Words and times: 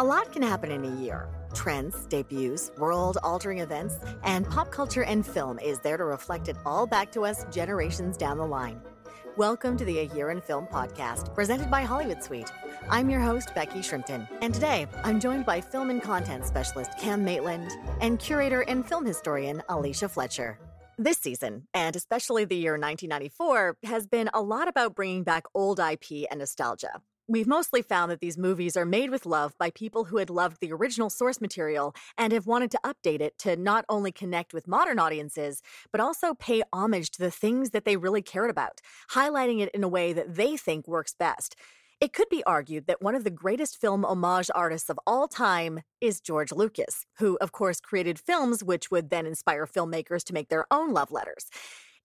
A 0.00 0.10
lot 0.10 0.32
can 0.32 0.40
happen 0.40 0.70
in 0.70 0.82
a 0.82 0.96
year. 1.02 1.28
Trends, 1.52 2.06
debuts, 2.06 2.72
world-altering 2.78 3.58
events, 3.58 3.96
and 4.24 4.48
pop 4.48 4.70
culture 4.70 5.04
and 5.04 5.26
film 5.26 5.58
is 5.58 5.78
there 5.80 5.98
to 5.98 6.04
reflect 6.04 6.48
it 6.48 6.56
all 6.64 6.86
back 6.86 7.12
to 7.12 7.26
us 7.26 7.44
generations 7.52 8.16
down 8.16 8.38
the 8.38 8.46
line. 8.46 8.80
Welcome 9.36 9.76
to 9.76 9.84
the 9.84 9.98
A 9.98 10.04
Year 10.14 10.30
in 10.30 10.40
Film 10.40 10.66
podcast, 10.66 11.34
presented 11.34 11.70
by 11.70 11.82
Hollywood 11.82 12.24
Suite. 12.24 12.50
I'm 12.88 13.10
your 13.10 13.20
host, 13.20 13.54
Becky 13.54 13.80
Shrimpton, 13.80 14.26
and 14.40 14.54
today 14.54 14.86
I'm 15.04 15.20
joined 15.20 15.44
by 15.44 15.60
film 15.60 15.90
and 15.90 16.00
content 16.00 16.46
specialist 16.46 16.92
Cam 16.98 17.22
Maitland 17.22 17.70
and 18.00 18.18
curator 18.18 18.62
and 18.62 18.88
film 18.88 19.04
historian 19.04 19.62
Alicia 19.68 20.08
Fletcher. 20.08 20.58
This 20.96 21.18
season, 21.18 21.66
and 21.74 21.94
especially 21.94 22.46
the 22.46 22.56
year 22.56 22.78
1994, 22.78 23.76
has 23.84 24.06
been 24.06 24.30
a 24.32 24.40
lot 24.40 24.66
about 24.66 24.94
bringing 24.94 25.24
back 25.24 25.44
old 25.54 25.78
IP 25.78 26.26
and 26.30 26.38
nostalgia. 26.38 27.02
We've 27.30 27.46
mostly 27.46 27.80
found 27.80 28.10
that 28.10 28.18
these 28.18 28.36
movies 28.36 28.76
are 28.76 28.84
made 28.84 29.10
with 29.10 29.24
love 29.24 29.54
by 29.56 29.70
people 29.70 30.06
who 30.06 30.16
had 30.16 30.30
loved 30.30 30.56
the 30.60 30.72
original 30.72 31.08
source 31.08 31.40
material 31.40 31.94
and 32.18 32.32
have 32.32 32.48
wanted 32.48 32.72
to 32.72 32.80
update 32.84 33.20
it 33.20 33.38
to 33.38 33.54
not 33.54 33.84
only 33.88 34.10
connect 34.10 34.52
with 34.52 34.66
modern 34.66 34.98
audiences, 34.98 35.62
but 35.92 36.00
also 36.00 36.34
pay 36.34 36.64
homage 36.72 37.12
to 37.12 37.22
the 37.22 37.30
things 37.30 37.70
that 37.70 37.84
they 37.84 37.96
really 37.96 38.20
cared 38.20 38.50
about, 38.50 38.80
highlighting 39.12 39.60
it 39.60 39.72
in 39.72 39.84
a 39.84 39.88
way 39.88 40.12
that 40.12 40.34
they 40.34 40.56
think 40.56 40.88
works 40.88 41.14
best. 41.16 41.54
It 42.00 42.12
could 42.12 42.28
be 42.30 42.42
argued 42.46 42.88
that 42.88 43.00
one 43.00 43.14
of 43.14 43.22
the 43.22 43.30
greatest 43.30 43.80
film 43.80 44.04
homage 44.04 44.50
artists 44.52 44.90
of 44.90 44.98
all 45.06 45.28
time 45.28 45.82
is 46.00 46.20
George 46.20 46.50
Lucas, 46.50 47.06
who, 47.18 47.38
of 47.40 47.52
course, 47.52 47.80
created 47.80 48.18
films 48.18 48.64
which 48.64 48.90
would 48.90 49.10
then 49.10 49.24
inspire 49.24 49.68
filmmakers 49.68 50.24
to 50.24 50.34
make 50.34 50.48
their 50.48 50.66
own 50.72 50.92
love 50.92 51.12
letters. 51.12 51.46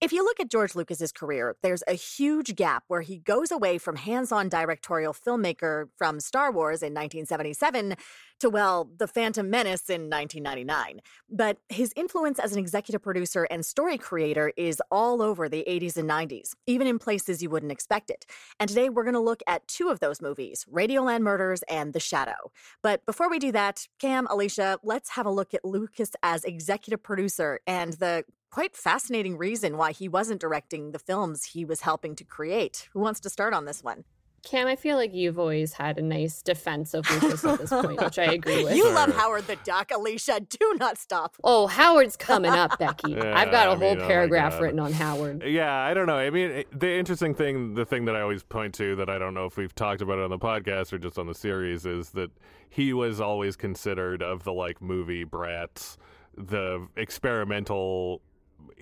If 0.02 0.12
you 0.12 0.26
look 0.26 0.42
at 0.42 0.52
George 0.52 0.76
Lucas's 0.76 1.14
career, 1.14 1.56
there's 1.64 1.82
a 1.88 1.94
huge 1.94 2.56
gap 2.56 2.84
where 2.90 3.00
he 3.00 3.18
goes 3.18 3.50
away 3.50 3.78
from 3.78 3.96
hands-on 3.96 4.50
directorial 4.50 5.14
filmmaker 5.14 5.86
from 5.98 6.20
Star 6.20 6.52
Wars 6.52 6.84
in 6.84 6.94
1977 6.94 7.96
to 8.40 8.50
well, 8.50 8.90
The 8.98 9.08
Phantom 9.08 9.50
Menace 9.50 9.90
in 9.90 10.10
1999. 10.10 11.02
But 11.30 11.58
his 11.70 11.94
influence 11.96 12.40
as 12.40 12.54
an 12.54 12.60
executive 12.60 13.02
producer 13.02 13.46
and 13.50 13.66
story 13.66 13.98
creator 13.98 14.52
is 14.58 14.82
all 14.92 15.22
over 15.22 15.48
the 15.48 15.64
80s 15.68 15.98
and 15.98 16.10
90s, 16.10 16.54
even 16.68 16.88
in 16.88 17.00
places 17.00 17.42
you 17.42 17.50
wouldn't 17.50 17.72
expect 17.72 18.10
it. 18.10 18.26
And 18.60 18.70
today 18.70 18.90
we're 18.90 19.04
going 19.04 19.14
to 19.14 19.20
look 19.20 19.42
at 19.48 19.68
two 19.68 19.90
of 19.90 20.00
those 20.00 20.22
movies, 20.22 20.66
Radioland 20.72 21.22
Murders 21.22 21.64
and 21.70 21.94
The 21.94 22.00
Shadow. 22.00 22.52
But 22.82 23.06
before 23.06 23.30
we 23.30 23.40
do 23.40 23.52
that, 23.54 23.88
Cam, 24.00 24.28
Alicia, 24.28 24.80
let's 24.84 25.12
have 25.12 25.26
a 25.26 25.32
look 25.32 25.54
at 25.54 25.66
Lucas 25.66 26.12
as 26.22 26.44
executive 26.44 27.02
producer 27.02 27.60
and 27.66 27.94
the 27.94 28.26
quite 28.52 28.76
fascinating 28.76 29.38
reason 29.38 29.76
why 29.76 29.92
he 29.92 30.08
wasn't 30.08 30.40
directing 30.40 30.92
the 30.92 31.00
films 31.00 31.44
he 31.44 31.66
was 31.66 31.82
helping 31.82 32.16
to 32.16 32.24
create. 32.24 32.88
Who 32.94 33.02
wants 33.02 33.20
to 33.22 33.30
start 33.30 33.54
on 33.54 33.66
this 33.66 33.84
one? 33.84 34.06
Cam, 34.46 34.68
I 34.68 34.76
feel 34.76 34.96
like 34.96 35.14
you've 35.14 35.38
always 35.38 35.74
had 35.74 35.98
a 35.98 36.02
nice 36.02 36.42
defense 36.42 36.94
of 36.94 37.10
Lucas 37.12 37.44
at 37.44 37.60
this 37.60 37.70
point, 37.72 38.02
which 38.02 38.18
I 38.18 38.26
agree 38.34 38.64
with. 38.64 38.76
You 38.76 38.90
love 38.92 39.14
Howard 39.16 39.48
the 39.48 39.58
Duck, 39.66 39.92
Alicia. 39.92 40.40
Do 40.48 40.76
not 40.80 40.98
stop. 40.98 41.36
Oh, 41.44 41.68
Howard's 41.68 42.16
coming 42.16 42.52
up, 42.52 42.78
Becky. 42.80 43.12
Yeah, 43.16 43.38
I've 43.38 43.52
got 43.52 43.68
a 43.68 43.72
I 43.72 43.76
whole 43.76 43.96
mean, 43.96 44.04
oh 44.04 44.08
paragraph 44.08 44.54
God. 44.54 44.62
written 44.62 44.80
on 44.80 44.94
Howard. 44.94 45.44
Yeah, 45.46 45.74
I 45.74 45.94
don't 45.94 46.06
know. 46.06 46.18
I 46.18 46.30
mean, 46.30 46.64
the 46.72 46.94
interesting 46.94 47.34
thing, 47.34 47.74
the 47.74 47.86
thing 47.86 48.06
that 48.06 48.16
I 48.16 48.22
always 48.22 48.44
point 48.44 48.74
to 48.76 48.96
that 48.98 49.10
I 49.10 49.18
don't 49.18 49.34
know 49.34 49.46
if 49.46 49.58
we've 49.58 49.74
talked 49.74 50.02
about 50.02 50.20
it 50.20 50.24
on 50.24 50.30
the 50.30 50.40
podcast 50.40 50.94
or 50.94 50.98
just 50.98 51.18
on 51.18 51.28
the 51.28 51.34
series 51.34 51.86
is 51.86 52.12
that 52.12 52.30
he 52.70 52.94
was 52.94 53.20
always 53.22 53.56
considered 53.56 54.22
of 54.22 54.44
the 54.44 54.54
like 54.54 54.82
movie 54.82 55.24
brats, 55.24 55.98
the 56.38 56.88
experimental 56.98 58.22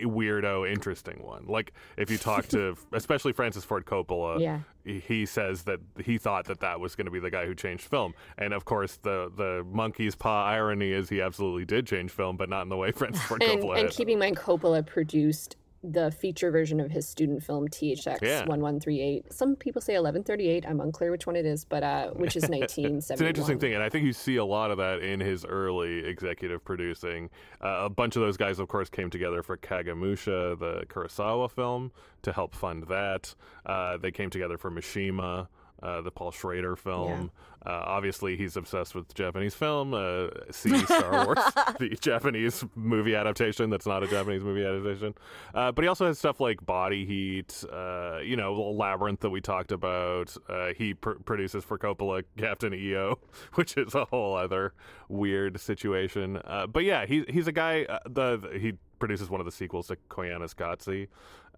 weirdo 0.01 0.69
interesting 0.69 1.21
one 1.23 1.45
like 1.47 1.71
if 1.97 2.09
you 2.09 2.17
talk 2.17 2.47
to 2.47 2.75
especially 2.93 3.31
francis 3.31 3.63
ford 3.63 3.85
coppola 3.85 4.39
Yeah. 4.39 4.59
he- 4.83 5.25
says 5.25 5.63
that 5.63 5.79
he 6.03 6.17
thought 6.17 6.45
that 6.45 6.59
that 6.61 6.79
was 6.79 6.95
going 6.95 7.05
to 7.05 7.11
be 7.11 7.19
the 7.19 7.29
guy 7.29 7.45
who 7.45 7.53
changed 7.55 7.83
film 7.85 8.13
and 8.37 8.53
of 8.53 8.65
course 8.65 8.97
the 8.97 9.31
the 9.35 9.63
monkey's 9.71 10.15
paw 10.15 10.45
irony 10.45 10.91
is 10.91 11.09
he 11.09 11.21
absolutely 11.21 11.65
did 11.65 11.85
change 11.87 12.11
film 12.11 12.37
but 12.37 12.49
not 12.49 12.63
in 12.63 12.69
the 12.69 12.77
way 12.77 12.91
francis 12.93 13.23
ford 13.23 13.41
coppola 13.41 13.73
and 13.77 13.87
had. 13.87 13.91
keeping 13.91 14.13
in 14.13 14.19
mind, 14.19 14.37
Coppola 14.37 14.85
produced 14.85 15.55
the 15.83 16.11
feature 16.11 16.49
version 16.49 16.79
of 16.79 16.89
his 16.91 17.07
student 17.07 17.43
film 17.43 17.67
THX 17.67 18.21
Yeah. 18.21 18.45
1138. 18.45 19.31
Some 19.33 19.55
people 19.55 19.81
say 19.81 19.93
1138. 19.93 20.65
I'm 20.65 20.79
unclear 20.79 21.11
which 21.11 21.27
one 21.27 21.35
it 21.35 21.45
is, 21.45 21.65
but 21.65 21.83
uh, 21.83 22.11
which 22.11 22.35
is 22.35 22.43
1971. 22.49 22.97
It's 23.13 23.21
an 23.21 23.27
interesting 23.27 23.59
thing, 23.59 23.73
and 23.73 23.83
I 23.83 23.89
think 23.89 24.05
you 24.05 24.13
see 24.13 24.37
a 24.37 24.45
lot 24.45 24.71
of 24.71 24.77
that 24.77 24.99
in 25.01 25.19
his 25.19 25.43
early 25.45 26.05
executive 26.05 26.63
producing. 26.63 27.29
Uh, 27.61 27.81
a 27.83 27.89
bunch 27.89 28.15
of 28.15 28.21
those 28.21 28.37
guys, 28.37 28.59
of 28.59 28.67
course, 28.69 28.89
came 28.89 29.09
together 29.09 29.43
for 29.43 29.57
Kagemusha, 29.57 30.57
the 30.57 30.85
Kurosawa 30.87 31.51
film, 31.51 31.91
to 32.21 32.31
help 32.31 32.55
fund 32.55 32.83
that. 32.87 33.35
Uh, 33.65 33.97
they 33.97 34.11
came 34.11 34.29
together 34.29 34.57
for 34.57 34.71
Mishima. 34.71 35.47
Uh, 35.83 35.99
the 36.01 36.11
Paul 36.11 36.31
Schrader 36.31 36.77
film. 36.77 37.29
Uh, 37.65 37.69
obviously, 37.85 38.37
he's 38.37 38.55
obsessed 38.55 38.95
with 38.95 39.13
Japanese 39.13 39.53
film. 39.53 39.93
Uh, 39.93 40.27
see 40.49 40.77
Star 40.85 41.25
Wars, 41.25 41.37
the 41.77 41.89
Japanese 41.99 42.63
movie 42.75 43.15
adaptation 43.15 43.69
that's 43.69 43.85
not 43.85 44.01
a 44.01 44.07
Japanese 44.07 44.43
movie 44.43 44.63
adaptation. 44.65 45.13
Uh, 45.53 45.73
but 45.73 45.83
he 45.83 45.89
also 45.89 46.05
has 46.07 46.17
stuff 46.17 46.39
like 46.39 46.65
Body 46.65 47.05
Heat, 47.05 47.65
uh, 47.71 48.19
you 48.23 48.37
know, 48.37 48.53
Labyrinth 48.53 49.19
that 49.21 49.29
we 49.29 49.41
talked 49.41 49.73
about. 49.73 50.35
Uh, 50.47 50.67
he 50.77 50.93
pr- 50.93 51.19
produces 51.25 51.65
for 51.65 51.77
Coppola 51.77 52.23
Captain 52.37 52.73
EO, 52.73 53.19
which 53.55 53.75
is 53.77 53.93
a 53.93 54.05
whole 54.05 54.35
other 54.37 54.73
weird 55.09 55.59
situation. 55.59 56.37
Uh, 56.45 56.65
but 56.65 56.85
yeah, 56.85 57.05
he, 57.05 57.25
he's 57.29 57.47
a 57.47 57.51
guy. 57.53 57.83
Uh, 57.83 57.99
the, 58.09 58.37
the- 58.37 58.57
he 58.59 58.73
produces 58.99 59.29
one 59.29 59.41
of 59.41 59.45
the 59.45 59.51
sequels 59.51 59.87
to 59.87 59.97
Koyaanisqatsi. 60.09 61.07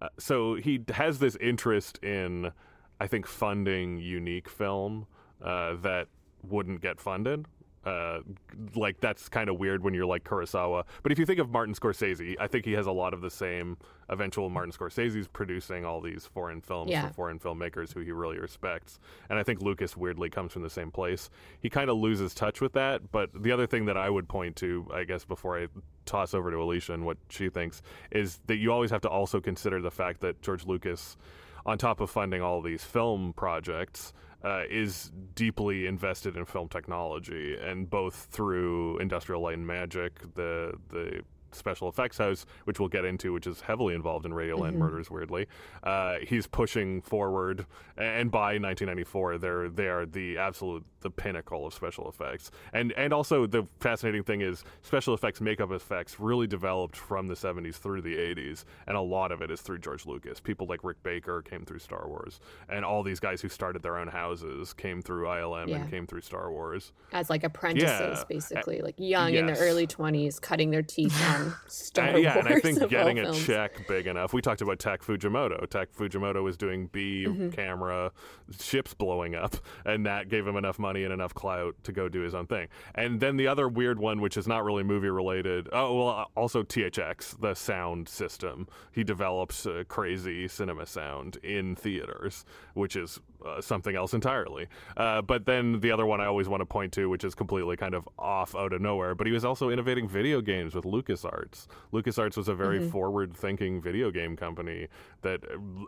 Uh, 0.02 0.08
so 0.18 0.54
he 0.56 0.80
has 0.94 1.20
this 1.20 1.36
interest 1.36 1.98
in, 2.02 2.50
I 3.00 3.06
think, 3.06 3.26
funding 3.26 3.98
unique 3.98 4.48
film 4.48 5.06
uh, 5.42 5.74
that 5.82 6.08
wouldn't 6.42 6.80
get 6.80 7.00
funded. 7.00 7.46
Uh, 7.84 8.18
like 8.74 8.98
that's 9.00 9.28
kind 9.28 9.48
of 9.48 9.60
weird 9.60 9.80
when 9.84 9.94
you're 9.94 10.06
like 10.06 10.24
Kurosawa. 10.24 10.82
But 11.04 11.12
if 11.12 11.20
you 11.20 11.24
think 11.26 11.38
of 11.38 11.50
Martin 11.50 11.72
Scorsese, 11.72 12.34
I 12.40 12.48
think 12.48 12.64
he 12.64 12.72
has 12.72 12.86
a 12.86 12.90
lot 12.92 13.14
of 13.14 13.20
the 13.20 13.30
same 13.30 13.76
eventual 14.08 14.48
Martin 14.50 14.72
Scorsese's 14.72 15.28
producing 15.28 15.84
all 15.84 16.00
these 16.00 16.26
foreign 16.26 16.60
films 16.60 16.90
Yeah. 16.90 17.06
for 17.06 17.14
foreign 17.14 17.38
filmmakers 17.38 17.92
who 17.94 18.00
he 18.00 18.10
really 18.10 18.40
respects. 18.40 18.98
And 19.30 19.38
I 19.38 19.44
think 19.44 19.62
Lucas 19.62 19.96
weirdly 19.96 20.28
comes 20.30 20.52
from 20.52 20.62
the 20.62 20.70
same 20.70 20.90
place. 20.90 21.30
He 21.60 21.70
kind 21.70 21.88
of 21.88 21.96
loses 21.96 22.34
touch 22.34 22.60
with 22.60 22.72
that. 22.72 23.12
But 23.12 23.30
the 23.40 23.52
other 23.52 23.68
thing 23.68 23.84
that 23.84 23.96
I 23.96 24.10
would 24.10 24.26
point 24.28 24.56
to, 24.56 24.88
I 24.92 25.04
guess, 25.04 25.24
before 25.24 25.56
I 25.56 25.68
toss 26.06 26.34
over 26.34 26.50
to 26.50 26.56
Alicia 26.56 26.92
and 26.92 27.04
what 27.06 27.18
she 27.28 27.48
thinks, 27.50 27.82
is 28.10 28.40
that 28.48 28.56
you 28.56 28.72
always 28.72 28.90
have 28.90 29.02
to 29.02 29.08
also 29.08 29.40
consider 29.40 29.80
the 29.80 29.92
fact 29.92 30.20
that 30.22 30.42
George 30.42 30.66
Lucas, 30.66 31.16
on 31.66 31.76
top 31.76 32.00
of 32.00 32.08
funding 32.08 32.40
all 32.40 32.62
these 32.62 32.82
film 32.82 33.34
projects, 33.34 34.14
uh, 34.44 34.62
is 34.70 35.10
deeply 35.34 35.86
invested 35.86 36.36
in 36.36 36.44
film 36.44 36.68
technology, 36.68 37.56
and 37.60 37.90
both 37.90 38.28
through 38.30 38.98
Industrial 38.98 39.40
Light 39.42 39.58
and 39.58 39.66
Magic, 39.66 40.34
the 40.34 40.72
the 40.88 41.22
special 41.52 41.88
effects 41.88 42.18
house, 42.18 42.44
which 42.64 42.78
we'll 42.78 42.88
get 42.88 43.04
into, 43.04 43.32
which 43.32 43.46
is 43.46 43.60
heavily 43.60 43.94
involved 43.94 44.26
in 44.26 44.32
Radioland 44.32 44.74
Murders. 44.74 45.10
Weirdly, 45.10 45.46
uh, 45.82 46.16
he's 46.22 46.46
pushing 46.46 47.00
forward, 47.02 47.66
and 47.96 48.30
by 48.30 48.58
1994, 48.58 49.38
they're 49.38 49.68
they 49.68 49.88
are 49.88 50.06
the 50.06 50.38
absolute 50.38 50.84
the 51.06 51.10
pinnacle 51.22 51.66
of 51.66 51.72
special 51.72 52.08
effects, 52.08 52.50
and 52.72 52.92
and 52.92 53.12
also 53.12 53.46
the 53.46 53.66
fascinating 53.80 54.24
thing 54.24 54.40
is 54.40 54.64
special 54.82 55.14
effects, 55.14 55.40
makeup 55.40 55.70
effects, 55.70 56.18
really 56.18 56.46
developed 56.48 56.96
from 56.96 57.28
the 57.28 57.34
70s 57.34 57.76
through 57.76 58.02
the 58.02 58.16
80s, 58.16 58.64
and 58.88 58.96
a 58.96 59.00
lot 59.00 59.30
of 59.30 59.40
it 59.40 59.50
is 59.50 59.60
through 59.60 59.78
George 59.78 60.04
Lucas. 60.06 60.40
People 60.40 60.66
like 60.66 60.82
Rick 60.82 61.02
Baker 61.04 61.42
came 61.42 61.64
through 61.64 61.78
Star 61.78 62.08
Wars, 62.08 62.40
and 62.68 62.84
all 62.84 63.02
these 63.04 63.20
guys 63.20 63.40
who 63.40 63.48
started 63.48 63.82
their 63.82 63.96
own 63.96 64.08
houses 64.08 64.72
came 64.72 65.00
through 65.00 65.26
ILM 65.28 65.68
Yeah. 65.68 65.76
and 65.76 65.90
came 65.90 66.06
through 66.06 66.22
Star 66.22 66.50
Wars. 66.50 66.92
as 67.12 67.30
like 67.30 67.44
apprentices, 67.44 68.18
Yeah. 68.18 68.24
basically, 68.28 68.80
like 68.82 68.94
young 68.98 69.34
in 69.34 69.46
their 69.46 69.56
early 69.56 69.86
20s, 69.86 70.40
cutting 70.40 70.70
their 70.70 70.82
teeth 70.82 71.16
on 71.30 71.54
Star 71.68 72.18
yeah, 72.18 72.34
Wars. 72.34 72.46
and 72.46 72.54
I 72.54 72.60
think 72.60 72.90
getting 72.90 73.18
a 73.20 73.24
films. 73.24 73.46
check 73.46 73.86
big 73.88 74.06
enough. 74.06 74.32
We 74.32 74.42
talked 74.42 74.60
about 74.62 74.78
Tak 74.80 75.02
Fujimoto. 75.02 75.68
Tak 75.70 75.92
Fujimoto 75.92 76.42
was 76.42 76.56
doing 76.56 76.88
B 76.88 77.24
Mm-hmm. 77.26 77.50
camera, 77.50 78.10
ships 78.60 78.94
blowing 78.94 79.34
up, 79.34 79.56
and 79.84 80.06
that 80.06 80.28
gave 80.28 80.46
him 80.46 80.56
enough 80.56 80.78
money 80.78 80.95
and 81.04 81.12
enough 81.12 81.34
clout 81.34 81.74
to 81.84 81.92
go 81.92 82.08
do 82.08 82.20
his 82.20 82.34
own 82.34 82.46
thing. 82.46 82.68
And 82.94 83.20
then 83.20 83.36
the 83.36 83.48
other 83.48 83.68
weird 83.68 83.98
one, 83.98 84.20
which 84.20 84.36
is 84.36 84.46
not 84.46 84.64
really 84.64 84.82
movie 84.82 85.08
related. 85.08 85.68
Oh 85.72 85.96
well, 85.96 86.08
uh, 86.08 86.24
also 86.34 86.62
THX, 86.62 87.40
the 87.40 87.54
sound 87.54 88.08
system. 88.08 88.68
He 88.92 89.04
develops 89.04 89.66
uh, 89.66 89.84
crazy 89.88 90.48
cinema 90.48 90.86
sound 90.86 91.36
in 91.42 91.76
theaters, 91.76 92.44
which 92.74 92.96
is 92.96 93.20
uh, 93.46 93.60
something 93.60 93.94
else 93.94 94.14
entirely. 94.14 94.66
Uh, 94.96 95.22
but 95.22 95.46
then 95.46 95.80
the 95.80 95.90
other 95.90 96.06
one 96.06 96.20
I 96.20 96.26
always 96.26 96.48
want 96.48 96.60
to 96.60 96.66
point 96.66 96.92
to, 96.94 97.08
which 97.08 97.24
is 97.24 97.34
completely 97.34 97.76
kind 97.76 97.94
of 97.94 98.08
off 98.18 98.54
out 98.54 98.72
of 98.72 98.80
nowhere, 98.80 99.14
but 99.14 99.26
he 99.26 99.32
was 99.32 99.44
also 99.44 99.70
innovating 99.70 100.08
video 100.08 100.40
games 100.40 100.74
with 100.74 100.84
LucasArts. 100.84 101.66
LucasArts 101.92 102.36
was 102.36 102.48
a 102.48 102.54
very 102.54 102.88
forward 102.90 103.34
thinking 103.34 103.80
video 103.80 104.10
game 104.10 104.36
company 104.36 104.88
that 105.22 105.40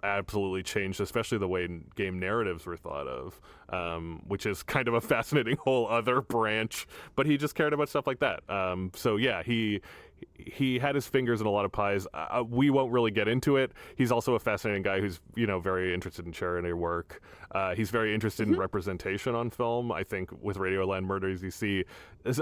absolutely 0.03 0.63
changed, 0.63 1.01
especially 1.01 1.39
the 1.39 1.49
way 1.49 1.69
game 1.97 2.19
narratives 2.19 2.67
were 2.67 2.77
thought 2.77 3.07
of, 3.07 3.41
um, 3.71 4.23
which 4.27 4.47
is 4.47 4.63
kind 4.63 4.89
of 4.89 4.95
a 4.95 5.01
fascinating 5.01 5.57
whole 5.61 5.89
other 5.89 6.21
branch. 6.21 6.87
But 7.17 7.27
he 7.27 7.37
just 7.37 7.55
cared 7.55 7.73
about 7.73 7.89
stuff 7.89 8.07
like 8.07 8.21
that. 8.21 8.49
Um, 8.49 8.91
so 8.95 9.17
yeah, 9.17 9.43
he 9.43 9.81
he 10.35 10.79
had 10.79 10.95
his 10.95 11.07
fingers 11.07 11.41
in 11.41 11.47
a 11.47 11.51
lot 11.51 11.65
of 11.65 11.73
pies. 11.73 12.07
Uh, 12.15 12.43
we 12.49 12.71
won't 12.71 12.93
really 12.93 13.11
get 13.11 13.29
into 13.29 13.57
it. 13.57 13.73
He's 13.97 14.13
also 14.13 14.35
a 14.35 14.39
fascinating 14.39 14.83
guy 14.83 15.01
who's 15.01 15.21
you 15.35 15.47
know 15.47 15.61
very 15.61 15.95
interested 15.95 16.27
in 16.27 16.33
charity 16.33 16.73
work. 16.73 17.23
Uh, 17.53 17.75
he's 17.75 17.91
very 17.91 18.15
interested 18.15 18.47
in 18.49 18.57
representation 18.57 19.35
on 19.35 19.51
film. 19.51 19.91
I 19.93 20.03
think 20.03 20.31
with 20.43 20.57
Radioland 20.59 21.05
Murders, 21.05 21.43
you 21.43 21.51
see 21.51 21.85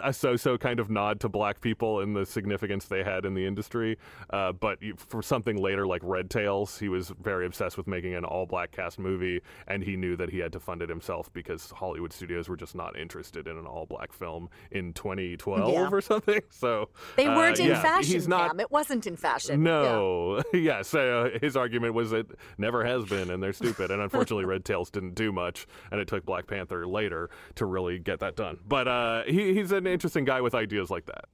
a 0.03 0.13
so-so 0.13 0.59
kind 0.59 0.81
of 0.81 0.91
nod 0.91 1.21
to 1.21 1.29
black 1.29 1.61
people 1.61 2.01
and 2.01 2.17
the 2.17 2.27
significance 2.27 2.87
they 2.87 3.05
had 3.05 3.25
in 3.25 3.35
the 3.35 3.47
industry. 3.47 3.99
Uh, 4.31 4.51
but 4.53 4.79
for 4.97 5.23
something 5.23 5.57
later 5.59 5.87
like 5.87 6.01
Red 6.05 6.31
Tails, 6.31 6.79
he 6.79 6.89
was 6.89 7.13
very 7.23 7.47
obsessed 7.47 7.77
with 7.77 7.87
making 7.87 8.15
an 8.15 8.25
all-black 8.25 8.73
cast 8.73 8.99
movie, 8.99 9.41
and 9.69 9.83
he 9.85 9.97
knew 9.97 10.17
that 10.17 10.31
he 10.31 10.39
had 10.39 10.53
to 10.53 10.61
fund 10.61 10.83
it 10.83 10.89
himself 10.89 11.33
because 11.33 11.71
Hollywood 11.71 12.13
studios 12.13 12.49
were 12.49 12.57
just 12.57 12.75
not 12.75 12.99
interested 12.99 13.47
in 13.47 13.57
an 13.57 13.67
all-black 13.67 14.13
film 14.13 14.49
in 14.73 14.93
2012 14.93 15.73
Yeah. 15.73 15.89
or 15.91 16.01
something. 16.01 16.41
So 16.51 16.89
They 17.17 17.27
uh, 17.27 17.37
weren't 17.37 17.61
in 17.61 17.67
yeah, 17.69 17.83
fashion, 17.83 18.15
He's 18.15 18.27
not. 18.29 18.49
Pam. 18.53 18.61
It 18.61 18.71
wasn't 18.71 19.07
in 19.07 19.17
fashion. 19.17 19.65
Yeah. 19.65 19.67
No, 19.97 20.43
yes. 20.53 20.95
Uh, 20.95 21.31
his 21.41 21.57
argument 21.57 21.95
was 21.95 22.13
it 22.13 22.27
never 22.59 22.85
has 22.85 23.05
been, 23.05 23.31
and 23.31 23.43
they're 23.43 23.53
stupid. 23.53 23.91
And 23.91 24.01
unfortunately, 24.01 24.45
Red 24.47 24.65
Tails 24.65 24.91
didn't 24.97 25.15
do 25.15 25.31
much, 25.31 25.67
and 25.91 26.01
it 26.01 26.09
took 26.09 26.25
Black 26.25 26.47
Panther 26.47 26.87
later 26.87 27.31
to 27.55 27.67
really 27.67 27.99
get 27.99 28.19
that 28.21 28.35
done. 28.35 28.59
But 28.67 28.89
uh, 28.89 29.23
he, 29.27 29.55
he's 29.55 29.71
an 29.73 29.87
interesting 29.87 30.25
guy 30.25 30.41
with 30.41 30.55
ideas 30.55 30.91
like 30.91 31.07
that. 31.07 31.27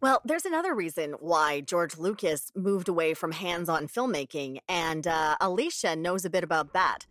Well, 0.00 0.20
there's 0.24 0.44
another 0.44 0.74
reason 0.74 1.14
why 1.20 1.60
George 1.60 1.96
Lucas 1.96 2.52
moved 2.54 2.88
away 2.88 3.14
from 3.14 3.32
hands 3.32 3.68
on 3.68 3.88
filmmaking, 3.88 4.58
and 4.68 5.06
uh, 5.06 5.36
Alicia 5.40 5.96
knows 5.96 6.24
a 6.24 6.30
bit 6.30 6.44
about 6.44 6.72
that. 6.72 7.06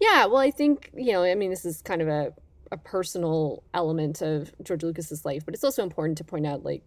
Yeah, 0.00 0.26
well, 0.26 0.38
I 0.38 0.50
think, 0.50 0.90
you 0.94 1.12
know, 1.12 1.22
I 1.22 1.34
mean, 1.34 1.50
this 1.50 1.64
is 1.64 1.82
kind 1.82 2.00
of 2.00 2.08
a, 2.08 2.32
a 2.72 2.78
personal 2.78 3.62
element 3.74 4.22
of 4.22 4.52
George 4.62 4.82
Lucas's 4.82 5.24
life, 5.24 5.44
but 5.44 5.54
it's 5.54 5.64
also 5.64 5.82
important 5.82 6.16
to 6.18 6.24
point 6.24 6.46
out, 6.46 6.64
like, 6.64 6.82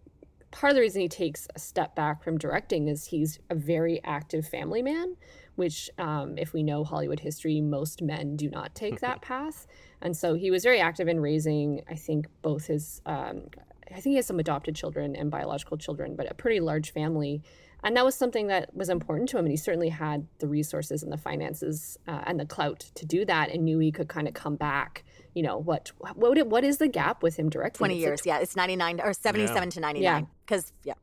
part 0.50 0.72
of 0.72 0.74
the 0.74 0.80
reason 0.80 1.00
he 1.00 1.08
takes 1.08 1.46
a 1.54 1.58
step 1.58 1.94
back 1.94 2.22
from 2.22 2.38
directing 2.38 2.88
is 2.88 3.06
he's 3.06 3.38
a 3.50 3.54
very 3.54 4.00
active 4.04 4.46
family 4.46 4.82
man, 4.82 5.16
which, 5.56 5.90
um, 5.98 6.36
if 6.38 6.52
we 6.52 6.62
know 6.62 6.84
Hollywood 6.84 7.20
history, 7.20 7.60
most 7.60 8.02
men 8.02 8.36
do 8.36 8.48
not 8.48 8.74
take 8.74 9.00
that 9.00 9.22
path. 9.22 9.66
And 10.02 10.16
so 10.16 10.34
he 10.34 10.50
was 10.50 10.62
very 10.62 10.80
active 10.80 11.08
in 11.08 11.20
raising, 11.20 11.82
I 11.88 11.94
think, 11.94 12.26
both 12.42 12.66
his, 12.66 13.00
um, 13.06 13.44
I 13.90 13.94
think 14.00 14.12
he 14.12 14.16
has 14.16 14.26
some 14.26 14.38
adopted 14.38 14.74
children 14.74 15.14
and 15.16 15.30
biological 15.30 15.76
children, 15.76 16.16
but 16.16 16.30
a 16.30 16.34
pretty 16.34 16.60
large 16.60 16.92
family. 16.92 17.42
And 17.82 17.96
that 17.98 18.04
was 18.04 18.14
something 18.14 18.46
that 18.46 18.74
was 18.74 18.88
important 18.88 19.28
to 19.30 19.38
him. 19.38 19.44
And 19.44 19.52
he 19.52 19.58
certainly 19.58 19.90
had 19.90 20.26
the 20.38 20.48
resources 20.48 21.02
and 21.02 21.12
the 21.12 21.18
finances 21.18 21.98
uh, 22.08 22.22
and 22.26 22.40
the 22.40 22.46
clout 22.46 22.80
to 22.94 23.04
do 23.04 23.26
that 23.26 23.50
and 23.50 23.62
knew 23.64 23.78
he 23.78 23.92
could 23.92 24.08
kind 24.08 24.26
of 24.26 24.32
come 24.32 24.56
back. 24.56 25.04
You 25.34 25.42
know, 25.42 25.58
what 25.58 25.92
what 25.98 26.46
what 26.46 26.64
is 26.64 26.78
the 26.78 26.88
gap 26.88 27.22
with 27.22 27.36
him 27.36 27.50
directly? 27.50 27.78
20 27.78 27.94
It's 27.94 28.00
years, 28.00 28.20
like- 28.20 28.26
yeah. 28.26 28.38
It's 28.38 28.56
99 28.56 29.00
or 29.02 29.12
77 29.12 29.70
to 29.70 29.80
99. 29.80 30.26
Because, 30.46 30.72
yeah. 30.82 30.94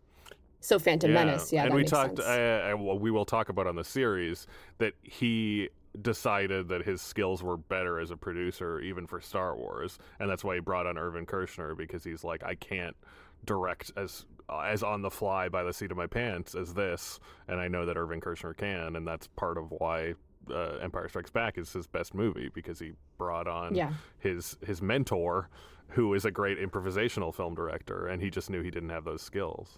So 0.61 0.79
Phantom 0.79 1.11
Menace, 1.11 1.51
yeah. 1.51 1.65
and 1.65 1.73
we 1.73 1.83
talked. 1.83 2.17
sense. 2.17 2.27
Uh, 2.27 2.73
uh, 2.73 2.95
we 2.95 3.11
will 3.11 3.25
talk 3.25 3.49
about 3.49 3.67
on 3.67 3.75
the 3.75 3.83
series 3.83 4.47
that 4.77 4.93
he 5.03 5.69
decided 6.01 6.69
that 6.69 6.83
his 6.85 7.01
skills 7.01 7.43
were 7.43 7.57
better 7.57 7.99
as 7.99 8.11
a 8.11 8.15
producer, 8.17 8.79
even 8.79 9.05
for 9.05 9.19
Star 9.19 9.57
Wars, 9.57 9.99
and 10.19 10.29
that's 10.29 10.43
why 10.43 10.55
he 10.55 10.61
brought 10.61 10.87
on 10.87 10.97
Irvin 10.97 11.25
Kershner 11.25 11.75
because 11.75 12.03
he's 12.03 12.23
like, 12.23 12.43
I 12.43 12.55
can't 12.55 12.95
direct 13.43 13.91
as 13.97 14.25
as 14.63 14.83
on 14.83 15.01
the 15.01 15.09
fly 15.09 15.47
by 15.49 15.63
the 15.63 15.73
seat 15.73 15.91
of 15.91 15.97
my 15.97 16.07
pants 16.07 16.55
as 16.55 16.73
this, 16.73 17.19
and 17.47 17.59
I 17.59 17.67
know 17.67 17.85
that 17.85 17.97
Irvin 17.97 18.21
Kershner 18.21 18.55
can, 18.55 18.95
and 18.95 19.05
that's 19.07 19.27
part 19.27 19.57
of 19.57 19.71
why. 19.71 20.13
Uh, 20.49 20.77
Empire 20.81 21.07
Strikes 21.07 21.29
Back 21.29 21.59
is 21.59 21.71
his 21.71 21.85
best 21.85 22.15
movie 22.15 22.49
because 22.51 22.79
he 22.79 22.93
brought 23.19 23.47
on 23.47 23.75
Yeah. 23.75 23.93
his 24.17 24.57
his 24.65 24.81
mentor, 24.81 25.49
who 25.89 26.15
is 26.15 26.25
a 26.25 26.31
great 26.31 26.57
improvisational 26.57 27.31
film 27.33 27.53
director, 27.53 28.07
and 28.07 28.19
he 28.23 28.31
just 28.31 28.49
knew 28.49 28.63
he 28.63 28.71
didn't 28.71 28.89
have 28.89 29.03
those 29.03 29.21
skills. 29.21 29.77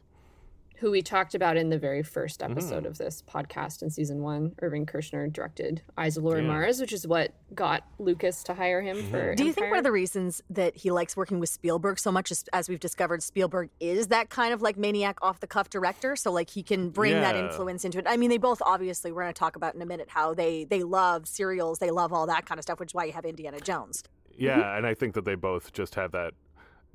Who 0.77 0.91
we 0.91 1.01
talked 1.01 1.33
about 1.33 1.55
in 1.55 1.69
the 1.69 1.77
very 1.77 2.03
first 2.03 2.41
Mm-hmm. 2.41 2.51
episode 2.53 2.85
of 2.85 2.97
this 2.97 3.21
podcast 3.21 3.81
in 3.81 3.89
season 3.89 4.21
one. 4.21 4.53
Irvin 4.61 4.85
Kershner 4.85 5.31
directed 5.31 5.81
Eyes 5.97 6.17
of 6.17 6.23
Laura 6.23 6.41
Yeah. 6.41 6.47
Mars, 6.47 6.81
which 6.81 6.91
is 6.91 7.07
what 7.07 7.33
got 7.55 7.83
Lucas 7.99 8.43
to 8.43 8.53
hire 8.53 8.81
him 8.81 8.97
for. 9.09 9.33
Do 9.35 9.45
you 9.45 9.53
think 9.53 9.69
one 9.69 9.77
of 9.77 9.83
the 9.83 9.91
reasons 9.91 10.41
that 10.49 10.75
he 10.75 10.91
likes 10.91 11.15
working 11.15 11.39
with 11.39 11.49
Spielberg 11.49 11.99
so 11.99 12.11
much 12.11 12.31
is, 12.31 12.43
as 12.51 12.67
we've 12.67 12.79
discovered, 12.79 13.23
Spielberg 13.23 13.69
is 13.79 14.07
that 14.07 14.29
kind 14.29 14.53
of 14.53 14.61
like 14.61 14.75
maniac 14.75 15.17
off 15.21 15.39
the 15.39 15.47
cuff 15.47 15.69
director? 15.69 16.15
So, 16.15 16.31
like, 16.31 16.49
he 16.49 16.63
can 16.63 16.89
bring 16.89 17.13
that 17.21 17.35
influence 17.35 17.85
into 17.85 17.99
it. 17.99 18.05
I 18.07 18.17
mean, 18.17 18.29
they 18.29 18.37
both 18.37 18.61
obviously, 18.65 19.11
we're 19.11 19.21
going 19.23 19.33
to 19.33 19.39
talk 19.39 19.55
about 19.55 19.75
in 19.75 19.81
a 19.81 19.85
minute 19.85 20.09
how 20.09 20.33
they, 20.33 20.65
they 20.65 20.83
love 20.83 21.27
serials, 21.27 21.79
they 21.79 21.91
love 21.91 22.11
all 22.11 22.27
that 22.27 22.45
kind 22.45 22.57
of 22.59 22.63
stuff, 22.63 22.79
which 22.79 22.89
is 22.89 22.93
why 22.95 23.05
you 23.05 23.13
have 23.13 23.25
Indiana 23.25 23.59
Jones. 23.59 24.03
Yeah, 24.35 24.75
and 24.75 24.85
I 24.87 24.95
think 24.95 25.13
that 25.13 25.25
they 25.25 25.35
both 25.35 25.71
just 25.73 25.93
have 25.95 26.11
that 26.13 26.33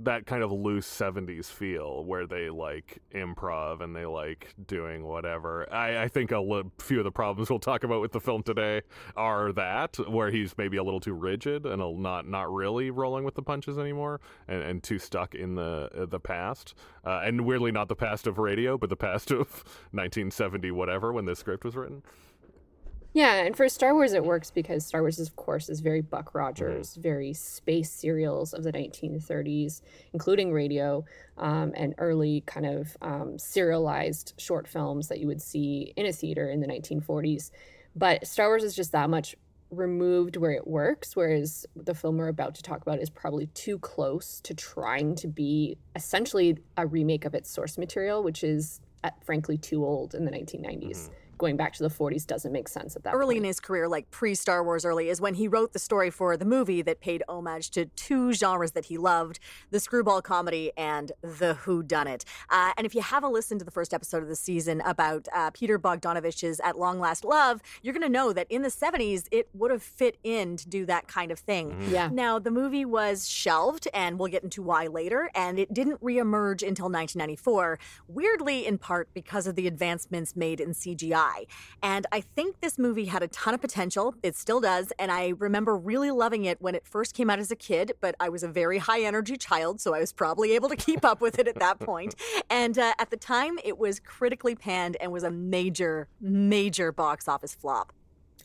that 0.00 0.26
kind 0.26 0.42
of 0.42 0.52
loose 0.52 0.86
70s 0.86 1.46
feel 1.46 2.04
where 2.04 2.26
they 2.26 2.50
like 2.50 3.00
improv 3.12 3.80
and 3.80 3.96
they 3.96 4.06
like 4.06 4.54
doing 4.66 5.04
whatever. 5.04 5.72
I, 5.72 6.04
I 6.04 6.08
think 6.08 6.30
a 6.30 6.64
few 6.78 6.98
of 6.98 7.04
the 7.04 7.10
problems 7.10 7.50
we'll 7.50 7.58
talk 7.58 7.82
about 7.82 8.00
with 8.00 8.12
the 8.12 8.20
film 8.20 8.42
today 8.42 8.82
are 9.16 9.52
that 9.52 9.96
where 10.08 10.30
he's 10.30 10.56
maybe 10.56 10.76
a 10.76 10.84
little 10.84 11.00
too 11.00 11.14
rigid 11.14 11.66
and 11.66 11.82
a, 11.82 11.92
not 11.92 12.28
not 12.28 12.52
really 12.52 12.90
rolling 12.90 13.24
with 13.24 13.34
the 13.34 13.42
punches 13.42 13.76
anymore 13.76 14.20
and, 14.46 14.62
and 14.62 14.82
too 14.82 14.98
stuck 14.98 15.34
in 15.34 15.56
the 15.56 15.90
uh, 15.96 16.06
the 16.06 16.20
past. 16.20 16.74
Uh, 17.04 17.20
and 17.24 17.40
weirdly 17.40 17.72
not 17.72 17.88
the 17.88 17.96
past 17.96 18.26
of 18.26 18.38
radio, 18.38 18.78
but 18.78 18.90
the 18.90 18.96
past 18.96 19.30
of 19.32 19.38
1970 19.90 20.70
whatever 20.70 21.12
when 21.12 21.24
this 21.24 21.40
script 21.40 21.64
was 21.64 21.74
written. 21.74 22.02
Yeah, 23.14 23.34
and 23.43 23.56
for 23.56 23.69
Star 23.69 23.94
Wars, 23.94 24.12
it 24.12 24.25
works 24.25 24.50
because 24.50 24.87
Star 24.87 25.00
Wars, 25.00 25.19
is, 25.19 25.28
of 25.28 25.37
course, 25.37 25.69
is 25.69 25.81
very 25.81 26.02
Buck 26.02 26.34
Rogers, 26.34 26.94
very 26.94 27.32
space 27.32 27.90
serials 27.90 28.52
of 28.52 28.62
the 28.62 28.72
1930s, 28.72 29.81
including 30.12 30.52
radio 30.52 31.05
um, 31.38 31.72
and 31.75 31.94
early 31.99 32.43
kind 32.46 32.66
of 32.66 32.96
um, 33.00 33.38
serialized 33.38 34.34
short 34.37 34.69
films 34.69 35.08
that 35.08 35.20
you 35.20 35.26
would 35.26 35.40
see 35.40 35.93
in 35.96 36.06
a 36.06 36.12
theater 36.12 36.50
in 36.50 36.60
the 36.60 36.66
1940s. 36.66 37.50
But 37.96 38.26
Star 38.26 38.49
Wars 38.49 38.62
is 38.62 38.76
just 38.76 38.93
that 38.93 39.08
much 39.08 39.34
removed 39.70 40.37
where 40.37 40.52
it 40.52 40.66
works, 40.66 41.16
whereas 41.16 41.66
the 41.76 41.94
film 41.94 42.19
we're 42.19 42.28
about 42.28 42.55
to 42.56 42.62
talk 42.62 42.82
about 42.82 43.00
is 43.00 43.10
probably 43.10 43.46
too 43.48 43.79
close 43.79 44.41
to 44.43 44.55
trying 44.55 45.15
to 45.17 45.29
be 45.29 45.77
essentially 45.96 46.58
a 46.77 46.86
remake 46.86 47.24
of 47.24 47.34
its 47.34 47.50
source 47.50 47.79
material, 47.79 48.22
which 48.22 48.44
is 48.44 48.81
uh, 49.05 49.10
frankly 49.24 49.58
too 49.58 49.84
old 49.84 50.15
in 50.15 50.24
the 50.24 50.31
1990s. 50.31 51.10
Going 51.38 51.56
back 51.56 51.72
to 51.74 51.82
the 51.82 51.88
40s 51.88 52.26
doesn't 52.26 52.52
make 52.52 52.68
sense 52.68 52.96
at 52.96 53.04
that 53.04 53.14
early 53.14 53.36
point. 53.36 53.44
in 53.44 53.48
his 53.48 53.60
career, 53.60 53.88
like 53.88 54.10
pre 54.10 54.34
Star 54.34 54.64
Wars 54.64 54.84
early, 54.84 55.08
is 55.08 55.20
when 55.20 55.34
he 55.34 55.46
wrote 55.46 55.72
the 55.72 55.78
story 55.78 56.10
for 56.10 56.36
the 56.36 56.44
movie 56.44 56.82
that 56.82 57.00
paid 57.00 57.22
homage 57.28 57.70
to 57.70 57.86
two 57.86 58.32
genres 58.32 58.72
that 58.72 58.86
he 58.86 58.98
loved 58.98 59.38
the 59.70 59.78
screwball 59.78 60.20
comedy 60.20 60.72
and 60.76 61.12
the 61.22 61.54
Who 61.54 61.82
Done 61.82 62.08
It. 62.08 62.24
Uh, 62.50 62.72
and 62.76 62.84
if 62.86 62.94
you 62.94 63.02
haven't 63.02 63.32
listened 63.32 63.60
to 63.60 63.64
the 63.64 63.70
first 63.70 63.94
episode 63.94 64.22
of 64.22 64.28
the 64.28 64.36
season 64.36 64.80
about 64.84 65.28
uh, 65.34 65.50
Peter 65.50 65.78
Bogdanovich's 65.78 66.60
At 66.60 66.76
Long 66.76 66.98
Last 66.98 67.24
Love, 67.24 67.62
you're 67.82 67.94
going 67.94 68.02
to 68.02 68.08
know 68.08 68.32
that 68.32 68.46
in 68.50 68.62
the 68.62 68.68
70s, 68.68 69.26
it 69.30 69.48
would 69.54 69.70
have 69.70 69.82
fit 69.82 70.18
in 70.24 70.56
to 70.56 70.68
do 70.68 70.84
that 70.86 71.06
kind 71.06 71.30
of 71.30 71.38
thing. 71.38 71.76
Yeah. 71.88 72.08
Now, 72.12 72.38
the 72.38 72.50
movie 72.50 72.84
was 72.84 73.28
shelved, 73.28 73.86
and 73.94 74.18
we'll 74.18 74.28
get 74.28 74.42
into 74.42 74.62
why 74.62 74.88
later, 74.88 75.30
and 75.34 75.58
it 75.58 75.72
didn't 75.72 76.02
reemerge 76.02 76.66
until 76.66 76.86
1994, 76.86 77.78
weirdly, 78.08 78.66
in 78.66 78.78
part 78.78 79.08
because 79.14 79.46
of 79.46 79.54
the 79.54 79.66
advancements 79.66 80.34
made 80.34 80.60
in 80.60 80.70
CGI. 80.70 81.28
And 81.82 82.06
I 82.13 82.20
think 82.20 82.61
this 82.61 82.79
movie 82.79 83.06
had 83.06 83.23
a 83.23 83.29
ton 83.29 83.55
of 83.55 83.61
potential. 83.61 84.15
It 84.23 84.37
still 84.37 84.61
does, 84.61 84.93
and 84.99 85.11
I 85.11 85.35
remember 85.39 85.77
really 85.77 86.11
loving 86.11 86.44
it 86.44 86.61
when 86.61 86.75
it 86.75 86.87
first 86.87 87.15
came 87.15 87.31
out 87.31 87.39
as 87.39 87.51
a 87.51 87.56
kid, 87.56 87.93
but 88.01 88.15
I 88.20 88.29
was 88.29 88.43
a 88.43 88.49
very 88.49 88.79
high 88.79 89.03
energy 89.03 89.37
child, 89.37 89.81
so 89.81 89.94
I 89.94 90.01
was 90.01 90.13
probably 90.13 90.53
able 90.53 90.69
to 90.69 90.77
keep 90.77 91.05
up 91.05 91.20
with 91.20 91.39
it 91.39 91.49
at 91.49 91.58
that 91.58 91.79
point. 91.81 92.15
And 92.51 92.79
uh, 92.79 92.94
at 92.99 93.11
the 93.11 93.17
time, 93.17 93.58
it 93.63 93.79
was 93.79 94.01
critically 94.01 94.55
panned 94.55 94.97
and 95.01 95.13
was 95.13 95.23
a 95.23 95.31
major, 95.31 96.08
major 96.20 96.93
box 96.93 97.29
office 97.29 97.55
flop. 97.55 97.93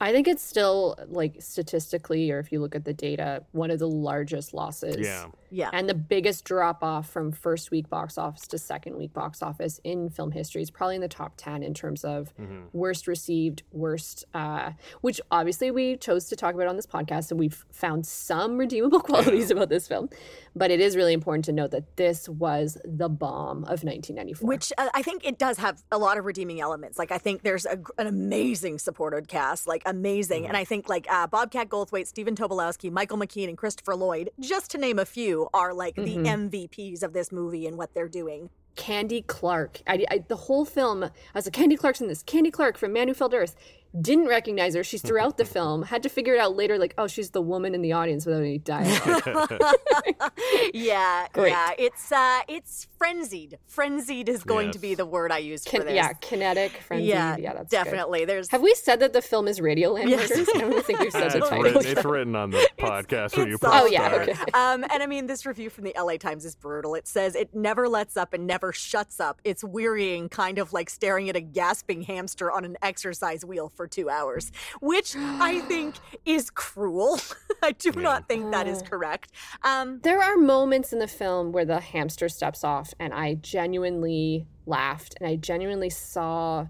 I 0.01 0.11
think 0.11 0.27
it's 0.27 0.43
still 0.43 0.97
like 1.07 1.35
statistically, 1.39 2.31
or 2.31 2.39
if 2.39 2.51
you 2.51 2.59
look 2.59 2.75
at 2.75 2.85
the 2.85 2.93
data, 2.93 3.43
one 3.51 3.71
of 3.71 3.79
the 3.79 3.87
largest 3.87 4.53
losses. 4.53 4.97
Yeah. 4.99 5.27
Yeah. 5.53 5.69
And 5.71 5.87
the 5.87 5.93
biggest 5.93 6.45
drop 6.45 6.83
off 6.83 7.09
from 7.09 7.31
first 7.31 7.69
week 7.69 7.89
box 7.89 8.17
office 8.17 8.47
to 8.47 8.57
second 8.57 8.97
week 8.97 9.13
box 9.13 9.43
office 9.43 9.79
in 9.83 10.09
film 10.09 10.31
history 10.31 10.63
is 10.63 10.71
probably 10.71 10.95
in 10.95 11.01
the 11.01 11.07
top 11.07 11.33
10 11.37 11.61
in 11.63 11.73
terms 11.73 12.03
of 12.03 12.33
Mm-hmm. 12.39 12.61
worst 12.73 13.07
received, 13.07 13.61
worst, 13.71 14.25
uh, 14.33 14.71
which 15.01 15.21
obviously 15.29 15.69
we 15.69 15.95
chose 15.97 16.25
to 16.29 16.35
talk 16.35 16.55
about 16.55 16.67
on 16.67 16.75
this 16.75 16.87
podcast. 16.87 17.29
And 17.29 17.39
we've 17.39 17.63
found 17.71 18.05
some 18.07 18.57
redeemable 18.57 18.99
qualities 19.09 19.51
about 19.51 19.69
this 19.69 19.87
film. 19.87 20.09
But 20.55 20.71
it 20.71 20.79
is 20.79 20.95
really 20.95 21.13
important 21.13 21.45
to 21.45 21.51
note 21.51 21.71
that 21.71 21.95
this 21.97 22.27
was 22.27 22.77
the 22.83 23.09
bomb 23.09 23.59
of 23.65 23.83
1994. 23.83 24.47
Which 24.47 24.73
uh, 24.77 24.89
I 24.93 25.01
think 25.03 25.25
it 25.25 25.37
does 25.37 25.57
have 25.57 25.83
a 25.91 25.97
lot 25.97 26.17
of 26.17 26.25
redeeming 26.25 26.59
elements. 26.61 26.97
Like 26.97 27.11
I 27.11 27.17
think 27.19 27.43
there's 27.43 27.65
a, 27.65 27.77
an 27.97 28.07
amazing 28.07 28.79
supported 28.79 29.27
cast, 29.27 29.67
like 29.67 29.83
amazing, 29.85 30.47
and 30.47 30.57
I 30.57 30.63
think 30.63 30.89
like 30.89 31.05
uh, 31.11 31.27
Bobcat 31.27 31.69
Goldthwait, 31.69 32.07
Stephen 32.07 32.35
Tobolowsky, 32.35 32.91
Michael 32.91 33.17
McKean, 33.17 33.49
and 33.49 33.57
Christopher 33.57 33.95
Lloyd, 33.95 34.29
just 34.39 34.71
to 34.71 34.77
name 34.77 34.97
a 34.99 35.05
few, 35.05 35.42
are 35.53 35.73
like 35.73 35.95
the 35.95 36.17
mm-hmm. 36.17 36.49
MVPs 36.49 37.03
of 37.03 37.13
this 37.13 37.31
movie 37.31 37.67
and 37.67 37.77
what 37.77 37.93
they're 37.93 38.07
doing. 38.07 38.49
Candy 38.75 39.21
Clark. 39.21 39.81
I, 39.87 40.05
I, 40.09 40.17
the 40.27 40.35
whole 40.35 40.65
film, 40.65 41.03
I 41.03 41.09
was 41.35 41.45
like, 41.45 41.53
Candy 41.53 41.75
Clark's 41.75 42.01
in 42.01 42.07
this. 42.07 42.23
Candy 42.23 42.51
Clark 42.51 42.77
from 42.77 42.93
Man 42.93 43.07
Who 43.07 43.13
Fell 43.13 43.29
to 43.29 43.37
Earth. 43.37 43.55
Didn't 43.99 44.27
recognize 44.27 44.75
her. 44.75 44.83
She's 44.83 45.01
throughout 45.07 45.37
the 45.37 45.45
film. 45.45 45.83
Had 45.83 46.03
to 46.03 46.09
figure 46.09 46.33
it 46.35 46.39
out 46.39 46.55
later, 46.55 46.77
like, 46.77 46.93
oh, 46.97 47.07
she's 47.07 47.29
the 47.31 47.41
woman 47.41 47.75
in 47.75 47.81
the 47.81 47.91
audience 47.93 48.25
without 48.25 48.39
any 48.41 48.57
dialogue. 48.57 49.23
yeah, 50.73 51.27
Great. 51.33 51.49
yeah, 51.51 51.71
it's 51.77 52.11
uh, 52.11 52.39
it's 52.47 52.87
frenzied. 52.97 53.57
Frenzied 53.67 54.29
is 54.29 54.43
going 54.43 54.71
to 54.71 54.79
be 54.79 54.95
the 54.95 55.05
word 55.05 55.31
I 55.31 55.39
use 55.39 55.65
for 55.67 55.79
this. 55.79 55.93
yeah, 55.93 56.13
kinetic, 56.13 56.71
frenzied. 56.71 57.09
yeah, 57.09 57.37
Yeah, 57.37 57.53
that's 57.53 57.69
good. 57.69 57.83
definitely. 57.83 58.25
There's 58.25 58.49
Have 58.49 58.61
we 58.61 58.73
said 58.75 58.99
that 59.01 59.13
the 59.13 59.21
film 59.21 59.47
is 59.47 59.59
Radioland 59.59 60.09
Yes. 60.09 60.29
Murders? 60.29 60.49
I 60.55 60.57
don't 60.59 60.85
think 60.85 60.99
we've 60.99 61.11
said 61.11 61.31
the 61.31 61.37
it's, 61.37 61.49
title. 61.49 61.63
written, 61.63 61.85
it's 61.85 62.05
written 62.05 62.35
on 62.35 62.49
the 62.51 62.67
podcast 62.79 63.37
when 63.37 63.47
you 63.47 63.53
it's 63.55 63.61
press 63.63 63.73
Oh, 63.83 63.85
yeah, 63.85 64.07
start. 64.07 64.29
okay. 64.29 64.51
Um, 64.53 64.83
and 64.91 65.03
I 65.03 65.05
mean, 65.05 65.27
this 65.27 65.45
review 65.45 65.69
from 65.69 65.83
the 65.83 65.93
LA 65.97 66.17
Times 66.17 66.45
is 66.45 66.55
brutal. 66.55 66.95
It 66.95 67.07
says 67.07 67.35
it 67.35 67.53
never 67.53 67.87
lets 67.89 68.17
up 68.17 68.33
and 68.33 68.47
never 68.47 68.71
shuts 68.73 69.19
up. 69.19 69.41
It's 69.43 69.63
wearying, 69.63 70.29
kind 70.29 70.57
of 70.57 70.73
like 70.73 70.89
staring 70.89 71.29
at 71.29 71.35
a 71.35 71.41
gasping 71.41 72.01
hamster 72.03 72.51
on 72.51 72.65
an 72.65 72.77
exercise 72.81 73.43
wheel 73.45 73.69
for 73.69 73.82
two 73.87 74.09
hours, 74.09 74.51
which 74.81 75.15
I 75.15 75.59
think 75.61 75.95
is 76.25 76.49
cruel. 76.49 77.19
I 77.63 77.71
do 77.71 77.91
not 77.91 78.27
think 78.27 78.51
that 78.51 78.67
is 78.67 78.81
correct. 78.89 79.31
Um, 79.63 79.99
There 80.03 80.21
are 80.21 80.37
moments 80.37 80.93
in 80.93 80.99
the 80.99 81.07
film 81.07 81.51
where 81.51 81.65
the 81.65 81.79
hamster 81.79 82.29
steps 82.29 82.63
off, 82.63 82.93
and 82.99 83.13
I 83.13 83.35
genuinely 83.35 84.47
laughed, 84.65 85.15
and 85.19 85.27
I 85.27 85.35
genuinely 85.35 85.89
saw 85.89 86.67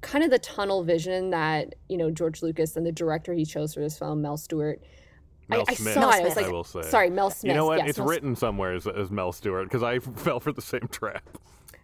kind 0.00 0.24
of 0.24 0.30
the 0.30 0.38
tunnel 0.38 0.82
vision 0.82 1.30
that 1.30 1.74
you 1.88 1.96
know 1.96 2.10
George 2.10 2.42
Lucas 2.42 2.76
and 2.76 2.84
the 2.84 2.92
director 2.92 3.32
he 3.32 3.44
chose 3.44 3.74
for 3.74 3.80
this 3.80 3.98
film, 3.98 4.20
Mel 4.22 4.36
Stewart. 4.36 4.82
Mel 5.48 5.64
I, 5.68 5.72
I 5.72 5.74
saw 5.74 6.10
it. 6.10 6.14
I 6.14 6.20
was 6.20 6.36
like, 6.36 6.46
I 6.46 6.50
will 6.50 6.64
say. 6.64 6.82
sorry, 6.82 7.10
Mel 7.10 7.30
Smith. 7.30 7.50
You 7.50 7.56
know 7.56 7.66
what? 7.66 7.78
Yes, 7.78 7.90
it's 7.90 7.98
Mel 7.98 8.08
written 8.08 8.36
somewhere 8.36 8.74
as, 8.74 8.86
as 8.86 9.10
Mel 9.10 9.32
Stewart 9.32 9.64
because 9.64 9.82
I 9.82 9.98
fell 10.16 10.40
for 10.40 10.52
the 10.52 10.62
same 10.62 10.88
trap. 10.90 11.22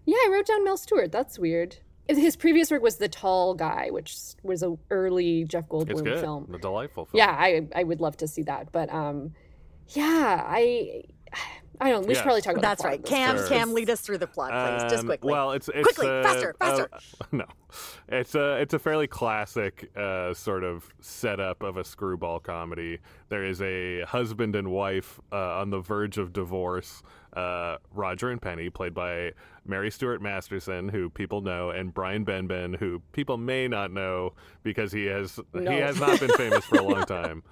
Yeah, 0.04 0.16
I 0.16 0.30
wrote 0.32 0.46
down 0.46 0.64
Mel 0.64 0.76
Stewart. 0.76 1.12
That's 1.12 1.38
weird. 1.38 1.76
His 2.08 2.36
previous 2.36 2.70
work 2.70 2.82
was 2.82 2.96
The 2.96 3.08
Tall 3.08 3.54
Guy, 3.54 3.88
which 3.90 4.16
was 4.42 4.62
a 4.62 4.76
early 4.90 5.44
Jeff 5.44 5.64
It's 5.64 5.70
Goldblum 5.72 6.04
good. 6.04 6.20
film. 6.20 6.50
A 6.54 6.58
delightful 6.58 7.04
film. 7.06 7.18
Yeah, 7.18 7.30
I 7.38 7.68
I 7.74 7.84
would 7.84 8.00
love 8.00 8.16
to 8.18 8.26
see 8.28 8.42
that, 8.44 8.72
but 8.72 8.92
um, 8.92 9.34
yeah, 9.88 10.42
I 10.46 11.04
I 11.80 11.90
don't. 11.90 12.00
know. 12.02 12.06
We 12.08 12.14
Yes. 12.14 12.16
should 12.18 12.24
probably 12.24 12.40
talk 12.40 12.52
about. 12.54 12.62
the 12.62 12.66
that's 12.68 12.80
plot 12.82 12.90
right. 12.92 13.04
Cam, 13.04 13.36
film. 13.36 13.48
Cam, 13.48 13.72
lead 13.74 13.90
us 13.90 14.00
through 14.00 14.18
the 14.18 14.26
plot, 14.26 14.50
please, 14.50 14.90
just 14.90 15.02
Um, 15.02 15.06
quickly. 15.06 15.32
Well, 15.32 15.52
it's, 15.52 15.68
it's 15.68 15.82
Quickly, 15.86 16.08
uh, 16.08 16.22
faster, 16.24 16.56
faster. 16.58 16.88
uh, 16.92 17.24
no, 17.32 17.44
it's 18.08 18.34
a 18.34 18.56
it's 18.56 18.74
a 18.74 18.78
fairly 18.80 19.06
classic 19.06 19.88
uh, 19.96 20.32
sort 20.34 20.64
of 20.64 20.92
setup 21.00 21.62
of 21.62 21.76
a 21.76 21.84
screwball 21.84 22.40
comedy. 22.40 22.98
There 23.28 23.44
is 23.44 23.60
a 23.62 24.00
husband 24.06 24.56
and 24.56 24.72
wife 24.72 25.20
uh, 25.30 25.60
on 25.60 25.70
the 25.70 25.78
verge 25.80 26.18
of 26.18 26.32
divorce. 26.32 27.02
Uh, 27.34 27.76
Roger 27.94 28.30
and 28.30 28.40
Penny, 28.42 28.70
played 28.70 28.94
by 28.94 29.32
Mary 29.68 29.90
Stuart 29.90 30.20
Masterson, 30.22 30.88
who 30.88 31.10
people 31.10 31.40
know, 31.42 31.70
and 31.70 31.92
Brian 31.94 32.24
Benben, 32.24 32.76
who 32.78 33.00
people 33.12 33.36
may 33.36 33.68
not 33.68 33.92
know 33.92 34.32
because 34.62 34.90
he 34.92 35.04
has 35.04 35.38
No. 35.52 35.70
he 35.70 35.76
has 35.78 36.00
not 36.00 36.18
been 36.18 36.30
famous 36.30 36.64
for 36.64 36.78
a 36.78 36.82
long 36.82 37.04
time. 37.06 37.42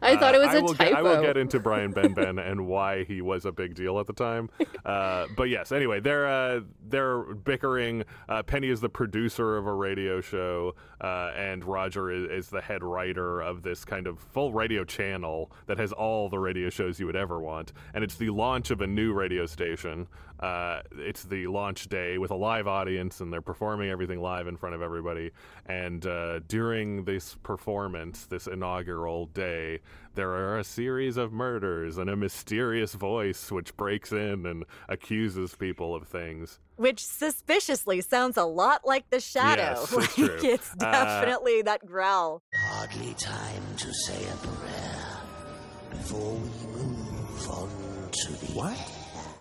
I 0.00 0.16
thought 0.16 0.34
it 0.34 0.38
was 0.38 0.48
Uh, 0.48 0.50
I 0.52 0.56
a 0.58 0.60
typo. 0.62 0.74
Get, 0.84 0.94
I 0.94 1.02
will 1.02 1.20
get 1.22 1.36
into 1.36 1.58
Brian 1.58 1.92
Benben 1.94 2.40
and 2.40 2.66
why 2.68 3.02
he 3.04 3.20
was 3.20 3.44
a 3.44 3.52
big 3.52 3.74
deal 3.74 3.98
at 3.98 4.06
the 4.06 4.12
time. 4.12 4.48
Uh, 4.86 5.26
but 5.36 5.44
yes, 5.50 5.72
anyway, 5.72 5.98
they're 6.00 6.26
uh, 6.26 6.60
they're 6.88 7.34
bickering. 7.34 8.04
Uh, 8.28 8.42
Penny 8.44 8.68
is 8.70 8.80
the 8.80 8.88
producer 8.88 9.56
of 9.56 9.66
a 9.66 9.72
radio 9.74 10.20
show, 10.20 10.76
uh, 11.00 11.32
and 11.36 11.64
Roger 11.64 12.10
is, 12.12 12.44
is 12.44 12.48
the 12.50 12.60
head 12.60 12.84
writer 12.84 13.40
of 13.40 13.62
this 13.62 13.84
kind 13.84 14.06
of 14.06 14.20
full 14.20 14.52
radio 14.52 14.84
channel 14.84 15.50
that 15.66 15.78
has 15.78 15.92
all 15.92 16.28
the 16.28 16.38
radio 16.38 16.70
shows 16.70 17.00
you 17.00 17.06
would 17.06 17.16
ever 17.16 17.40
want. 17.40 17.72
And 17.92 18.04
it's 18.04 18.14
the 18.14 18.30
launch 18.30 18.70
of 18.70 18.80
a 18.80 18.86
new 18.86 19.12
radio 19.12 19.46
station. 19.46 20.06
Uh, 20.40 20.82
it's 20.98 21.24
the 21.24 21.46
launch 21.46 21.88
day 21.88 22.18
with 22.18 22.30
a 22.30 22.34
live 22.36 22.66
audience, 22.66 23.20
and 23.20 23.32
they're 23.32 23.40
performing 23.40 23.88
everything 23.90 24.20
live 24.20 24.46
in 24.46 24.56
front 24.56 24.74
of 24.74 24.82
everybody. 24.82 25.30
And 25.66 26.04
uh, 26.06 26.40
during 26.46 27.04
this 27.04 27.36
performance, 27.42 28.26
this 28.26 28.46
inaugural 28.46 29.26
day, 29.26 29.80
there 30.14 30.30
are 30.30 30.58
a 30.58 30.64
series 30.64 31.16
of 31.16 31.32
murders 31.32 31.98
and 31.98 32.08
a 32.10 32.16
mysterious 32.16 32.94
voice 32.94 33.50
which 33.50 33.76
breaks 33.76 34.12
in 34.12 34.46
and 34.46 34.64
accuses 34.88 35.54
people 35.54 35.94
of 35.94 36.06
things. 36.06 36.58
Which 36.76 37.02
suspiciously 37.04 38.02
sounds 38.02 38.36
a 38.36 38.44
lot 38.44 38.86
like 38.86 39.08
the 39.10 39.20
shadow. 39.20 39.62
Yes, 39.80 39.92
like 39.94 40.04
it's 40.04 40.14
true. 40.14 40.38
it's 40.42 40.70
Uh, 40.72 40.90
definitely 40.92 41.62
that 41.62 41.84
growl. 41.86 42.42
Hardly 42.54 43.14
time 43.14 43.62
to 43.78 43.92
say 43.92 44.22
a 44.28 44.36
prayer 44.46 45.18
before 45.90 46.34
we 46.34 46.66
move 46.72 47.50
on 47.50 47.68
to 48.12 48.32
the. 48.32 48.52
What? 48.52 48.92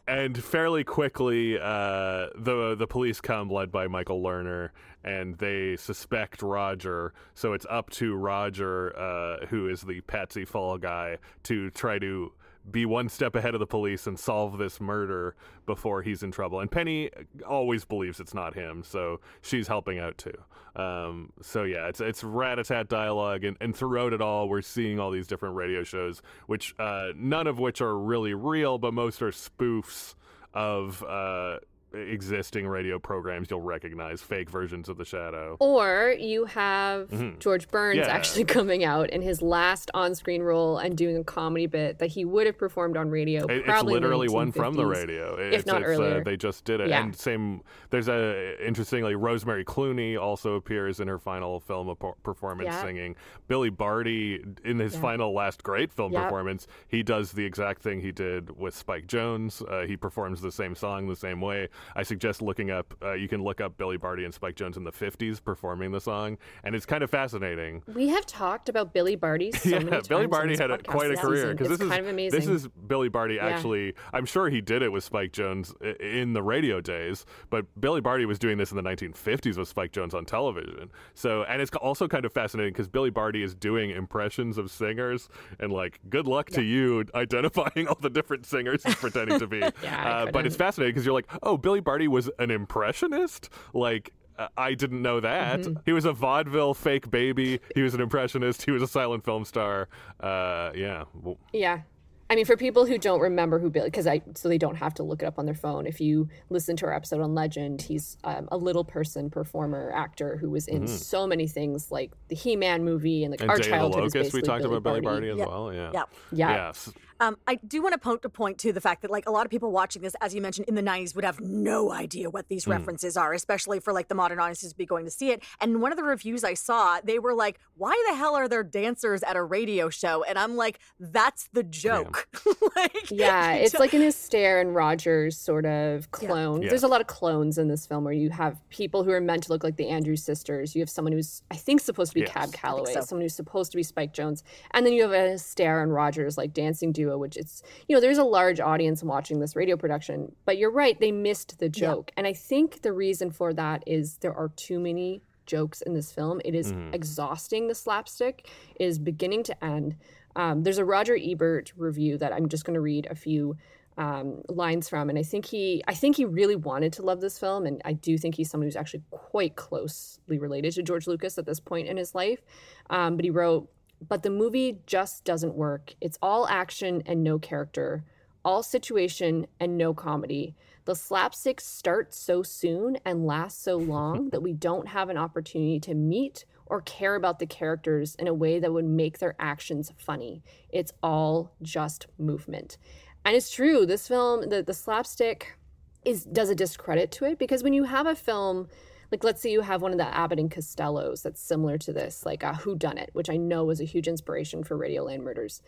And 0.07 0.37
fairly 0.43 0.83
quickly, 0.83 1.57
uh, 1.57 2.27
the 2.35 2.75
the 2.77 2.85
police 2.87 3.19
come, 3.19 3.49
led 3.49 3.71
by 3.71 3.87
Michael 3.87 4.21
Lerner, 4.21 4.69
and 5.03 5.35
they 5.39 5.77
suspect 5.77 6.43
Roger. 6.43 7.11
So 7.33 7.53
it's 7.53 7.65
up 7.71 7.89
to 7.91 8.15
Roger, 8.15 8.95
uh, 8.95 9.47
who 9.47 9.67
is 9.67 9.81
the 9.81 10.01
patsy 10.01 10.45
fall 10.45 10.77
guy, 10.77 11.17
to 11.43 11.71
try 11.71 11.97
to 11.99 12.31
be 12.71 12.85
one 12.85 13.09
step 13.09 13.35
ahead 13.35 13.53
of 13.53 13.59
the 13.59 13.67
police 13.67 14.07
and 14.07 14.17
solve 14.17 14.57
this 14.57 14.81
murder 14.81 15.35
before 15.65 16.01
he's 16.01 16.23
in 16.23 16.31
trouble. 16.31 16.59
And 16.59 16.69
Penny 16.69 17.09
always 17.47 17.85
believes 17.85 18.19
it's 18.19 18.33
not 18.33 18.55
him, 18.55 18.83
so 18.83 19.19
she's 19.41 19.67
helping 19.67 19.99
out 19.99 20.17
too. 20.17 20.33
Um, 20.75 21.31
so 21.41 21.63
yeah, 21.63 21.87
it's 21.87 22.01
it's 22.01 22.23
rat-a-tat 22.23 22.89
dialogue, 22.89 23.43
and, 23.43 23.55
and 23.61 23.75
throughout 23.75 24.13
it 24.13 24.21
all, 24.21 24.49
we're 24.49 24.61
seeing 24.61 24.99
all 24.99 25.11
these 25.11 25.27
different 25.27 25.55
radio 25.55 25.83
shows, 25.83 26.21
which 26.47 26.75
uh, 26.79 27.09
none 27.15 27.47
of 27.47 27.59
which 27.59 27.81
are 27.81 27.97
really 27.97 28.33
real, 28.33 28.77
but 28.77 28.93
most 28.93 29.21
are 29.21 29.31
spoofs 29.31 30.15
of 30.53 31.03
uh, 31.03 31.57
existing 31.95 32.67
radio 32.67 32.99
programs 32.99 33.49
you'll 33.49 33.61
recognize, 33.61 34.21
fake 34.21 34.49
versions 34.49 34.89
of 34.89 34.97
The 34.97 35.05
Shadow. 35.05 35.57
Or 35.59 36.15
you 36.19 36.45
have 36.45 37.39
George 37.39 37.67
Burns 37.69 37.85
Mm-hmm. 37.99 38.09
Yeah. 38.09 38.13
actually 38.15 38.43
coming 38.59 38.83
out 38.83 39.09
in 39.11 39.21
his 39.21 39.41
last 39.41 39.91
on-screen 39.93 40.41
role 40.41 40.77
and 40.79 40.97
doing 40.97 41.17
a 41.17 41.23
comedy 41.23 41.67
bit 41.67 41.99
that 41.99 42.07
he 42.07 42.25
would 42.25 42.45
have 42.47 42.57
performed 42.57 42.97
on 42.97 43.09
radio. 43.09 43.45
It- 43.45 43.63
it's 43.67 43.83
literally 43.83 44.27
one 44.27 44.51
from 44.51 44.73
the 44.73 44.83
1950s. 44.83 44.95
radio, 45.07 45.35
if 45.35 45.47
It's- 45.53 45.65
not 45.65 45.81
it's, 45.81 45.89
uh, 45.89 45.91
earlier. 46.03 46.23
they 46.23 46.35
just 46.37 46.65
did 46.65 46.79
it, 46.81 46.89
Yeah. 46.89 47.03
and 47.03 47.15
same. 47.15 47.61
There's 47.89 48.07
a 48.07 48.55
interestingly, 48.65 49.15
Rosemary 49.15 49.63
Clooney 49.63 50.19
also 50.19 50.55
appears 50.55 50.99
in 50.99 51.07
her 51.07 51.19
final 51.19 51.59
film 51.59 51.95
performance 52.23 52.67
Yeah. 52.67 52.81
singing. 52.83 53.15
Billy 53.47 53.69
Barty 53.69 54.43
in 54.63 54.79
his 54.79 54.95
final 54.95 55.33
last 55.33 55.63
great 55.63 55.91
film 55.91 56.11
performance, 56.13 56.67
he 56.87 57.03
does 57.03 57.31
the 57.31 57.45
exact 57.45 57.81
thing 57.81 58.01
he 58.01 58.11
did 58.11 58.57
with 58.57 58.73
Spike 58.75 59.07
Jones. 59.07 59.61
Uh, 59.61 59.81
he 59.87 59.95
performs 59.95 60.41
the 60.41 60.51
same 60.51 60.75
song 60.75 61.07
the 61.07 61.15
same 61.15 61.39
way. 61.41 61.69
I 61.95 62.03
suggest 62.03 62.41
looking 62.41 62.71
up. 62.71 62.93
Uh, 63.01 63.13
you 63.13 63.27
can 63.27 63.43
look 63.43 63.61
up 63.61 63.77
Billy 63.77 63.97
Barty 63.97 64.25
and 64.25 64.33
Spike 64.33 64.55
Jones 64.55 64.77
in 64.77 64.83
the 64.83 64.91
'50s 64.91 65.43
performing 65.43 65.91
the 65.91 66.01
song, 66.01 66.37
and 66.63 66.75
it's 66.75 66.85
kind 66.85 67.03
of 67.03 67.09
fascinating. 67.09 67.83
We 67.93 68.07
have 68.09 68.25
talked 68.25 68.69
about 68.69 68.93
Billy 68.93 69.15
Barty 69.15 69.51
so 69.51 69.69
yeah, 69.79 70.01
Billy 70.07 70.27
Barty 70.27 70.55
had 70.57 70.71
a, 70.71 70.77
quite 70.77 71.11
a 71.11 71.15
career 71.17 71.51
because 71.51 71.69
this 71.69 71.81
is 71.81 71.89
kind 71.89 72.01
of 72.05 72.07
amazing. 72.11 72.39
this 72.39 72.47
is 72.49 72.67
Billy 72.87 73.09
Barty 73.09 73.35
Yeah. 73.35 73.47
actually. 73.47 73.93
I'm 74.13 74.25
sure 74.25 74.49
he 74.49 74.61
did 74.61 74.81
it 74.81 74.91
with 74.91 75.03
Spike 75.03 75.31
Jones 75.31 75.73
in 75.99 76.33
the 76.33 76.41
radio 76.43 76.81
days, 76.81 77.25
but 77.49 77.65
Billy 77.79 78.01
Barty 78.01 78.25
was 78.25 78.39
doing 78.39 78.57
this 78.57 78.71
in 78.71 78.77
the 78.77 78.83
1950s 78.83 79.57
with 79.57 79.67
Spike 79.67 79.91
Jones 79.91 80.13
on 80.13 80.25
television. 80.25 80.89
So, 81.13 81.43
and 81.43 81.61
it's 81.61 81.71
also 81.75 82.07
kind 82.07 82.25
of 82.25 82.31
fascinating 82.33 82.73
because 82.73 82.87
Billy 82.87 83.09
Barty 83.09 83.43
is 83.43 83.55
doing 83.55 83.89
impressions 83.91 84.57
of 84.57 84.71
singers, 84.71 85.29
and 85.59 85.71
like, 85.71 85.99
good 86.09 86.27
luck 86.27 86.49
to 86.51 86.61
you 86.61 87.03
identifying 87.15 87.87
all 87.87 87.97
the 87.99 88.09
different 88.09 88.45
singers 88.45 88.83
he's 88.83 88.95
pretending 88.95 89.39
to 89.39 89.47
be. 89.47 89.61
Yeah, 89.83 90.07
uh, 90.07 90.31
but 90.31 90.45
it's 90.45 90.55
fascinating 90.55 90.93
because 90.93 91.05
you're 91.05 91.13
like, 91.13 91.27
oh, 91.43 91.57
Billy 91.65 91.79
Barty 91.81 92.07
was 92.07 92.29
an 92.39 92.51
impressionist, 92.51 93.49
like. 93.73 94.13
I 94.57 94.73
didn't 94.73 95.01
know 95.01 95.21
that. 95.21 95.61
Mm-hmm. 95.61 95.79
He 95.85 95.93
was 95.93 96.03
a 96.03 96.11
vaudeville 96.11 96.73
fake 96.73 97.09
baby. 97.09 97.61
He 97.73 97.81
was 97.81 97.93
an 97.93 98.01
impressionist. 98.01 98.63
He 98.63 98.71
was 98.71 98.81
a 98.81 98.87
silent 98.87 99.23
film 99.23 99.45
star. 99.45 99.87
Uh, 100.19 100.71
yeah. 100.75 101.05
Yeah. 101.53 101.83
I 102.29 102.35
mean, 102.35 102.43
for 102.43 102.57
people 102.57 102.85
who 102.85 102.97
don't 102.97 103.21
remember 103.21 103.59
who 103.59 103.69
Billy, 103.69 103.87
because 103.87 104.07
I 104.07 104.21
so 104.35 104.49
they 104.49 104.57
don't 104.57 104.75
have 104.75 104.93
to 104.95 105.03
look 105.03 105.21
it 105.21 105.25
up 105.25 105.39
on 105.39 105.45
their 105.45 105.55
phone. 105.55 105.85
If 105.85 106.01
you 106.01 106.27
listen 106.49 106.75
to 106.77 106.85
our 106.87 106.93
episode 106.93 107.21
on 107.21 107.33
Legend, 107.33 107.81
he's 107.81 108.17
um, 108.25 108.49
a 108.51 108.57
little 108.57 108.83
person 108.83 109.29
performer 109.29 109.93
actor 109.95 110.35
who 110.35 110.49
was 110.49 110.67
in 110.67 110.83
mm-hmm. 110.83 110.93
so 110.93 111.25
many 111.25 111.47
things 111.47 111.89
like 111.89 112.11
the 112.27 112.35
He-Man 112.35 112.83
movie 112.83 113.23
and 113.23 113.33
the 113.33 113.41
and 113.41 113.49
our 113.49 113.57
Day 113.57 113.69
childhood. 113.69 114.13
Locust, 114.13 114.33
we 114.33 114.41
talked 114.41 114.63
Billy 114.63 114.75
about 114.75 114.95
Billy 114.95 115.01
Barty, 115.01 115.27
Barty 115.27 115.29
as 115.29 115.37
yep. 115.37 115.47
well. 115.47 115.73
Yeah. 115.73 115.91
Yep. 115.93 116.09
Yeah. 116.33 116.49
Yes. 116.49 116.91
Um, 117.19 117.37
I 117.47 117.55
do 117.55 117.81
want 117.81 117.93
to 117.93 117.99
point 117.99 118.21
to 118.23 118.29
point 118.29 118.57
to 118.59 118.73
the 118.73 118.81
fact 118.81 119.01
that 119.03 119.11
like 119.11 119.27
a 119.27 119.31
lot 119.31 119.45
of 119.45 119.51
people 119.51 119.71
watching 119.71 120.01
this, 120.01 120.15
as 120.21 120.35
you 120.35 120.41
mentioned, 120.41 120.67
in 120.67 120.75
the 120.75 120.83
'90s 120.83 121.15
would 121.15 121.23
have 121.23 121.39
no 121.39 121.91
idea 121.91 122.29
what 122.29 122.49
these 122.49 122.65
mm. 122.65 122.71
references 122.71 123.15
are, 123.15 123.33
especially 123.33 123.79
for 123.79 123.93
like 123.93 124.07
the 124.09 124.15
modern 124.15 124.39
audiences 124.39 124.71
to 124.71 124.77
be 124.77 124.85
going 124.85 125.05
to 125.05 125.11
see 125.11 125.31
it. 125.31 125.43
And 125.61 125.81
one 125.81 125.91
of 125.91 125.97
the 125.97 126.03
reviews 126.03 126.43
I 126.43 126.53
saw, 126.53 126.99
they 127.01 127.19
were 127.19 127.33
like, 127.33 127.59
"Why 127.77 127.95
the 128.09 128.15
hell 128.15 128.35
are 128.35 128.47
there 128.47 128.63
dancers 128.63 129.23
at 129.23 129.35
a 129.35 129.43
radio 129.43 129.89
show?" 129.89 130.23
And 130.23 130.37
I'm 130.37 130.55
like, 130.55 130.79
"That's 130.99 131.47
the 131.53 131.63
joke." 131.63 132.27
like, 132.75 133.11
yeah, 133.11 133.53
it's 133.53 133.79
like 133.79 133.93
an 133.93 134.01
Astaire 134.01 134.59
and 134.59 134.75
Rogers 134.75 135.37
sort 135.37 135.65
of 135.65 136.11
clone. 136.11 136.61
Yeah. 136.61 136.69
There's 136.69 136.83
a 136.83 136.87
lot 136.87 137.01
of 137.01 137.07
clones 137.07 137.57
in 137.57 137.69
this 137.69 137.85
film 137.85 138.03
where 138.03 138.13
you 138.13 138.29
have 138.29 138.59
people 138.69 139.03
who 139.03 139.11
are 139.11 139.21
meant 139.21 139.43
to 139.43 139.53
look 139.53 139.63
like 139.63 139.77
the 139.77 139.87
Andrews 139.87 140.23
sisters. 140.23 140.75
You 140.75 140.81
have 140.81 140.89
someone 140.89 141.13
who's 141.13 141.43
I 141.49 141.55
think 141.55 141.79
supposed 141.79 142.11
to 142.11 142.15
be 142.15 142.21
yes. 142.21 142.31
Cab 142.31 142.51
Calloway, 142.51 142.93
so. 142.93 143.01
someone 143.01 143.21
who's 143.21 143.35
supposed 143.35 143.71
to 143.71 143.77
be 143.77 143.83
Spike 143.83 144.13
Jones, 144.13 144.43
and 144.71 144.85
then 144.85 144.93
you 144.93 145.03
have 145.03 145.11
a 145.11 145.35
Astaire 145.35 145.81
and 145.81 145.93
Rogers 145.93 146.37
like 146.37 146.53
dancing 146.53 146.91
duo 146.91 147.04
duo, 147.05 147.17
which 147.17 147.37
it's, 147.37 147.63
you 147.87 147.95
know, 147.95 148.01
there's 148.01 148.17
a 148.17 148.23
large 148.23 148.59
audience 148.59 149.03
watching 149.03 149.39
this 149.39 149.55
radio 149.55 149.77
production. 149.77 150.33
But 150.45 150.57
you're 150.57 150.71
right, 150.71 150.99
they 150.99 151.11
missed 151.11 151.59
the 151.59 151.69
joke. 151.69 152.11
Yeah. 152.11 152.13
And 152.17 152.27
I 152.27 152.33
think 152.33 152.81
the 152.81 152.93
reason 152.93 153.31
for 153.31 153.53
that 153.53 153.83
is 153.85 154.17
there 154.17 154.33
are 154.33 154.49
too 154.55 154.79
many 154.79 155.21
jokes 155.45 155.81
in 155.81 155.93
this 155.93 156.11
film. 156.11 156.41
It 156.43 156.55
is 156.55 156.73
mm. 156.73 156.93
exhausting, 156.93 157.67
the 157.67 157.75
slapstick 157.75 158.49
is 158.79 158.97
beginning 158.99 159.43
to 159.43 159.63
end. 159.63 159.95
Um, 160.35 160.63
there's 160.63 160.79
a 160.79 160.85
Roger 160.85 161.17
Ebert 161.21 161.71
review 161.77 162.17
that 162.17 162.33
I'm 162.33 162.49
just 162.49 162.65
going 162.65 162.73
to 162.73 162.81
read 162.81 163.07
a 163.09 163.15
few 163.15 163.55
um, 163.97 164.41
lines 164.49 164.89
from, 164.89 165.09
and 165.09 165.17
I 165.17 165.23
think 165.23 165.45
he, 165.45 165.81
I 165.87 165.93
think 165.93 166.17
he 166.17 166.25
really 166.25 166.57
wanted 166.57 166.91
to 166.93 167.01
love 167.01 167.21
this 167.21 167.39
film, 167.39 167.65
and 167.65 167.81
I 167.85 167.93
do 167.93 168.17
think 168.17 168.35
he's 168.35 168.49
someone 168.49 168.67
who's 168.67 168.75
actually 168.75 169.03
quite 169.11 169.55
closely 169.55 170.37
related 170.37 170.73
to 170.73 170.83
George 170.83 171.07
Lucas 171.07 171.37
at 171.37 171.45
this 171.45 171.61
point 171.61 171.87
in 171.87 171.95
his 171.95 172.13
life. 172.13 172.41
Um, 172.89 173.15
but 173.15 173.23
he 173.23 173.31
wrote, 173.31 173.69
but 174.07 174.23
the 174.23 174.29
movie 174.29 174.79
just 174.85 175.23
doesn't 175.23 175.55
work. 175.55 175.93
It's 176.01 176.17
all 176.21 176.47
action 176.47 177.03
and 177.05 177.23
no 177.23 177.39
character, 177.39 178.03
all 178.43 178.63
situation 178.63 179.47
and 179.59 179.77
no 179.77 179.93
comedy. 179.93 180.55
The 180.85 180.95
slapstick 180.95 181.59
starts 181.59 182.17
so 182.17 182.43
soon 182.43 182.97
and 183.03 183.25
lasts 183.25 183.61
so 183.61 183.77
long 183.77 184.29
that 184.31 184.43
we 184.43 184.53
don't 184.53 184.87
have 184.89 185.09
an 185.09 185.17
opportunity 185.17 185.79
to 185.81 185.93
meet 185.93 186.45
or 186.67 186.81
care 186.81 187.15
about 187.15 187.39
the 187.39 187.45
characters 187.45 188.15
in 188.15 188.27
a 188.27 188.33
way 188.33 188.59
that 188.59 188.73
would 188.73 188.85
make 188.85 189.19
their 189.19 189.35
actions 189.39 189.91
funny. 189.97 190.43
It's 190.69 190.93
all 191.03 191.51
just 191.61 192.07
movement. 192.17 192.77
And 193.23 193.35
it's 193.35 193.51
true, 193.51 193.85
this 193.85 194.07
film, 194.07 194.49
the, 194.49 194.61
the 194.61 194.73
slapstick 194.73 195.57
is 196.03 196.23
does 196.23 196.51
a 196.51 196.55
discredit 196.55 197.11
to 197.11 197.25
it 197.25 197.39
because 197.39 197.63
when 197.63 197.73
you 197.73 197.83
have 197.83 198.05
a 198.05 198.15
film 198.15 198.67
like 199.15 199.23
let's 199.23 199.41
say 199.41 199.49
you 199.49 199.61
have 199.61 199.81
one 199.81 199.93
of 199.93 199.97
the 199.97 200.13
Abbott 200.13 200.39
and 200.39 200.51
Costellos 200.51 201.23
that's 201.23 201.39
similar 201.39 201.77
to 201.77 201.93
this, 201.93 202.25
like 202.25 202.43
uh, 202.43 202.49
a 202.49 202.53
Who 202.53 202.75
Done 202.75 202.97
It, 202.97 203.11
which 203.13 203.29
I 203.29 203.37
know 203.37 203.63
was 203.63 203.79
a 203.79 203.85
huge 203.85 204.09
inspiration 204.09 204.61
for 204.61 204.77
Radioland 204.77 205.21
Murders. 205.21 205.61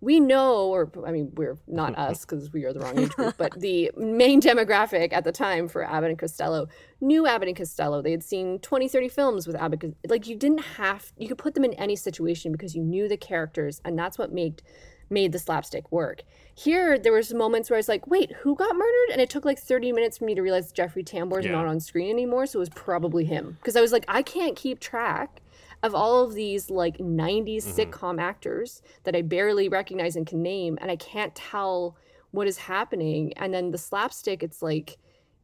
We 0.00 0.20
know, 0.20 0.68
or 0.68 0.90
I 1.06 1.12
mean, 1.12 1.30
we're 1.34 1.58
not 1.66 1.98
us 1.98 2.24
because 2.24 2.50
we 2.50 2.64
are 2.64 2.72
the 2.72 2.80
wrong 2.80 2.98
age 2.98 3.10
group, 3.10 3.34
but 3.36 3.60
the 3.60 3.90
main 3.94 4.40
demographic 4.40 5.12
at 5.12 5.24
the 5.24 5.32
time 5.32 5.68
for 5.68 5.84
Abbott 5.84 6.10
and 6.10 6.18
Costello 6.18 6.66
knew 7.02 7.26
Abbott 7.26 7.48
and 7.48 7.56
Costello. 7.58 8.00
They 8.00 8.10
had 8.10 8.24
seen 8.24 8.58
20, 8.60 8.88
30 8.88 9.08
films 9.10 9.46
with 9.46 9.56
Abbott. 9.56 9.94
Like 10.08 10.26
you 10.26 10.34
didn't 10.34 10.64
have, 10.78 11.12
you 11.18 11.28
could 11.28 11.36
put 11.36 11.52
them 11.52 11.64
in 11.64 11.74
any 11.74 11.96
situation 11.96 12.52
because 12.52 12.74
you 12.74 12.82
knew 12.82 13.06
the 13.06 13.18
characters, 13.18 13.82
and 13.84 13.98
that's 13.98 14.16
what 14.16 14.32
made 14.32 14.62
made 15.10 15.32
the 15.32 15.38
slapstick 15.38 15.90
work. 15.92 16.22
Here, 16.54 16.98
there 16.98 17.12
was 17.12 17.34
moments 17.34 17.68
where 17.68 17.76
I 17.76 17.78
was 17.78 17.88
like, 17.88 18.06
wait, 18.06 18.32
who 18.32 18.54
got 18.54 18.74
murdered? 18.74 19.12
And 19.12 19.20
it 19.20 19.28
took 19.28 19.44
like 19.44 19.58
30 19.58 19.92
minutes 19.92 20.18
for 20.18 20.24
me 20.24 20.34
to 20.34 20.42
realize 20.42 20.72
Jeffrey 20.72 21.02
Tambor 21.02 21.40
is 21.40 21.46
yeah. 21.46 21.52
not 21.52 21.66
on 21.66 21.80
screen 21.80 22.10
anymore. 22.10 22.46
So 22.46 22.58
it 22.58 22.60
was 22.60 22.68
probably 22.70 23.24
him. 23.24 23.56
Because 23.60 23.76
I 23.76 23.80
was 23.80 23.92
like, 23.92 24.04
I 24.06 24.22
can't 24.22 24.56
keep 24.56 24.78
track 24.78 25.40
of 25.82 25.94
all 25.94 26.22
of 26.22 26.34
these 26.34 26.70
like 26.70 26.98
90s 26.98 27.64
mm-hmm. 27.64 27.80
sitcom 27.80 28.20
actors 28.20 28.82
that 29.02 29.16
I 29.16 29.22
barely 29.22 29.68
recognize 29.68 30.16
and 30.16 30.26
can 30.26 30.42
name. 30.42 30.78
And 30.80 30.90
I 30.90 30.96
can't 30.96 31.34
tell 31.34 31.96
what 32.30 32.46
is 32.46 32.58
happening. 32.58 33.32
And 33.36 33.52
then 33.52 33.70
the 33.70 33.78
slapstick, 33.78 34.42
it's 34.42 34.62
like, 34.62 34.96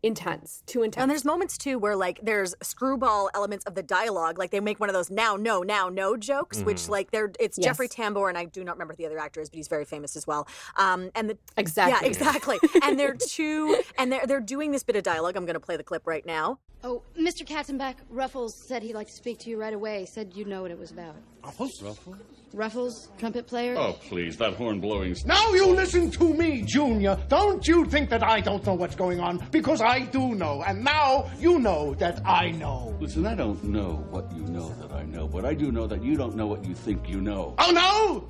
intense, 0.03 0.63
too 0.67 0.83
intense. 0.83 1.03
And 1.03 1.11
there's 1.11 1.25
moments 1.25 1.59
too 1.59 1.79
where 1.79 1.97
like 1.97 2.21
there's 2.23 2.55
screwball 2.63 3.31
elements 3.35 3.65
of 3.65 3.75
the 3.75 3.83
dialogue, 3.83 4.39
like 4.39 4.51
they 4.51 4.61
make 4.61 4.81
one 4.81 4.89
of 4.89 4.95
those 4.95 5.11
now 5.11 5.37
no 5.37 5.63
now 5.63 5.89
no 5.89 6.17
jokes, 6.17 6.59
mm. 6.59 6.65
which 6.65 6.89
like 6.89 7.11
they're 7.11 7.33
it's 7.39 7.59
yes. 7.59 7.67
Jeffrey 7.67 7.89
Tambor 7.89 8.29
and 8.29 8.39
I 8.39 8.45
do 8.45 8.65
not 8.65 8.77
remember 8.77 8.95
who 8.95 8.99
the 8.99 9.07
other 9.07 9.19
actor 9.19 9.41
is, 9.41 9.51
but 9.51 9.57
he's 9.57 9.69
very 9.69 9.85
famous 9.85 10.17
as 10.17 10.27
well. 10.27 10.49
Um, 10.77 11.11
and 11.15 11.31
the 11.31 11.39
exactly 11.57 11.99
yeah 12.01 12.09
exactly, 12.09 12.59
and 12.83 12.99
they're 12.99 13.15
two 13.15 13.81
and 13.99 14.13
they're 14.13 14.27
they're 14.27 14.41
doing 14.41 14.73
this 14.73 14.83
bit 14.83 14.97
of 14.97 15.03
dialogue. 15.03 15.37
I'm 15.37 15.45
going 15.45 15.55
to 15.55 15.61
play 15.61 15.77
the 15.77 15.85
clip 15.85 16.07
right 16.07 16.25
now. 16.25 16.59
Oh, 16.83 17.03
Mr. 17.19 17.47
Katzenbach, 17.47 17.97
Ruffles 18.09 18.55
said 18.55 18.83
he'd 18.83 18.95
like 18.95 19.09
to 19.09 19.13
speak 19.13 19.39
to 19.41 19.51
you 19.51 19.61
right 19.61 19.75
away. 19.75 20.07
Said 20.07 20.33
you'd 20.35 20.49
know 20.49 20.63
what 20.63 20.71
it 20.71 20.79
was 20.79 20.91
about. 20.91 21.15
Ruffles? 21.45 21.83
Ruffles? 21.83 22.17
Ruffles, 22.53 23.09
trumpet 23.19 23.47
player. 23.47 23.77
Oh, 23.77 23.93
please, 23.93 24.37
that 24.39 24.55
horn 24.55 24.81
blowing. 24.81 25.15
Now 25.25 25.53
you 25.53 25.67
listen 25.67 26.11
to 26.13 26.35
me, 26.35 26.63
Junior. 26.63 27.17
Don't 27.29 27.67
you 27.67 27.85
think 27.85 28.11
that 28.11 28.25
I 28.25 28.41
don't 28.41 28.65
know 28.67 28.75
what's 28.75 28.97
going 28.97 29.21
on? 29.21 29.47
Because 29.53 29.81
I 29.81 30.01
do 30.01 30.35
know, 30.35 30.63
and 30.67 30.83
now 30.85 31.31
you 31.39 31.61
know 31.61 31.95
that 31.95 32.21
I 32.27 32.51
know. 32.51 32.97
Listen, 33.01 33.27
I 33.27 33.37
don't 33.37 33.63
know 33.63 34.05
what 34.11 34.31
you 34.37 34.43
know 34.43 34.75
that 34.81 34.93
I 34.93 35.05
know, 35.05 35.29
but 35.29 35.45
I 35.45 35.55
do 35.55 35.71
know 35.71 35.87
that 35.87 36.03
you 36.03 36.17
don't 36.17 36.35
know 36.35 36.47
what 36.49 36.65
you 36.65 36.75
think 36.75 37.09
you 37.09 37.21
know. 37.21 37.55
Oh, 37.59 37.71
no? 37.71 38.29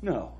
No. 0.00 0.32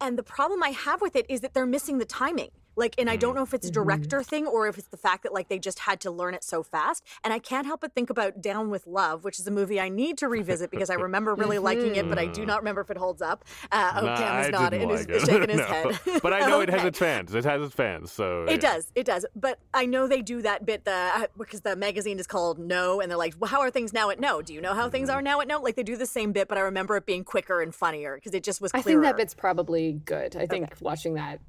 And 0.00 0.18
the 0.18 0.24
problem 0.24 0.62
I 0.64 0.70
have 0.70 1.00
with 1.00 1.14
it 1.14 1.26
is 1.28 1.42
that 1.42 1.54
they're 1.54 1.64
missing 1.64 1.98
the 1.98 2.04
timing. 2.04 2.50
Like, 2.76 2.94
and 2.98 3.10
I 3.10 3.16
don't 3.16 3.32
mm. 3.32 3.36
know 3.36 3.42
if 3.42 3.54
it's 3.54 3.66
a 3.66 3.70
mm-hmm. 3.70 3.82
director 3.82 4.18
mm-hmm. 4.18 4.28
thing 4.28 4.46
or 4.46 4.68
if 4.68 4.78
it's 4.78 4.88
the 4.88 4.96
fact 4.96 5.22
that 5.24 5.32
like 5.32 5.48
they 5.48 5.58
just 5.58 5.80
had 5.80 6.00
to 6.00 6.10
learn 6.10 6.34
it 6.34 6.44
so 6.44 6.62
fast. 6.62 7.04
And 7.24 7.32
I 7.32 7.38
can't 7.38 7.66
help 7.66 7.80
but 7.80 7.94
think 7.94 8.10
about 8.10 8.40
Down 8.40 8.70
with 8.70 8.86
Love, 8.86 9.24
which 9.24 9.38
is 9.38 9.46
a 9.46 9.50
movie 9.50 9.80
I 9.80 9.88
need 9.88 10.18
to 10.18 10.28
revisit 10.28 10.70
because 10.70 10.90
I 10.90 10.94
remember 10.94 11.34
really 11.34 11.58
liking 11.58 11.96
it, 11.96 12.08
but 12.08 12.18
I 12.18 12.26
do 12.26 12.40
mm-hmm. 12.40 12.48
not 12.48 12.60
remember 12.60 12.80
if 12.80 12.90
it 12.90 12.96
holds 12.96 13.22
up. 13.22 13.44
Uh, 13.70 13.92
oh, 13.96 14.06
nah, 14.06 14.16
Cam 14.16 14.44
is 14.44 14.50
nodding 14.50 14.88
like 14.88 15.00
and 15.02 15.10
is 15.10 15.22
shaking 15.22 15.48
his 15.48 15.58
no. 15.58 15.64
head. 15.64 16.00
but 16.22 16.32
I 16.32 16.40
know 16.48 16.60
okay. 16.60 16.72
it 16.72 16.78
has 16.78 16.84
its 16.84 16.98
fans. 16.98 17.34
It 17.34 17.44
has 17.44 17.62
its 17.62 17.74
fans, 17.74 18.12
so 18.12 18.44
it 18.44 18.62
yeah. 18.62 18.72
does. 18.74 18.92
It 18.94 19.04
does. 19.04 19.26
But 19.34 19.58
I 19.74 19.86
know 19.86 20.06
they 20.06 20.22
do 20.22 20.42
that 20.42 20.64
bit 20.64 20.84
the 20.84 20.92
uh, 20.92 21.26
because 21.38 21.60
the 21.62 21.76
magazine 21.76 22.18
is 22.18 22.26
called 22.26 22.58
No, 22.58 23.00
and 23.00 23.10
they're 23.10 23.18
like, 23.18 23.34
"Well, 23.38 23.50
how 23.50 23.60
are 23.60 23.70
things 23.70 23.92
now 23.92 24.10
at 24.10 24.20
No? 24.20 24.42
Do 24.42 24.54
you 24.54 24.60
know 24.60 24.74
how 24.74 24.88
things 24.88 25.08
are 25.08 25.22
now 25.22 25.40
at 25.40 25.48
No?" 25.48 25.60
Like 25.60 25.76
they 25.76 25.82
do 25.82 25.96
the 25.96 26.06
same 26.06 26.32
bit, 26.32 26.48
but 26.48 26.58
I 26.58 26.62
remember 26.62 26.96
it 26.96 27.06
being 27.06 27.24
quicker 27.24 27.60
and 27.60 27.74
funnier 27.74 28.16
because 28.16 28.34
it 28.34 28.42
just 28.42 28.60
was. 28.60 28.72
Clearer. 28.72 28.80
I 28.80 28.84
think 28.84 29.02
that 29.02 29.16
bit's 29.16 29.34
probably 29.34 29.92
good. 30.04 30.36
I 30.36 30.46
think 30.46 30.64
okay. 30.64 30.76
watching 30.80 31.14
that 31.14 31.40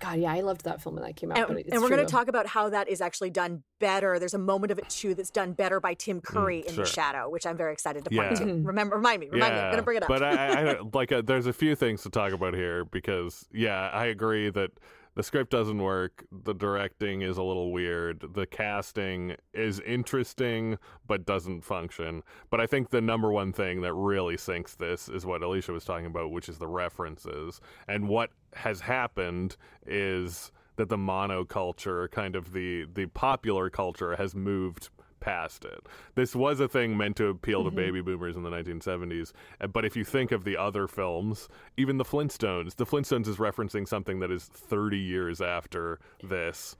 God, 0.00 0.18
yeah, 0.18 0.32
I 0.32 0.40
loved 0.40 0.64
that 0.64 0.82
film 0.82 0.96
when 0.96 1.04
that 1.04 1.16
came 1.16 1.32
out. 1.32 1.50
And, 1.50 1.58
and 1.58 1.82
we're 1.82 1.88
going 1.88 2.04
to 2.04 2.10
talk 2.10 2.28
about 2.28 2.46
how 2.46 2.68
that 2.70 2.88
is 2.88 3.00
actually 3.00 3.30
done 3.30 3.62
better. 3.78 4.18
There's 4.18 4.34
a 4.34 4.38
moment 4.38 4.72
of 4.72 4.78
it 4.78 4.88
too 4.88 5.14
that's 5.14 5.30
done 5.30 5.52
better 5.52 5.80
by 5.80 5.94
Tim 5.94 6.20
mm, 6.20 6.24
Curry 6.24 6.62
mm, 6.62 6.66
in 6.66 6.74
sure. 6.74 6.84
The 6.84 6.90
Shadow, 6.90 7.28
which 7.28 7.46
I'm 7.46 7.56
very 7.56 7.72
excited 7.72 8.04
to 8.04 8.10
point 8.10 8.32
yeah. 8.32 8.38
to. 8.38 8.44
Mm-hmm. 8.44 8.66
Remember, 8.66 8.96
remind 8.96 9.20
me, 9.20 9.28
remind 9.30 9.54
yeah. 9.54 9.60
me. 9.60 9.64
I'm 9.64 9.70
going 9.70 9.78
to 9.78 9.82
bring 9.82 9.96
it 9.96 10.02
up. 10.02 10.08
But 10.08 10.22
I, 10.22 10.70
I 10.70 10.76
like, 10.92 11.12
uh, 11.12 11.22
there's 11.22 11.46
a 11.46 11.52
few 11.52 11.74
things 11.74 12.02
to 12.02 12.10
talk 12.10 12.32
about 12.32 12.54
here 12.54 12.84
because, 12.84 13.46
yeah, 13.52 13.90
I 13.92 14.06
agree 14.06 14.50
that 14.50 14.70
the 15.18 15.24
script 15.24 15.50
doesn't 15.50 15.82
work. 15.82 16.24
The 16.30 16.54
directing 16.54 17.22
is 17.22 17.38
a 17.38 17.42
little 17.42 17.72
weird. 17.72 18.34
The 18.34 18.46
casting 18.46 19.34
is 19.52 19.80
interesting 19.80 20.78
but 21.08 21.26
doesn't 21.26 21.62
function. 21.62 22.22
But 22.50 22.60
I 22.60 22.68
think 22.68 22.90
the 22.90 23.00
number 23.00 23.32
one 23.32 23.52
thing 23.52 23.80
that 23.80 23.94
really 23.94 24.36
sinks 24.36 24.76
this 24.76 25.08
is 25.08 25.26
what 25.26 25.42
Alicia 25.42 25.72
was 25.72 25.84
talking 25.84 26.06
about, 26.06 26.30
which 26.30 26.48
is 26.48 26.58
the 26.58 26.68
references. 26.68 27.60
And 27.88 28.08
what 28.08 28.30
has 28.52 28.80
happened 28.80 29.56
is 29.84 30.52
that 30.76 30.88
the 30.88 30.96
monoculture, 30.96 32.08
kind 32.12 32.36
of 32.36 32.52
the 32.52 32.84
the 32.84 33.06
popular 33.06 33.70
culture, 33.70 34.14
has 34.14 34.36
moved 34.36 34.88
past 35.20 35.64
it. 35.64 35.86
This 36.14 36.34
was 36.34 36.60
a 36.60 36.68
thing 36.68 36.96
meant 36.96 37.16
to 37.16 37.26
appeal 37.26 37.64
to 37.64 37.70
mm-hmm. 37.70 37.76
baby 37.76 38.00
boomers 38.00 38.36
in 38.36 38.42
the 38.42 38.50
1970s. 38.50 39.32
But 39.72 39.84
if 39.84 39.96
you 39.96 40.04
think 40.04 40.32
of 40.32 40.44
the 40.44 40.56
other 40.56 40.86
films, 40.86 41.48
even 41.76 41.98
the 41.98 42.04
Flintstones, 42.04 42.76
the 42.76 42.86
Flintstones 42.86 43.28
is 43.28 43.36
referencing 43.36 43.86
something 43.86 44.20
that 44.20 44.30
is 44.30 44.44
30 44.44 44.98
years 44.98 45.40
after 45.40 45.98
this. 46.22 46.76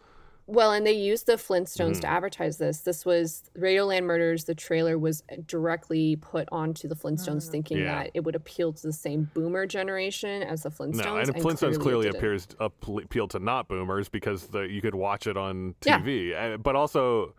Well, 0.48 0.72
and 0.72 0.86
they 0.86 0.92
used 0.92 1.26
the 1.26 1.34
Flintstones 1.34 1.98
mm. 1.98 2.00
to 2.00 2.06
advertise 2.06 2.56
this. 2.56 2.80
This 2.80 3.04
was 3.04 3.42
Radioland 3.58 4.04
Murders. 4.04 4.44
The 4.44 4.54
trailer 4.54 4.98
was 4.98 5.22
directly 5.46 6.16
put 6.16 6.48
onto 6.50 6.88
the 6.88 6.96
Flintstones, 6.96 7.46
mm. 7.46 7.50
thinking 7.50 7.78
yeah. 7.78 8.04
that 8.04 8.12
it 8.14 8.24
would 8.24 8.34
appeal 8.34 8.72
to 8.72 8.86
the 8.86 8.92
same 8.92 9.30
boomer 9.34 9.66
generation 9.66 10.42
as 10.42 10.62
the 10.62 10.70
Flintstones. 10.70 11.04
No, 11.04 11.18
and, 11.18 11.28
and 11.28 11.44
Flintstones 11.44 11.78
clearly, 11.78 12.08
clearly 12.08 12.08
appears 12.08 12.46
to 12.46 12.64
appeal 12.64 13.28
to 13.28 13.38
not 13.38 13.68
boomers 13.68 14.08
because 14.08 14.46
the, 14.46 14.60
you 14.62 14.80
could 14.80 14.94
watch 14.94 15.26
it 15.26 15.36
on 15.36 15.74
TV. 15.82 16.30
Yeah. 16.30 16.56
But 16.56 16.76
also, 16.76 17.34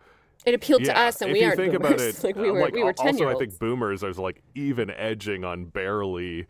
it 0.46 0.54
appealed 0.54 0.82
yeah, 0.86 0.94
to 0.94 0.98
us, 1.00 1.20
and 1.22 1.32
we 1.32 1.44
aren't 1.44 1.56
think 1.56 1.72
boomers. 1.72 1.90
About 1.92 2.00
it, 2.00 2.24
like 2.24 2.36
we 2.36 2.50
were, 2.50 2.60
like, 2.60 2.74
we 2.74 2.82
were 2.82 2.92
ten 2.92 3.08
Also, 3.08 3.28
I 3.28 3.34
think 3.34 3.58
boomers 3.58 4.02
are 4.04 4.12
like 4.12 4.42
even 4.54 4.90
edging 4.90 5.44
on 5.44 5.66
barely 5.66 6.46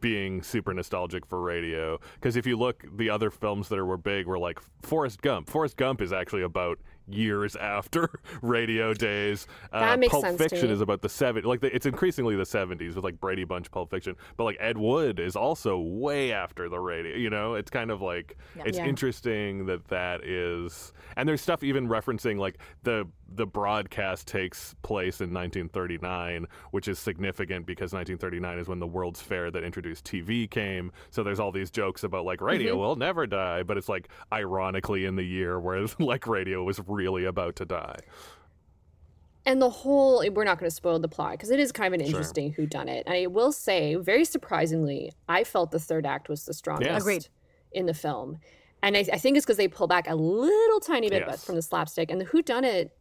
being 0.00 0.42
super 0.42 0.72
nostalgic 0.72 1.26
for 1.26 1.40
radio. 1.40 1.98
Because 2.14 2.36
if 2.36 2.46
you 2.46 2.56
look, 2.56 2.84
the 2.96 3.10
other 3.10 3.30
films 3.30 3.68
that 3.68 3.84
were 3.84 3.96
big 3.96 4.26
were 4.26 4.38
like 4.38 4.60
Forrest 4.82 5.20
Gump. 5.20 5.48
Forrest 5.50 5.76
Gump 5.76 6.00
is 6.00 6.12
actually 6.12 6.42
about 6.42 6.78
years 7.08 7.56
after 7.56 8.08
radio 8.42 8.94
days. 8.94 9.48
Uh, 9.72 9.80
That 9.80 9.98
makes 9.98 10.12
Pulp 10.12 10.24
sense 10.26 10.36
to 10.38 10.48
Fiction 10.48 10.68
me. 10.68 10.74
is 10.74 10.80
about 10.80 11.02
the 11.02 11.08
70s. 11.08 11.42
Like 11.44 11.60
the, 11.60 11.74
it's 11.74 11.86
increasingly 11.86 12.36
the 12.36 12.44
70s 12.44 12.94
with 12.94 13.02
like 13.02 13.18
Brady 13.18 13.42
Bunch, 13.42 13.68
Pulp 13.72 13.90
Fiction, 13.90 14.14
but 14.36 14.44
like 14.44 14.56
Ed 14.60 14.78
Wood 14.78 15.18
is 15.18 15.34
also 15.34 15.80
way 15.80 16.30
after 16.32 16.68
the 16.68 16.78
radio. 16.78 17.16
You 17.16 17.30
know, 17.30 17.54
it's 17.54 17.70
kind 17.70 17.90
of 17.90 18.00
like 18.00 18.36
it's 18.64 18.78
Yeah. 18.78 18.86
interesting 18.86 19.66
that 19.66 19.88
that 19.88 20.22
is, 20.24 20.92
and 21.16 21.28
there's 21.28 21.40
stuff 21.40 21.64
even 21.64 21.88
referencing 21.88 22.38
like 22.38 22.58
the 22.84 23.08
the 23.32 23.46
broadcast 23.46 24.26
takes 24.26 24.74
place 24.82 25.20
in 25.20 25.32
1939, 25.32 26.46
which 26.72 26.88
is 26.88 26.98
significant 26.98 27.64
because 27.66 27.92
1939 27.92 28.58
is 28.58 28.66
when 28.68 28.80
the 28.80 28.86
World's 28.86 29.20
Fair 29.22 29.50
that 29.52 29.62
introduced 29.62 30.04
TV 30.04 30.50
came. 30.50 30.90
So 31.10 31.22
there's 31.22 31.38
all 31.38 31.52
these 31.52 31.70
jokes 31.70 32.02
about 32.02 32.24
like 32.24 32.40
radio 32.40 32.72
Mm-hmm. 32.72 32.80
will 32.80 32.96
never 32.96 33.26
die, 33.26 33.62
but 33.62 33.76
it's 33.76 33.88
like 33.88 34.08
ironically 34.32 35.04
in 35.04 35.14
the 35.16 35.22
year 35.24 35.60
where 35.60 35.86
like 35.98 36.26
radio 36.26 36.64
was 36.64 36.80
really 36.86 37.24
about 37.24 37.56
to 37.56 37.64
die. 37.64 37.98
and 39.46 39.60
the 39.62 39.70
whole 39.70 40.24
we're 40.32 40.44
not 40.44 40.58
going 40.58 40.68
to 40.68 40.74
spoil 40.74 40.98
the 40.98 41.08
plot 41.08 41.32
because 41.32 41.50
it 41.50 41.58
is 41.60 41.72
kind 41.72 41.94
of 41.94 42.00
an 42.00 42.06
interesting 42.06 42.52
who 42.52 42.66
done 42.66 42.88
it 42.88 43.04
and 43.06 43.14
i 43.14 43.26
will 43.26 43.52
say 43.52 43.94
very 43.94 44.24
surprisingly 44.24 45.10
i 45.28 45.42
felt 45.44 45.70
the 45.70 45.78
third 45.78 46.04
act 46.04 46.28
was 46.28 46.44
the 46.44 46.52
strongest 46.52 47.00
Agreed. 47.00 47.26
in 47.72 47.86
the 47.86 47.94
film 47.94 48.36
and 48.82 48.96
i, 48.98 49.00
I 49.12 49.18
think 49.18 49.36
it's 49.38 49.46
because 49.46 49.56
they 49.56 49.66
pull 49.68 49.86
back 49.86 50.08
a 50.10 50.14
little 50.14 50.80
tiny 50.80 51.08
bit 51.08 51.24
Yes. 51.26 51.42
from 51.44 51.54
the 51.54 51.62
slapstick 51.62 52.10
and 52.10 52.20
the 52.20 52.26
who 52.26 52.42
done 52.42 52.64
it 52.64 52.94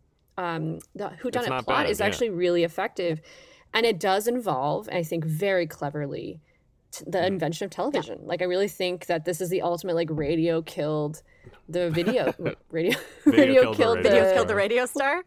um 0.43 0.79
the 0.95 1.09
who 1.19 1.29
done 1.31 1.43
it 1.45 1.47
plot 1.47 1.65
bad, 1.67 1.89
is 1.89 1.99
yeah. 1.99 2.05
actually 2.07 2.29
really 2.29 2.63
effective 2.63 3.15
and 3.73 3.85
it 3.85 3.99
does 3.99 4.27
involve 4.27 4.87
i 4.91 5.03
think 5.03 5.23
very 5.25 5.67
cleverly 5.67 6.39
t- 6.91 7.03
the 7.05 7.17
Mm-hmm. 7.19 7.33
invention 7.33 7.65
of 7.65 7.71
television 7.71 8.19
like 8.23 8.41
i 8.41 8.45
really 8.53 8.67
think 8.81 9.05
that 9.07 9.25
this 9.25 9.41
is 9.41 9.49
the 9.49 9.61
ultimate 9.61 9.95
like 9.95 10.09
radio 10.11 10.61
killed 10.61 11.21
the 11.67 11.89
video 11.89 12.33
radio 12.71 12.97
Video 13.25 13.73
killed 13.73 13.99
the 13.99 14.03
killed 14.03 14.03
radio 14.03 14.03
the 14.03 14.09
Video 14.09 14.33
killed 14.33 14.47
the 14.47 14.55
radio 14.55 14.85
star, 14.85 15.23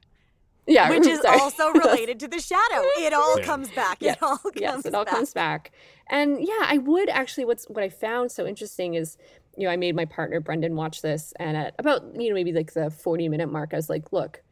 yeah 0.67 0.89
which 0.91 1.07
is 1.07 1.21
sorry. 1.27 1.39
also 1.41 1.65
related 1.85 2.19
to 2.21 2.29
the 2.29 2.41
shadow. 2.41 2.83
It 3.07 3.13
all 3.13 3.39
Yeah. 3.39 3.45
comes 3.51 3.69
back. 3.73 3.97
yes, 4.01 4.17
It 4.17 4.23
all 4.23 4.39
comes 4.39 4.55
yes, 4.67 4.87
it 4.87 4.95
all 4.95 5.05
back. 5.05 5.15
comes 5.15 5.33
back. 5.35 5.73
And 6.09 6.29
yeah, 6.41 6.65
I 6.75 6.79
would 6.79 7.09
actually. 7.09 7.45
What's 7.47 7.65
what 7.75 7.83
I 7.83 7.89
found 7.89 8.31
so 8.31 8.47
interesting 8.47 8.95
is, 8.95 9.17
you 9.57 9.65
know, 9.67 9.73
I 9.73 9.77
made 9.77 9.95
my 9.97 10.05
partner 10.05 10.39
Brendan 10.41 10.75
watch 10.77 11.01
this, 11.03 11.33
and 11.39 11.57
at 11.57 11.75
about 11.79 12.01
you 12.21 12.29
know 12.29 12.35
maybe 12.35 12.53
like 12.53 12.73
the 12.75 12.91
forty 12.91 13.29
minute 13.29 13.51
mark, 13.51 13.71
I 13.73 13.77
was 13.77 13.89
like, 13.91 14.13
look. 14.13 14.43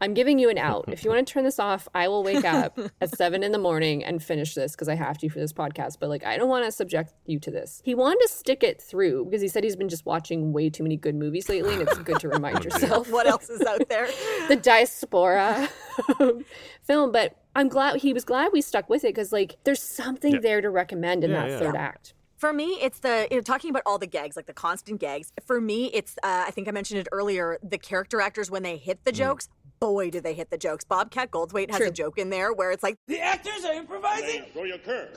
I'm 0.00 0.14
giving 0.14 0.38
you 0.40 0.48
an 0.50 0.58
out. 0.58 0.86
If 0.88 1.04
you 1.04 1.10
want 1.14 1.26
to 1.26 1.32
turn 1.32 1.44
this 1.44 1.58
off, 1.60 1.86
I 1.94 2.08
will 2.08 2.24
wake 2.24 2.44
up 2.44 2.78
at 3.00 3.10
seven 3.16 3.42
in 3.44 3.52
the 3.52 3.58
morning 3.58 4.02
and 4.04 4.22
finish 4.22 4.54
this 4.54 4.72
because 4.72 4.88
I 4.88 4.94
have 4.96 5.16
to 5.18 5.28
for 5.28 5.38
this 5.38 5.52
podcast. 5.52 5.98
But 6.00 6.08
like, 6.08 6.24
I 6.24 6.36
don't 6.36 6.48
want 6.48 6.64
to 6.64 6.72
subject 6.72 7.12
you 7.26 7.38
to 7.40 7.50
this. 7.50 7.80
He 7.84 7.94
wanted 7.94 8.20
to 8.26 8.28
stick 8.32 8.64
it 8.64 8.82
through 8.82 9.26
because 9.26 9.40
he 9.42 9.48
said 9.48 9.62
he's 9.62 9.76
been 9.76 9.88
just 9.88 10.04
watching 10.04 10.52
way 10.52 10.70
too 10.70 10.82
many 10.82 10.96
good 10.96 11.14
movies 11.14 11.48
lately, 11.48 11.74
and 11.74 11.82
it's 11.82 11.96
good 11.98 12.18
to 12.20 12.28
remind 12.28 12.64
yourself 12.64 13.10
What 13.10 13.26
else 13.28 13.48
is 13.48 13.60
out 13.62 13.88
there? 13.88 14.08
the 14.48 14.56
diaspora 14.56 15.68
film 16.82 17.12
but 17.12 17.36
i'm 17.54 17.68
glad 17.68 17.96
he 18.00 18.12
was 18.12 18.24
glad 18.24 18.50
we 18.52 18.60
stuck 18.60 18.88
with 18.88 19.04
it 19.04 19.08
because 19.08 19.32
like 19.32 19.56
there's 19.64 19.80
something 19.82 20.34
Yeah. 20.34 20.40
there 20.40 20.60
to 20.60 20.70
recommend 20.70 21.22
in 21.24 21.30
Yeah, 21.30 21.42
that 21.42 21.50
yeah. 21.50 21.58
third 21.58 21.76
act 21.76 22.14
For 22.36 22.52
me, 22.52 22.76
it's 22.82 22.98
the 22.98 23.28
you 23.30 23.36
know, 23.36 23.40
talking 23.42 23.70
about 23.70 23.82
all 23.86 23.98
the 23.98 24.06
gags, 24.08 24.34
like 24.34 24.46
the 24.46 24.52
constant 24.52 24.98
gags. 25.00 25.32
For 25.46 25.60
me, 25.60 25.90
it's 25.94 26.16
uh, 26.24 26.44
I 26.48 26.50
think 26.50 26.66
I 26.66 26.72
mentioned 26.72 26.98
it 26.98 27.06
earlier. 27.12 27.56
The 27.62 27.78
character 27.78 28.20
actors 28.20 28.50
when 28.50 28.64
they 28.64 28.76
hit 28.78 29.04
the 29.04 29.12
jokes, 29.12 29.48
boy, 29.82 30.10
do 30.10 30.20
they 30.20 30.32
hit 30.32 30.48
the 30.50 30.56
jokes. 30.56 30.84
Bobcat 30.84 31.32
Goldthwait 31.32 31.68
has 31.70 31.78
True. 31.78 31.88
a 31.88 31.90
joke 31.90 32.16
in 32.16 32.30
there 32.30 32.52
where 32.52 32.70
it's 32.70 32.84
like, 32.84 32.96
The 33.08 33.18
actors 33.18 33.64
are 33.64 33.72
improvising. 33.74 34.44
Throw 34.52 34.62
your 34.62 34.78
curve. 34.78 35.08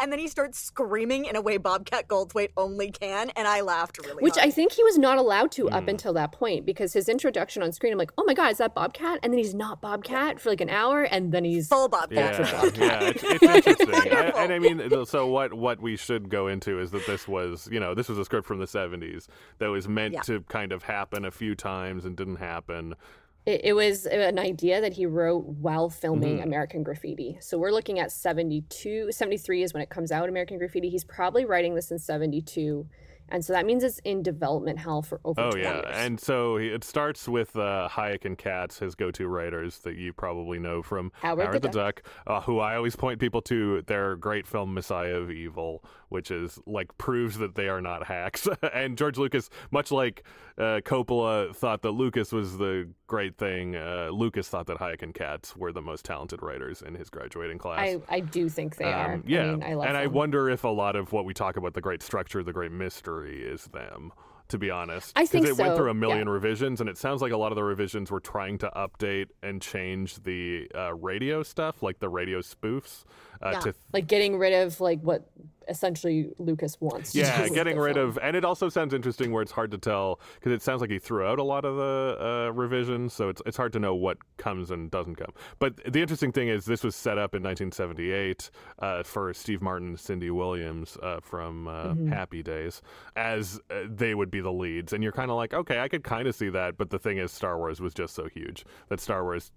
and 0.00 0.10
then 0.10 0.18
he 0.18 0.26
starts 0.26 0.58
screaming 0.58 1.24
in 1.26 1.36
a 1.36 1.40
way 1.40 1.56
Bobcat 1.56 2.08
Goldthwait 2.08 2.48
only 2.56 2.90
can, 2.90 3.30
and 3.36 3.46
I 3.46 3.60
laughed 3.60 3.98
really 4.04 4.22
which 4.22 4.36
i 4.38 4.50
think 4.50 4.72
he 4.72 4.82
was 4.82 4.98
not 4.98 5.18
allowed 5.18 5.52
to 5.52 5.64
Mm. 5.68 5.72
up 5.72 5.88
until 5.88 6.12
that 6.14 6.32
point 6.32 6.64
because 6.66 6.92
his 6.92 7.08
introduction 7.08 7.62
on 7.62 7.72
screen 7.72 7.92
i'm 7.92 7.98
like 7.98 8.12
oh 8.18 8.24
my 8.26 8.32
god 8.34 8.50
is 8.52 8.58
that 8.58 8.74
bobcat 8.74 9.18
and 9.22 9.32
then 9.32 9.38
he's 9.38 9.54
not 9.54 9.80
bobcat 9.80 10.40
for 10.40 10.48
like 10.50 10.60
an 10.60 10.70
hour 10.70 11.02
and 11.04 11.30
then 11.32 11.44
he's 11.44 11.68
full 11.68 11.88
Bobcat. 11.88 12.38
Yeah, 12.38 12.70
yeah, 12.74 13.00
it's, 13.02 13.22
it's 13.24 13.42
interesting. 13.68 14.12
I, 14.12 14.32
and 14.42 14.52
I 14.52 14.58
mean, 14.58 15.04
so 15.06 15.26
what? 15.26 15.52
What 15.54 15.80
we 15.80 15.96
should 15.96 16.28
go 16.28 16.48
into 16.48 16.80
is 16.80 16.90
that 16.90 17.06
this 17.06 17.26
was, 17.28 17.68
you 17.70 17.80
know, 17.80 17.94
this 17.94 18.08
was 18.08 18.18
a 18.18 18.24
script 18.24 18.46
from 18.46 18.58
the 18.58 18.66
'70s 18.66 19.26
that 19.58 19.68
was 19.68 19.86
meant 19.88 20.14
Yeah. 20.14 20.20
to 20.22 20.40
kind 20.48 20.72
of 20.72 20.82
happen 20.84 21.24
a 21.24 21.30
few 21.30 21.54
times 21.54 22.04
and 22.04 22.16
didn't 22.16 22.36
happen. 22.36 22.47
It, 23.46 23.62
it 23.64 23.72
was 23.72 24.04
an 24.06 24.38
idea 24.38 24.80
that 24.80 24.92
he 24.92 25.06
wrote 25.06 25.44
while 25.46 25.88
filming 25.88 26.36
Mm-hmm. 26.36 26.46
American 26.48 26.82
Graffiti. 26.82 27.38
So 27.40 27.56
we're 27.56 27.70
looking 27.70 27.98
at 27.98 28.12
72, 28.12 29.10
73 29.10 29.62
is 29.62 29.72
when 29.72 29.82
it 29.82 29.88
comes 29.88 30.12
out, 30.12 30.28
American 30.28 30.58
Graffiti. 30.58 30.90
He's 30.90 31.04
probably 31.04 31.44
writing 31.44 31.74
this 31.74 31.90
in 31.90 31.98
72. 31.98 32.86
And 33.30 33.44
so 33.44 33.52
that 33.52 33.66
means 33.66 33.84
it's 33.84 33.98
in 34.00 34.22
development 34.22 34.78
hell 34.78 35.02
for 35.02 35.20
over 35.22 35.38
Oh 35.38 35.50
20 35.50 35.62
yeah, 35.62 35.74
years. 35.74 35.84
and 35.92 36.18
so 36.18 36.56
it 36.56 36.82
starts 36.82 37.28
with 37.28 37.54
uh, 37.56 37.86
Huyck 37.92 38.24
and 38.24 38.38
Katz, 38.38 38.78
his 38.78 38.94
go-to 38.94 39.28
writers 39.28 39.80
that 39.80 39.96
you 39.96 40.14
probably 40.14 40.58
know 40.58 40.82
from 40.82 41.12
Howard 41.20 41.60
the 41.60 41.68
Duck, 41.68 42.02
uh, 42.26 42.40
who 42.40 42.58
I 42.58 42.76
always 42.76 42.96
point 42.96 43.20
people 43.20 43.42
to 43.42 43.82
their 43.82 44.16
great 44.16 44.46
film 44.46 44.72
Messiah 44.72 45.16
of 45.16 45.30
Evil, 45.30 45.84
which 46.08 46.30
is 46.30 46.58
like 46.66 46.96
proves 46.96 47.36
that 47.36 47.54
they 47.54 47.68
are 47.68 47.82
not 47.82 48.06
hacks. 48.06 48.48
and 48.74 48.96
George 48.96 49.18
Lucas, 49.18 49.50
much 49.70 49.90
like 49.92 50.22
uh, 50.58 50.80
Coppola 50.80 51.54
thought 51.54 51.82
that 51.82 51.92
Lucas 51.92 52.32
was 52.32 52.58
the 52.58 52.88
great 53.06 53.36
thing, 53.36 53.76
uh, 53.76 54.08
Lucas 54.12 54.48
thought 54.48 54.66
that 54.66 54.78
Huyck 54.78 55.02
and 55.02 55.14
Katz 55.14 55.56
were 55.56 55.72
the 55.72 55.82
most 55.82 56.04
talented 56.04 56.42
writers 56.42 56.82
in 56.82 56.94
his 56.94 57.10
graduating 57.10 57.58
class. 57.58 57.78
I, 57.78 58.00
I 58.08 58.20
do 58.20 58.48
think 58.48 58.76
they 58.76 58.92
are. 58.92 59.14
Um, 59.14 59.24
yeah, 59.26 59.42
I 59.42 59.50
mean, 59.52 59.62
I 59.62 59.74
love 59.74 59.86
and 59.86 59.96
I 59.96 60.06
wonder 60.08 60.50
if 60.50 60.64
a 60.64 60.68
lot 60.68 60.96
of 60.96 61.12
what 61.12 61.24
we 61.24 61.32
talk 61.32 61.56
about 61.56 61.74
the 61.74 61.80
great 61.80 62.02
structure, 62.02 62.42
the 62.42 62.52
great 62.52 62.72
mystery, 62.72 63.42
is 63.42 63.64
them. 63.66 64.12
To 64.48 64.56
be 64.56 64.70
honest, 64.70 65.12
I 65.14 65.26
think 65.26 65.44
it 65.46 65.58
went 65.58 65.76
through 65.76 65.90
a 65.90 65.94
million 65.94 66.26
yeah. 66.26 66.32
revisions, 66.32 66.80
and 66.80 66.88
it 66.88 66.96
sounds 66.96 67.20
like 67.20 67.32
a 67.32 67.36
lot 67.36 67.52
of 67.52 67.56
the 67.56 67.62
revisions 67.62 68.10
were 68.10 68.18
trying 68.18 68.56
to 68.58 68.70
update 68.74 69.26
and 69.42 69.60
change 69.60 70.22
the 70.22 70.70
uh, 70.74 70.94
radio 70.94 71.42
stuff, 71.42 71.82
like 71.82 71.98
the 71.98 72.08
radio 72.08 72.40
spoofs, 72.40 73.04
uh, 73.42 73.50
Yeah. 73.52 73.60
to 73.60 73.74
like 73.92 74.06
getting 74.06 74.36
rid 74.38 74.52
of 74.52 74.80
like 74.80 75.00
what 75.00 75.28
essentially 75.68 76.30
Lucas 76.38 76.80
wants. 76.80 77.14
yeah, 77.14 77.46
getting 77.48 77.78
rid 77.78 77.94
film. 77.96 78.08
of, 78.08 78.18
and 78.22 78.34
it 78.34 78.44
also 78.44 78.68
sounds 78.70 78.94
interesting 78.94 79.32
where 79.32 79.42
it's 79.42 79.52
hard 79.52 79.70
to 79.70 79.78
tell 79.78 80.18
because 80.36 80.52
it 80.52 80.62
sounds 80.62 80.80
like 80.80 80.90
he 80.90 80.98
threw 80.98 81.26
out 81.26 81.38
a 81.38 81.42
lot 81.42 81.64
of 81.66 81.76
the 81.76 82.16
uh, 82.48 82.52
revisions, 82.52 83.12
so 83.12 83.28
it's 83.28 83.42
it's 83.44 83.56
hard 83.56 83.72
to 83.74 83.78
know 83.78 83.94
what 83.94 84.16
comes 84.38 84.70
and 84.70 84.90
doesn't 84.90 85.16
come. 85.16 85.32
But 85.58 85.76
the 85.90 86.00
interesting 86.00 86.32
thing 86.32 86.48
is, 86.48 86.64
this 86.64 86.82
was 86.82 86.96
set 86.96 87.18
up 87.18 87.34
in 87.34 87.42
1978 87.42 88.50
uh, 88.78 89.02
for 89.02 89.32
Steve 89.34 89.60
Martin, 89.62 89.88
and 89.88 90.00
Cindy 90.00 90.30
Williams 90.30 90.96
uh, 91.02 91.20
from 91.20 91.68
uh, 91.68 91.94
Happy 92.08 92.42
Days, 92.42 92.80
as 93.16 93.60
uh, 93.70 93.80
they 93.88 94.14
would 94.14 94.30
be 94.30 94.40
the 94.40 94.52
leads, 94.52 94.92
and 94.92 95.02
you're 95.02 95.12
kind 95.12 95.30
of 95.30 95.36
like, 95.36 95.52
okay, 95.54 95.80
I 95.80 95.88
could 95.88 96.02
kind 96.04 96.26
of 96.26 96.34
see 96.34 96.48
that, 96.48 96.78
but 96.78 96.90
the 96.90 96.98
thing 96.98 97.18
is, 97.18 97.30
Star 97.30 97.58
Wars 97.58 97.80
was 97.80 97.92
just 97.94 98.14
so 98.14 98.26
huge 98.26 98.64
that 98.88 99.00
Star 99.00 99.22
Wars 99.22 99.52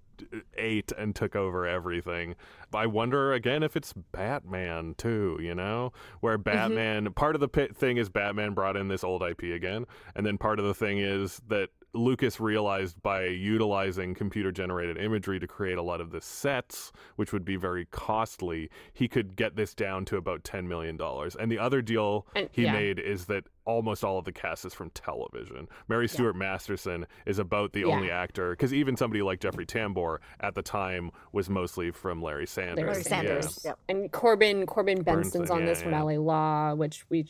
ate 0.58 0.92
and 0.98 1.16
took 1.16 1.36
over 1.36 1.66
everything. 1.66 2.36
I 2.74 2.86
wonder 2.86 3.34
again 3.34 3.64
if 3.64 3.76
it's 3.76 3.94
Batman 3.94 4.96
too, 4.98 5.38
you 5.42 5.56
know, 5.56 5.94
where 6.20 6.38
mm-hmm. 6.38 6.44
Batman 6.44 7.14
part 7.14 7.36
of 7.36 7.42
the 7.42 7.48
pit 7.48 7.76
thing 7.76 7.98
is 7.98 8.10
Batman 8.10 8.54
brought 8.54 8.78
in 8.78 8.88
this 8.88 9.04
old 9.04 9.24
IP 9.24 9.44
again, 9.44 9.86
and 10.16 10.26
then 10.26 10.38
part 10.38 10.60
of 10.60 10.66
the 10.66 10.74
thing 10.74 11.00
is 11.00 11.42
that 11.48 11.70
Lucas 11.94 12.40
realized 12.40 13.02
by 13.02 13.26
utilizing 13.26 14.14
computer 14.14 14.52
generated 14.52 14.98
imagery 14.98 15.40
to 15.40 15.48
create 15.48 15.78
a 15.78 15.82
lot 15.82 16.00
of 16.00 16.12
the 16.12 16.22
sets, 16.22 16.92
which 17.18 17.34
would 17.34 17.44
be 17.44 17.58
very 17.58 17.86
costly, 17.92 18.70
he 18.94 19.08
could 19.08 19.36
get 19.36 19.56
this 19.58 19.74
down 19.74 20.06
to 20.06 20.16
about 20.16 20.44
$10 20.44 20.66
million. 20.68 20.98
And 21.40 21.52
the 21.52 21.60
other 21.60 21.82
deal 21.82 22.26
And- 22.36 22.48
he 22.52 22.64
yeah. 22.64 22.74
made 22.74 22.98
is 23.00 23.26
that 23.26 23.44
almost 23.66 24.04
all 24.04 24.18
of 24.18 24.26
the 24.26 24.32
cast 24.32 24.64
is 24.66 24.74
from 24.74 24.90
television. 24.92 25.68
Mary 25.88 26.08
Stuart 26.08 26.36
Masterson 26.36 27.06
is 27.26 27.40
about 27.40 27.74
the 27.74 27.82
Yeah. 27.82 27.88
only 27.88 28.10
actor, 28.10 28.52
because 28.52 28.74
even 28.74 28.96
somebody 28.98 29.22
like 29.22 29.40
Jeffrey 29.40 29.66
Tambor 29.66 30.18
at 30.40 30.56
the 30.56 30.62
time 30.64 31.12
was 31.34 31.50
mostly 31.50 31.92
from 31.92 32.22
Larry 32.22 32.48
Sanders. 32.48 32.78
Larry 32.78 32.90
Larry 32.92 33.04
Sanders. 33.04 33.60
Yeah. 33.66 33.72
Yep. 33.72 33.80
And 33.90 34.12
Corbin 34.12 34.66
Corbin 34.66 35.04
Benson's 35.04 35.34
Bernstein, 35.50 35.58
on 35.60 35.66
this 35.66 35.80
yeah, 35.80 35.84
from 35.84 35.92
yeah. 35.94 36.02
LA 36.04 36.14
Law, 36.20 36.74
which 36.74 37.06
we 37.10 37.28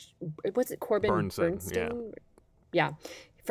what's 0.54 0.72
it 0.72 0.80
Corbin 0.80 1.10
Bernstein, 1.10 1.50
Bernstein? 1.52 2.14
Yeah. 2.74 2.92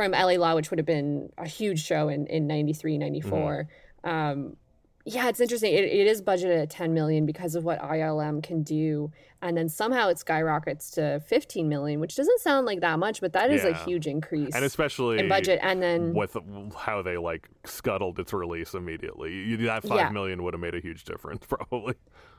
From 0.01 0.13
LA 0.13 0.37
Law, 0.39 0.55
which 0.55 0.71
would 0.71 0.79
have 0.79 0.87
been 0.87 1.29
a 1.37 1.47
huge 1.47 1.85
show 1.85 2.09
in, 2.09 2.27
in 2.29 2.47
93, 2.47 2.97
94. 2.97 3.69
Mm-hmm. 4.03 4.09
Um, 4.09 4.57
yeah, 5.05 5.29
it's 5.29 5.41
interesting. 5.41 5.75
It, 5.75 5.85
it 5.85 6.07
is 6.07 6.23
budgeted 6.23 6.63
at 6.63 6.71
10 6.71 6.95
million 6.95 7.27
because 7.27 7.55
of 7.55 7.65
what 7.65 7.83
ILM 7.83 8.43
can 8.43 8.63
do. 8.63 9.13
And 9.43 9.59
then 9.59 9.69
somehow 9.69 10.09
it 10.09 10.19
skyrockets 10.19 10.91
to 10.93 11.21
15 11.27 11.69
million, 11.69 12.01
which 12.01 12.17
doesn't 12.17 12.41
sound 12.41 12.65
like 12.65 12.81
that 12.81 12.99
much, 12.99 13.21
but 13.21 13.35
that 13.35 13.51
is 13.51 13.63
a 13.63 13.75
huge 13.75 14.07
increase 14.07 14.55
And 14.55 14.65
especially 14.65 15.19
in 15.19 15.29
budget. 15.29 15.59
And 15.63 15.83
then 15.83 16.15
with 16.15 16.35
how 16.75 17.03
they 17.03 17.19
like 17.19 17.51
scuttled 17.67 18.19
its 18.19 18.33
release 18.33 18.73
immediately. 18.73 19.35
You, 19.35 19.57
that 19.67 19.83
five 19.83 19.99
Yeah. 19.99 20.09
million 20.09 20.43
would 20.45 20.55
have 20.55 20.63
made 20.63 20.75
a 20.75 20.81
huge 20.81 21.05
difference, 21.05 21.45
probably. 21.49 21.93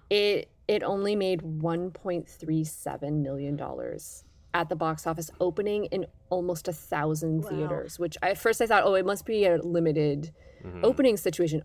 it 0.10 0.50
it 0.68 0.82
only 0.82 1.16
made 1.16 1.42
1.37 1.42 3.22
million 3.22 3.56
dollars 3.56 4.24
at 4.54 4.70
the 4.70 4.76
box 4.76 5.08
office 5.08 5.30
opening 5.40 5.86
in 5.86 6.06
almost 6.30 6.68
a 6.68 6.74
thousand 6.74 7.44
theaters 7.46 7.98
which 8.00 8.18
I, 8.22 8.32
at 8.32 8.38
first 8.38 8.62
i 8.62 8.68
thought 8.68 8.84
oh 8.86 8.96
it 8.96 9.06
must 9.06 9.26
be 9.26 9.46
a 9.46 9.58
limited 9.58 10.32
Mm-hmm. 10.64 10.86
opening 10.86 11.18
situation 11.18 11.64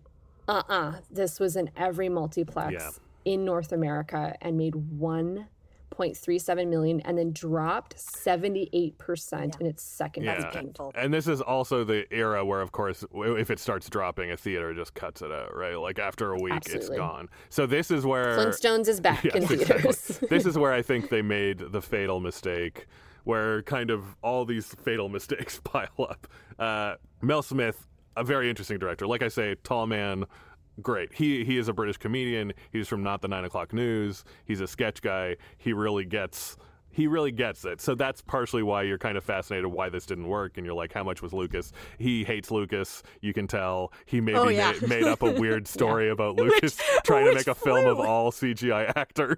uh-uh 0.48 1.00
this 1.10 1.38
was 1.38 1.54
in 1.54 1.68
every 1.76 2.08
multiplex 2.08 2.72
Yeah. 2.72 2.90
in 3.32 3.44
north 3.44 3.70
america 3.72 4.34
and 4.40 4.56
made 4.56 4.74
1.37 5.98 6.68
million 6.68 7.00
and 7.00 7.16
then 7.16 7.32
dropped 7.32 7.96
78% 7.96 9.60
in 9.60 9.66
its 9.66 9.82
second 9.82 10.24
Yeah. 10.24 10.36
weekend. 10.38 10.52
painful. 10.54 10.92
And 10.94 11.12
this 11.12 11.26
is 11.26 11.40
also 11.40 11.84
the 11.84 12.12
era 12.12 12.44
where, 12.44 12.60
of 12.60 12.72
course, 12.72 13.04
if 13.14 13.50
it 13.50 13.58
starts 13.58 13.88
dropping, 13.88 14.30
a 14.30 14.36
theater 14.36 14.74
just 14.74 14.94
cuts 14.94 15.22
it 15.22 15.32
out, 15.32 15.54
right? 15.56 15.76
Like 15.76 15.98
after 15.98 16.32
a 16.32 16.38
week, 16.40 16.62
it's 16.66 16.88
gone. 16.88 17.28
So 17.48 17.66
this 17.66 17.90
is 17.90 18.04
where 18.04 18.36
Flintstones 18.38 18.88
is 18.88 19.00
back 19.00 19.24
Yes, 19.24 19.34
in 19.36 19.42
exactly. 19.44 19.66
theaters. 19.92 20.18
this 20.30 20.46
is 20.46 20.58
where 20.58 20.72
I 20.72 20.82
think 20.86 21.08
they 21.08 21.22
made 21.22 21.58
the 21.58 21.82
fatal 21.82 22.20
mistake, 22.20 22.86
where 23.24 23.62
kind 23.62 23.90
of 23.90 24.16
all 24.22 24.44
these 24.44 24.66
fatal 24.84 25.08
mistakes 25.08 25.60
pile 25.64 25.88
up. 25.98 26.26
Uh, 26.58 26.94
Mel 27.22 27.42
Smith, 27.42 27.86
a 28.16 28.24
very 28.24 28.48
interesting 28.48 28.78
director. 28.78 29.06
Like 29.06 29.22
I 29.22 29.28
say, 29.28 29.56
tall 29.62 29.86
man, 29.86 30.24
great. 30.82 31.12
He 31.14 31.44
he 31.44 31.56
is 31.58 31.68
a 31.68 31.72
British 31.72 31.96
comedian. 31.96 32.52
He's 32.72 32.88
from 32.88 33.02
Not 33.02 33.22
the 33.22 33.28
Nine 33.28 33.44
O'clock 33.44 33.72
News. 33.72 34.24
He's 34.44 34.60
a 34.60 34.66
sketch 34.66 35.02
guy. 35.02 35.36
He 35.58 35.72
really 35.72 36.04
gets. 36.04 36.56
He 36.90 37.06
really 37.06 37.30
gets 37.30 37.66
it. 37.66 37.82
So 37.82 37.94
that's 37.94 38.22
partially 38.22 38.62
why 38.62 38.82
you're 38.84 38.96
kind 38.96 39.18
of 39.18 39.24
fascinated 39.24 39.66
why 39.66 39.90
this 39.90 40.06
didn't 40.06 40.28
work. 40.28 40.56
And 40.56 40.64
you're 40.64 40.74
like, 40.74 40.94
how 40.94 41.04
much 41.04 41.20
was 41.20 41.34
Lucas? 41.34 41.72
He 41.98 42.24
hates 42.24 42.50
Lucas. 42.50 43.02
You 43.20 43.34
can 43.34 43.46
tell. 43.46 43.92
He 44.06 44.18
maybe 44.22 44.38
Oh, 44.38 44.48
yeah. 44.48 44.72
made, 44.80 44.88
made 44.88 45.02
up 45.04 45.20
a 45.22 45.30
weird 45.38 45.68
story 45.68 46.08
about 46.08 46.36
Lucas 46.36 46.78
trying 47.04 47.26
to 47.26 47.34
make 47.34 47.48
a 47.48 47.54
film 47.54 47.86
of 47.86 48.00
all 48.00 48.32
CGI 48.32 48.90
actors. 48.96 49.36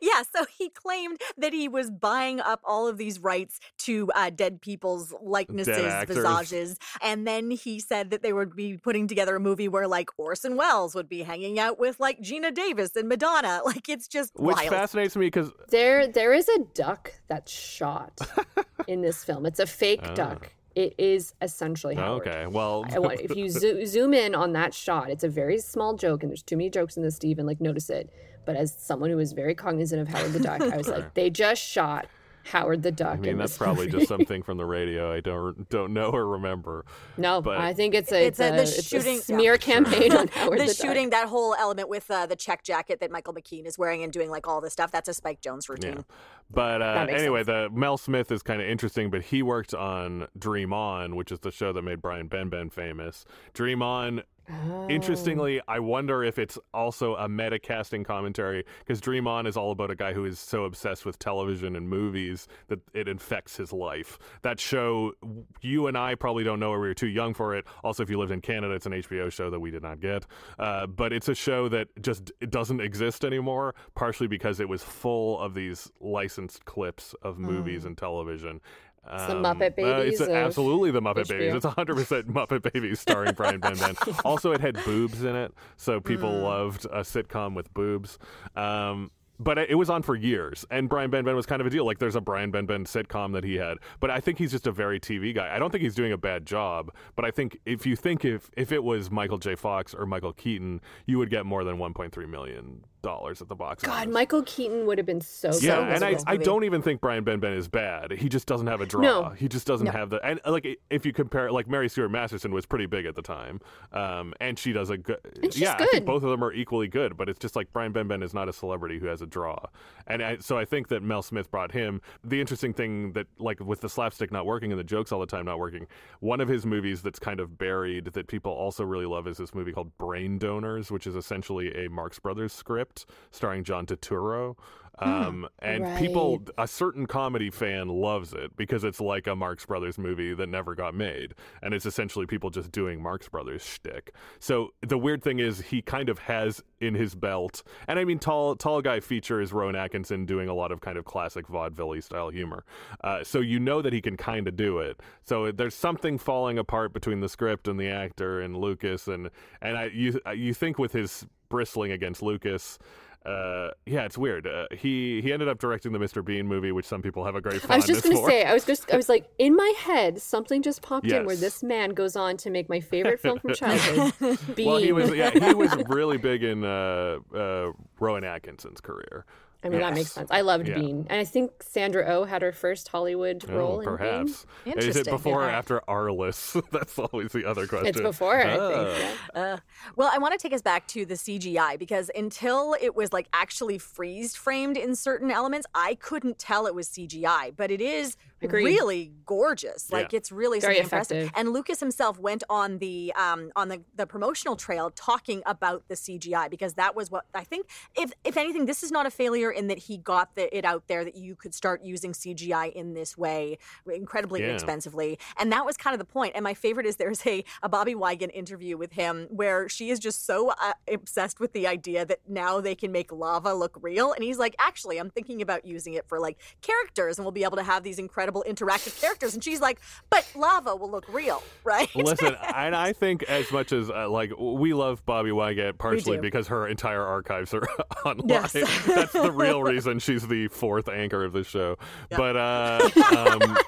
Yeah, 0.00 0.22
so 0.34 0.44
he 0.56 0.68
claimed 0.70 1.20
that 1.36 1.52
he 1.52 1.68
was 1.68 1.90
buying 1.90 2.40
up 2.40 2.60
all 2.64 2.86
of 2.88 2.98
these 2.98 3.18
rights 3.18 3.58
to 3.78 4.10
uh, 4.14 4.30
dead 4.30 4.60
people's 4.60 5.12
likenesses, 5.22 5.76
actors. 5.92 6.16
visages, 6.16 6.78
and 7.00 7.26
then 7.26 7.50
he 7.50 7.80
said 7.80 8.10
that 8.10 8.22
they 8.22 8.32
would 8.32 8.54
be 8.54 8.76
putting 8.78 9.06
together 9.08 9.36
a 9.36 9.40
movie 9.40 9.68
where 9.68 9.88
like 9.88 10.10
Orson 10.18 10.56
Welles 10.56 10.94
would 10.94 11.08
be 11.08 11.22
hanging 11.22 11.58
out 11.58 11.78
with 11.78 11.98
like 12.00 12.20
Geena 12.20 12.54
Davis 12.54 12.94
and 12.96 13.08
Madonna. 13.08 13.60
Like 13.72 13.88
it's 13.88 14.06
just 14.08 14.32
Which 14.34 14.56
wild. 14.56 14.68
fascinates 14.68 15.16
me 15.16 15.26
because 15.26 15.50
There, 15.70 16.06
there 16.06 16.32
is 16.34 16.48
a 16.48 16.58
duck 16.74 17.12
that's 17.28 17.50
shot 17.50 18.20
in 18.86 19.00
this 19.00 19.24
film. 19.24 19.46
It's 19.46 19.60
a 19.60 19.66
fake 19.66 20.14
duck. 20.14 20.52
It 20.74 20.94
is 20.98 21.34
essentially 21.42 21.94
Howard. 21.94 22.26
Okay, 22.28 22.46
well, 22.46 22.84
want, 22.90 23.20
if 23.20 23.36
you 23.36 23.48
zo- 23.50 23.84
zoom 23.84 24.14
in 24.14 24.34
on 24.34 24.52
that 24.54 24.72
shot, 24.74 25.10
it's 25.10 25.24
a 25.24 25.28
very 25.28 25.58
small 25.58 25.94
joke, 25.96 26.22
and 26.22 26.30
there's 26.30 26.42
too 26.42 26.56
many 26.56 26.70
jokes 26.70 26.96
in 26.96 27.02
this 27.02 27.18
to 27.20 27.28
even 27.28 27.46
like 27.46 27.60
notice 27.60 27.90
it. 27.90 28.10
But 28.44 28.56
as 28.56 28.74
someone 28.78 29.10
who 29.10 29.16
was 29.16 29.32
very 29.32 29.54
cognizant 29.54 30.02
of 30.02 30.08
Howard 30.08 30.32
the 30.32 30.40
Duck, 30.40 30.60
I 30.62 30.76
was 30.76 30.88
like, 30.88 31.14
they 31.14 31.30
just 31.30 31.62
shot 31.62 32.06
Howard 32.44 32.82
the 32.82 32.90
Duck. 32.90 33.18
I 33.18 33.20
mean 33.20 33.30
in 33.32 33.38
that's 33.38 33.56
probably 33.56 33.86
movie. 33.86 33.98
just 33.98 34.08
something 34.08 34.42
from 34.42 34.56
the 34.58 34.64
radio 34.64 35.12
I 35.12 35.20
don't 35.20 35.68
don't 35.68 35.92
know 35.92 36.10
or 36.10 36.26
remember. 36.26 36.84
no. 37.16 37.40
but- 37.40 37.58
I 37.58 37.72
think 37.72 37.94
it's 37.94 38.10
a 38.10 38.26
It's 38.26 38.40
it's, 38.40 38.50
a- 38.50 38.52
a, 38.52 38.56
the 38.56 38.62
it's 38.62 38.82
shooting- 38.88 39.18
a 39.18 39.22
smear 39.22 39.58
campaign 39.58 40.10
on 40.12 40.26
Howard 40.32 40.58
the 40.58 40.64
the, 40.66 40.74
shooting, 40.74 41.08
Duck. 41.08 41.20
that 41.22 41.28
whole 41.28 41.54
element 41.54 41.88
with 41.88 42.10
uh, 42.10 42.26
the 42.26 42.34
check 42.34 42.64
jacket 42.64 42.98
that 42.98 43.12
Michael 43.12 43.32
McKean 43.32 43.64
is 43.64 43.78
wearing 43.78 44.02
and 44.02 44.12
doing 44.12 44.28
like 44.28 44.48
all 44.48 44.60
this 44.60 44.72
stuff, 44.72 44.90
that's 44.90 45.08
a 45.08 45.14
Spike 45.14 45.40
Jones 45.40 45.68
routine. 45.68 45.98
Yeah. 45.98 46.02
But 46.50 46.82
uh, 46.82 46.94
That 46.94 47.06
makes 47.06 47.20
anyway, 47.20 47.44
the 47.44 47.70
Mel 47.72 47.96
Smith 47.96 48.32
is 48.32 48.42
kind 48.42 48.60
of 48.60 48.66
interesting, 48.68 49.08
but 49.08 49.22
he 49.22 49.44
worked 49.44 49.72
on 49.72 50.26
Dream 50.36 50.72
On, 50.72 51.14
which 51.14 51.30
is 51.30 51.38
the 51.38 51.52
show 51.52 51.72
that 51.72 51.82
made 51.82 52.02
Brian 52.02 52.28
Benben 52.28 52.72
famous. 52.72 53.24
Dream 53.54 53.82
On 53.82 54.20
Oh. 54.50 54.88
Interestingly, 54.88 55.60
I 55.68 55.78
wonder 55.78 56.24
if 56.24 56.38
it's 56.38 56.58
also 56.74 57.14
a 57.16 57.28
meta 57.28 57.58
casting 57.58 58.04
commentary 58.04 58.64
because 58.80 59.00
Dream 59.00 59.26
On 59.26 59.46
is 59.46 59.56
all 59.56 59.70
about 59.70 59.90
a 59.90 59.94
guy 59.94 60.12
who 60.12 60.24
is 60.24 60.38
so 60.38 60.64
obsessed 60.64 61.04
with 61.04 61.18
television 61.18 61.76
and 61.76 61.88
movies 61.88 62.48
that 62.68 62.80
it 62.94 63.08
infects 63.08 63.56
his 63.56 63.72
life. 63.72 64.18
That 64.42 64.58
show, 64.58 65.12
you 65.60 65.86
and 65.86 65.96
I 65.96 66.14
probably 66.14 66.44
don't 66.44 66.60
know 66.60 66.70
or 66.70 66.80
we 66.80 66.88
were 66.88 66.94
too 66.94 67.08
young 67.08 67.34
for 67.34 67.54
it. 67.54 67.66
Also, 67.84 68.02
if 68.02 68.10
you 68.10 68.18
lived 68.18 68.32
in 68.32 68.40
Canada, 68.40 68.74
it's 68.74 68.86
an 68.86 68.92
HBO 68.92 69.30
show 69.30 69.50
that 69.50 69.60
we 69.60 69.70
did 69.70 69.82
not 69.82 70.00
get. 70.00 70.26
Uh, 70.58 70.86
but 70.86 71.12
it's 71.12 71.28
a 71.28 71.34
show 71.34 71.68
that 71.68 71.88
just 72.00 72.32
it 72.40 72.50
doesn't 72.50 72.80
exist 72.80 73.24
anymore, 73.24 73.74
partially 73.94 74.26
because 74.26 74.60
it 74.60 74.68
was 74.68 74.82
full 74.82 75.38
of 75.40 75.54
these 75.54 75.90
licensed 76.00 76.64
clips 76.64 77.14
of 77.22 77.38
movies 77.38 77.84
and 77.84 77.96
television. 77.96 78.60
It's 79.10 79.26
the 79.26 79.36
Um, 79.36 79.42
Muppet 79.44 79.66
uh, 79.66 79.70
Babies 79.70 80.20
it's 80.20 80.28
of 80.28 80.28
absolutely 80.30 80.90
the 80.90 81.02
Muppet 81.02 81.28
Babies. 81.28 81.54
It's 81.54 81.66
100% 81.66 82.22
Muppet 82.32 82.72
Babies 82.72 83.00
starring 83.00 83.34
Brian 83.34 83.60
Benben. 83.60 84.20
also, 84.24 84.52
it 84.52 84.60
had 84.60 84.82
boobs 84.84 85.24
in 85.24 85.34
it, 85.34 85.52
so 85.76 86.00
people 86.00 86.30
Mm. 86.30 86.42
loved 86.42 86.84
a 86.86 87.00
sitcom 87.00 87.54
with 87.54 87.72
boobs. 87.74 88.18
Um, 88.56 89.10
but 89.40 89.58
it 89.58 89.70
it 89.70 89.74
was 89.74 89.90
on 89.90 90.02
for 90.02 90.14
years, 90.14 90.64
and 90.70 90.88
Brian 90.88 91.10
Benben 91.10 91.34
was 91.34 91.46
kind 91.46 91.60
of 91.60 91.66
a 91.66 91.70
deal. 91.70 91.84
Like, 91.84 91.98
there's 91.98 92.14
a 92.14 92.20
Brian 92.20 92.52
Benben 92.52 92.84
sitcom 92.86 93.32
that 93.32 93.42
he 93.42 93.56
had, 93.56 93.78
but 93.98 94.08
I 94.08 94.20
think 94.20 94.38
he's 94.38 94.52
just 94.52 94.68
a 94.68 94.72
very 94.72 95.00
TV 95.00 95.34
guy. 95.34 95.52
I 95.54 95.58
don't 95.58 95.70
think 95.72 95.82
he's 95.82 95.96
doing 95.96 96.12
a 96.12 96.18
bad 96.18 96.46
job, 96.46 96.92
but 97.16 97.24
I 97.24 97.32
think 97.32 97.58
if 97.66 97.84
you 97.84 97.96
think 97.96 98.24
if 98.24 98.50
if 98.56 98.70
it 98.70 98.84
was 98.84 99.10
Michael 99.10 99.38
J. 99.38 99.56
Fox 99.56 99.94
or 99.94 100.06
Michael 100.06 100.32
Keaton, 100.32 100.80
you 101.06 101.18
would 101.18 101.28
get 101.30 101.44
more 101.44 101.64
than 101.64 101.76
1.3 101.78 102.28
million 102.28 102.84
dollars 103.02 103.42
at 103.42 103.48
the 103.48 103.54
box 103.54 103.82
God, 103.82 103.92
office. 103.92 104.12
Michael 104.12 104.42
Keaton 104.44 104.86
would 104.86 104.98
have 104.98 105.06
been 105.06 105.20
so 105.20 105.50
Yeah, 105.60 105.76
good 105.76 106.02
and 106.02 106.04
I, 106.04 106.16
I 106.26 106.36
don't 106.36 106.64
even 106.64 106.82
think 106.82 107.00
Brian 107.00 107.24
Benben 107.24 107.56
is 107.56 107.68
bad. 107.68 108.12
He 108.12 108.28
just 108.28 108.46
doesn't 108.46 108.66
have 108.68 108.80
a 108.80 108.86
draw. 108.86 109.00
No. 109.00 109.28
He 109.30 109.48
just 109.48 109.66
doesn't 109.66 109.88
have 109.88 110.10
the 110.10 110.24
and 110.24 110.40
like 110.46 110.66
if 110.90 111.04
you 111.04 111.12
compare 111.12 111.50
like 111.50 111.68
Mary 111.68 111.88
Stuart 111.88 112.10
Masterson 112.10 112.52
was 112.52 112.66
pretty 112.66 112.86
big 112.86 113.04
at 113.06 113.14
the 113.14 113.22
time, 113.22 113.60
um, 113.92 114.32
and 114.40 114.58
she 114.58 114.72
does 114.72 114.90
a 114.90 114.96
good. 114.96 115.18
Yeah, 115.52 115.74
I 115.74 115.78
good. 115.78 115.90
think 115.90 116.06
both 116.06 116.22
of 116.22 116.30
them 116.30 116.42
are 116.44 116.52
equally 116.52 116.88
good, 116.88 117.16
but 117.16 117.28
it's 117.28 117.38
just 117.38 117.56
like 117.56 117.72
Brian 117.72 117.92
Benben 117.92 118.22
is 118.22 118.32
not 118.32 118.48
a 118.48 118.52
celebrity 118.52 118.98
who 118.98 119.06
has 119.06 119.22
a 119.22 119.26
draw, 119.26 119.66
and 120.06 120.22
I, 120.22 120.38
so 120.38 120.56
I 120.56 120.64
think 120.64 120.88
that 120.88 121.02
Mel 121.02 121.22
Smith 121.22 121.50
brought 121.50 121.72
him. 121.72 122.00
The 122.22 122.40
interesting 122.40 122.72
thing 122.72 123.12
that 123.12 123.26
like 123.38 123.60
with 123.60 123.80
the 123.80 123.88
slapstick 123.88 124.30
not 124.30 124.46
working 124.46 124.70
and 124.70 124.78
the 124.78 124.84
jokes 124.84 125.12
all 125.12 125.20
the 125.20 125.26
time 125.26 125.44
not 125.46 125.58
working, 125.58 125.86
one 126.20 126.40
of 126.40 126.48
his 126.48 126.64
movies 126.64 127.02
that's 127.02 127.18
kind 127.18 127.40
of 127.40 127.58
buried 127.58 128.06
that 128.06 128.28
people 128.28 128.52
also 128.52 128.84
really 128.84 129.06
love 129.06 129.26
is 129.26 129.38
this 129.38 129.54
movie 129.54 129.72
called 129.72 129.96
Brain 129.98 130.38
Donors, 130.38 130.90
which 130.90 131.06
is 131.06 131.16
essentially 131.16 131.84
a 131.84 131.90
Marx 131.90 132.18
Brothers 132.18 132.52
script 132.52 132.91
starring 133.30 133.64
John 133.64 133.86
Turturro. 133.86 134.56
Um, 134.98 135.48
and 135.58 135.98
people, 135.98 136.42
a 136.58 136.68
certain 136.68 137.06
comedy 137.06 137.50
fan 137.50 137.88
loves 137.88 138.32
it 138.34 138.56
because 138.56 138.84
it's 138.84 139.00
like 139.00 139.26
a 139.26 139.34
Marx 139.34 139.64
Brothers 139.66 139.98
movie 139.98 140.34
that 140.34 140.48
never 140.48 140.74
got 140.74 140.94
made, 140.94 141.34
and 141.62 141.74
it's 141.74 141.86
essentially 141.86 142.26
people 142.26 142.50
just 142.50 142.70
doing 142.70 143.02
Marx 143.02 143.28
Brothers 143.28 143.64
shtick. 143.64 144.14
So 144.38 144.74
the 144.82 144.98
weird 144.98 145.22
thing 145.22 145.38
is, 145.38 145.60
he 145.60 145.82
kind 145.82 146.08
of 146.08 146.18
has 146.20 146.62
in 146.80 146.94
his 146.94 147.14
belt, 147.14 147.62
and 147.88 147.98
I 147.98 148.04
mean, 148.04 148.18
tall 148.18 148.54
tall 148.54 148.80
guy 148.82 149.00
feature 149.00 149.40
is 149.40 149.52
Rowan 149.52 149.76
Atkinson 149.76 150.26
doing 150.26 150.48
a 150.48 150.54
lot 150.54 150.70
of 150.70 150.80
kind 150.80 150.98
of 150.98 151.04
classic 151.04 151.48
vaudeville 151.48 152.00
style 152.00 152.28
humor. 152.28 152.64
Uh, 153.02 153.24
so 153.24 153.40
you 153.40 153.58
know 153.58 153.82
that 153.82 153.92
he 153.92 154.00
can 154.00 154.16
kind 154.16 154.46
of 154.46 154.56
do 154.56 154.78
it. 154.78 155.00
So 155.24 155.50
there's 155.50 155.74
something 155.74 156.18
falling 156.18 156.58
apart 156.58 156.92
between 156.92 157.20
the 157.20 157.28
script 157.28 157.66
and 157.66 157.80
the 157.80 157.88
actor 157.88 158.40
and 158.40 158.56
Lucas, 158.56 159.08
and 159.08 159.30
and 159.60 159.76
I 159.76 159.86
you 159.86 160.20
you 160.34 160.54
think 160.54 160.78
with 160.78 160.92
his 160.92 161.26
bristling 161.52 161.92
against 161.92 162.22
Lucas. 162.22 162.78
Uh, 163.24 163.68
yeah, 163.86 164.04
it's 164.04 164.18
weird. 164.18 164.48
Uh, 164.48 164.66
he 164.72 165.20
he 165.22 165.32
ended 165.32 165.48
up 165.48 165.58
directing 165.60 165.92
the 165.92 165.98
Mr. 165.98 166.24
Bean 166.24 166.48
movie, 166.48 166.72
which 166.72 166.86
some 166.86 167.02
people 167.02 167.24
have 167.24 167.36
a 167.36 167.40
great 167.40 167.62
I 167.70 167.76
was 167.76 167.86
just 167.86 168.02
going 168.02 168.16
to 168.16 168.24
say, 168.24 168.42
I 168.44 168.52
was 168.52 168.64
just, 168.64 168.92
I 168.92 168.96
was 168.96 169.08
like, 169.08 169.28
in 169.38 169.54
my 169.54 169.72
head, 169.78 170.20
something 170.20 170.60
just 170.60 170.82
popped 170.82 171.06
in 171.06 171.24
where 171.24 171.36
this 171.36 171.62
man 171.62 171.90
goes 171.90 172.16
on 172.16 172.36
to 172.38 172.50
make 172.50 172.68
my 172.68 172.80
favorite 172.80 173.20
film 173.20 173.38
from 173.38 173.54
childhood, 173.54 174.38
Bean. 174.56 174.66
well, 174.66 174.78
he 174.78 174.90
was 174.90 175.14
yeah 175.14 175.30
he 175.30 175.54
was 175.54 175.72
really 175.86 176.16
big 176.16 176.42
in 176.42 176.64
uh, 176.64 177.18
uh, 177.32 177.70
Rowan 178.00 178.24
Atkinson's 178.24 178.80
career. 178.80 179.24
I 179.64 179.68
mean, 179.68 179.80
that 179.80 179.94
makes 179.94 180.10
sense. 180.12 180.28
I 180.30 180.40
loved 180.40 180.66
Yeah. 180.66 180.74
Bean, 180.78 181.06
and 181.08 181.20
I 181.20 181.24
think 181.24 181.62
Sandra 181.62 182.04
Oh 182.08 182.24
had 182.24 182.42
her 182.42 182.50
first 182.52 182.88
Hollywood 182.88 183.48
role 183.48 183.76
Oh, 183.76 183.80
in 183.80 183.84
perhaps. 183.84 184.44
Bean. 184.64 184.74
Is 184.78 184.84
it 184.84 184.88
Interesting, 184.88 185.14
before 185.14 185.44
or 185.44 185.48
after 185.50 185.80
Arliss? 185.88 186.60
That's 186.72 186.98
always 186.98 187.30
the 187.32 187.44
other 187.44 187.66
question. 187.68 187.86
It's 187.88 188.00
before, 188.00 188.36
I 188.44 188.56
Ah. 188.58 188.68
think. 188.94 188.98
yeah. 189.36 189.40
Uh, 189.40 189.56
well, 189.96 190.10
I 190.12 190.18
want 190.18 190.32
to 190.32 190.38
take 190.38 190.52
us 190.52 190.62
back 190.62 190.88
to 190.88 191.06
the 191.06 191.14
CGI 191.14 191.78
because 191.78 192.10
until 192.14 192.74
it 192.80 192.96
was 192.96 193.12
like 193.12 193.28
actually 193.32 193.78
freeze 193.78 194.34
framed 194.34 194.76
in 194.76 194.96
certain 194.96 195.30
elements, 195.30 195.66
I 195.74 195.94
couldn't 195.94 196.38
tell 196.38 196.66
it 196.66 196.74
was 196.74 196.88
CGI, 196.88 197.52
but 197.56 197.70
it 197.70 197.80
is 197.80 198.16
Agreed. 198.44 198.64
really 198.64 199.12
gorgeous. 199.26 199.90
Like 199.92 200.12
Yeah. 200.12 200.18
it's 200.18 200.32
really 200.32 200.60
Very 200.60 200.78
impressive. 200.78 201.16
effective. 201.16 201.38
And 201.38 201.52
Lucas 201.52 201.80
himself 201.80 202.18
went 202.18 202.42
on 202.50 202.78
the 202.78 203.12
um, 203.16 203.50
on 203.56 203.68
the, 203.68 203.82
the 203.94 204.06
promotional 204.06 204.56
trail 204.56 204.90
talking 204.90 205.42
about 205.46 205.88
the 205.88 205.94
CGI 205.94 206.50
because 206.50 206.74
that 206.74 206.94
was 206.96 207.10
what 207.10 207.24
I 207.34 207.44
think. 207.44 207.66
If 207.96 208.12
if 208.24 208.36
anything, 208.36 208.66
this 208.66 208.82
is 208.82 208.90
not 208.90 209.06
a 209.06 209.10
failure 209.10 209.50
in 209.50 209.66
that 209.68 209.78
he 209.78 209.96
got 209.98 210.34
the, 210.34 210.54
it 210.56 210.64
out 210.64 210.88
there 210.88 211.04
that 211.04 211.16
you 211.16 211.34
could 211.36 211.54
start 211.54 211.82
using 211.84 212.12
CGI 212.12 212.72
in 212.72 212.94
this 212.94 213.16
way 213.18 213.58
incredibly 213.90 214.40
Yeah. 214.40 214.48
inexpensively, 214.48 215.18
and 215.38 215.52
that 215.52 215.64
was 215.66 215.76
kind 215.76 215.94
of 215.94 215.98
the 215.98 216.04
point. 216.12 216.32
And 216.34 216.42
my 216.42 216.54
favorite 216.54 216.86
is 216.86 216.96
there's 216.96 217.26
a 217.26 217.44
a 217.62 217.68
Bobbie 217.68 217.94
Wygant 217.94 218.32
interview 218.34 218.76
with 218.76 218.92
him 218.92 219.26
where 219.30 219.68
she 219.68 219.90
is 219.90 219.98
just 219.98 220.24
so 220.26 220.50
uh, 220.50 220.72
obsessed 220.90 221.40
with 221.40 221.52
the 221.52 221.66
idea 221.66 222.04
that 222.06 222.20
now 222.28 222.60
they 222.60 222.74
can 222.74 222.90
make 222.92 223.12
lava 223.12 223.52
look 223.54 223.76
real, 223.82 224.12
and 224.12 224.24
he's 224.24 224.38
like, 224.38 224.54
actually, 224.58 224.98
I'm 224.98 225.10
thinking 225.10 225.42
about 225.42 225.64
using 225.64 225.94
it 225.94 226.06
for 226.08 226.18
like 226.18 226.38
characters, 226.62 227.18
and 227.18 227.24
we'll 227.24 227.32
be 227.32 227.44
able 227.44 227.56
to 227.56 227.62
have 227.62 227.82
these 227.82 227.98
incredible 227.98 228.31
interactive 228.40 229.00
characters. 229.00 229.34
And 229.34 229.44
she's 229.44 229.60
like, 229.60 229.80
but 230.10 230.26
lava 230.34 230.74
will 230.74 230.90
look 230.90 231.06
real, 231.12 231.42
right? 231.64 231.88
Listen, 231.94 232.36
and 232.54 232.74
I 232.74 232.92
think 232.92 233.22
as 233.24 233.50
much 233.52 233.72
as 233.72 233.90
uh, 233.90 234.08
like 234.08 234.32
we 234.38 234.74
love 234.74 235.04
Bobbie 235.04 235.32
Wygant 235.32 235.78
partially 235.78 236.18
because 236.18 236.48
her 236.48 236.66
entire 236.66 237.02
archives 237.02 237.52
are 237.54 237.66
online. 238.04 238.28
Yes. 238.28 238.52
That's 238.52 239.12
the 239.12 239.30
real 239.30 239.62
reason 239.72 239.98
she's 239.98 240.26
the 240.26 240.48
fourth 240.48 240.88
anchor 240.88 241.24
of 241.24 241.32
the 241.32 241.44
show. 241.44 241.76
But 242.10 242.36
uh, 242.36 242.90
um, 243.16 243.58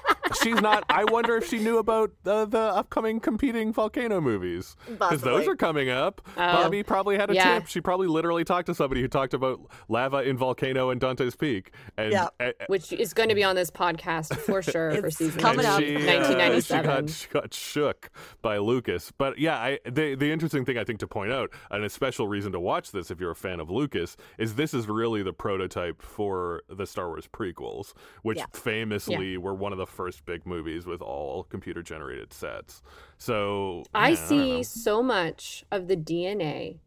she's 0.41 0.61
not. 0.61 0.83
I 0.89 1.03
wonder 1.05 1.35
if 1.37 1.47
she 1.49 1.59
knew 1.59 1.77
about 1.77 2.11
the, 2.23 2.45
the 2.45 2.59
upcoming 2.59 3.19
competing 3.19 3.73
volcano 3.73 4.21
movies 4.21 4.75
because 4.87 5.21
those 5.21 5.47
are 5.47 5.55
coming 5.55 5.89
up. 5.89 6.21
Oh, 6.37 6.63
Bobbie 6.63 6.83
probably 6.83 7.17
had 7.17 7.29
a 7.29 7.33
yeah. 7.35 7.59
tip. 7.59 7.67
She 7.67 7.81
probably 7.81 8.07
literally 8.07 8.43
talked 8.43 8.67
to 8.67 8.75
somebody 8.75 9.01
who 9.01 9.07
talked 9.07 9.33
about 9.33 9.59
lava 9.89 10.17
in 10.23 10.37
volcano 10.37 10.89
and 10.89 10.99
Dante's 11.01 11.35
Peak. 11.35 11.71
And, 11.97 12.11
Yeah. 12.11 12.27
and- 12.39 12.53
which 12.67 12.91
is 12.93 13.13
going 13.13 13.29
to 13.29 13.35
be 13.35 13.43
on 13.43 13.55
this 13.55 13.69
podcast 13.71 14.35
for 14.37 14.61
sure 14.61 14.95
for 15.01 15.11
season 15.11 15.39
coming 15.39 15.65
up. 15.65 15.79
she, 15.79 15.95
uh, 15.95 15.99
1997. 15.99 17.07
she, 17.07 17.07
got, 17.07 17.13
she 17.13 17.27
got 17.29 17.53
shook 17.53 18.09
by 18.41 18.57
Lucas. 18.57 19.11
But 19.17 19.37
yeah, 19.39 19.57
I, 19.57 19.79
the 19.89 20.15
the 20.15 20.31
interesting 20.31 20.65
thing 20.65 20.77
I 20.77 20.83
think 20.83 20.99
to 20.99 21.07
point 21.07 21.31
out, 21.31 21.51
and 21.71 21.83
a 21.83 21.89
special 21.89 22.27
reason 22.27 22.51
to 22.53 22.59
watch 22.59 22.91
this 22.91 23.11
if 23.11 23.19
you're 23.19 23.31
a 23.31 23.35
fan 23.35 23.59
of 23.59 23.69
Lucas, 23.69 24.17
is 24.37 24.55
this 24.55 24.73
is 24.73 24.87
really 24.87 25.23
the 25.23 25.33
prototype 25.33 26.01
for 26.01 26.61
the 26.69 26.85
Star 26.85 27.07
Wars 27.07 27.27
prequels, 27.31 27.93
which 28.23 28.37
Yeah. 28.37 28.45
famously 28.53 29.37
were 29.37 29.53
one 29.53 29.71
of 29.71 29.77
the 29.77 29.85
first 29.87 30.24
big 30.25 30.45
movies 30.45 30.85
with 30.85 31.01
all 31.01 31.43
computer 31.43 31.81
generated 31.81 32.33
sets. 32.33 32.81
So 33.17 33.83
I 33.93 34.09
yeah, 34.09 34.15
see 34.15 34.55
know. 34.57 34.61
so 34.63 35.03
much 35.03 35.63
of 35.71 35.87
the 35.87 35.97
DNA 35.97 36.77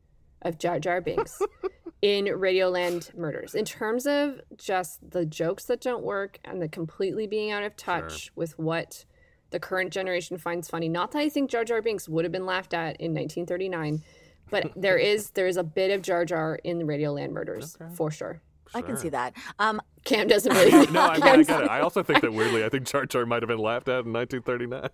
of 0.42 0.58
Jar 0.58 0.78
Jar 0.78 1.00
Binks 1.00 1.40
in 2.02 2.26
Radioland 2.26 3.14
Murders 3.16 3.54
in 3.54 3.64
terms 3.64 4.06
of 4.06 4.40
just 4.56 5.10
the 5.10 5.24
jokes 5.24 5.64
that 5.64 5.80
don't 5.80 6.04
work 6.04 6.38
and 6.44 6.62
the 6.62 6.68
completely 6.68 7.26
being 7.26 7.50
out 7.50 7.64
of 7.64 7.76
touch 7.76 8.30
with 8.36 8.58
what 8.58 9.04
the 9.50 9.58
current 9.58 9.92
generation 9.92 10.38
finds 10.38 10.68
funny. 10.68 10.88
Not 10.88 11.12
that 11.12 11.20
I 11.20 11.28
think 11.28 11.50
Jar 11.50 11.64
Jar 11.64 11.82
Binks 11.82 12.08
would 12.08 12.24
have 12.24 12.32
been 12.32 12.46
laughed 12.46 12.74
at 12.74 13.00
in 13.00 13.14
1939, 13.14 14.02
but 14.50 14.72
there 14.76 14.98
is 14.98 15.30
there 15.30 15.46
is 15.46 15.56
a 15.56 15.64
bit 15.64 15.90
of 15.90 16.02
Jar 16.02 16.24
Jar 16.24 16.58
in 16.64 16.78
the 16.78 16.84
Radioland 16.84 17.30
Murders 17.30 17.76
for 17.94 18.10
sure. 18.10 18.40
I 18.74 18.82
can 18.82 18.98
see 18.98 19.08
that. 19.08 19.34
Um, 19.58 19.80
Cam 20.04 20.26
doesn't 20.28 20.52
really. 20.54 20.86
No, 20.92 21.00
I, 21.02 21.14
mean, 21.14 21.22
I 21.22 21.26
Cam's- 21.30 21.46
get 21.48 21.62
it. 21.62 21.70
I 21.70 21.80
also 21.80 22.02
think 22.02 22.20
that 22.22 22.32
weirdly, 22.32 22.64
I 22.64 22.68
think 22.68 22.86
Jar 22.86 23.04
Jar 23.06 23.26
might 23.26 23.42
have 23.42 23.48
been 23.48 23.58
laughed 23.58 23.88
at 23.88 24.04
in 24.06 24.12
1939. 24.12 24.88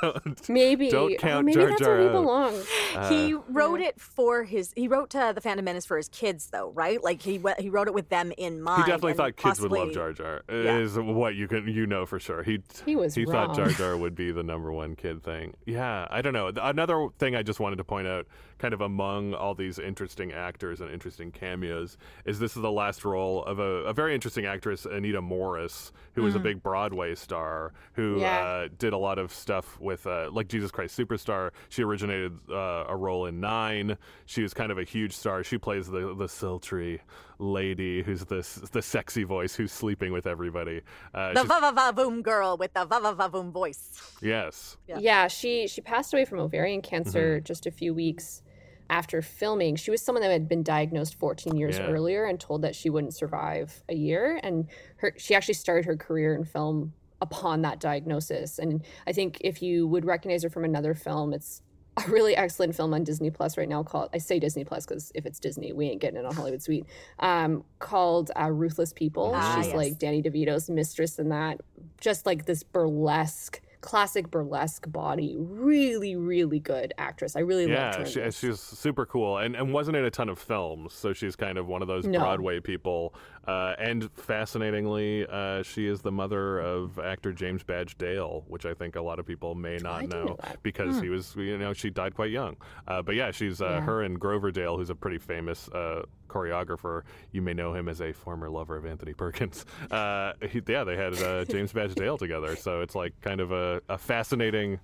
don't, 0.00 0.48
Maybe. 0.48 0.90
don't 0.90 1.12
Oh, 1.12 1.16
count 1.16 1.46
maybe 1.46 1.54
Jar 1.60 1.68
that's 1.68 1.80
Jar 1.80 1.90
where 1.94 2.00
he 2.02 2.06
out. 2.08 2.12
belongs. 2.12 2.68
he 3.08 3.34
wrote 3.48 3.80
it 3.80 4.00
for 4.00 4.44
his. 4.44 4.72
He 4.76 4.88
wrote 4.88 5.14
uh, 5.14 5.32
the 5.32 5.40
Phantom 5.40 5.64
Menace 5.64 5.86
for 5.86 5.96
his 5.96 6.08
kids, 6.08 6.48
though, 6.50 6.70
right? 6.74 7.02
Like 7.02 7.22
he 7.22 7.38
we- 7.38 7.52
he 7.58 7.70
wrote 7.70 7.88
it 7.88 7.94
with 7.94 8.08
them 8.08 8.32
in 8.36 8.60
mind. 8.62 8.84
He 8.84 8.90
definitely 8.90 9.14
thought 9.14 9.36
kids 9.36 9.60
would 9.60 9.70
love 9.70 9.88
possibly- 9.88 9.94
Jar 9.94 10.12
Jar. 10.12 10.42
Yeah. 10.48 10.78
Is 10.78 10.98
what 10.98 11.34
you 11.34 11.48
can 11.48 11.66
you 11.68 11.86
know 11.86 12.06
for 12.06 12.18
sure. 12.18 12.42
He 12.42 12.60
He 12.84 12.96
was 12.96 13.14
he 13.14 13.24
thought. 13.24 13.54
Jar 13.56 13.68
Jar 13.68 13.96
would 13.96 14.14
be 14.14 14.30
the 14.32 14.42
number 14.42 14.72
one 14.72 14.96
kid 14.96 15.22
thing. 15.22 15.54
Yeah, 15.66 16.06
I 16.10 16.22
don't 16.22 16.32
know. 16.32 16.50
Another 16.60 17.08
thing 17.18 17.34
I 17.36 17.42
just 17.42 17.60
wanted 17.60 17.76
to 17.76 17.84
point 17.84 18.06
out, 18.06 18.26
kind 18.58 18.74
of 18.74 18.80
among 18.80 19.34
all 19.34 19.54
these 19.54 19.78
interesting 19.78 20.32
actors 20.32 20.80
and 20.80 20.90
interesting 20.90 21.30
cameos, 21.30 21.96
is 22.24 22.38
this 22.38 22.56
is 22.56 22.62
the 22.62 22.70
last 22.72 23.04
role 23.04 23.44
of 23.44 23.58
a, 23.58 23.62
a 23.84 23.92
very 23.92 24.14
interesting 24.14 24.37
actress, 24.46 24.84
Anita 24.86 25.20
Morris, 25.22 25.92
who 26.14 26.22
was 26.22 26.34
a 26.34 26.38
big 26.40 26.62
Broadway 26.62 27.14
star 27.14 27.72
who 27.92 28.18
Yeah. 28.20 28.38
uh, 28.40 28.68
did 28.78 28.92
a 28.92 28.98
lot 28.98 29.18
of 29.18 29.32
stuff 29.32 29.78
with 29.80 30.06
uh, 30.06 30.30
like 30.32 30.48
Jesus 30.48 30.70
Christ 30.70 30.98
Superstar. 30.98 31.50
She 31.68 31.82
originated 31.84 32.32
uh, 32.50 32.84
a 32.88 32.96
role 32.96 33.26
in 33.26 33.40
Nine. 33.40 33.96
She 34.26 34.42
was 34.42 34.52
kind 34.52 34.72
of 34.72 34.78
a 34.78 34.84
huge 34.84 35.12
star. 35.14 35.44
She 35.44 35.58
plays 35.58 35.86
the 35.88 36.14
the 36.14 36.28
sultry 36.28 37.00
lady 37.38 38.02
who's 38.02 38.24
the 38.24 38.44
the 38.72 38.82
sexy 38.82 39.22
voice 39.22 39.54
who's 39.54 39.70
sleeping 39.70 40.12
with 40.12 40.26
everybody. 40.26 40.80
Uh, 41.14 41.34
The 41.34 41.44
va 41.44 41.60
va 41.60 41.72
va 41.72 41.92
boom 41.92 42.20
girl 42.22 42.56
with 42.56 42.72
the 42.74 42.84
va 42.84 42.98
va 43.00 43.12
va 43.14 43.28
boom 43.28 43.52
voice. 43.52 44.16
yes. 44.20 44.76
Yeah. 44.88 44.98
Yeah. 45.00 45.28
she 45.28 45.68
she 45.68 45.80
passed 45.80 46.12
away 46.12 46.24
from 46.24 46.40
ovarian 46.40 46.82
cancer 46.82 47.36
Mm-hmm. 47.36 47.44
just 47.44 47.66
a 47.66 47.70
few 47.70 47.94
weeks 47.94 48.42
after 48.90 49.20
filming. 49.22 49.76
She 49.76 49.90
was 49.90 50.02
someone 50.02 50.22
that 50.22 50.30
had 50.30 50.48
been 50.48 50.62
diagnosed 50.62 51.14
14 51.16 51.56
years 51.56 51.78
Yeah. 51.78 51.86
earlier 51.86 52.24
and 52.24 52.38
told 52.40 52.62
that 52.62 52.74
she 52.74 52.90
wouldn't 52.90 53.14
survive 53.14 53.82
a 53.88 53.94
year. 53.94 54.40
And 54.42 54.66
her 54.96 55.14
she 55.18 55.34
actually 55.34 55.54
started 55.54 55.84
her 55.84 55.96
career 55.96 56.34
in 56.34 56.44
film 56.44 56.92
upon 57.20 57.62
that 57.62 57.80
diagnosis. 57.80 58.58
And 58.58 58.84
I 59.06 59.12
think 59.12 59.38
if 59.42 59.60
you 59.62 59.86
would 59.88 60.04
recognize 60.04 60.42
her 60.42 60.50
from 60.50 60.64
another 60.64 60.94
film, 60.94 61.32
it's 61.34 61.62
a 61.96 62.08
really 62.08 62.36
excellent 62.36 62.76
film 62.76 62.94
on 62.94 63.02
Disney 63.02 63.28
Plus 63.30 63.58
right 63.58 63.68
now 63.68 63.82
called 63.82 64.08
I 64.14 64.18
say 64.18 64.38
Disney 64.38 64.64
Plus 64.64 64.86
because 64.86 65.10
if 65.16 65.26
it's 65.26 65.40
Disney, 65.40 65.72
we 65.72 65.86
ain't 65.86 66.00
getting 66.00 66.18
it 66.20 66.24
on 66.24 66.32
Hollywood 66.34 66.62
Suite. 66.62 66.86
Um, 67.18 67.64
called 67.80 68.30
uh, 68.40 68.50
Ruthless 68.50 68.92
People. 68.92 69.32
Ah, 69.34 69.56
She's 69.56 69.66
yes. 69.66 69.76
like 69.76 69.98
Danny 69.98 70.22
DeVito's 70.22 70.70
mistress 70.70 71.18
in 71.18 71.28
that. 71.30 71.60
Just 72.00 72.24
like 72.24 72.44
this 72.46 72.62
burlesque, 72.62 73.60
classic 73.80 74.30
burlesque 74.30 74.90
body. 74.90 75.36
Really, 75.38 76.16
really 76.16 76.60
good 76.60 76.92
actress. 76.98 77.36
I 77.36 77.40
really 77.40 77.66
loved 77.66 77.96
her. 77.96 78.20
Yeah, 78.20 78.30
she, 78.30 78.46
she's 78.48 78.60
super 78.60 79.06
cool 79.06 79.38
and, 79.38 79.54
and 79.54 79.72
wasn't 79.72 79.96
in 79.96 80.04
a 80.04 80.10
ton 80.10 80.28
of 80.28 80.38
films, 80.38 80.92
so 80.92 81.12
she's 81.12 81.36
kind 81.36 81.58
of 81.58 81.66
one 81.66 81.82
of 81.82 81.88
those 81.88 82.04
No. 82.04 82.18
Broadway 82.18 82.60
people. 82.60 83.14
Uh, 83.48 83.74
and 83.78 84.10
fascinatingly, 84.12 85.26
uh, 85.26 85.62
she 85.62 85.86
is 85.86 86.02
the 86.02 86.12
mother 86.12 86.58
of 86.60 86.98
actor 86.98 87.32
James 87.32 87.62
Badge 87.62 87.96
Dale, 87.96 88.44
which 88.46 88.66
I 88.66 88.74
think 88.74 88.94
a 88.96 89.00
lot 89.00 89.18
of 89.18 89.26
people 89.26 89.54
may 89.54 89.78
not 89.78 90.00
didn't 90.02 90.10
know, 90.12 90.36
because 90.62 91.00
he 91.00 91.08
was, 91.08 91.34
you 91.36 91.56
know, 91.56 91.72
she 91.72 91.88
died 91.88 92.14
quite 92.14 92.30
young. 92.30 92.56
Uh, 92.86 93.00
but 93.00 93.14
yeah, 93.14 93.30
she's 93.30 93.62
uh, 93.62 93.64
Yeah. 93.66 93.80
her 93.80 94.02
and 94.02 94.20
Grover 94.20 94.50
Dale, 94.50 94.76
who's 94.76 94.90
a 94.90 94.94
pretty 94.94 95.18
famous 95.18 95.68
uh, 95.70 96.02
choreographer. 96.28 97.02
You 97.32 97.40
may 97.42 97.54
know 97.54 97.72
him 97.74 97.88
as 97.88 98.00
a 98.02 98.12
former 98.12 98.50
lover 98.50 98.76
of 98.76 98.84
Anthony 98.84 99.14
Perkins. 99.14 99.64
Uh, 99.90 100.32
he, 100.50 100.60
yeah, 100.68 100.84
they 100.84 100.96
had 100.96 101.14
uh, 101.22 101.44
James 101.46 101.72
Badge 101.72 101.94
Dale 101.94 102.18
together, 102.18 102.54
so 102.56 102.82
it's 102.82 102.94
like 102.94 103.18
kind 103.22 103.40
of 103.40 103.52
a, 103.52 103.80
a 103.88 103.96
fascinating 103.96 104.78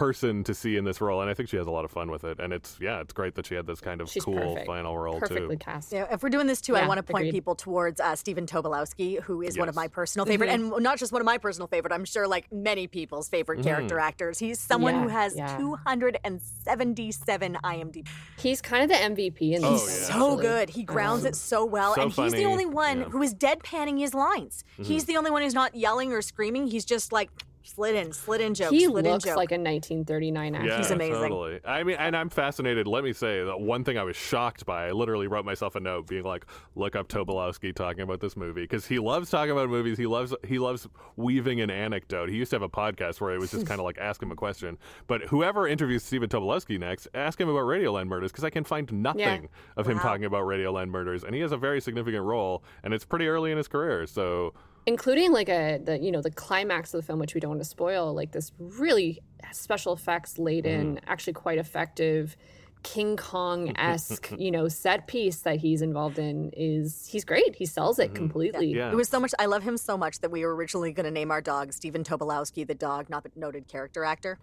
person 0.00 0.42
to 0.44 0.54
see 0.54 0.76
in 0.76 0.84
this 0.84 1.00
role, 1.00 1.20
and 1.20 1.30
I 1.30 1.34
think 1.34 1.48
she 1.50 1.56
has 1.58 1.66
a 1.66 1.70
lot 1.70 1.84
of 1.84 1.90
fun 1.90 2.10
with 2.10 2.24
it. 2.24 2.40
And 2.40 2.52
it's 2.52 2.76
yeah, 2.80 3.00
it's 3.00 3.12
great 3.12 3.34
that 3.34 3.46
she 3.46 3.54
had 3.54 3.66
this 3.66 3.80
kind 3.80 4.00
of 4.00 4.08
She's 4.10 4.24
cool 4.24 4.34
perfect. 4.34 4.66
final 4.66 4.96
role 4.98 5.20
Perfectly 5.20 5.56
too. 5.56 5.58
cast. 5.58 5.92
Yeah, 5.92 6.06
if 6.10 6.22
we're 6.22 6.30
doing 6.30 6.46
this 6.46 6.60
too, 6.60 6.74
I 6.74 6.86
want 6.88 6.98
to 6.98 7.02
point 7.02 7.22
agreed. 7.24 7.32
people 7.32 7.54
towards 7.54 8.00
uh, 8.00 8.16
Stephen 8.16 8.46
Tobolowsky, 8.46 9.20
who 9.22 9.42
is 9.42 9.58
one 9.58 9.68
of 9.68 9.74
my 9.74 9.88
personal 9.88 10.24
favorite, 10.26 10.48
and 10.48 10.72
not 10.78 10.98
just 10.98 11.12
one 11.12 11.20
of 11.20 11.26
my 11.26 11.36
personal 11.38 11.68
favorite. 11.68 11.92
I'm 11.92 12.04
sure 12.06 12.26
like 12.26 12.50
many 12.52 12.86
people's 12.86 13.28
favorite 13.28 13.62
character 13.62 13.98
actors. 13.98 14.38
He's 14.38 14.58
someone 14.58 15.02
who 15.02 15.08
has 15.08 15.36
yeah. 15.36 15.56
277 15.58 17.58
IMDb. 17.64 18.06
He's 18.38 18.62
kind 18.62 18.82
of 18.84 18.88
the 18.88 18.96
MVP 19.04 19.52
in 19.54 19.64
Oh, 19.64 19.72
this. 19.72 19.82
He's 19.82 20.08
yeah. 20.08 20.14
so 20.18 20.26
actually. 20.32 20.42
good. 20.42 20.70
He 20.70 20.82
grounds 20.82 21.24
it 21.24 21.36
so 21.36 21.64
well, 21.64 21.94
So 21.94 22.02
and 22.02 22.12
he's 22.12 22.32
the 22.32 22.44
only 22.44 22.66
one 22.66 22.98
Yeah. 22.98 23.02
Mm-hmm. 23.04 23.12
who 23.12 23.22
is 23.22 23.34
deadpanning 23.34 23.98
his 23.98 24.14
lines. 24.14 24.64
He's 24.82 25.04
the 25.04 25.16
only 25.16 25.30
one 25.30 25.42
who's 25.42 25.54
not 25.54 25.74
yelling 25.74 26.12
or 26.12 26.22
screaming. 26.22 26.66
He's 26.68 26.84
just 26.84 27.12
like 27.12 27.30
slid 27.62 27.94
in, 27.94 28.12
slid 28.12 28.40
in 28.40 28.54
jokes, 28.54 28.70
He 28.70 28.84
slid 28.86 29.04
in 29.06 29.12
looks 29.12 29.24
joke. 29.24 29.36
like 29.36 29.50
a 29.52 29.58
1939 29.58 30.54
actor. 30.54 30.66
Yeah, 30.68 30.76
He's 30.78 30.90
amazing. 30.90 31.14
totally. 31.22 31.60
I 31.64 31.82
mean, 31.82 31.96
and 31.98 32.16
I'm 32.16 32.28
fascinated. 32.30 32.86
Let 32.86 33.04
me 33.04 33.12
say 33.12 33.44
that 33.44 33.60
one 33.60 33.84
thing 33.84 33.98
I 33.98 34.02
was 34.02 34.16
shocked 34.16 34.64
by. 34.66 34.88
I 34.88 34.90
literally 34.92 35.26
wrote 35.26 35.44
myself 35.44 35.76
a 35.76 35.80
note, 35.80 36.06
being 36.06 36.24
like, 36.24 36.46
"Look 36.74 36.96
up 36.96 37.08
Tobolowsky 37.08 37.74
talking 37.74 38.00
about 38.02 38.20
this 38.20 38.36
movie 38.36 38.62
because 38.62 38.86
he 38.86 38.98
loves 38.98 39.30
talking 39.30 39.52
about 39.52 39.68
movies. 39.68 39.98
He 39.98 40.06
loves 40.06 40.34
he 40.46 40.58
loves 40.58 40.88
weaving 41.16 41.60
an 41.60 41.70
anecdote. 41.70 42.28
He 42.30 42.36
used 42.36 42.50
to 42.50 42.56
have 42.56 42.62
a 42.62 42.68
podcast 42.68 43.20
where 43.20 43.32
it 43.34 43.38
was 43.40 43.50
just 43.50 43.66
kind 43.68 43.78
of 43.80 43.84
like 43.84 43.98
ask 43.98 44.22
him 44.22 44.30
a 44.30 44.36
question. 44.36 44.78
But 45.06 45.22
whoever 45.24 45.68
interviews 45.68 46.02
Stephen 46.02 46.28
Tobolowsky 46.28 46.78
next, 46.78 47.08
ask 47.14 47.40
him 47.40 47.48
about 47.48 47.62
Radioland 47.64 48.06
Murders 48.08 48.30
because 48.32 48.44
I 48.44 48.50
can 48.50 48.64
find 48.64 48.90
nothing 48.92 49.48
of 49.76 49.86
him 49.88 49.98
talking 49.98 50.24
about 50.24 50.44
Radioland 50.44 50.88
Murders, 50.88 51.24
and 51.24 51.34
he 51.34 51.40
has 51.40 51.52
a 51.52 51.56
very 51.56 51.80
significant 51.80 52.24
role, 52.24 52.62
and 52.82 52.94
it's 52.94 53.04
pretty 53.04 53.26
early 53.28 53.50
in 53.52 53.56
his 53.58 53.68
career. 53.68 54.06
So 54.06 54.54
including 54.86 55.32
like 55.32 55.48
a 55.48 55.78
the 55.82 55.98
you 55.98 56.10
know 56.10 56.20
the 56.22 56.30
climax 56.30 56.92
of 56.94 57.00
the 57.00 57.06
film 57.06 57.18
which 57.18 57.34
we 57.34 57.40
don't 57.40 57.50
want 57.50 57.60
to 57.60 57.68
spoil 57.68 58.14
like 58.14 58.32
this 58.32 58.52
really 58.58 59.20
special 59.52 59.92
effects 59.92 60.38
laden 60.38 60.96
Mm-hmm. 60.96 61.10
actually 61.10 61.32
quite 61.34 61.58
effective 61.58 62.36
king 62.82 63.14
kong-esque 63.16 64.32
you 64.38 64.50
know 64.50 64.66
set 64.68 65.06
piece 65.06 65.40
that 65.40 65.56
he's 65.56 65.82
involved 65.82 66.18
in 66.18 66.50
is 66.56 67.06
he's 67.10 67.24
great 67.26 67.54
he 67.56 67.66
sells 67.66 67.98
it 67.98 68.14
completely 68.14 68.68
Mm-hmm. 68.68 68.78
yeah. 68.78 68.90
It 68.90 68.96
was 68.96 69.08
so 69.08 69.20
much. 69.20 69.32
I 69.38 69.46
love 69.46 69.62
him 69.62 69.76
so 69.76 69.96
much 69.98 70.20
that 70.20 70.30
we 70.30 70.44
were 70.46 70.54
originally 70.54 70.92
going 70.92 71.04
to 71.04 71.10
name 71.10 71.30
our 71.30 71.40
dog 71.42 71.72
Stephen 71.74 72.02
Tobolowsky, 72.04 72.66
the 72.66 72.74
dog, 72.74 73.10
not 73.10 73.22
the 73.22 73.30
noted 73.36 73.68
character 73.68 74.02
actor. 74.04 74.38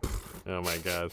oh 0.46 0.62
my 0.62 0.78
god. 0.78 1.12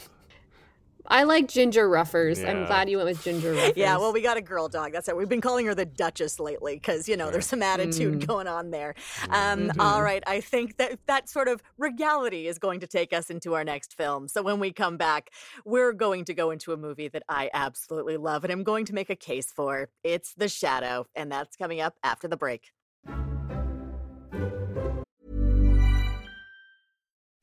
I 1.07 1.23
like 1.23 1.47
ginger 1.47 1.87
ruffers 1.89 2.43
i'm 2.43 2.65
glad 2.65 2.89
you 2.89 2.97
went 2.97 3.09
with 3.09 3.23
ginger 3.23 3.53
ruffers 3.53 3.73
Yeah, 3.75 3.97
well, 3.97 4.13
we 4.13 4.21
got 4.21 4.37
a 4.37 4.41
girl 4.41 4.67
dog. 4.67 4.91
That's 4.93 5.07
it. 5.09 5.17
We've 5.17 5.29
been 5.29 5.41
calling 5.41 5.65
her 5.65 5.75
the 5.75 5.85
Duchess 5.85 6.39
lately 6.39 6.75
because 6.75 7.07
you 7.09 7.17
know 7.17 7.29
there's 7.31 7.45
some 7.45 7.61
attitude 7.63 8.21
Mm. 8.21 8.27
going 8.27 8.47
on 8.47 8.71
there. 8.71 8.95
Mm-hmm. 9.23 9.69
Um, 9.69 9.71
all 9.79 10.01
right, 10.01 10.23
I 10.27 10.41
think 10.41 10.77
that 10.77 10.99
that 11.07 11.29
sort 11.29 11.47
of 11.47 11.61
regality 11.77 12.47
is 12.47 12.57
going 12.59 12.79
to 12.81 12.87
take 12.87 13.13
us 13.13 13.29
into 13.29 13.53
our 13.53 13.63
next 13.63 13.95
film. 13.95 14.27
So 14.27 14.41
when 14.41 14.59
we 14.59 14.71
come 14.71 14.97
back, 14.97 15.31
we're 15.65 15.93
going 15.93 16.25
to 16.25 16.33
go 16.33 16.51
into 16.51 16.71
a 16.73 16.77
movie 16.77 17.07
that 17.09 17.23
I 17.29 17.49
absolutely 17.53 18.17
love, 18.17 18.43
and 18.43 18.51
I'm 18.53 18.63
going 18.63 18.85
to 18.85 18.93
make 18.93 19.09
a 19.09 19.15
case 19.15 19.51
for. 19.51 19.89
It's 20.03 20.33
The 20.35 20.47
Shadow, 20.47 21.07
and 21.15 21.31
that's 21.31 21.55
coming 21.55 21.81
up 21.81 21.95
after 22.03 22.27
the 22.27 22.37
break. 22.37 22.71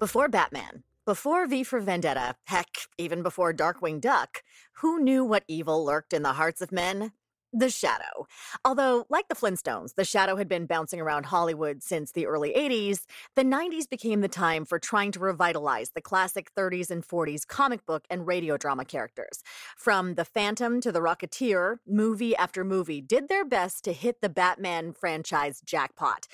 Before 0.00 0.28
Batman, 0.28 0.84
before 1.06 1.48
V 1.48 1.64
for 1.64 1.80
Vendetta, 1.80 2.36
heck, 2.44 2.68
even 2.98 3.20
before 3.20 3.52
Darkwing 3.52 4.00
Duck, 4.00 4.44
who 4.74 5.00
knew 5.00 5.24
what 5.24 5.42
evil 5.48 5.84
lurked 5.84 6.12
in 6.12 6.22
the 6.22 6.34
hearts 6.34 6.60
of 6.62 6.70
men? 6.70 7.10
The 7.52 7.70
Shadow. 7.70 8.28
Although, 8.64 9.06
like 9.08 9.26
the 9.28 9.34
Flintstones, 9.34 9.94
the 9.94 10.04
Shadow 10.04 10.36
had 10.36 10.48
been 10.48 10.66
bouncing 10.66 11.00
around 11.00 11.26
Hollywood 11.26 11.82
since 11.82 12.12
the 12.12 12.26
early 12.26 12.52
80s, 12.52 13.06
the 13.34 13.42
90s 13.42 13.88
became 13.88 14.20
the 14.20 14.28
time 14.28 14.64
for 14.64 14.78
trying 14.78 15.10
to 15.12 15.18
revitalize 15.18 15.90
the 15.90 16.02
classic 16.02 16.54
30s 16.54 16.90
and 16.90 17.02
40s 17.02 17.44
comic 17.44 17.84
book 17.86 18.04
and 18.08 18.26
radio 18.26 18.56
drama 18.56 18.84
characters. 18.84 19.42
From 19.76 20.14
The 20.14 20.26
Phantom 20.26 20.80
to 20.82 20.92
The 20.92 21.00
Rocketeer, 21.00 21.78
movie 21.88 22.36
after 22.36 22.64
movie 22.64 23.00
did 23.00 23.28
their 23.28 23.46
best 23.46 23.82
to 23.84 23.92
hit 23.92 24.20
the 24.20 24.28
Batman 24.28 24.92
franchise 24.92 25.60
jackpot 25.64 26.28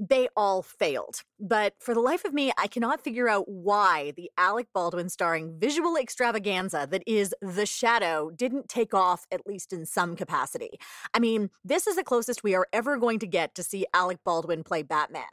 they 0.00 0.28
all 0.34 0.62
failed. 0.62 1.22
But 1.38 1.74
for 1.78 1.92
the 1.92 2.00
life 2.00 2.24
of 2.24 2.32
me, 2.32 2.52
I 2.56 2.66
cannot 2.66 3.04
figure 3.04 3.28
out 3.28 3.48
why 3.48 4.12
the 4.16 4.30
Alec 4.38 4.68
Baldwin 4.72 5.10
starring 5.10 5.58
visual 5.58 5.96
extravaganza 5.96 6.88
that 6.90 7.02
is 7.06 7.34
The 7.42 7.66
Shadow 7.66 8.30
didn't 8.34 8.68
take 8.68 8.94
off, 8.94 9.26
at 9.30 9.46
least 9.46 9.74
in 9.74 9.84
some 9.84 10.16
capacity. 10.16 10.80
I 11.12 11.18
mean, 11.18 11.50
this 11.62 11.86
is 11.86 11.96
the 11.96 12.02
closest 12.02 12.42
we 12.42 12.54
are 12.54 12.66
ever 12.72 12.96
going 12.96 13.18
to 13.18 13.26
get 13.26 13.54
to 13.56 13.62
see 13.62 13.84
Alec 13.92 14.18
Baldwin 14.24 14.64
play 14.64 14.82
Batman. 14.82 15.24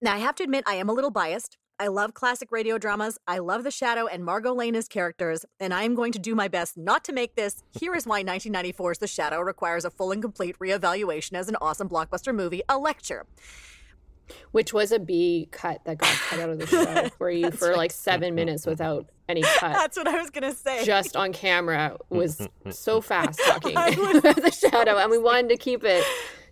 Now, 0.00 0.14
I 0.14 0.18
have 0.18 0.36
to 0.36 0.44
admit, 0.44 0.64
I 0.66 0.74
am 0.74 0.88
a 0.88 0.92
little 0.92 1.10
biased. 1.10 1.58
I 1.80 1.88
love 1.88 2.14
classic 2.14 2.52
radio 2.52 2.78
dramas. 2.78 3.18
I 3.26 3.38
love 3.38 3.64
The 3.64 3.70
Shadow 3.72 4.06
and 4.06 4.24
Margo 4.24 4.54
Lane 4.54 4.76
as 4.76 4.86
characters, 4.86 5.44
and 5.58 5.74
I 5.74 5.82
am 5.82 5.96
going 5.96 6.12
to 6.12 6.20
do 6.20 6.36
my 6.36 6.46
best 6.46 6.76
not 6.76 7.02
to 7.04 7.12
make 7.12 7.34
this. 7.34 7.64
Here 7.72 7.96
is 7.96 8.06
why 8.06 8.22
1994's 8.22 8.98
The 8.98 9.08
Shadow 9.08 9.40
requires 9.40 9.84
a 9.84 9.90
full 9.90 10.12
and 10.12 10.22
complete 10.22 10.56
reevaluation 10.60 11.32
as 11.32 11.48
an 11.48 11.56
awesome 11.60 11.88
blockbuster 11.88 12.32
movie, 12.32 12.62
a 12.68 12.78
lecture. 12.78 13.26
Which 14.52 14.72
was 14.72 14.92
a 14.92 14.98
B 14.98 15.48
cut 15.50 15.84
that 15.84 15.98
got 15.98 16.08
cut 16.08 16.40
out 16.40 16.50
of 16.50 16.58
the 16.58 16.66
show, 16.66 17.08
where 17.18 17.30
you 17.30 17.50
for 17.50 17.68
right. 17.68 17.76
like 17.76 17.90
seven 17.92 18.34
minutes 18.34 18.66
without 18.66 19.06
any 19.28 19.42
cut. 19.42 19.72
That's 19.72 19.96
what 19.96 20.08
I 20.08 20.20
was 20.20 20.30
gonna 20.30 20.54
say. 20.54 20.84
Just 20.84 21.16
on 21.16 21.32
camera 21.32 21.96
was 22.08 22.46
so 22.70 23.00
fast 23.02 23.40
talking 23.46 23.72
about 23.72 23.94
the 24.22 24.50
shadow, 24.70 24.96
and 24.98 25.10
we 25.10 25.18
wanted 25.18 25.48
to 25.50 25.56
keep 25.56 25.84
it. 25.84 26.04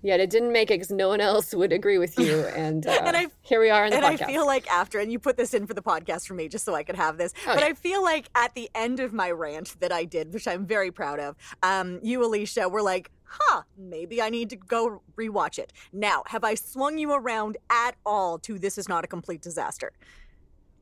Yet 0.04 0.18
it 0.18 0.30
didn't 0.30 0.50
make 0.50 0.68
it 0.72 0.80
because 0.80 0.90
no 0.90 1.06
one 1.08 1.20
else 1.20 1.54
would 1.54 1.72
agree 1.72 1.96
with 1.96 2.18
you, 2.18 2.40
and, 2.40 2.84
uh, 2.84 3.02
And 3.04 3.16
I- 3.16 3.28
here 3.40 3.60
we 3.60 3.70
are 3.70 3.84
in 3.84 3.92
the 3.92 3.98
and 4.04 4.18
podcast. 4.18 4.24
I 4.24 4.26
feel 4.26 4.44
like 4.44 4.68
after, 4.68 4.98
and 4.98 5.12
you 5.12 5.20
put 5.20 5.36
this 5.36 5.54
in 5.54 5.64
for 5.64 5.74
the 5.74 5.80
podcast 5.82 6.26
for 6.26 6.34
me 6.34 6.48
just 6.48 6.64
so 6.64 6.74
I 6.74 6.82
could 6.82 6.96
have 6.96 7.18
this, 7.18 7.32
Oh, 7.46 7.54
but 7.54 7.60
yeah. 7.60 7.66
I 7.66 7.74
feel 7.74 8.02
like 8.02 8.28
at 8.34 8.52
the 8.56 8.68
end 8.74 8.98
of 8.98 9.12
my 9.12 9.30
rant 9.30 9.78
that 9.78 9.92
I 9.92 10.04
did, 10.04 10.34
which 10.34 10.48
I'm 10.48 10.66
very 10.66 10.90
proud 10.90 11.20
of, 11.20 11.36
um, 11.62 12.00
you, 12.02 12.24
Alicia, 12.24 12.68
were 12.68 12.82
like, 12.82 13.12
huh, 13.32 13.62
maybe 13.76 14.20
I 14.20 14.30
need 14.30 14.50
to 14.50 14.56
go 14.56 15.02
rewatch 15.16 15.58
it. 15.58 15.72
Now, 15.92 16.22
have 16.26 16.44
I 16.44 16.54
swung 16.54 16.98
you 16.98 17.12
around 17.12 17.56
at 17.70 17.92
all 18.04 18.38
to 18.40 18.58
this 18.58 18.78
is 18.78 18.88
not 18.88 19.04
a 19.04 19.08
complete 19.08 19.42
disaster? 19.42 19.92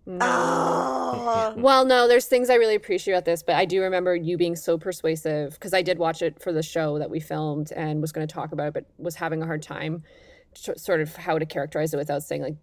Oh. 0.07 1.55
Well, 1.57 1.85
no, 1.85 2.07
there's 2.09 2.27
things 2.27 2.49
I 2.49 2.55
really 2.55 2.75
appreciate 2.75 3.15
about 3.15 3.25
this, 3.25 3.43
but 3.43 3.57
I 3.57 3.65
do 3.65 3.83
remember 3.83 4.15
you 4.15 4.37
being 4.37 4.57
so 4.57 4.79
persuasive 4.79 5.55
because 5.55 5.75
I 5.75 5.83
did 5.83 5.99
watch 5.99 6.23
it 6.23 6.41
for 6.41 6.53
the 6.53 6.63
show 6.63 6.99
that 6.99 7.11
we 7.11 7.21
filmed 7.21 7.73
and 7.73 8.01
was 8.01 8.13
going 8.13 8.27
to 8.27 8.33
talk 8.33 8.53
about 8.53 8.69
it, 8.69 8.75
but 8.75 8.85
was 8.99 9.15
having 9.17 9.43
a 9.43 9.47
hard 9.47 9.63
time 9.63 10.03
sort 10.55 11.01
of 11.01 11.15
how 11.17 11.39
to 11.39 11.47
characterize 11.47 11.95
it 11.95 11.97
without 11.97 12.23
saying 12.23 12.43
like, 12.43 12.57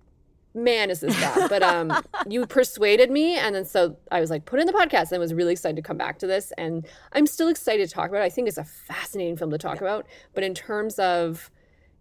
man, 0.58 0.89
is 0.89 0.99
this 0.99 1.16
bad? 1.16 1.49
but 1.49 1.64
um, 1.64 1.93
you 2.28 2.45
persuaded 2.45 3.10
me, 3.12 3.38
and 3.38 3.55
then 3.55 3.66
so 3.66 3.95
I 4.12 4.20
was 4.20 4.30
like, 4.30 4.45
put 4.45 4.60
in 4.60 4.68
the 4.68 4.74
podcast, 4.74 5.12
and 5.12 5.14
i 5.14 5.18
was 5.20 5.34
really 5.34 5.53
excited 5.53 5.76
to 5.76 5.82
come 5.82 5.97
back 5.97 6.20
to 6.20 6.28
this, 6.28 6.51
and 6.58 6.86
I'm 7.14 7.28
still 7.28 7.47
excited 7.47 7.88
to 7.88 7.93
talk 7.93 8.10
about 8.10 8.22
it. 8.22 8.26
I 8.26 8.30
think 8.30 8.47
it's 8.47 8.58
a 8.58 8.64
fascinating 8.64 9.38
film 9.38 9.51
to 9.51 9.58
talk 9.58 9.80
about, 9.80 10.05
but 10.34 10.43
in 10.43 10.53
terms 10.53 10.99
of 10.99 11.51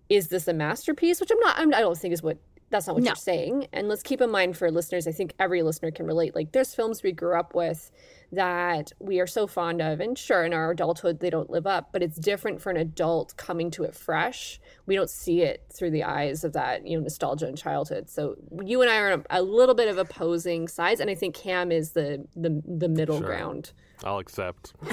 is 0.08 0.28
this 0.28 0.48
a 0.48 0.52
masterpiece? 0.52 1.20
Which 1.20 1.30
I'm 1.30 1.40
not. 1.40 1.58
I'm, 1.58 1.74
I 1.74 1.80
don't 1.80 1.98
think 1.98 2.14
is 2.14 2.22
what. 2.22 2.38
That's 2.70 2.86
not 2.88 2.94
what 2.94 3.04
No. 3.04 3.10
you're 3.10 3.16
saying. 3.16 3.68
And 3.72 3.88
let's 3.88 4.02
keep 4.02 4.20
in 4.20 4.30
mind 4.30 4.56
for 4.56 4.70
listeners. 4.70 5.06
I 5.06 5.12
think 5.12 5.34
every 5.38 5.62
listener 5.62 5.90
can 5.92 6.04
relate. 6.06 6.34
Like 6.34 6.50
there's 6.52 6.74
films 6.74 7.02
we 7.02 7.12
grew 7.12 7.38
up 7.38 7.54
with 7.54 7.92
that 8.32 8.90
we 8.98 9.20
are 9.20 9.26
so 9.28 9.46
fond 9.46 9.80
of, 9.80 10.00
and 10.00 10.18
sure, 10.18 10.44
in 10.44 10.52
our 10.52 10.72
adulthood 10.72 11.20
they 11.20 11.30
don't 11.30 11.48
live 11.48 11.64
up. 11.66 11.90
But 11.92 12.02
it's 12.02 12.18
different 12.18 12.60
for 12.60 12.70
an 12.70 12.76
adult 12.76 13.36
coming 13.36 13.70
to 13.72 13.84
it 13.84 13.94
fresh. 13.94 14.60
We 14.84 14.96
don't 14.96 15.08
see 15.08 15.42
it 15.42 15.62
through 15.72 15.90
the 15.92 16.02
eyes 16.04 16.42
of 16.42 16.52
that 16.54 16.84
you 16.86 16.96
know 16.96 17.04
nostalgia 17.04 17.46
and 17.46 17.56
childhood. 17.56 18.08
So 18.10 18.34
you 18.64 18.82
and 18.82 18.90
I 18.90 18.98
are 18.98 19.12
a, 19.12 19.24
a 19.30 19.42
little 19.42 19.76
bit 19.76 19.86
of 19.88 19.96
opposing 19.98 20.66
sides, 20.66 21.00
and 21.00 21.08
I 21.08 21.14
think 21.14 21.36
Cam 21.36 21.70
is 21.70 21.92
the 21.92 22.24
the 22.34 22.62
the 22.66 22.88
middle 22.88 23.18
Sure. 23.18 23.26
ground. 23.26 23.72
I'll 24.04 24.18
accept. 24.18 24.74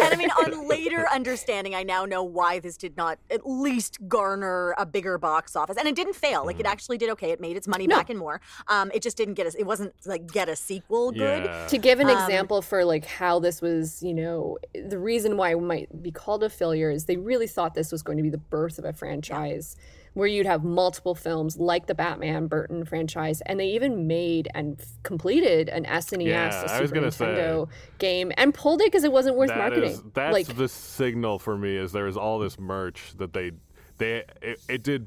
And 0.00 0.14
I 0.14 0.16
mean, 0.16 0.30
on 0.30 0.66
later 0.66 1.06
understanding, 1.12 1.74
I 1.74 1.82
now 1.82 2.06
know 2.06 2.22
why 2.22 2.58
this 2.58 2.78
did 2.78 2.96
not 2.96 3.18
at 3.30 3.46
least 3.46 3.98
garner 4.08 4.74
a 4.78 4.86
bigger 4.86 5.18
box 5.18 5.54
office, 5.56 5.76
and 5.76 5.86
it 5.86 5.94
didn't 5.94 6.14
fail. 6.16 6.46
Like 6.46 6.58
it 6.58 6.64
Mm. 6.64 6.70
actually 6.70 6.96
did 6.96 7.10
okay. 7.10 7.32
It 7.32 7.40
made 7.40 7.54
its 7.56 7.68
money 7.68 7.86
back 7.86 8.08
and 8.08 8.18
more. 8.18 8.40
Um, 8.68 8.90
it 8.94 9.02
just 9.02 9.18
didn't 9.18 9.34
get 9.34 9.46
us. 9.46 9.54
It 9.56 9.64
wasn't 9.64 9.92
like 10.06 10.26
get 10.32 10.48
a 10.48 10.56
sequel 10.56 11.10
good. 11.12 11.44
Yeah. 11.44 11.66
to 11.66 11.76
give 11.76 12.00
an 12.00 12.08
Um, 12.08 12.16
example 12.16 12.62
for 12.62 12.82
like 12.84 13.04
how 13.04 13.40
this 13.40 13.60
was 13.60 14.02
you 14.02 14.14
know 14.14 14.56
the 14.72 14.98
reason 14.98 15.36
why 15.36 15.50
it 15.50 15.60
might 15.60 16.02
be 16.02 16.10
called 16.12 16.42
a 16.42 16.48
failure 16.48 16.90
is 16.90 17.04
they 17.04 17.16
really 17.18 17.46
thought 17.48 17.74
this 17.74 17.92
was 17.92 18.02
going 18.02 18.16
to 18.16 18.22
be 18.22 18.30
the 18.30 18.38
birth 18.38 18.78
of 18.78 18.86
a 18.86 18.92
franchise 18.94 19.76
where 20.14 20.26
you'd 20.26 20.46
have 20.46 20.64
multiple 20.64 21.14
films 21.14 21.56
like 21.56 21.86
the 21.86 21.94
batman 21.94 22.46
burton 22.46 22.84
franchise 22.84 23.40
and 23.46 23.60
they 23.60 23.68
even 23.68 24.06
made 24.06 24.48
and 24.54 24.80
f- 24.80 24.86
completed 25.02 25.68
an 25.68 25.84
snes 25.84 26.26
Yeah, 26.26 26.48
a 26.52 26.72
I 26.72 26.80
was 26.80 26.88
super 26.90 27.00
gonna 27.00 27.10
say. 27.12 27.24
nintendo 27.26 27.68
game 27.98 28.32
and 28.36 28.52
pulled 28.52 28.80
it 28.80 28.86
because 28.88 29.04
it 29.04 29.12
wasn't 29.12 29.36
worth 29.36 29.48
That 29.48 29.58
marketing 29.58 29.90
is- 29.92 30.02
that's 30.14 30.32
like 30.32 30.46
the 30.56 30.68
signal 30.68 31.38
for 31.38 31.56
me. 31.56 31.76
Is 31.76 31.92
there 31.92 32.06
is 32.06 32.16
all 32.16 32.38
this 32.38 32.58
merch 32.58 33.12
that 33.18 33.32
they 33.32 33.52
they 33.98 34.24
it, 34.42 34.60
it 34.68 34.82
did 34.82 35.06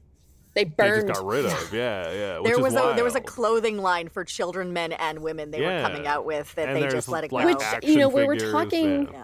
they 0.54 0.64
they 0.66 0.70
burned 0.70 1.08
just 1.08 1.20
got 1.22 1.28
rid 1.28 1.46
of. 1.46 1.52
Yeah, 1.74 2.12
yeah. 2.14 2.38
Which 2.40 2.46
There 2.54 2.58
is 2.60 2.74
was 2.74 2.76
a 2.76 2.94
there 2.96 3.04
was 3.04 3.16
a 3.16 3.22
clothing 3.22 3.80
line 3.80 4.08
for 4.08 4.24
children, 4.24 4.72
men, 4.72 4.92
and 4.94 5.20
women. 5.20 5.50
They 5.52 5.62
Yeah. 5.62 5.82
were 5.82 5.90
coming 5.90 6.06
out 6.08 6.26
with 6.26 6.54
that 6.56 6.70
And 6.70 6.78
they 6.78 6.88
just 6.88 7.10
let 7.10 7.24
it 7.24 7.32
like, 7.32 7.48
go. 7.48 7.56
Which, 7.76 7.90
you 7.90 7.98
know, 7.98 8.08
we 8.08 8.24
were 8.26 8.36
talking- 8.38 9.10
yeah. 9.12 9.24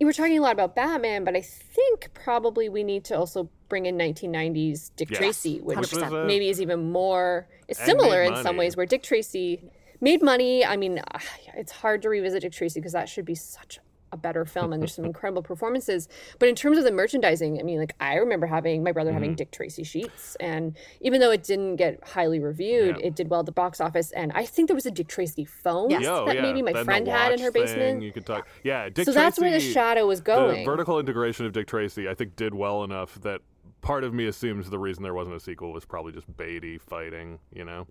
Yeah. 0.00 0.04
you 0.04 0.06
were 0.06 0.12
talking 0.12 0.38
a 0.38 0.42
lot 0.42 0.52
about 0.52 0.74
Batman, 0.74 1.24
but 1.24 1.36
I 1.36 1.42
think 1.42 2.10
probably 2.14 2.68
we 2.68 2.82
need 2.82 3.04
to 3.04 3.16
also 3.18 3.48
bring 3.68 3.86
in 3.86 3.96
1990s 3.96 4.90
Dick 4.96 5.10
Yes. 5.10 5.18
Tracy, 5.18 5.60
which 5.60 5.78
100%. 5.78 6.24
a- 6.24 6.26
maybe 6.26 6.48
is 6.48 6.60
even 6.60 6.90
more 6.90 7.48
it's 7.68 7.82
similar 7.84 8.22
in 8.22 8.34
some 8.42 8.56
ways. 8.56 8.76
Where 8.76 8.86
Dick 8.86 9.02
Tracy 9.02 9.62
made 10.00 10.22
money. 10.22 10.64
I 10.64 10.76
mean, 10.76 11.00
it's 11.54 11.72
hard 11.72 12.02
to 12.02 12.08
revisit 12.08 12.42
Dick 12.42 12.52
Tracy 12.52 12.80
because 12.80 12.92
that 12.92 13.08
should 13.08 13.24
be 13.24 13.34
such 13.34 13.78
a 14.12 14.16
better 14.16 14.44
film, 14.44 14.72
and 14.72 14.82
there's 14.82 14.94
some 14.94 15.04
incredible 15.12 15.42
performances. 15.42 16.08
But 16.38 16.48
in 16.48 16.54
terms 16.54 16.78
of 16.78 16.84
the 16.84 16.92
merchandising, 16.92 17.58
I 17.58 17.62
mean, 17.62 17.78
like 17.78 17.94
I 18.00 18.14
remember 18.16 18.46
having 18.46 18.82
my 18.82 18.92
brother 18.92 19.10
Mm-hmm. 19.10 19.14
having 19.14 19.34
Dick 19.34 19.50
Tracy 19.50 19.82
sheets, 19.84 20.36
and 20.40 20.76
even 21.00 21.20
though 21.20 21.30
it 21.30 21.42
didn't 21.42 21.76
get 21.76 22.02
highly 22.06 22.38
reviewed, 22.40 22.96
Yeah. 23.00 23.06
it 23.06 23.16
did 23.16 23.28
well 23.30 23.40
at 23.40 23.46
the 23.46 23.52
box 23.52 23.80
office. 23.80 24.12
And 24.12 24.32
I 24.34 24.44
think 24.44 24.68
there 24.68 24.74
was 24.74 24.86
a 24.86 24.90
Dick 24.90 25.08
Tracy 25.08 25.44
phone 25.44 25.90
Yes. 25.90 26.02
Yo, 26.02 26.26
that 26.26 26.36
yeah. 26.36 26.42
maybe 26.42 26.62
my 26.62 26.72
Then 26.72 26.84
friend 26.84 27.06
had 27.08 27.32
in 27.32 27.38
her 27.40 27.46
watch 27.46 27.52
thing, 27.52 27.62
basement. 27.64 28.02
you 28.02 28.12
could 28.12 28.26
talk. 28.26 28.46
Yeah, 28.62 28.88
Dick 28.88 29.04
so 29.04 29.12
that's 29.12 29.38
where 29.38 29.50
the 29.50 29.60
shadow 29.60 30.06
was 30.06 30.20
The 30.20 30.24
going. 30.24 30.64
vertical 30.64 30.98
integration 30.98 31.46
of 31.46 31.52
Dick 31.52 31.66
Tracy, 31.66 32.08
I 32.08 32.14
think, 32.14 32.36
did 32.36 32.54
well 32.54 32.84
enough 32.84 33.20
that 33.22 33.40
part 33.80 34.04
of 34.04 34.12
me 34.12 34.26
assumes 34.26 34.68
the 34.70 34.78
reason 34.78 35.02
there 35.02 35.14
wasn't 35.14 35.36
a 35.36 35.40
sequel 35.40 35.72
was 35.72 35.84
probably 35.84 36.12
just 36.12 36.36
Beatty 36.36 36.78
fighting, 36.78 37.38
you 37.52 37.64
know, 37.64 37.86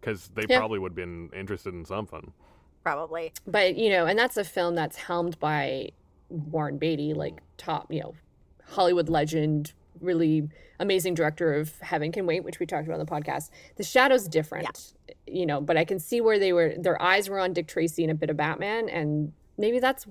because 0.00 0.28
they 0.34 0.44
Yeah. 0.48 0.58
probably 0.58 0.78
would 0.78 0.92
have 0.92 0.96
been 0.96 1.30
interested 1.34 1.74
in 1.74 1.84
something. 1.84 2.32
Probably. 2.82 3.32
but 3.46 3.76
you 3.76 3.90
know, 3.90 4.06
and 4.06 4.18
that's 4.18 4.36
a 4.36 4.44
film 4.44 4.74
that's 4.74 4.96
helmed 4.96 5.38
by 5.38 5.90
Warren 6.30 6.78
Beatty, 6.78 7.14
like 7.14 7.40
top, 7.56 7.92
you 7.92 8.00
know, 8.00 8.14
Hollywood 8.66 9.08
legend, 9.08 9.72
really 10.00 10.48
amazing 10.80 11.14
director 11.14 11.54
of 11.54 11.78
Heaven 11.80 12.12
Can 12.12 12.26
Wait, 12.26 12.44
which 12.44 12.60
we 12.60 12.66
talked 12.66 12.86
about 12.86 13.00
on 13.00 13.04
the 13.04 13.10
podcast. 13.10 13.50
The 13.76 13.84
Shadow's 13.84 14.28
different, 14.28 14.94
you 15.26 15.46
know, 15.46 15.60
but 15.60 15.76
I 15.76 15.84
can 15.84 15.98
see 15.98 16.20
where 16.20 16.38
they 16.38 16.52
were. 16.52 16.74
Their 16.78 17.00
eyes 17.00 17.28
were 17.28 17.38
on 17.38 17.52
Dick 17.52 17.66
Tracy 17.66 18.04
and 18.04 18.10
a 18.10 18.14
bit 18.14 18.30
of 18.30 18.36
Batman, 18.36 18.88
and 18.88 19.32
maybe 19.56 19.80
that's 19.80 20.06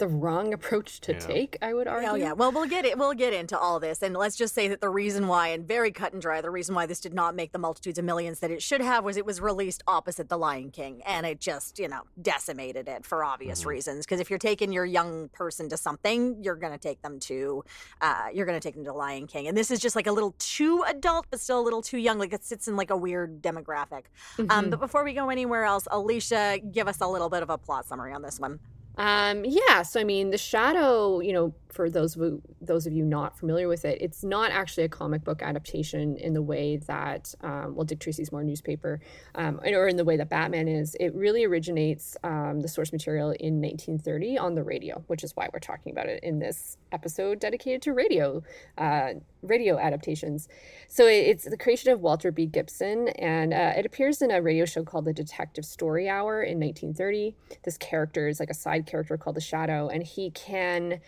the 0.00 0.08
wrong 0.08 0.52
approach 0.52 1.00
to 1.02 1.12
Yeah. 1.12 1.18
take. 1.20 1.56
I 1.62 1.72
would 1.72 1.86
argue. 1.86 2.08
Oh 2.10 2.14
yeah. 2.16 2.32
Well, 2.32 2.50
we'll 2.50 2.66
get 2.66 2.84
it. 2.84 2.98
We'll 2.98 3.14
get 3.14 3.32
into 3.32 3.56
all 3.56 3.78
this, 3.78 4.02
and 4.02 4.16
let's 4.16 4.34
just 4.34 4.54
say 4.54 4.66
that 4.68 4.80
the 4.80 4.88
reason 4.88 5.28
why, 5.28 5.48
and 5.48 5.66
very 5.66 5.92
cut 5.92 6.12
and 6.12 6.20
dry, 6.20 6.40
the 6.40 6.50
reason 6.50 6.74
why 6.74 6.86
this 6.86 7.00
did 7.00 7.14
not 7.14 7.36
make 7.36 7.52
the 7.52 7.58
multitudes 7.58 7.98
of 7.98 8.04
millions 8.04 8.40
that 8.40 8.50
it 8.50 8.60
should 8.62 8.80
have 8.80 9.04
was 9.04 9.16
it 9.16 9.24
was 9.24 9.40
released 9.40 9.82
opposite 9.86 10.28
The 10.28 10.36
Lion 10.38 10.70
King, 10.70 11.02
and 11.06 11.24
it 11.24 11.38
just 11.40 11.78
you 11.78 11.86
know 11.86 12.02
decimated 12.20 12.88
it 12.88 13.04
for 13.06 13.22
obvious 13.24 13.64
reasons. 13.64 14.04
Because 14.04 14.18
if 14.20 14.30
you're 14.30 14.38
taking 14.40 14.72
your 14.72 14.84
young 14.86 15.28
person 15.28 15.68
to 15.68 15.76
something, 15.76 16.42
you're 16.42 16.56
gonna 16.56 16.78
take 16.78 17.00
them 17.02 17.20
to, 17.20 17.62
uh, 18.00 18.26
you're 18.32 18.46
gonna 18.46 18.58
take 18.58 18.74
them 18.74 18.84
to 18.86 18.92
Lion 18.92 19.26
King, 19.28 19.46
and 19.46 19.56
this 19.56 19.70
is 19.70 19.78
just 19.78 19.94
like 19.94 20.06
a 20.08 20.12
little 20.12 20.34
too 20.38 20.82
adult, 20.88 21.26
but 21.30 21.38
still 21.40 21.60
a 21.60 21.62
little 21.62 21.82
too 21.82 21.98
young. 21.98 22.18
Like 22.18 22.32
it 22.32 22.42
sits 22.42 22.66
in 22.66 22.74
like 22.74 22.90
a 22.90 22.96
weird 22.96 23.40
demographic. 23.42 24.04
Um, 24.38 24.46
Mhm. 24.46 24.70
but 24.70 24.80
before 24.80 25.04
we 25.04 25.12
go 25.12 25.28
anywhere 25.28 25.64
else, 25.64 25.86
Alicia, 25.90 26.58
give 26.72 26.88
us 26.88 27.00
a 27.00 27.06
little 27.06 27.28
bit 27.28 27.42
of 27.42 27.50
a 27.50 27.58
plot 27.58 27.86
summary 27.86 28.12
on 28.12 28.22
this 28.22 28.40
one. 28.40 28.58
Um, 29.00 29.46
yeah, 29.46 29.80
so 29.80 29.98
I 29.98 30.04
mean, 30.04 30.28
The 30.28 30.36
Shadow, 30.36 31.20
you 31.20 31.32
know, 31.32 31.54
for 31.72 31.88
those 31.88 32.16
of 32.16 32.22
you, 32.22 32.42
those 32.60 32.86
of 32.86 32.92
you 32.92 33.04
not 33.04 33.38
familiar 33.38 33.66
with 33.66 33.86
it, 33.86 33.96
it's 34.02 34.22
not 34.22 34.50
actually 34.50 34.84
a 34.84 34.88
comic 34.88 35.24
book 35.24 35.40
adaptation 35.40 36.18
in 36.18 36.34
the 36.34 36.42
way 36.42 36.76
that, 36.76 37.34
um, 37.42 37.74
well, 37.74 37.84
Dick 37.84 38.00
Tracy's 38.00 38.30
more 38.30 38.44
newspaper, 38.44 39.00
um, 39.36 39.60
or 39.64 39.88
in 39.88 39.96
the 39.96 40.04
way 40.04 40.18
that 40.18 40.28
Batman 40.28 40.68
is. 40.68 40.96
It 41.00 41.14
really 41.14 41.44
originates 41.44 42.16
um, 42.24 42.60
the 42.60 42.68
source 42.68 42.92
material 42.92 43.30
in 43.30 43.62
1930 43.62 44.36
on 44.36 44.54
the 44.54 44.62
radio, 44.62 45.02
which 45.06 45.24
is 45.24 45.34
why 45.34 45.48
we're 45.52 45.60
talking 45.60 45.92
about 45.92 46.06
it 46.06 46.22
in 46.22 46.38
this 46.38 46.76
episode 46.92 47.40
dedicated 47.40 47.80
to 47.82 47.92
radio, 47.92 48.42
uh, 48.76 49.14
radio 49.42 49.78
adaptations. 49.78 50.48
So 50.88 51.06
it's 51.06 51.44
the 51.44 51.56
creation 51.56 51.90
of 51.92 52.00
Walter 52.00 52.30
B. 52.32 52.46
Gibson, 52.46 53.08
and 53.08 53.54
uh, 53.54 53.72
it 53.76 53.86
appears 53.86 54.20
in 54.20 54.30
a 54.30 54.42
radio 54.42 54.64
show 54.64 54.82
called 54.84 55.04
The 55.04 55.12
Detective 55.14 55.64
Story 55.64 56.08
Hour 56.08 56.42
in 56.42 56.58
1930. 56.58 57.34
This 57.64 57.78
character 57.78 58.28
is 58.28 58.40
like 58.40 58.50
a 58.50 58.54
side 58.54 58.86
character 58.90 59.16
called 59.16 59.36
the 59.36 59.40
Shadow, 59.40 59.88
and 59.88 60.02
he 60.02 60.30
can 60.30 61.00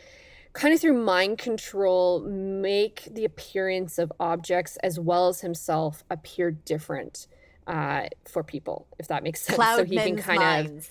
kind 0.53 0.75
of 0.75 0.81
through 0.81 1.03
mind 1.03 1.39
control 1.39 2.21
make 2.21 3.09
the 3.11 3.25
appearance 3.25 3.99
of 3.99 4.13
objects 4.21 4.77
as 4.79 5.01
well 5.01 5.29
as 5.29 5.41
himself 5.41 6.05
appear 6.11 6.51
different 6.51 7.27
uh, 7.67 8.05
for 8.27 8.43
people, 8.43 8.87
if 8.99 9.09
that 9.09 9.23
makes 9.23 9.43
sense. 9.43 9.57
Cloud 9.57 9.77
so 9.77 9.85
he 9.85 9.97
can 9.97 10.17
kind 10.17 10.69
of 10.69 10.89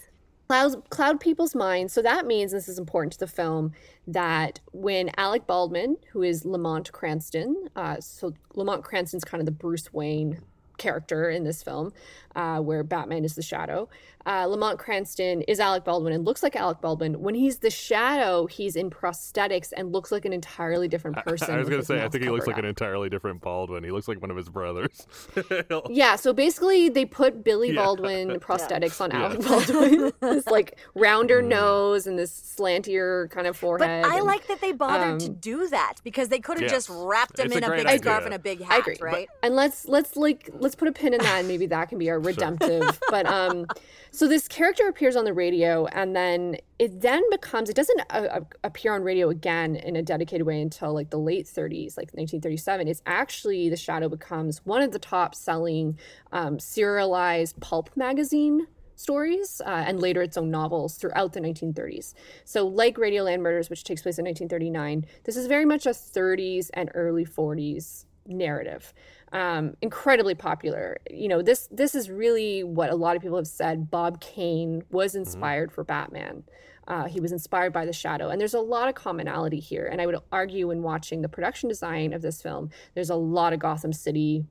cloud 0.47 0.89
cloud 0.89 1.19
people's 1.19 1.55
minds. 1.55 1.93
So 1.93 2.01
that 2.01 2.25
means 2.25 2.51
this 2.51 2.67
is 2.67 2.79
important 2.79 3.13
to 3.13 3.19
the 3.19 3.27
film 3.27 3.73
that 4.07 4.59
when 4.71 5.11
Alec 5.17 5.47
Baldwin, 5.47 5.97
who 6.11 6.23
is 6.23 6.43
Lamont 6.43 6.91
Cranston, 6.91 7.69
uh, 7.75 7.99
so 7.99 8.33
Lamont 8.55 8.83
Cranston's 8.83 9.23
kind 9.23 9.39
of 9.39 9.45
the 9.45 9.51
Bruce 9.51 9.93
Wayne 9.93 10.41
character 10.77 11.29
in 11.29 11.43
this 11.43 11.61
film, 11.61 11.93
uh, 12.35 12.59
where 12.59 12.83
Batman 12.83 13.23
is 13.23 13.35
the 13.35 13.41
Shadow. 13.41 13.87
Uh, 14.25 14.45
Lamont 14.45 14.77
Cranston 14.79 15.41
is 15.43 15.59
Alec 15.59 15.83
Baldwin 15.83 16.13
and 16.13 16.25
looks 16.25 16.43
like 16.43 16.55
Alec 16.55 16.81
Baldwin. 16.81 17.21
When 17.21 17.35
he's 17.35 17.59
the 17.59 17.69
Shadow, 17.69 18.45
he's 18.45 18.75
in 18.75 18.89
prosthetics 18.89 19.71
and 19.75 19.91
looks 19.91 20.11
like 20.11 20.25
an 20.25 20.33
entirely 20.33 20.87
different 20.87 21.17
person. 21.25 21.53
I 21.53 21.57
was 21.57 21.69
gonna 21.69 21.83
say, 21.83 22.03
I 22.03 22.09
think 22.09 22.23
he 22.23 22.29
looks 22.29 22.45
covered 22.45 22.55
like 22.57 22.63
an 22.63 22.69
entirely 22.69 23.09
different 23.09 23.41
Baldwin. 23.41 23.83
He 23.83 23.91
looks 23.91 24.07
like 24.07 24.21
one 24.21 24.31
of 24.31 24.37
his 24.37 24.49
brothers. 24.49 25.07
Yeah, 25.89 26.15
so 26.15 26.33
basically 26.33 26.89
they 26.89 27.05
put 27.05 27.43
Billy 27.43 27.69
Yeah. 27.71 27.83
Baldwin 27.83 28.29
prosthetics 28.39 29.01
on 29.01 29.11
Yeah. 29.11 29.23
Alec 29.25 29.41
Baldwin. 29.41 30.11
this 30.21 30.45
like 30.47 30.77
rounder 30.95 31.41
nose 31.41 32.07
and 32.07 32.17
this 32.17 32.31
slantier 32.57 33.29
kind 33.31 33.47
of 33.47 33.57
forehead. 33.57 33.79
But 33.87 33.87
forehead. 33.87 34.05
I 34.05 34.17
and- 34.17 34.25
like 34.27 34.47
that 34.47 34.61
they 34.61 34.71
bothered 34.71 35.19
to 35.21 35.27
um, 35.27 35.33
do 35.35 35.67
that 35.69 35.95
because 36.03 36.29
they 36.29 36.39
could 36.39 36.57
have 36.59 36.63
Yes. 36.63 36.71
just 36.71 36.89
wrapped 36.91 37.39
him 37.39 37.47
It's 37.47 37.55
in 37.55 37.63
a, 37.63 37.67
great 37.67 37.85
big 37.85 38.01
scarf 38.01 38.25
and 38.25 38.33
a 38.33 38.39
big 38.39 38.61
I 38.61 38.65
hat, 38.65 38.79
agree. 38.87 38.97
right? 39.01 39.29
And 39.43 39.55
let's 39.55 39.87
let's 39.87 40.15
like 40.15 40.49
let's 40.53 40.75
put 40.75 40.87
a 40.87 40.91
pin 40.91 41.13
in 41.13 41.19
that 41.21 41.39
and 41.39 41.47
maybe 41.47 41.65
that 41.67 41.89
can 41.89 41.97
be 41.97 42.09
our 42.09 42.19
redemptive. 42.19 42.99
but 43.09 43.25
um 43.25 43.65
so 44.11 44.27
this 44.27 44.47
character 44.47 44.87
appears 44.87 45.15
on 45.15 45.25
the 45.25 45.33
radio 45.33 45.85
and 45.87 46.15
then 46.15 46.57
it 46.77 47.01
then 47.01 47.23
becomes 47.31 47.69
it 47.69 47.75
doesn't 47.75 48.01
uh, 48.09 48.27
uh, 48.31 48.39
appear 48.63 48.93
on 48.93 49.03
radio 49.03 49.29
again 49.29 49.75
in 49.75 49.95
a 49.95 50.01
dedicated 50.01 50.45
way 50.45 50.61
until 50.61 50.93
like 50.93 51.09
the 51.09 51.17
late 51.17 51.45
30s 51.45 51.97
like 51.97 52.13
1937 52.13 52.87
it's 52.87 53.01
actually 53.05 53.69
the 53.69 53.77
shadow 53.77 54.09
becomes 54.09 54.65
one 54.65 54.81
of 54.81 54.91
the 54.91 54.99
top 54.99 55.33
selling 55.33 55.97
um, 56.31 56.59
serialized 56.59 57.59
pulp 57.61 57.89
magazine 57.95 58.67
stories 59.01 59.61
uh, 59.65 59.83
and 59.87 59.99
later 59.99 60.21
its 60.21 60.37
own 60.37 60.51
novels 60.51 60.95
throughout 60.95 61.33
the 61.33 61.39
1930s. 61.39 62.13
So, 62.45 62.67
like 62.67 62.97
Radioland 62.97 63.39
Murders, 63.39 63.69
which 63.69 63.83
takes 63.83 64.03
place 64.03 64.19
in 64.19 64.25
1939, 64.25 65.05
this 65.23 65.35
is 65.35 65.47
very 65.47 65.65
much 65.65 65.85
a 65.85 65.89
30s 65.89 66.69
and 66.73 66.91
early 66.93 67.25
40s 67.25 68.05
narrative. 68.27 68.93
Um, 69.33 69.75
incredibly 69.81 70.35
popular. 70.35 70.97
You 71.09 71.27
know, 71.29 71.41
this 71.41 71.67
this 71.71 71.95
is 71.95 72.09
really 72.09 72.63
what 72.63 72.89
a 72.89 72.95
lot 72.95 73.15
of 73.15 73.21
people 73.21 73.37
have 73.37 73.47
said. 73.47 73.89
Bob 73.89 74.19
Kane 74.19 74.83
was 74.91 75.15
inspired 75.15 75.71
for 75.71 75.83
Batman. 75.83 76.43
Uh, 76.87 77.05
he 77.05 77.21
was 77.21 77.31
inspired 77.31 77.71
by 77.71 77.85
the 77.85 77.93
shadow, 77.93 78.29
and 78.29 78.41
there's 78.41 78.53
a 78.55 78.59
lot 78.59 78.89
of 78.89 78.95
commonality 78.95 79.59
here. 79.59 79.85
And 79.85 80.01
I 80.01 80.05
would 80.05 80.17
argue, 80.31 80.71
in 80.71 80.81
watching 80.81 81.21
the 81.21 81.29
production 81.29 81.69
design 81.69 82.11
of 82.11 82.21
this 82.21 82.41
film, 82.41 82.71
there's 82.95 83.09
a 83.09 83.15
lot 83.15 83.53
of 83.53 83.59
Gotham 83.59 83.93
City, 83.93 84.43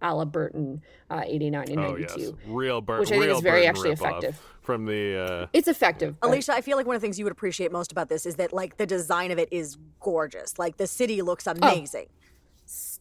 a 0.00 0.14
la 0.14 0.24
Burton, 0.24 0.82
uh, 1.10 1.22
89 1.26 1.68
and 1.70 1.80
oh 1.80 1.96
yes, 1.96 2.16
real 2.46 2.80
Bur- 2.80 3.00
Which 3.00 3.10
I 3.10 3.18
think 3.18 3.32
is 3.32 3.40
very 3.40 3.60
Burton 3.62 3.68
actually 3.70 3.90
effective. 3.92 4.40
from 4.60 4.84
the. 4.84 5.18
Uh, 5.18 5.46
It's 5.52 5.66
effective. 5.66 6.20
but- 6.20 6.28
Alicia, 6.28 6.52
I 6.54 6.60
feel 6.60 6.76
like 6.76 6.86
one 6.86 6.94
of 6.94 7.02
the 7.02 7.04
things 7.06 7.18
you 7.18 7.24
would 7.24 7.32
appreciate 7.32 7.72
most 7.72 7.90
about 7.90 8.08
this 8.08 8.24
is 8.26 8.36
that 8.36 8.52
like 8.52 8.76
the 8.76 8.86
design 8.86 9.32
of 9.32 9.38
it 9.40 9.48
is 9.50 9.76
gorgeous. 9.98 10.58
Like 10.58 10.76
the 10.76 10.86
city 10.86 11.22
looks 11.22 11.48
Oh. 11.48 11.54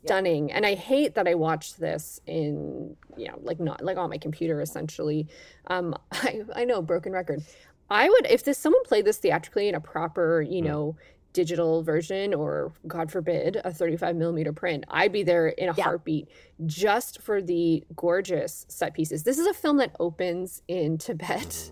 Stunning. 0.05 0.51
And 0.51 0.65
i 0.65 0.73
hate 0.75 1.15
that 1.15 1.27
i 1.27 1.33
watched 1.33 1.79
this 1.79 2.19
in 2.25 2.95
you 3.17 3.27
know 3.27 3.39
like 3.41 3.59
not 3.59 3.83
like 3.83 3.97
on 3.97 4.09
my 4.09 4.17
computer 4.17 4.61
essentially. 4.61 5.27
Um 5.67 5.95
i 6.11 6.41
i 6.55 6.65
know 6.65 6.81
broken 6.81 7.11
record. 7.13 7.43
I 7.89 8.09
would 8.09 8.25
if 8.27 8.43
this 8.43 8.57
someone 8.57 8.83
played 8.83 9.05
this 9.05 9.17
theatrically 9.17 9.69
in 9.69 9.75
a 9.75 9.79
proper 9.81 10.41
you 10.41 10.61
know 10.61 10.95
digital 11.33 11.83
version 11.83 12.33
or 12.33 12.71
god 12.87 13.11
forbid 13.11 13.61
a 13.63 13.71
35 13.71 14.15
millimeter 14.15 14.51
print 14.51 14.83
i'd 14.89 15.11
be 15.11 15.21
there 15.21 15.49
in 15.49 15.69
a 15.69 15.73
Yeah. 15.77 15.83
heartbeat 15.83 16.27
just 16.65 17.21
for 17.21 17.43
the 17.43 17.83
gorgeous 17.95 18.65
set 18.69 18.95
pieces. 18.95 19.21
This 19.23 19.37
is 19.37 19.45
a 19.45 19.53
film 19.53 19.77
that 19.77 19.95
opens 19.99 20.63
in 20.67 20.97
tibet 21.05 21.69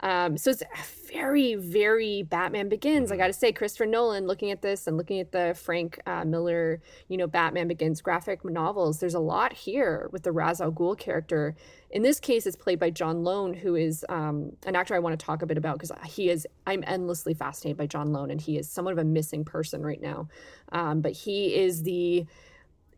um, 0.00 0.36
so 0.36 0.50
it's 0.50 0.62
very, 1.10 1.54
very 1.54 2.22
Batman 2.22 2.68
Begins. 2.68 3.10
I 3.10 3.16
got 3.16 3.28
to 3.28 3.32
say, 3.32 3.52
Christopher 3.52 3.86
Nolan, 3.86 4.26
looking 4.26 4.50
at 4.50 4.62
this 4.62 4.86
and 4.86 4.96
looking 4.96 5.20
at 5.20 5.32
the 5.32 5.54
Frank 5.60 5.98
uh, 6.06 6.24
Miller, 6.24 6.80
you 7.08 7.16
know, 7.16 7.26
Batman 7.26 7.68
Begins 7.68 8.00
graphic 8.00 8.44
novels, 8.44 9.00
there's 9.00 9.14
a 9.14 9.20
lot 9.20 9.52
here 9.52 10.08
with 10.12 10.22
the 10.22 10.32
Ra's 10.32 10.60
al 10.60 10.70
Ghul 10.70 10.98
character. 10.98 11.56
In 11.90 12.02
this 12.02 12.20
case, 12.20 12.46
it's 12.46 12.56
played 12.56 12.78
by 12.78 12.90
John 12.90 13.24
Lone, 13.24 13.54
who 13.54 13.74
is 13.74 14.04
um, 14.08 14.52
an 14.66 14.76
actor 14.76 14.94
I 14.94 14.98
want 14.98 15.18
to 15.18 15.24
talk 15.24 15.42
a 15.42 15.46
bit 15.46 15.58
about 15.58 15.78
because 15.78 15.92
he 16.06 16.28
is. 16.28 16.46
I'm 16.66 16.84
endlessly 16.86 17.34
fascinated 17.34 17.78
by 17.78 17.86
John 17.86 18.12
Lone, 18.12 18.30
and 18.30 18.40
he 18.40 18.58
is 18.58 18.68
somewhat 18.68 18.92
of 18.92 18.98
a 18.98 19.04
missing 19.04 19.44
person 19.44 19.82
right 19.82 20.00
now. 20.00 20.28
Um, 20.70 21.00
but 21.00 21.12
he 21.12 21.54
is 21.54 21.82
the 21.82 22.26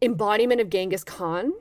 embodiment 0.03 0.61
of 0.61 0.71
Genghis 0.71 1.05
Khan, 1.05 1.53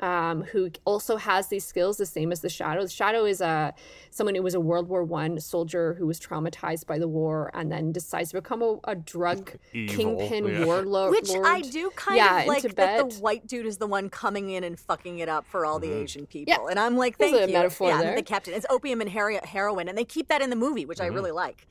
um, 0.00 0.42
who 0.42 0.70
also 0.84 1.16
has 1.16 1.48
these 1.48 1.64
skills 1.64 1.96
the 1.96 2.06
same 2.06 2.32
as 2.32 2.40
the 2.40 2.48
Shadow. 2.48 2.82
The 2.82 2.88
Shadow 2.88 3.24
is 3.24 3.40
a 3.40 3.74
someone 4.10 4.34
who 4.34 4.42
was 4.42 4.54
a 4.54 4.60
World 4.60 4.88
War 4.88 5.04
One 5.04 5.40
soldier 5.40 5.94
who 5.94 6.06
was 6.06 6.20
traumatized 6.20 6.86
by 6.86 6.98
the 6.98 7.08
war 7.08 7.50
and 7.54 7.70
then 7.70 7.92
decides 7.92 8.30
to 8.30 8.40
become 8.40 8.62
a, 8.62 8.78
a 8.84 8.94
drug 8.94 9.52
Evil, 9.72 9.94
kingpin 9.94 10.46
yeah. 10.46 10.64
warlord. 10.64 11.10
Which 11.12 11.30
I 11.30 11.60
do 11.60 11.90
kind 11.96 12.16
yeah, 12.16 12.36
of 12.36 12.42
in 12.42 12.48
like 12.48 12.74
that 12.76 13.10
the 13.10 13.16
white 13.16 13.46
dude 13.46 13.66
is 13.66 13.78
the 13.78 13.86
one 13.86 14.10
coming 14.10 14.50
in 14.50 14.64
and 14.64 14.78
fucking 14.78 15.18
it 15.18 15.28
up 15.28 15.46
for 15.46 15.64
all 15.64 15.78
the 15.78 15.92
Asian 15.92 16.26
people. 16.26 16.52
Yeah. 16.52 16.70
And 16.70 16.78
I'm 16.78 16.96
like, 16.96 17.16
thank 17.18 17.36
a 17.36 17.46
you. 17.46 17.52
metaphor 17.52 17.88
yeah, 17.88 18.02
there. 18.02 18.16
the 18.16 18.22
captain. 18.22 18.54
It's 18.54 18.66
opium 18.70 19.00
and 19.00 19.10
hero- 19.10 19.40
heroin, 19.44 19.88
and 19.88 19.96
they 19.96 20.04
keep 20.04 20.28
that 20.28 20.42
in 20.42 20.50
the 20.50 20.56
movie, 20.56 20.86
which 20.86 21.00
I 21.00 21.06
really 21.06 21.32
like. 21.32 21.66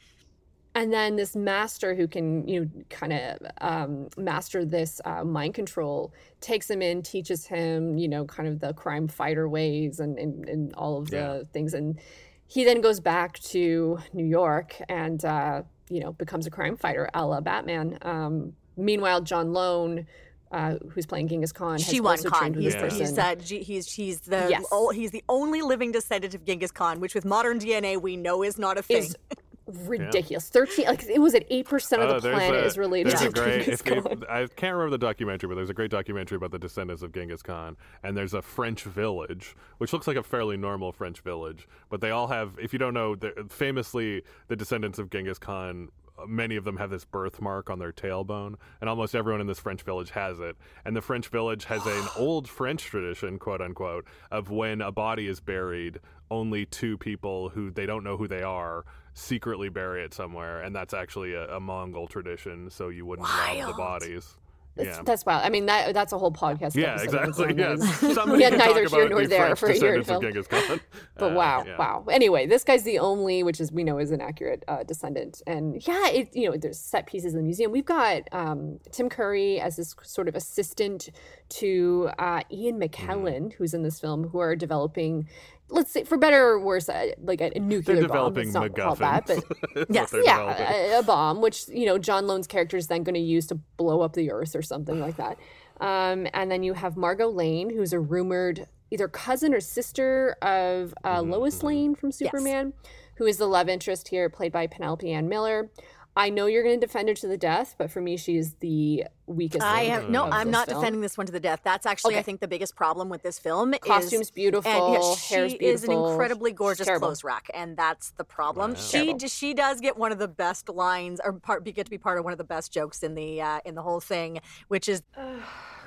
And 0.77 0.93
then 0.93 1.15
this 1.15 1.35
master 1.35 1.95
who 1.95 2.07
can 2.07 2.47
you 2.47 2.61
know 2.61 2.67
kind 2.89 3.11
of 3.13 3.37
um, 3.61 4.07
master 4.17 4.63
this 4.63 5.01
uh, 5.05 5.23
mind 5.23 5.53
control 5.55 6.13
takes 6.39 6.69
him 6.69 6.81
in 6.81 7.01
teaches 7.01 7.45
him 7.47 7.97
you 7.97 8.07
know 8.07 8.23
kind 8.25 8.47
of 8.47 8.59
the 8.59 8.73
crime 8.73 9.07
fighter 9.07 9.49
ways 9.49 9.99
and, 9.99 10.17
and, 10.19 10.47
and 10.47 10.73
all 10.75 10.99
of 11.01 11.09
the 11.09 11.17
Yeah. 11.17 11.43
things 11.53 11.73
and 11.73 11.99
he 12.47 12.63
then 12.63 12.79
goes 12.81 12.99
back 12.99 13.31
to 13.53 13.97
new 14.13 14.25
york 14.39 14.75
and 14.87 15.19
uh, 15.25 15.63
you 15.89 15.99
know 16.01 16.11
becomes 16.13 16.45
a 16.47 16.51
crime 16.51 16.77
fighter 16.77 17.09
a 17.13 17.25
la 17.25 17.41
batman 17.41 17.97
um, 18.03 18.53
meanwhile 18.77 19.21
john 19.21 19.51
lone 19.53 20.05
uh, 20.49 20.75
who's 20.91 21.05
playing 21.05 21.27
Genghis 21.27 21.51
Khan 21.51 21.73
has 21.73 21.93
Shiwan 21.93 22.11
also 22.11 22.29
Khan. 22.29 22.53
He's, 22.53 22.73
Yeah. 22.73 22.89
he's, 22.89 23.17
uh, 23.19 23.35
G- 23.35 23.63
he's 23.63 23.91
he's 23.91 24.21
the 24.21 24.47
Yes. 24.49 24.63
oh, 24.71 24.91
he's 24.91 25.11
the 25.11 25.21
only 25.27 25.61
living 25.61 25.91
descendant 25.91 26.33
of 26.35 26.45
Genghis 26.45 26.71
Khan, 26.71 27.01
which 27.01 27.13
with 27.13 27.25
modern 27.25 27.59
DNA 27.59 28.01
we 28.01 28.15
know 28.15 28.43
is 28.43 28.57
not 28.57 28.77
a 28.77 28.81
thing. 28.81 29.03
is 29.03 29.17
ridiculous. 29.67 30.49
Thirteen, 30.49 30.85
like 30.85 31.03
it 31.03 31.19
was 31.19 31.35
at 31.35 31.45
eight 31.49 31.65
percent 31.67 32.01
of 32.01 32.09
Oh, 32.09 32.13
the 32.15 32.19
there's 32.21 32.35
planet 32.35 32.63
a- 32.63 32.65
is 32.65 32.77
related 32.77 33.17
to 33.17 33.29
great, 33.31 33.63
Genghis 33.65 33.81
if 33.85 34.03
Khan. 34.03 34.23
I 34.29 34.47
can't 34.47 34.73
remember 34.75 34.89
the 34.91 34.97
documentary, 34.97 35.47
but 35.49 35.55
there's 35.55 35.69
a 35.69 35.73
great 35.73 35.91
documentary 35.91 36.35
about 36.37 36.51
the 36.51 36.59
descendants 36.59 37.03
of 37.03 37.11
Genghis 37.11 37.41
Khan. 37.41 37.77
And 38.03 38.15
there's 38.15 38.33
a 38.33 38.41
French 38.41 38.83
village, 38.83 39.55
which 39.77 39.93
looks 39.93 40.07
like 40.07 40.17
a 40.17 40.23
fairly 40.23 40.57
normal 40.57 40.91
French 40.91 41.19
village. 41.21 41.67
But 41.89 42.01
they 42.01 42.11
all 42.11 42.27
have, 42.27 42.57
if 42.61 42.73
you 42.73 42.79
don't 42.79 42.93
know, 42.93 43.15
famously, 43.49 44.23
the 44.47 44.55
descendants 44.55 44.99
of 44.99 45.09
Genghis 45.09 45.39
Khan. 45.39 45.89
uh, 46.17 46.25
Many 46.25 46.55
of 46.55 46.63
them 46.63 46.77
have 46.77 46.89
this 46.89 47.05
birthmark 47.05 47.69
on 47.69 47.79
their 47.79 47.91
tailbone, 47.91 48.55
and 48.81 48.89
almost 48.89 49.13
everyone 49.15 49.41
in 49.41 49.47
this 49.47 49.59
French 49.59 49.81
village 49.83 50.11
has 50.11 50.39
it. 50.39 50.55
And 50.85 50.95
the 50.95 51.01
French 51.01 51.27
village 51.27 51.65
has 51.65 51.85
an 51.85 52.03
old 52.17 52.47
French 52.47 52.83
tradition, 52.85 53.37
quote 53.39 53.61
unquote, 53.61 54.05
of 54.31 54.49
when 54.49 54.81
a 54.81 54.91
body 54.91 55.27
is 55.27 55.39
buried, 55.39 55.99
only 56.31 56.65
two 56.65 56.97
people 56.97 57.49
who 57.49 57.69
they 57.71 57.85
don't 57.85 58.03
know 58.03 58.17
who 58.17 58.27
they 58.27 58.41
are 58.43 58.83
secretly 59.17 59.69
bury 59.69 60.03
it 60.03 60.13
somewhere, 60.13 60.61
and 60.61 60.75
that's 60.75 60.93
actually 60.93 61.33
a, 61.33 61.55
a 61.55 61.59
Mongol 61.59 62.07
tradition, 62.07 62.69
so 62.69 62.89
you 62.89 63.05
wouldn't 63.05 63.27
rob 63.27 63.67
the 63.67 63.73
bodies. 63.73 64.35
That's, 64.75 64.89
yeah. 64.97 65.01
that's 65.03 65.25
wild. 65.25 65.43
I 65.43 65.49
mean, 65.49 65.65
that 65.65 65.95
that's 65.95 66.13
a 66.13 66.19
whole 66.19 66.31
podcast. 66.31 66.75
Yeah, 66.75 66.93
episode 67.01 67.15
on 67.15 67.29
its 67.29 67.39
exactly. 67.39 67.55
Yes. 67.57 67.79
That 67.99 68.09
is- 68.09 68.13
Somebody 68.15 68.41
yeah, 68.43 68.49
neither 68.49 68.87
here 68.87 69.09
nor 69.09 69.21
the 69.23 69.27
there 69.27 69.55
French 69.55 69.59
for 69.59 69.69
a 69.69 69.75
year 69.75 69.99
of 69.99 70.05
film. 70.05 70.21
Genghis 70.21 70.45
Khan. 70.45 70.79
But 71.17 71.31
Uh, 71.31 71.35
wow, 71.35 71.63
yeah. 71.65 71.77
wow. 71.79 72.05
Anyway, 72.11 72.45
this 72.45 72.63
guy's 72.63 72.83
the 72.83 72.99
only, 72.99 73.41
which 73.41 73.59
is 73.59 73.71
we 73.71 73.83
know 73.83 73.97
is 73.97 74.11
an 74.11 74.21
accurate 74.21 74.63
uh, 74.67 74.83
descendant, 74.83 75.41
and 75.47 75.81
yeah, 75.87 76.09
it 76.09 76.29
you 76.35 76.47
know 76.51 76.55
there's 76.57 76.77
set 76.77 77.07
pieces 77.07 77.33
in 77.33 77.39
the 77.39 77.43
museum. 77.43 77.71
We've 77.71 77.83
got 77.85 78.21
um, 78.31 78.79
Tim 78.91 79.09
Curry 79.09 79.59
as 79.59 79.77
this 79.77 79.95
sort 80.03 80.27
of 80.27 80.35
assistant 80.35 81.09
to 81.49 82.11
uh, 82.19 82.41
Ian 82.51 82.79
McKellen, 82.79 83.45
Mm. 83.47 83.53
who's 83.53 83.73
in 83.73 83.81
this 83.81 83.99
film, 83.99 84.27
who 84.29 84.37
are 84.37 84.55
developing. 84.55 85.27
Let's 85.69 85.91
say, 85.91 86.03
for 86.05 86.17
better 86.17 86.41
or 86.47 86.59
worse, 86.59 86.87
uh, 86.87 87.07
like 87.21 87.41
a, 87.41 87.51
a 87.55 87.59
nuclear 87.59 87.97
They're 87.97 88.07
bomb. 88.07 88.33
developing 88.33 88.43
It's 88.47 88.53
not 88.53 88.75
called 88.75 88.99
that, 88.99 89.25
MacGuffins. 89.27 89.43
but 89.47 89.57
is 89.89 89.89
what 89.89 90.11
they're 90.11 90.23
yeah, 90.23 90.37
developing. 90.37 90.65
a, 90.93 90.99
a 90.99 91.03
bomb, 91.03 91.41
which 91.41 91.67
you 91.67 91.85
know 91.85 91.97
John 91.97 92.25
Lone's 92.27 92.47
character 92.47 92.77
is 92.77 92.87
then 92.87 93.03
going 93.03 93.15
to 93.15 93.19
use 93.21 93.47
to 93.47 93.55
blow 93.75 94.01
up 94.01 94.13
the 94.13 94.31
Earth 94.31 94.55
or 94.55 94.61
something 94.61 94.99
like 94.99 95.17
that. 95.17 95.37
Um, 95.81 96.27
and 96.33 96.49
then 96.49 96.63
you 96.63 96.73
have 96.73 96.95
Margo 96.97 97.29
Lane, 97.29 97.69
who's 97.69 97.93
a 97.93 97.99
rumored 97.99 98.67
either 98.91 99.07
cousin 99.09 99.53
or 99.53 99.59
sister 99.59 100.37
of 100.41 100.93
uh, 101.03 101.17
Mm-hmm, 101.19 101.31
Lois 101.31 101.61
Lane 101.61 101.93
from 101.95 102.11
Superman, 102.11 102.71
who 103.17 103.25
is 103.25 103.37
the 103.37 103.45
love 103.47 103.67
interest 103.67 104.07
here, 104.07 104.29
played 104.29 104.51
by 104.53 104.67
Penelope 104.67 105.11
Ann 105.11 105.27
Miller. 105.27 105.69
I 106.17 106.29
know 106.29 106.47
you're 106.47 106.63
going 106.63 106.79
to 106.79 106.85
defend 106.85 107.09
her 107.09 107.15
to 107.15 107.27
the 107.27 107.37
death, 107.37 107.75
but 107.77 107.91
for 107.91 108.01
me, 108.01 108.17
she 108.17 108.37
is 108.37 108.55
the 108.55 109.05
weakest. 109.27 109.63
I 109.63 109.83
have 109.83 110.09
no. 110.09 110.23
I'm 110.23 110.49
not 110.49 110.67
film. 110.67 110.81
defending 110.81 111.01
this 111.01 111.17
one 111.17 111.27
to 111.27 111.31
the 111.31 111.39
death. 111.39 111.61
That's 111.63 111.85
actually, 111.85 112.17
I 112.17 112.23
think, 112.23 112.39
the 112.41 112.47
biggest 112.47 112.75
problem 112.75 113.07
with 113.09 113.21
this 113.21 113.37
film. 113.37 113.73
is- 113.73 113.79
Costume's 113.79 114.31
beautiful, 114.31 114.71
and 114.71 114.93
yeah, 114.95 115.15
she 115.15 115.35
hair's 115.35 115.53
is 115.53 115.83
an 115.83 115.91
incredibly 115.91 116.51
gorgeous 116.51 116.87
terrible. 116.87 117.09
clothes 117.09 117.23
rack, 117.23 117.49
and 117.53 117.77
that's 117.77 118.09
the 118.11 118.23
problem. 118.23 118.71
Wow. 118.71 118.77
She 118.79 118.97
Terrible. 119.05 119.27
she 119.27 119.53
does 119.53 119.79
get 119.79 119.97
one 119.97 120.11
of 120.11 120.17
the 120.17 120.27
best 120.27 120.69
lines, 120.69 121.21
or 121.23 121.33
part 121.33 121.63
get 121.63 121.85
to 121.85 121.91
be 121.91 121.97
part 121.97 122.17
of 122.17 122.23
one 122.23 122.33
of 122.33 122.37
the 122.37 122.43
best 122.43 122.71
jokes 122.73 123.03
in 123.03 123.13
the 123.15 123.41
uh, 123.41 123.59
in 123.65 123.75
the 123.75 123.83
whole 123.83 123.99
thing, 123.99 124.39
which 124.69 124.89
is 124.89 125.03
Oh, 125.17 125.21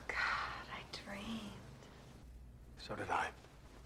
God, 0.06 0.66
I 0.72 0.80
dreamed. 1.04 1.50
So 2.78 2.94
did 2.94 3.10
I. 3.10 3.26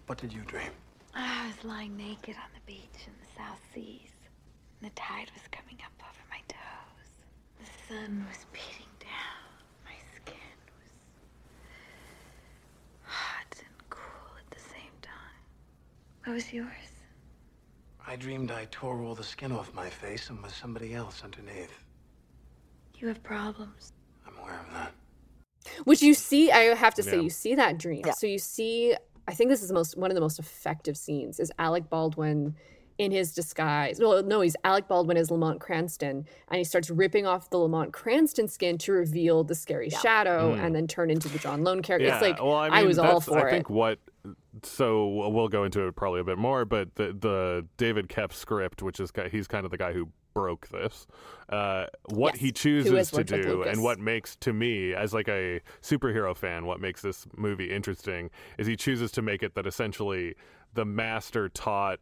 What 0.05 0.17
did 0.19 0.31
you 0.31 0.41
dream? 0.41 0.69
I 1.15 1.47
was 1.47 1.63
lying 1.63 1.95
naked 1.97 2.35
on 2.35 2.49
the 2.53 2.61
beach 2.65 3.07
in 3.07 3.13
the 3.19 3.27
South 3.41 3.59
Seas. 3.73 4.11
And 4.81 4.91
the 4.91 4.95
tide 4.95 5.31
was 5.33 5.43
coming 5.51 5.77
up 5.83 5.93
over 6.03 6.23
my 6.29 6.41
toes. 6.47 7.09
The 7.57 7.65
sun 7.87 8.25
was 8.29 8.45
beating 8.51 8.91
down. 8.99 9.51
My 9.85 9.93
skin 10.15 10.57
was 10.79 10.91
hot 13.03 13.45
and 13.51 13.89
cool 13.89 14.31
at 14.39 14.49
the 14.55 14.59
same 14.61 14.95
time. 15.01 15.39
What 16.25 16.33
was 16.33 16.51
yours? 16.53 16.67
I 18.07 18.15
dreamed 18.15 18.51
I 18.51 18.67
tore 18.71 19.01
all 19.01 19.15
the 19.15 19.23
skin 19.23 19.51
off 19.51 19.73
my 19.73 19.89
face 19.89 20.29
and 20.29 20.41
was 20.41 20.53
somebody 20.53 20.93
else 20.93 21.23
underneath. 21.23 21.83
You 22.99 23.07
have 23.07 23.21
problems. 23.23 23.91
I'm 24.27 24.37
aware 24.37 24.59
of 24.59 24.73
that. 24.73 24.91
Which 25.83 26.01
you 26.01 26.13
see, 26.13 26.51
I 26.51 26.75
have 26.75 26.93
to 26.95 27.03
say, 27.03 27.15
Yeah. 27.17 27.23
you 27.23 27.29
see 27.29 27.55
that 27.55 27.77
dream. 27.79 28.03
So 28.15 28.27
you 28.27 28.37
see, 28.37 28.95
I 29.27 29.33
think 29.33 29.49
this 29.49 29.61
is 29.63 29.69
the 29.69 29.73
most 29.73 29.97
one 29.97 30.11
of 30.11 30.15
the 30.15 30.21
most 30.21 30.37
effective 30.39 30.95
scenes 30.95 31.39
is 31.39 31.51
Alec 31.57 31.89
Baldwin 31.89 32.55
in 32.97 33.11
his 33.11 33.33
disguise. 33.33 33.99
Well, 33.99 34.23
no, 34.23 34.41
he's 34.41 34.55
Alec 34.63 34.87
Baldwin 34.87 35.17
as 35.17 35.29
Lamont 35.29 35.59
Cranston, 35.59 36.25
and 36.49 36.57
he 36.57 36.63
starts 36.63 36.89
ripping 36.89 37.25
off 37.25 37.49
the 37.49 37.57
Lamont 37.57 37.91
Cranston 37.93 38.47
skin 38.47 38.77
to 38.79 38.93
reveal 38.93 39.43
the 39.43 39.55
scary 39.55 39.89
shadow, 39.89 40.53
Mm. 40.55 40.65
and 40.65 40.75
then 40.75 40.87
turn 40.87 41.09
into 41.09 41.27
the 41.29 41.39
John 41.39 41.63
Lone 41.63 41.81
character. 41.81 42.07
Yeah, 42.07 42.13
it's 42.15 42.21
like 42.21 42.41
well, 42.41 42.55
I, 42.55 42.69
mean, 42.69 42.87
was 42.87 42.97
all 42.99 43.13
that's, 43.19 43.25
for 43.25 43.45
I 43.45 43.49
it. 43.49 43.51
think 43.51 43.69
what. 43.69 43.99
So 44.63 45.07
we'll 45.29 45.49
go 45.49 45.65
into 45.65 45.85
it 45.85 45.95
probably 45.95 46.21
a 46.21 46.23
bit 46.23 46.37
more, 46.37 46.63
but 46.65 46.95
the 46.95 47.13
the 47.13 47.67
David 47.77 48.07
Koepp 48.07 48.31
script, 48.33 48.81
which 48.81 48.99
is 48.99 49.11
he's 49.31 49.47
kind 49.47 49.65
of 49.65 49.71
the 49.71 49.77
guy 49.77 49.91
who 49.93 50.09
broke 50.33 50.67
this. 50.69 51.07
Uh, 51.49 51.85
what 52.09 52.33
Yes, 52.35 52.41
he 52.41 52.51
chooses 52.51 53.11
to 53.11 53.23
do, 53.23 53.63
and 53.63 53.83
what 53.83 53.99
makes 53.99 54.35
to 54.37 54.51
me 54.53 54.93
as 54.93 55.13
like 55.13 55.27
a 55.29 55.61
superhero 55.81 56.35
fan, 56.35 56.65
what 56.65 56.79
makes 56.79 57.01
this 57.01 57.25
movie 57.37 57.71
interesting 57.71 58.29
is 58.57 58.67
he 58.67 58.75
chooses 58.75 59.11
to 59.13 59.21
make 59.21 59.43
it 59.43 59.55
that 59.55 59.65
essentially 59.67 60.35
the 60.73 60.85
master 60.85 61.47
taught 61.49 61.99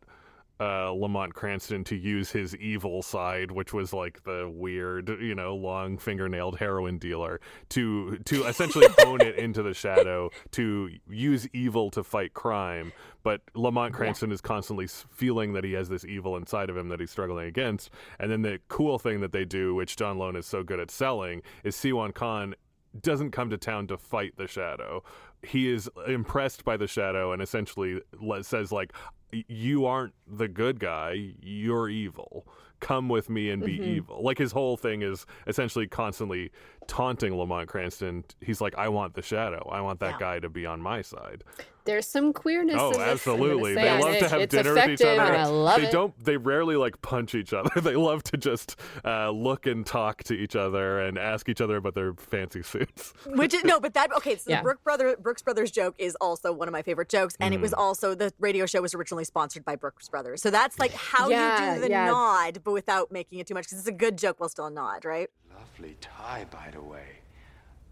uh, 0.59 0.91
Lamont 0.91 1.33
Cranston 1.33 1.83
to 1.85 1.95
use 1.95 2.31
his 2.31 2.55
evil 2.55 3.01
side, 3.01 3.51
which 3.51 3.73
was 3.73 3.91
like 3.91 4.23
the 4.23 4.49
weird, 4.53 5.09
you 5.09 5.35
know, 5.35 5.55
long 5.55 5.97
fingernailed 5.97 6.57
heroin 6.57 6.97
dealer, 6.97 7.41
to 7.69 8.17
to 8.19 8.45
essentially 8.45 8.87
hone 8.99 9.21
it 9.21 9.35
into 9.35 9.63
the 9.63 9.73
shadow, 9.73 10.29
to 10.51 10.89
use 11.09 11.47
evil 11.53 11.89
to 11.91 12.03
fight 12.03 12.33
crime. 12.33 12.93
But 13.23 13.41
Lamont 13.55 13.93
Cranston 13.93 14.31
is 14.31 14.41
constantly 14.41 14.87
feeling 14.87 15.53
that 15.53 15.63
he 15.63 15.73
has 15.73 15.89
this 15.89 16.05
evil 16.05 16.35
inside 16.35 16.69
of 16.69 16.77
him 16.77 16.89
that 16.89 16.99
he's 16.99 17.11
struggling 17.11 17.47
against. 17.47 17.89
And 18.19 18.29
then 18.31 18.41
the 18.41 18.59
cool 18.67 18.99
thing 18.99 19.21
that 19.21 19.31
they 19.31 19.45
do, 19.45 19.73
which 19.75 19.95
John 19.95 20.17
Lone 20.17 20.35
is 20.35 20.45
so 20.45 20.61
good 20.61 20.79
at 20.79 20.91
selling, 20.91 21.41
is 21.63 21.75
Shiwan 21.75 22.13
Khan 22.13 22.53
doesn't 23.01 23.31
come 23.31 23.49
to 23.49 23.57
town 23.57 23.87
to 23.87 23.97
fight 23.97 24.37
the 24.37 24.47
shadow. 24.47 25.03
He 25.41 25.71
is 25.71 25.89
impressed 26.07 26.63
by 26.63 26.77
the 26.77 26.87
shadow 26.87 27.31
and 27.31 27.41
essentially 27.41 28.01
says 28.41 28.71
like 28.71 28.93
"Y- 28.93 29.22
you 29.47 29.85
aren't 29.85 30.13
the 30.27 30.47
good 30.47 30.79
guy, 30.79 31.33
you're 31.41 31.89
evil. 31.89 32.45
Come 32.83 33.07
with 33.09 33.29
me 33.29 33.49
and 33.49 33.63
be 33.63 33.79
Mhm. 33.79 33.87
evil. 33.95 34.21
Like 34.21 34.37
his 34.37 34.51
whole 34.51 34.75
thing 34.77 35.01
is 35.01 35.25
essentially 35.47 35.87
constantly 35.87 36.51
taunting 36.85 37.35
Lamont 37.37 37.69
Cranston. 37.69 38.25
He's 38.41 38.59
like 38.59 38.75
I 38.77 38.89
want 38.89 39.13
the 39.15 39.21
shadow. 39.21 39.67
I 39.71 39.79
want 39.81 39.99
that 40.01 40.13
Yeah. 40.13 40.19
guy 40.19 40.39
to 40.39 40.49
be 40.49 40.65
on 40.65 40.81
my 40.81 41.01
side. 41.01 41.43
There's 41.85 42.07
some 42.07 42.31
queerness. 42.31 42.77
Oh, 42.79 42.91
in 42.91 42.99
this, 42.99 43.07
absolutely. 43.09 43.73
say, 43.75 43.81
They 43.81 43.87
and 43.89 44.01
love 44.01 44.13
it- 44.13 44.19
to 44.19 44.29
have 44.29 44.41
it's 44.41 44.55
dinner 44.55 44.73
with 44.73 44.87
each 44.89 45.01
other. 45.01 45.21
and 45.21 45.35
I 45.37 45.45
love 45.47 45.81
they 45.81 45.87
it. 45.87 45.91
don't. 45.91 46.13
They 46.23 46.37
rarely 46.37 46.77
like 46.77 47.01
punch 47.01 47.35
each 47.35 47.51
other. 47.53 47.69
They 47.81 47.95
love 47.97 48.23
to 48.23 48.37
just 48.37 48.77
uh, 49.03 49.29
look 49.31 49.65
and 49.65 49.85
talk 49.85 50.23
to 50.25 50.33
each 50.33 50.55
other 50.55 50.99
and 51.01 51.17
ask 51.17 51.49
each 51.49 51.59
other 51.59 51.75
about 51.77 51.93
their 51.95 52.13
fancy 52.13 52.63
suits. 52.63 53.13
Which 53.25 53.53
is 53.53 53.63
no, 53.65 53.79
but 53.81 53.93
that 53.95 54.13
okay. 54.17 54.35
So 54.37 54.49
Yeah. 54.51 54.57
the 54.57 54.63
Brook 54.63 54.83
brother 54.83 55.17
Brooks 55.17 55.41
Brothers 55.41 55.71
joke 55.71 55.95
is 55.97 56.15
also 56.21 56.51
one 56.53 56.67
of 56.69 56.71
my 56.73 56.81
favorite 56.83 57.09
jokes, 57.09 57.35
and 57.41 57.53
it 57.53 57.59
was 57.61 57.71
Mhm. 57.71 57.77
also 57.79 58.15
the 58.15 58.33
radio 58.39 58.65
show 58.65 58.81
was 58.81 58.93
originally 58.93 59.25
sponsored 59.25 59.65
by 59.65 59.75
Brooks 59.75 60.07
Brothers. 60.09 60.41
So 60.41 60.49
that's 60.51 60.79
like 60.79 60.93
how 60.93 61.27
Yeah, 61.29 61.69
you 61.69 61.75
do 61.75 61.81
the 61.81 61.89
yeah. 61.89 62.05
nod, 62.07 62.61
but 62.63 62.71
without 62.73 63.11
making 63.11 63.39
it 63.39 63.47
too 63.47 63.53
much, 63.53 63.65
because 63.65 63.79
it's 63.79 63.87
a 63.87 63.91
good 63.91 64.17
joke 64.17 64.39
while 64.39 64.49
still 64.49 64.65
a 64.65 64.71
nod, 64.71 65.05
right? 65.05 65.29
Lovely 65.57 65.95
tie, 66.01 66.45
by 66.51 66.69
the 66.71 66.81
way. 66.81 67.19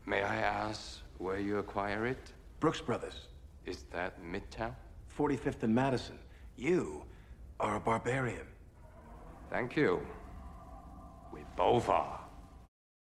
May 0.05 0.23
I 0.23 0.38
ask 0.38 0.99
where 1.17 1.39
you 1.39 1.59
acquire 1.59 2.05
it? 2.07 2.34
Brooks 2.59 2.82
Brothers, 2.82 3.27
Is 3.65 3.84
that 3.91 4.21
Midtown? 4.23 4.75
45th 5.17 5.63
and 5.63 5.73
Madison. 5.75 6.17
You 6.55 7.03
are 7.59 7.75
a 7.75 7.79
barbarian. 7.79 8.47
Thank 9.49 9.75
you. 9.75 10.01
We 11.32 11.41
both 11.55 11.89
are. 11.89 12.20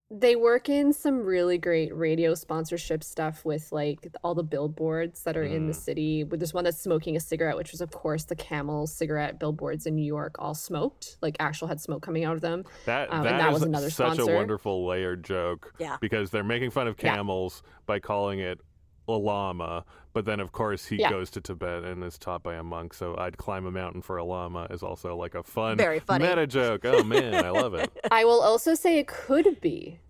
They 0.08 0.36
work 0.36 0.68
in 0.68 0.92
some 0.92 1.18
really 1.18 1.58
great 1.58 1.92
radio 1.94 2.32
sponsorship 2.32 3.02
stuff 3.02 3.44
with 3.44 3.72
like 3.72 4.06
all 4.22 4.36
the 4.36 4.42
billboards 4.44 5.24
that 5.24 5.36
are 5.36 5.42
in 5.42 5.66
the 5.66 5.72
Mm. 5.72 5.76
city. 5.76 6.22
There's 6.22 6.54
one 6.54 6.62
that's 6.62 6.80
smoking 6.80 7.16
a 7.16 7.20
cigarette, 7.20 7.56
which 7.56 7.72
was 7.72 7.80
of 7.80 7.90
course 7.90 8.22
the 8.24 8.36
Camel 8.36 8.86
cigarette 8.86 9.40
billboards 9.40 9.84
in 9.84 9.96
New 9.96 10.04
York, 10.04 10.36
all 10.38 10.54
smoked, 10.54 11.16
like 11.22 11.34
actual 11.40 11.66
had 11.66 11.80
smoke 11.80 12.02
coming 12.02 12.24
out 12.24 12.34
of 12.36 12.40
them. 12.40 12.64
That 12.84 13.12
Um, 13.12 13.24
that 13.24 13.32
and 13.32 13.40
that 13.40 13.48
is 13.48 13.54
was 13.54 13.62
another 13.64 13.90
such 13.90 14.14
sponsor. 14.14 14.32
a 14.32 14.36
wonderful 14.36 14.86
layered 14.86 15.24
joke. 15.24 15.74
Yeah. 15.78 15.96
Because 16.00 16.30
they're 16.30 16.44
making 16.44 16.70
fun 16.70 16.86
of 16.86 16.94
Yeah. 17.02 17.16
camels 17.16 17.64
by 17.86 17.98
calling 17.98 18.38
it 18.38 18.60
a 19.08 19.12
llama, 19.12 19.84
but 20.16 20.24
then 20.24 20.40
of 20.40 20.50
course 20.50 20.86
he 20.86 20.96
Yeah. 20.96 21.10
goes 21.10 21.28
to 21.32 21.42
Tibet 21.42 21.84
and 21.84 22.02
is 22.02 22.16
taught 22.16 22.42
by 22.42 22.54
a 22.54 22.62
monk. 22.62 22.94
So 22.94 23.14
I'd 23.18 23.36
climb 23.36 23.66
a 23.66 23.70
mountain 23.70 24.00
for 24.00 24.16
a 24.16 24.24
llama 24.24 24.66
is 24.70 24.82
also 24.82 25.14
like 25.14 25.34
a 25.34 25.42
fun 25.42 25.76
Very 25.76 25.98
funny. 26.00 26.26
meta 26.26 26.46
joke. 26.46 26.86
Oh 26.86 27.02
man, 27.02 27.44
I 27.44 27.50
love 27.50 27.74
it. 27.74 27.90
I 28.10 28.24
will 28.24 28.40
also 28.40 28.74
say 28.74 28.98
it 28.98 29.08
could 29.08 29.60
be. 29.60 30.00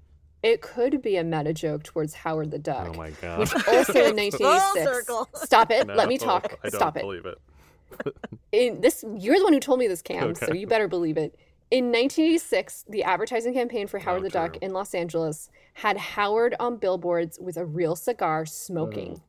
It 0.44 0.61
could 0.61 1.02
be 1.02 1.16
a 1.16 1.24
meta 1.24 1.52
joke 1.52 1.82
towards 1.82 2.14
Howard 2.14 2.52
the 2.52 2.59
Duck. 2.61 2.90
Oh 2.94 2.96
my 2.96 3.11
god. 3.20 3.40
Which 3.40 3.52
also 3.66 4.04
in 4.04 4.14
Full 4.30 4.46
1986. 4.46 4.84
circle. 4.84 5.28
Stop 5.34 5.72
it. 5.72 5.88
Let 5.88 6.07
me 6.09 6.18
talk. 6.18 6.57
I 6.62 6.68
don't 6.68 6.78
Stop 6.78 6.96
it. 6.96 7.00
believe 7.02 7.26
it. 7.26 7.38
in 8.52 8.80
this 8.80 9.04
you're 9.18 9.38
the 9.38 9.44
one 9.44 9.52
who 9.54 9.59
told 9.59 9.80
me 9.80 9.88
this 9.88 10.02
cam 10.02 10.36
so 10.36 10.52
you 10.52 10.66
better 10.68 10.86
believe 10.88 11.16
it 11.16 11.34
in 11.70 11.86
1986 11.86 12.84
the 12.88 13.02
advertising 13.02 13.54
campaign 13.54 13.86
for 13.86 13.98
howard 13.98 14.20
Oh, 14.20 14.24
the 14.24 14.28
duck 14.30 14.52
true. 14.52 14.59
in 14.61 14.72
los 14.72 14.92
angeles 14.94 15.48
had 15.74 15.96
howard 15.96 16.54
on 16.61 16.76
billboards 16.76 17.38
with 17.40 17.57
a 17.57 17.64
real 17.64 17.96
cigar 17.96 18.44
smoking 18.44 19.14
mm. 19.14 19.20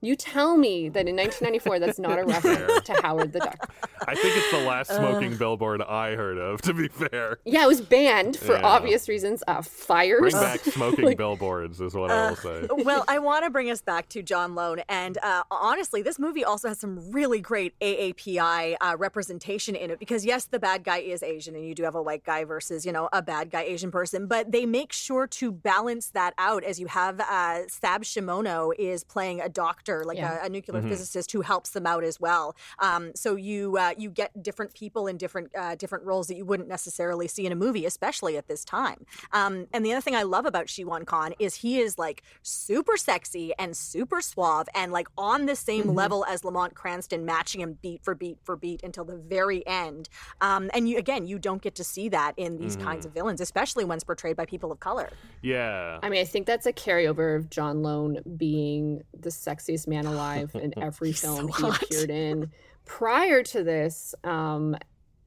You 0.00 0.16
tell 0.16 0.56
me 0.56 0.88
that 0.88 1.06
in 1.08 1.16
1994 1.16 1.78
that's 1.78 1.98
not 1.98 2.18
a 2.18 2.24
reference 2.26 2.82
to 2.84 2.92
howard 3.02 3.32
the 3.32 3.38
duck 3.40 3.70
I 4.08 4.14
think 4.14 4.34
it's 4.36 4.50
the 4.50 4.64
last 4.66 4.90
smoking 4.90 5.36
billboard 5.36 5.82
I 5.82 6.14
heard 6.16 6.38
of. 6.38 6.62
To 6.62 6.72
be 6.72 6.88
fair, 6.88 7.38
yeah 7.44 7.64
it 7.64 7.68
was 7.68 7.80
banned 7.82 8.36
for 8.36 8.54
Yeah. 8.56 8.66
obvious 8.66 9.08
reasons 9.08 9.42
uh 9.46 9.60
fires 9.62 10.20
bring 10.20 10.32
back 10.32 10.60
smoking 10.60 11.04
Like- 11.10 11.18
billboards 11.18 11.80
is 11.80 11.94
what 11.94 12.10
I 12.10 12.30
will 12.30 12.36
say. 12.36 12.66
well, 12.70 13.04
I 13.08 13.18
want 13.18 13.44
to 13.44 13.50
bring 13.50 13.70
us 13.70 13.82
back 13.82 14.08
to 14.10 14.22
John 14.22 14.54
Lone, 14.54 14.80
and 14.88 15.18
uh, 15.22 15.42
honestly, 15.50 16.00
this 16.02 16.18
movie 16.18 16.44
also 16.44 16.68
has 16.68 16.78
some 16.80 17.10
really 17.12 17.40
great 17.40 17.78
AAPI 17.80 18.76
uh, 18.80 18.96
representation 18.98 19.74
in 19.76 19.90
it 19.90 19.98
because 19.98 20.24
yes, 20.24 20.44
the 20.46 20.58
bad 20.58 20.82
guy 20.84 20.98
is 20.98 21.22
Asian, 21.22 21.54
and 21.54 21.64
you 21.66 21.74
do 21.74 21.82
have 21.82 21.94
a 21.94 22.02
white 22.02 22.24
guy 22.24 22.44
versus 22.44 22.86
you 22.86 22.92
know 22.92 23.08
a 23.12 23.20
bad 23.22 23.50
guy 23.50 23.62
Asian 23.62 23.90
person, 23.90 24.26
but 24.26 24.50
they 24.50 24.64
make 24.66 24.92
sure 24.92 25.26
to 25.26 25.52
balance 25.52 26.08
that 26.10 26.32
out 26.38 26.64
as 26.64 26.80
you 26.80 26.86
have 26.86 27.20
uh, 27.20 27.68
Sab 27.68 28.02
Shimono 28.02 28.72
is 28.78 29.04
playing 29.04 29.40
a 29.40 29.48
doctor 29.48 29.89
doctor, 29.90 30.04
like 30.04 30.18
Yeah. 30.18 30.42
a, 30.42 30.46
a 30.46 30.48
nuclear 30.48 30.82
Mhm. 30.82 30.88
physicist, 30.88 31.32
who 31.32 31.40
helps 31.42 31.70
them 31.70 31.86
out 31.86 32.04
as 32.04 32.20
well. 32.20 32.56
Um, 32.78 33.12
so 33.14 33.34
you 33.36 33.76
uh, 33.78 33.94
you 33.96 34.10
get 34.10 34.42
different 34.42 34.74
people 34.74 35.06
in 35.06 35.16
different 35.16 35.50
uh, 35.56 35.74
different 35.74 36.04
roles 36.04 36.28
that 36.28 36.36
you 36.36 36.44
wouldn't 36.44 36.68
necessarily 36.68 37.28
see 37.28 37.46
in 37.46 37.52
a 37.52 37.56
movie, 37.56 37.86
especially 37.86 38.36
at 38.36 38.46
this 38.48 38.64
time. 38.64 39.04
Um, 39.32 39.66
and 39.72 39.84
the 39.84 39.92
other 39.92 40.00
thing 40.00 40.14
I 40.14 40.22
love 40.22 40.46
about 40.46 40.66
Shiwan 40.66 41.06
Khan 41.06 41.34
is 41.38 41.56
he 41.56 41.80
is 41.80 41.98
like 41.98 42.22
super 42.42 42.96
sexy 42.96 43.52
and 43.58 43.76
super 43.76 44.20
suave 44.20 44.68
and 44.74 44.92
like 44.92 45.08
on 45.18 45.46
the 45.46 45.56
same 45.56 45.86
Mhm. 45.86 45.94
level 45.96 46.24
as 46.26 46.44
Lamont 46.44 46.74
Cranston, 46.74 47.24
matching 47.24 47.60
him 47.60 47.78
beat 47.82 48.02
for 48.04 48.14
beat 48.14 48.38
for 48.44 48.56
beat 48.56 48.82
until 48.82 49.04
the 49.04 49.16
very 49.16 49.66
end. 49.66 50.08
Um, 50.40 50.70
and 50.74 50.88
you 50.88 50.98
again, 50.98 51.26
you 51.26 51.38
don't 51.38 51.62
get 51.62 51.74
to 51.76 51.84
see 51.84 52.08
that 52.10 52.34
in 52.36 52.58
these 52.58 52.76
kinds 52.76 53.04
Mhm. 53.04 53.08
of 53.08 53.14
villains, 53.14 53.40
especially 53.40 53.84
when 53.84 53.96
it's 53.96 54.04
portrayed 54.04 54.36
by 54.36 54.46
people 54.46 54.70
of 54.72 54.80
color. 54.80 55.18
Yeah. 55.42 55.98
I 56.02 56.08
mean, 56.08 56.20
I 56.20 56.24
think 56.24 56.46
that's 56.46 56.66
a 56.66 56.72
carryover 56.72 57.36
of 57.36 57.48
John 57.50 57.82
Lone 57.82 58.18
being 58.36 59.02
the 59.18 59.30
sexiest 59.30 59.79
man 59.86 60.06
alive 60.06 60.54
in 60.54 60.72
every 60.82 61.12
film 61.12 61.48
he 61.48 61.52
hot. 61.52 61.82
appeared 61.82 62.10
in 62.10 62.50
prior 62.86 63.42
to 63.44 63.62
this, 63.62 64.14
um, 64.24 64.76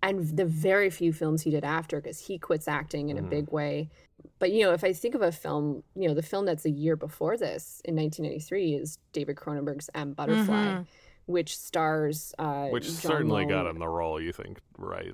and 0.02 0.36
the 0.36 0.46
very 0.46 0.90
few 0.90 1.14
films 1.14 1.42
he 1.44 1.50
did 1.52 1.64
after, 1.64 2.02
because 2.02 2.20
he 2.20 2.38
quits 2.38 2.68
acting 2.68 3.10
in 3.10 3.18
a 3.18 3.22
Mhm. 3.22 3.30
big 3.30 3.52
way. 3.52 3.90
But 4.40 4.52
you 4.52 4.64
know, 4.64 4.74
if 4.74 4.84
I 4.84 4.92
think 4.94 5.16
of 5.16 5.22
a 5.22 5.32
film, 5.32 5.84
you 5.96 6.08
know, 6.08 6.14
the 6.14 6.22
film 6.22 6.46
that's 6.46 6.66
a 6.66 6.70
year 6.70 6.96
before 6.96 7.38
this 7.38 7.82
in 7.86 7.96
1993 7.96 8.76
is 8.76 8.98
David 9.14 9.36
Cronenberg's 9.38 9.90
M 9.96 10.14
Butterfly, 10.14 10.54
Mhm. 10.66 10.86
which 11.26 11.58
stars 11.58 12.34
uh, 12.38 12.68
Which 12.68 12.84
John 12.86 12.94
certainly 12.96 13.46
got 13.46 13.66
him 13.68 13.80
the 13.80 13.88
role, 13.88 14.20
you 14.22 14.34
think, 14.34 14.60
right? 14.78 15.14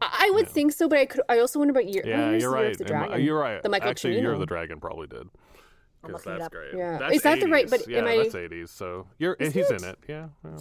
I 0.00 0.26
I 0.28 0.30
would 0.34 0.48
think 0.48 0.72
so, 0.72 0.88
but 0.88 0.98
I 0.98 1.04
could. 1.04 1.20
I 1.28 1.38
also 1.38 1.58
wonder 1.58 1.72
about 1.72 1.86
year. 1.86 2.02
Yeah, 2.06 2.30
here's 2.30 2.42
you're 2.42 2.52
the 2.52 2.56
Year 2.58 2.64
right. 2.64 2.70
Of 2.72 2.78
the 2.78 2.84
And, 2.84 2.88
Dragon. 2.88 3.12
uh, 3.12 3.16
You're 3.18 3.38
right. 3.38 3.62
The 3.62 3.68
Michael 3.68 3.90
Actually, 3.90 4.14
Year 4.18 4.32
of 4.32 4.38
Cimino. 4.38 4.40
the 4.40 4.46
Dragon 4.46 4.80
probably 4.80 5.06
did. 5.06 5.28
Because 6.06 6.26
looking 6.26 6.40
it 6.40 6.44
up. 6.44 6.52
great. 6.52 6.74
Yeah. 6.74 6.98
That's 6.98 7.16
Is 7.16 7.22
that 7.22 7.40
the 7.40 7.48
right- 7.48 7.68
but 7.70 7.86
yeah, 7.88 7.98
am 7.98 8.06
I- 8.06 8.16
that's 8.18 8.34
80s. 8.34 8.68
So 8.70 9.06
you're 9.18 9.34
Is 9.40 9.52
he's 9.54 9.70
it? 9.70 9.82
in 9.82 9.88
it. 9.88 9.98
Yeah. 10.08 10.28
yeah. 10.44 10.56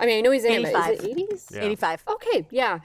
I 0.00 0.06
mean, 0.06 0.18
I 0.18 0.20
know 0.22 0.30
he's 0.30 0.44
in 0.44 0.52
it, 0.52 0.72
but 0.72 0.88
85. 0.88 0.92
is 0.94 1.04
it 1.04 1.16
80s? 1.16 1.56
Yeah. 1.56 1.62
85. 1.62 2.04
Okay, 2.08 2.46
yeah. 2.50 2.78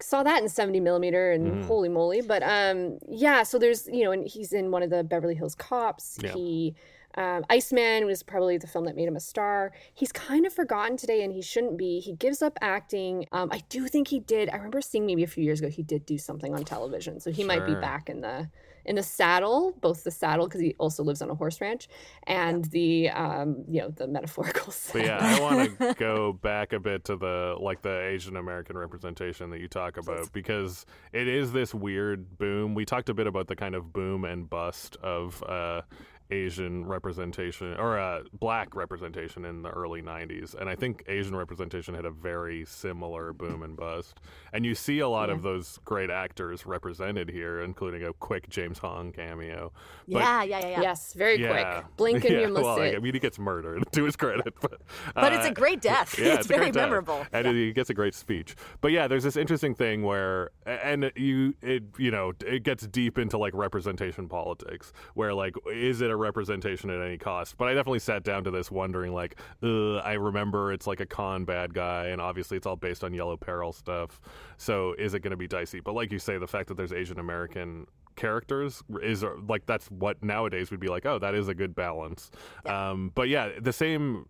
Saw 0.00 0.22
that 0.22 0.42
in 0.42 0.48
70 0.48 0.80
millimeter 0.80 1.32
and 1.32 1.46
Mhm. 1.62 1.64
holy 1.66 1.88
moly. 1.88 2.20
But 2.20 2.42
um 2.42 2.98
yeah, 3.08 3.42
so 3.44 3.58
there's 3.58 3.86
you 3.88 4.04
know, 4.04 4.12
and 4.12 4.26
he's 4.26 4.52
in 4.52 4.70
one 4.70 4.82
of 4.82 4.90
the 4.90 5.04
Beverly 5.04 5.34
Hills 5.34 5.54
cops. 5.54 6.18
Yeah. 6.22 6.32
He 6.32 6.74
um, 7.16 7.44
Iceman 7.48 8.06
was 8.06 8.22
probably 8.22 8.58
the 8.58 8.66
film 8.66 8.84
that 8.86 8.96
made 8.96 9.08
him 9.08 9.16
a 9.16 9.20
star. 9.20 9.72
He's 9.92 10.12
kind 10.12 10.46
of 10.46 10.52
forgotten 10.52 10.96
today, 10.96 11.22
and 11.22 11.32
he 11.32 11.42
shouldn't 11.42 11.76
be. 11.76 12.00
He 12.00 12.14
gives 12.14 12.42
up 12.42 12.58
acting. 12.60 13.26
Um, 13.32 13.48
I 13.52 13.62
do 13.68 13.86
think 13.88 14.08
he 14.08 14.20
did. 14.20 14.48
I 14.50 14.56
remember 14.56 14.80
seeing 14.80 15.06
maybe 15.06 15.22
a 15.22 15.28
few 15.28 15.44
years 15.44 15.60
ago 15.60 15.68
he 15.68 15.82
did 15.82 16.06
do 16.06 16.18
something 16.18 16.54
on 16.54 16.64
television, 16.64 17.20
so 17.20 17.30
he 17.30 17.44
might 17.44 17.66
be 17.66 17.74
back 17.74 18.08
in 18.08 18.20
the 18.20 18.48
in 18.86 18.96
the 18.96 19.02
saddle, 19.02 19.72
both 19.80 20.04
the 20.04 20.10
saddle 20.10 20.46
because 20.46 20.60
he 20.60 20.74
also 20.78 21.02
lives 21.02 21.22
on 21.22 21.30
a 21.30 21.34
horse 21.34 21.60
ranch, 21.60 21.88
and 22.24 22.64
the 22.66 23.08
um, 23.10 23.64
you 23.68 23.80
know 23.80 23.88
the 23.90 24.06
metaphorical. 24.06 24.64
But 24.64 24.74
Saddle. 24.74 25.06
yeah, 25.06 25.18
I 25.20 25.40
want 25.40 25.78
to 25.78 25.94
go 25.94 26.32
back 26.32 26.72
a 26.72 26.80
bit 26.80 27.04
to 27.04 27.16
the 27.16 27.56
like 27.58 27.82
the 27.82 28.00
Asian 28.00 28.36
American 28.36 28.76
representation 28.76 29.50
that 29.50 29.60
you 29.60 29.68
talk 29.68 29.96
about 29.96 30.32
because 30.32 30.84
it 31.12 31.28
is 31.28 31.52
this 31.52 31.74
weird 31.74 32.38
boom. 32.38 32.74
We 32.74 32.84
talked 32.84 33.08
a 33.08 33.14
bit 33.14 33.26
about 33.26 33.48
the 33.48 33.56
kind 33.56 33.74
of 33.74 33.92
boom 33.92 34.24
and 34.24 34.48
bust 34.48 34.96
of 34.96 35.42
uh, 35.44 35.82
Asian 36.30 36.86
representation 36.86 37.74
or 37.78 37.98
uh, 37.98 38.22
black 38.32 38.74
representation 38.74 39.44
in 39.44 39.62
the 39.62 39.70
early 39.70 40.02
90s. 40.02 40.54
And 40.54 40.68
I 40.68 40.74
think 40.74 41.04
Asian 41.06 41.36
representation 41.36 41.94
had 41.94 42.04
a 42.04 42.10
very 42.10 42.64
similar 42.64 43.32
boom 43.32 43.62
and 43.62 43.76
bust. 43.76 44.20
And 44.52 44.64
you 44.64 44.74
see 44.74 45.00
a 45.00 45.08
lot 45.08 45.30
of 45.30 45.42
those 45.42 45.78
great 45.84 46.10
actors 46.10 46.66
represented 46.66 47.28
here, 47.28 47.60
including 47.60 48.04
a 48.04 48.12
quick 48.12 48.48
James 48.48 48.78
Hong 48.78 49.12
cameo. 49.12 49.72
But- 50.08 50.18
yeah, 50.18 50.42
yeah, 50.42 50.58
yeah, 50.60 50.68
yeah. 50.68 50.80
Yes, 50.82 51.12
very 51.12 51.40
yeah. 51.40 51.80
quick. 51.80 51.96
Blink 51.96 52.24
and 52.24 52.34
yeah, 52.34 52.40
you 52.40 52.48
must 52.48 52.64
well, 52.64 52.76
sit. 52.76 52.94
I 52.94 52.98
mean, 52.98 53.14
he 53.14 53.20
gets 53.20 53.38
murdered 53.38 53.84
to 53.92 54.04
his 54.04 54.16
credit, 54.16 54.54
but 54.60 54.80
But 55.14 55.32
it's 55.32 55.46
uh, 55.46 55.50
a 55.50 55.54
great 55.54 55.80
death. 55.80 56.18
Yeah, 56.18 56.34
it's, 56.34 56.46
a 56.46 56.48
great 56.48 56.58
very 56.58 56.70
death. 56.70 56.84
memorable. 56.84 57.26
and 57.32 57.46
he 57.46 57.72
gets 57.72 57.90
a 57.90 57.94
great 57.94 58.14
speech. 58.14 58.56
But 58.80 58.92
yeah, 58.92 59.08
there's 59.08 59.24
this 59.24 59.36
interesting 59.36 59.74
thing 59.74 60.02
where, 60.02 60.50
and 60.66 61.10
you, 61.16 61.54
it, 61.62 61.84
you 61.98 62.10
know, 62.10 62.32
it 62.46 62.62
gets 62.62 62.86
deep 62.86 63.18
into 63.18 63.38
like 63.38 63.54
representation 63.54 64.28
politics, 64.28 64.92
where 65.14 65.34
like, 65.34 65.54
is 65.72 66.00
it 66.00 66.10
a 66.10 66.16
representation 66.24 66.90
at 66.90 67.00
any 67.00 67.18
cost? 67.18 67.56
But 67.56 67.68
I 67.68 67.74
definitely 67.74 68.00
sat 68.00 68.24
down 68.24 68.44
to 68.44 68.50
this 68.50 68.70
wondering, 68.70 69.12
like, 69.12 69.36
I 69.62 70.14
remember 70.14 70.72
it's 70.72 70.86
like 70.86 71.00
a 71.00 71.06
con 71.06 71.44
bad 71.44 71.72
guy, 71.74 72.06
and 72.06 72.20
obviously 72.20 72.56
it's 72.56 72.66
all 72.66 72.76
based 72.76 73.04
on 73.04 73.14
Yellow 73.14 73.36
Peril 73.36 73.72
stuff. 73.72 74.20
So 74.56 74.94
is 74.94 75.14
it 75.14 75.20
going 75.20 75.30
to 75.30 75.36
be 75.36 75.46
dicey? 75.46 75.80
But 75.80 75.94
like 75.94 76.10
you 76.10 76.18
say, 76.18 76.38
the 76.38 76.46
fact 76.46 76.68
that 76.68 76.76
there's 76.76 76.92
Asian 76.92 77.20
American 77.20 77.86
characters 78.16 78.82
is 79.02 79.24
like 79.48 79.66
that's 79.66 79.90
what 79.90 80.22
nowadays 80.22 80.70
would 80.70 80.78
be 80.78 80.86
like 80.86 81.04
oh 81.04 81.18
that 81.18 81.34
is 81.34 81.48
a 81.48 81.54
good 81.54 81.74
balance 81.74 82.30
um 82.64 83.10
but 83.16 83.28
yeah 83.28 83.48
the 83.60 83.72
same 83.72 84.24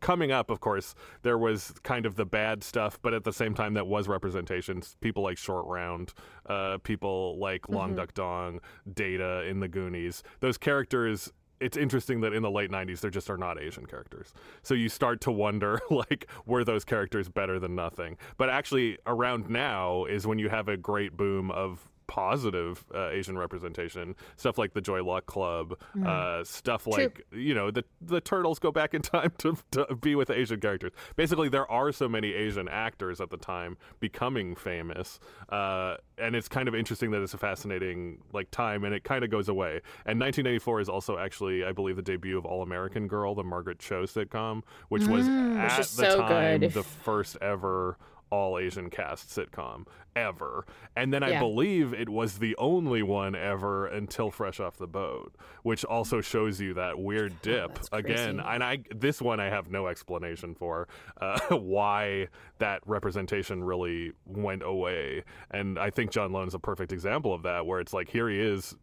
coming 0.00 0.32
up 0.32 0.50
of 0.50 0.60
course 0.60 0.94
there 1.22 1.38
was 1.38 1.72
kind 1.82 2.06
of 2.06 2.16
the 2.16 2.24
bad 2.26 2.62
stuff 2.64 2.98
but 3.02 3.14
at 3.14 3.24
the 3.24 3.32
same 3.32 3.54
time 3.54 3.74
that 3.74 3.86
was 3.86 4.08
representations. 4.08 4.96
People 5.00 5.22
like 5.22 5.38
short 5.38 5.66
round 5.66 6.12
uh 6.46 6.78
people 6.82 7.38
like 7.38 7.68
long 7.68 7.92
Mhm. 7.92 7.96
Duk 7.96 8.14
dong 8.14 8.60
data 8.92 9.42
in 9.42 9.60
the 9.60 9.68
goonies. 9.68 10.22
Those 10.40 10.58
characters 10.58 11.32
it's 11.60 11.76
interesting 11.76 12.20
that 12.20 12.32
in 12.32 12.42
the 12.42 12.50
late 12.50 12.70
90s 12.70 13.00
there 13.00 13.10
just 13.10 13.30
are 13.30 13.36
not 13.36 13.60
asian 13.60 13.86
characters. 13.86 14.34
So 14.62 14.74
you 14.74 14.88
start 14.88 15.20
to 15.22 15.30
wonder 15.30 15.80
like 15.90 16.26
were 16.46 16.64
those 16.64 16.84
characters 16.84 17.28
better 17.28 17.58
than 17.58 17.74
nothing? 17.74 18.16
But 18.36 18.50
actually 18.50 18.98
around 19.06 19.48
now 19.48 20.04
is 20.04 20.26
when 20.26 20.38
you 20.38 20.48
have 20.48 20.68
a 20.68 20.76
great 20.76 21.16
boom 21.16 21.50
of 21.52 21.88
positive 22.06 22.84
uh, 22.94 23.08
Asian 23.10 23.36
representation, 23.38 24.14
stuff 24.36 24.58
like 24.58 24.72
the 24.74 24.80
Joy 24.80 25.02
Luck 25.04 25.26
Club, 25.26 25.76
Mm. 25.96 26.06
uh, 26.06 26.44
stuff 26.44 26.84
True. 26.84 26.92
like 26.94 27.26
you 27.32 27.54
know 27.54 27.70
the 27.70 27.84
the 28.00 28.20
turtles 28.20 28.58
go 28.58 28.72
back 28.72 28.94
in 28.94 29.02
time 29.02 29.32
to, 29.38 29.56
to 29.72 29.94
be 29.96 30.14
with 30.14 30.30
Asian 30.30 30.60
characters. 30.60 30.92
Basically, 31.16 31.48
there 31.48 31.70
are 31.70 31.92
so 31.92 32.08
many 32.08 32.32
Asian 32.32 32.68
actors 32.68 33.20
at 33.20 33.30
the 33.30 33.36
time 33.36 33.76
becoming 34.00 34.54
famous, 34.56 35.20
uh, 35.50 35.96
and 36.18 36.34
it's 36.36 36.48
kind 36.48 36.68
of 36.68 36.74
interesting 36.74 37.10
that 37.12 37.22
it's 37.22 37.34
a 37.34 37.38
fascinating 37.38 38.18
like 38.32 38.50
time, 38.50 38.84
and 38.84 38.94
it 38.94 39.04
kind 39.04 39.24
of 39.24 39.30
goes 39.30 39.48
away. 39.48 39.80
And 40.06 40.18
1994 40.20 40.80
is 40.80 40.88
also 40.88 41.18
actually, 41.18 41.64
I 41.64 41.72
believe, 41.72 41.96
the 41.96 42.02
debut 42.02 42.36
of 42.38 42.44
All 42.44 42.62
American 42.62 43.06
Girl, 43.08 43.34
the 43.34 43.44
Margaret 43.44 43.78
Cho 43.78 44.04
sitcom, 44.04 44.62
which 44.88 45.06
was 45.06 45.24
Mm. 45.24 45.56
At 45.56 45.78
is 45.80 45.96
the 45.96 46.10
so 46.10 46.18
time 46.18 46.60
good. 46.60 46.72
the 46.72 46.82
first 46.82 47.36
ever 47.40 47.96
all 48.30 48.58
Asian 48.58 48.90
cast 48.90 49.28
sitcom 49.28 49.86
ever. 50.16 50.64
And 50.96 51.12
then 51.12 51.22
I 51.22 51.38
believe 51.38 51.92
it 51.92 52.08
was 52.08 52.38
the 52.38 52.56
only 52.56 53.02
one 53.02 53.34
ever 53.34 53.86
until 53.86 54.30
Fresh 54.30 54.60
Off 54.60 54.76
the 54.76 54.86
Boat, 54.86 55.34
which 55.62 55.84
also 55.84 56.20
shows 56.20 56.60
you 56.60 56.74
that 56.74 56.98
weird 56.98 57.34
dip 57.42 57.78
again. 57.92 58.36
crazy. 58.36 58.42
And 58.46 58.62
I 58.62 58.78
this 58.94 59.20
one 59.20 59.40
I 59.40 59.46
have 59.46 59.70
no 59.70 59.88
explanation 59.88 60.54
for 60.54 60.88
uh, 61.20 61.38
why 61.50 62.28
that 62.58 62.80
representation 62.86 63.64
really 63.64 64.12
went 64.26 64.62
away. 64.62 65.24
And 65.50 65.78
I 65.78 65.90
think 65.90 66.10
John 66.10 66.32
Lone 66.32 66.48
is 66.48 66.54
a 66.54 66.58
perfect 66.58 66.92
example 66.92 67.34
of 67.34 67.42
that, 67.42 67.66
where 67.66 67.80
it's 67.80 67.92
like 67.92 68.08
here 68.08 68.28
he 68.28 68.40
is 68.40 68.76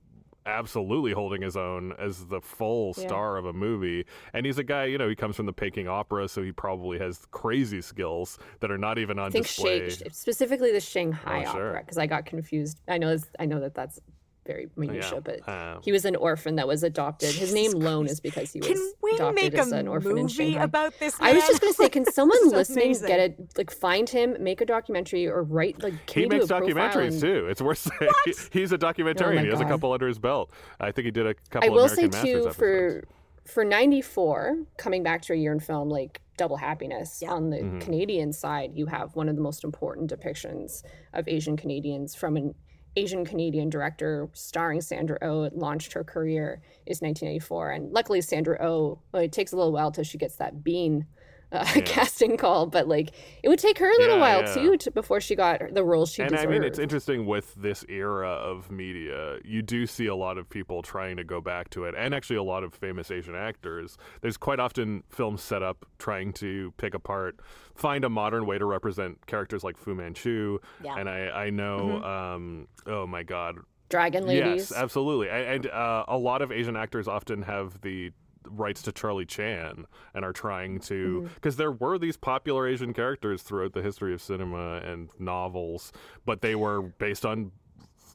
absolutely 0.45 1.11
holding 1.11 1.41
his 1.41 1.55
own 1.55 1.93
as 1.99 2.25
the 2.25 2.41
full 2.41 2.93
Yeah. 2.97 3.07
star 3.07 3.37
of 3.37 3.45
a 3.45 3.53
movie 3.53 4.05
and 4.33 4.45
he's 4.45 4.57
a 4.57 4.63
guy 4.63 4.85
you 4.85 4.97
know 4.97 5.07
he 5.07 5.15
comes 5.15 5.35
from 5.35 5.45
the 5.45 5.53
peking 5.53 5.87
opera 5.87 6.27
so 6.27 6.41
he 6.41 6.51
probably 6.51 6.97
has 6.97 7.27
crazy 7.31 7.81
skills 7.81 8.39
that 8.59 8.71
are 8.71 8.77
not 8.77 8.97
even 8.97 9.19
on 9.19 9.31
display 9.31 9.89
Shang- 9.89 10.09
specifically 10.11 10.71
the 10.71 10.79
Shanghai 10.79 11.43
Oh. 11.45 11.49
Opera 11.51 11.81
because 11.83 11.97
I 11.99 12.07
got 12.07 12.25
confused. 12.25 12.81
I 12.87 12.97
know 12.97 13.17
I 13.39 13.45
know 13.45 13.59
that 13.59 13.75
that's 13.75 13.99
very 14.51 14.67
minutia, 14.75 15.11
Yeah, 15.13 15.19
but 15.19 15.47
uh, 15.49 15.79
he 15.81 15.91
was 15.91 16.05
an 16.05 16.15
orphan 16.15 16.55
that 16.55 16.67
was 16.67 16.83
adopted. 16.83 17.33
His 17.33 17.53
name 17.53 17.71
Lone 17.71 18.07
is 18.07 18.19
because 18.19 18.51
he 18.51 18.59
was 18.59 18.67
Can 18.67 18.91
we 19.01 19.11
adopted 19.11 19.35
make 19.35 19.53
as 19.55 19.71
an 19.71 19.87
orphan 19.87 20.11
in 20.11 20.23
movie 20.23 20.33
Shanghai. 20.51 20.63
about 20.63 20.99
this 20.99 21.15
I 21.19 21.33
was 21.33 21.43
just 21.47 21.61
going 21.61 21.73
to 21.73 21.77
say, 21.77 21.89
can 21.89 22.05
someone 22.19 22.49
listening 22.49 22.85
amazing. 22.87 23.07
get 23.07 23.19
it? 23.19 23.57
Like, 23.57 23.71
find 23.71 24.09
him, 24.09 24.35
make 24.39 24.61
a 24.61 24.65
documentary, 24.65 25.27
or 25.27 25.43
write 25.43 25.81
like. 25.81 26.09
He 26.09 26.25
makes 26.25 26.45
documentaries 26.47 27.13
and- 27.13 27.21
too. 27.21 27.47
It's 27.49 27.61
worth 27.61 27.79
saying. 27.79 28.11
He's 28.51 28.71
a 28.71 28.77
documentarian. 28.77 29.39
Oh 29.39 29.43
he 29.43 29.49
has 29.49 29.61
a 29.61 29.65
couple 29.65 29.91
under 29.93 30.07
his 30.07 30.19
belt. 30.19 30.51
I 30.79 30.91
think 30.91 31.05
he 31.05 31.11
did 31.11 31.27
a 31.27 31.33
couple. 31.49 31.69
I 31.69 31.73
will 31.73 31.85
of 31.85 31.91
say 31.91 32.05
American 32.05 32.33
Masters 32.33 32.45
too 32.45 32.59
for 32.59 33.03
for 33.45 33.63
'94, 33.65 34.57
coming 34.77 35.03
back 35.03 35.21
to 35.23 35.33
a 35.33 35.35
year 35.35 35.51
in 35.51 35.59
film 35.59 35.89
like 35.89 36.21
Double 36.37 36.57
Happiness 36.57 37.23
on 37.27 37.49
the 37.49 37.57
Mhm. 37.57 37.81
Canadian 37.81 38.31
side, 38.33 38.71
you 38.75 38.85
have 38.87 39.15
one 39.15 39.27
of 39.29 39.35
the 39.35 39.41
most 39.41 39.63
important 39.63 40.09
depictions 40.11 40.83
of 41.13 41.27
Asian 41.27 41.57
Canadians 41.57 42.15
from 42.15 42.37
an 42.37 42.55
Asian 42.95 43.25
Canadian 43.25 43.69
director 43.69 44.29
starring 44.33 44.81
Sandra 44.81 45.17
Oh. 45.21 45.49
Launched 45.53 45.93
her 45.93 46.03
career 46.03 46.61
is 46.85 47.01
1984, 47.01 47.71
and 47.71 47.93
luckily 47.93 48.21
Sandra 48.21 48.57
Oh. 48.61 48.99
Well, 49.11 49.23
it 49.23 49.31
takes 49.31 49.53
a 49.53 49.55
little 49.55 49.71
while 49.71 49.91
till 49.91 50.03
she 50.03 50.17
gets 50.17 50.35
that 50.37 50.63
Bean. 50.63 51.05
Uh, 51.61 51.65
casting 51.83 52.37
call, 52.37 52.65
but 52.65 52.87
like 52.87 53.11
it 53.43 53.49
would 53.49 53.59
take 53.59 53.77
her 53.77 53.85
a 53.89 53.97
little 53.97 54.15
Yeah, 54.15 54.21
while 54.21 54.41
yeah. 54.43 54.53
too 54.53 54.77
to, 54.77 54.91
before 54.91 55.19
she 55.19 55.35
got 55.35 55.73
the 55.73 55.83
role 55.83 56.05
she 56.05 56.21
and 56.21 56.31
deserved. 56.31 56.47
I 56.49 56.51
mean, 56.53 56.63
it's 56.63 56.79
interesting 56.79 57.25
with 57.25 57.53
this 57.55 57.83
era 57.89 58.29
of 58.29 58.71
media. 58.71 59.37
You 59.43 59.61
do 59.61 59.85
see 59.85 60.05
a 60.05 60.15
lot 60.15 60.37
of 60.37 60.49
people 60.49 60.81
trying 60.81 61.17
to 61.17 61.25
go 61.25 61.41
back 61.41 61.69
to 61.71 61.83
it, 61.83 61.93
and 61.97 62.15
actually 62.15 62.37
a 62.37 62.43
lot 62.43 62.63
of 62.63 62.73
famous 62.73 63.11
Asian 63.11 63.35
actors. 63.35 63.97
There's 64.21 64.37
quite 64.37 64.61
often 64.61 65.03
films 65.09 65.41
set 65.41 65.61
up 65.61 65.85
trying 65.99 66.31
to 66.33 66.73
pick 66.77 66.93
apart, 66.93 67.35
find 67.75 68.05
a 68.05 68.09
modern 68.09 68.45
way 68.45 68.57
to 68.57 68.65
represent 68.65 69.25
characters 69.27 69.61
like 69.61 69.75
Fu 69.77 69.93
Manchu. 69.93 70.59
Yeah. 70.81 70.95
And 70.97 71.09
I, 71.09 71.27
I 71.47 71.49
know, 71.49 71.99
Mhm. 72.01 72.05
um, 72.05 72.67
oh 72.87 73.05
my 73.05 73.23
God, 73.23 73.57
Dragon 73.89 74.25
Ladies. 74.25 74.71
Yes, 74.71 74.73
absolutely. 74.73 75.29
And, 75.29 75.65
and 75.65 75.67
uh, 75.67 76.05
a 76.07 76.17
lot 76.17 76.41
of 76.41 76.49
Asian 76.53 76.77
actors 76.77 77.09
often 77.09 77.41
have 77.41 77.81
the 77.81 78.11
rights 78.45 78.81
to 78.83 78.91
Charlie 78.91 79.25
Chan 79.25 79.85
and 80.13 80.25
are 80.25 80.33
trying 80.33 80.79
to 80.81 81.21
mm-hmm. 81.21 81.33
because 81.35 81.57
there 81.57 81.71
were 81.71 81.97
these 81.97 82.17
popular 82.17 82.67
Asian 82.67 82.93
characters 82.93 83.41
throughout 83.41 83.73
the 83.73 83.81
history 83.81 84.13
of 84.13 84.21
cinema 84.21 84.77
and 84.77 85.09
novels, 85.19 85.91
but 86.25 86.41
they 86.41 86.55
were 86.55 86.81
based 86.81 87.25
on 87.25 87.51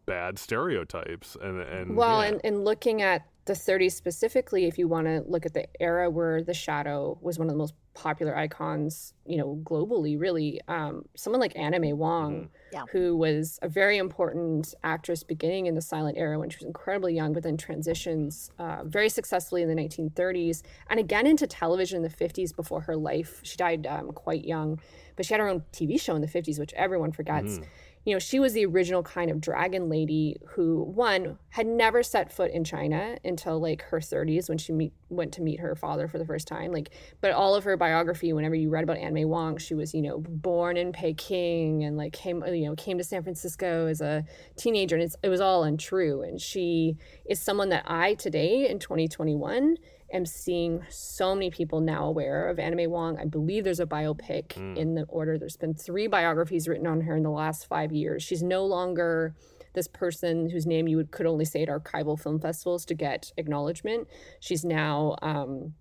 bad 0.06 0.38
stereotypes 0.38 1.36
and 1.40 1.60
and 1.60 1.96
Well, 1.96 2.22
yeah. 2.22 2.28
and, 2.28 2.40
and 2.44 2.64
looking 2.64 3.02
at 3.02 3.26
the 3.44 3.52
30s 3.52 3.92
specifically, 3.92 4.66
if 4.66 4.78
you 4.78 4.88
want 4.88 5.06
to 5.06 5.22
look 5.26 5.46
at 5.46 5.54
the 5.54 5.66
era 5.80 6.10
where 6.10 6.42
The 6.42 6.54
Shadow 6.54 7.18
was 7.20 7.38
one 7.38 7.48
of 7.48 7.52
the 7.52 7.58
most 7.58 7.74
popular 7.96 8.36
icons, 8.36 9.14
you 9.24 9.38
know, 9.38 9.58
globally, 9.64 10.20
really, 10.20 10.60
um, 10.68 11.06
someone 11.16 11.40
like 11.40 11.56
Anna 11.56 11.80
May 11.80 11.94
Wong, 11.94 12.50
Yeah. 12.70 12.84
who 12.92 13.16
was 13.16 13.58
a 13.62 13.68
very 13.68 13.96
important 13.96 14.74
actress 14.84 15.22
beginning 15.22 15.64
in 15.66 15.74
the 15.74 15.80
silent 15.80 16.18
era 16.18 16.38
when 16.38 16.50
she 16.50 16.58
was 16.58 16.64
incredibly 16.66 17.14
young, 17.14 17.32
but 17.32 17.42
then 17.42 17.56
transitions 17.56 18.50
uh, 18.58 18.82
very 18.84 19.08
successfully 19.08 19.62
in 19.62 19.68
the 19.68 19.74
1930s 19.74 20.62
and 20.90 21.00
again 21.00 21.26
into 21.26 21.46
television 21.46 21.96
in 21.96 22.02
the 22.02 22.10
50s 22.24 22.54
before 22.54 22.82
her 22.82 22.96
life. 22.96 23.40
She 23.42 23.56
died 23.56 23.86
um, 23.86 24.12
quite 24.12 24.44
young, 24.44 24.78
but 25.16 25.24
she 25.24 25.32
had 25.32 25.40
her 25.40 25.48
own 25.48 25.64
TV 25.72 25.98
show 25.98 26.14
in 26.14 26.20
the 26.20 26.28
50s, 26.28 26.58
which 26.58 26.74
everyone 26.74 27.12
forgets 27.12 27.60
you 28.06 28.14
know, 28.14 28.20
she 28.20 28.38
was 28.38 28.52
the 28.52 28.64
original 28.64 29.02
kind 29.02 29.32
of 29.32 29.40
dragon 29.40 29.88
lady 29.88 30.36
who, 30.50 30.84
one, 30.84 31.38
had 31.48 31.66
never 31.66 32.04
set 32.04 32.32
foot 32.32 32.52
in 32.52 32.62
China 32.62 33.18
until 33.24 33.60
like 33.60 33.82
her 33.82 33.98
30s 33.98 34.48
when 34.48 34.58
she 34.58 34.72
meet, 34.72 34.92
went 35.08 35.32
to 35.32 35.42
meet 35.42 35.58
her 35.58 35.74
father 35.74 36.06
for 36.06 36.16
the 36.16 36.24
first 36.24 36.46
time. 36.46 36.70
Like, 36.70 36.90
but 37.20 37.32
all 37.32 37.56
of 37.56 37.64
her 37.64 37.76
biography, 37.76 38.32
whenever 38.32 38.54
you 38.54 38.70
read 38.70 38.84
about 38.84 38.98
Anna 38.98 39.10
May 39.10 39.24
Wong, 39.24 39.58
she 39.58 39.74
was, 39.74 39.92
you 39.92 40.02
know, 40.02 40.18
born 40.20 40.76
in 40.76 40.92
Peking 40.92 41.82
and 41.82 41.96
like 41.96 42.12
came, 42.12 42.44
you 42.46 42.66
know, 42.66 42.76
came 42.76 42.96
to 42.96 43.04
San 43.04 43.24
Francisco 43.24 43.88
as 43.88 44.00
a 44.00 44.24
teenager, 44.54 44.94
and 44.94 45.12
it 45.24 45.28
was 45.28 45.40
all 45.40 45.64
untrue. 45.64 46.22
And 46.22 46.40
she 46.40 46.98
is 47.28 47.42
someone 47.42 47.70
that 47.70 47.82
I 47.88 48.14
today 48.14 48.70
in 48.70 48.78
2021 48.78 49.78
am 50.12 50.26
seeing 50.26 50.82
so 50.88 51.34
many 51.34 51.50
people 51.50 51.80
now 51.80 52.06
aware 52.06 52.48
of 52.48 52.58
Anna 52.58 52.76
May 52.76 52.86
Wong. 52.86 53.18
I 53.18 53.24
believe 53.24 53.64
there's 53.64 53.80
a 53.80 53.86
biopic 53.86 54.56
in 54.76 54.94
the 54.94 55.04
order. 55.04 55.38
There's 55.38 55.56
been 55.56 55.74
three 55.74 56.06
biographies 56.06 56.68
written 56.68 56.86
on 56.86 57.00
her 57.02 57.16
in 57.16 57.22
the 57.22 57.30
last 57.30 57.66
five 57.66 57.92
years. 57.92 58.22
She's 58.22 58.42
no 58.42 58.64
longer 58.64 59.34
this 59.74 59.88
person 59.88 60.48
whose 60.50 60.66
name 60.66 60.88
you 60.88 60.96
would 60.96 61.10
could 61.10 61.26
only 61.26 61.44
say 61.44 61.62
at 61.62 61.68
archival 61.68 62.18
film 62.18 62.40
festivals 62.40 62.84
to 62.86 62.94
get 62.94 63.32
acknowledgement. 63.36 64.08
She's 64.40 64.64
now 64.64 65.16
um, 65.22 65.74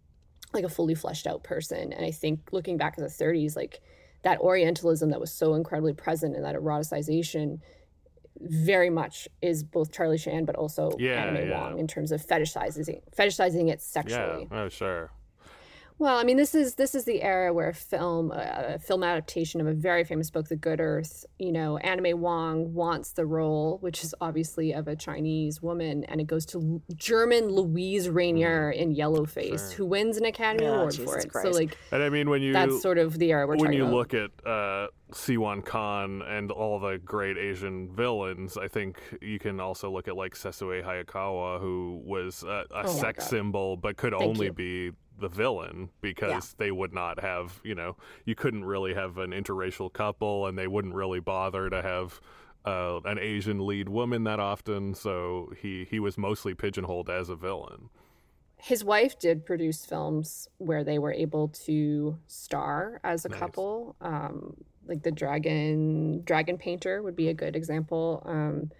like 0.54 0.66
a 0.66 0.70
fully 0.70 0.96
fleshed 0.96 1.28
out 1.28 1.44
person. 1.44 1.94
And 1.94 2.06
I 2.06 2.12
think 2.12 2.50
looking 2.52 2.78
back 2.78 2.96
at 2.98 3.04
the 3.04 3.24
30s, 3.24 3.56
like 3.56 3.82
that 4.24 4.40
Orientalism 4.40 5.12
that 5.12 5.20
was 5.20 5.32
so 5.32 5.54
incredibly 5.54 5.94
present 5.94 6.36
and 6.36 6.44
that 6.44 6.56
eroticization 6.56 7.60
very 8.40 8.90
much 8.90 9.28
is 9.42 9.64
both 9.64 9.92
Charlie 9.92 10.18
Chan 10.18 10.46
but 10.46 10.56
also 10.56 10.92
Yeah, 11.00 11.24
Anna 11.24 11.32
May 11.32 11.48
yeah. 11.50 11.62
Wong 11.70 11.80
in 11.80 11.88
terms 11.88 12.12
of 12.12 12.26
fetishizing 12.26 13.02
fetishizing 13.18 13.70
it 13.72 13.82
sexually. 13.82 14.48
yeah, 14.52 14.60
oh 14.64 14.70
sure. 14.70 15.12
Well, 15.98 16.18
I 16.18 16.24
mean, 16.26 16.36
this 16.36 16.54
is 16.54 16.76
this 16.76 16.94
is 16.94 17.06
the 17.06 17.22
era 17.22 17.54
where 17.54 17.72
film, 17.72 18.32
uh, 18.32 18.36
a 18.76 18.80
film 18.80 19.02
adaptation 19.02 19.62
of 19.62 19.68
a 19.68 19.74
very 19.74 20.04
famous 20.04 20.30
book, 20.30 20.50
The 20.50 20.58
Good 20.58 20.82
Earth. 20.82 21.26
You 21.40 21.54
know, 21.54 21.78
Anna 21.78 22.02
May 22.02 22.14
Wong 22.14 22.74
wants 22.74 23.12
the 23.14 23.26
role, 23.26 23.78
which 23.80 24.04
is 24.04 24.14
obviously 24.20 24.74
of 24.74 24.90
a 24.90 24.96
Chinese 24.98 25.62
woman, 25.62 26.04
and 26.06 26.20
it 26.20 26.28
goes 26.28 26.46
to 26.48 26.60
L- 26.60 26.82
German 26.96 27.46
Luise 27.46 28.14
Rainer 28.14 28.72
in 28.72 28.94
Yellowface, 28.94 29.72
who 29.72 29.86
wins 29.86 30.18
an 30.18 30.26
Academy 30.26 30.68
Oh, 30.68 30.80
Award 30.80 30.96
for 30.96 31.18
it. 31.18 31.30
Christ. 31.32 31.48
So, 31.54 31.58
like, 31.58 31.78
And 31.94 32.04
I 32.04 32.10
mean, 32.10 32.30
when 32.30 32.42
you 32.42 32.52
that's 32.52 32.82
sort 32.82 32.98
of 32.98 33.18
the 33.18 33.32
era 33.32 33.48
we're 33.48 33.56
when 33.56 33.72
you 33.72 33.84
about. 33.84 33.94
look 33.94 34.14
at 34.14 34.32
uh, 34.46 34.88
Shiwan 35.14 35.64
Khan 35.66 36.22
and 36.24 36.52
all 36.52 36.78
the 36.78 36.98
great 36.98 37.38
Asian 37.38 37.96
villains, 37.96 38.58
I 38.58 38.68
think 38.68 39.02
you 39.22 39.40
can 39.40 39.62
also 39.62 39.90
look 39.90 40.10
at 40.10 40.18
like 40.18 40.34
Sessue 40.34 40.84
Hayakawa, 40.84 41.62
who 41.62 42.02
was 42.04 42.44
a, 42.44 42.66
a 42.72 42.84
Oh 42.84 42.88
sex 42.88 43.28
symbol 43.28 43.78
but 43.78 43.96
could 43.96 44.12
Thank 44.12 44.24
only 44.24 44.48
you. 44.48 44.52
be 44.54 44.92
the 45.20 45.30
villain 45.30 45.90
because 46.02 46.54
they 46.58 46.72
would 46.72 46.94
not 46.94 47.20
have, 47.22 47.60
you 47.64 47.76
know, 47.76 47.96
you 48.26 48.36
couldn't 48.36 48.66
really 48.66 48.94
have 48.94 49.18
an 49.18 49.32
interracial 49.32 49.92
couple, 49.92 50.48
and 50.48 50.58
they 50.58 50.68
wouldn't 50.68 50.96
really 50.96 51.20
bother 51.20 51.70
to 51.70 51.82
have. 51.82 52.20
Uh, 52.68 53.00
an 53.06 53.20
Asian 53.20 53.60
lead 53.68 53.88
woman 53.88 54.24
that 54.24 54.40
often, 54.40 54.96
so 54.96 55.54
he 55.62 55.86
he 55.86 56.00
was 56.00 56.18
mostly 56.18 56.56
pigeonholed 56.56 57.12
as 57.12 57.30
a 57.30 57.36
villain. 57.36 57.90
his 58.58 58.84
wife 58.84 59.20
did 59.20 59.46
produce 59.46 59.86
films 59.86 60.48
where 60.58 60.84
they 60.84 60.98
were 60.98 61.14
able 61.14 61.50
to 61.50 62.18
star 62.26 63.00
as 63.04 63.24
a 63.24 63.30
Nice. 63.30 63.40
couple 63.40 63.96
um, 64.02 64.56
like 64.88 65.04
the 65.04 65.12
dragon 65.12 66.24
dragon 66.24 66.58
painter 66.58 67.04
would 67.04 67.16
be 67.16 67.28
a 67.30 67.36
good 67.36 67.56
example 67.56 68.24
um, 68.26 68.72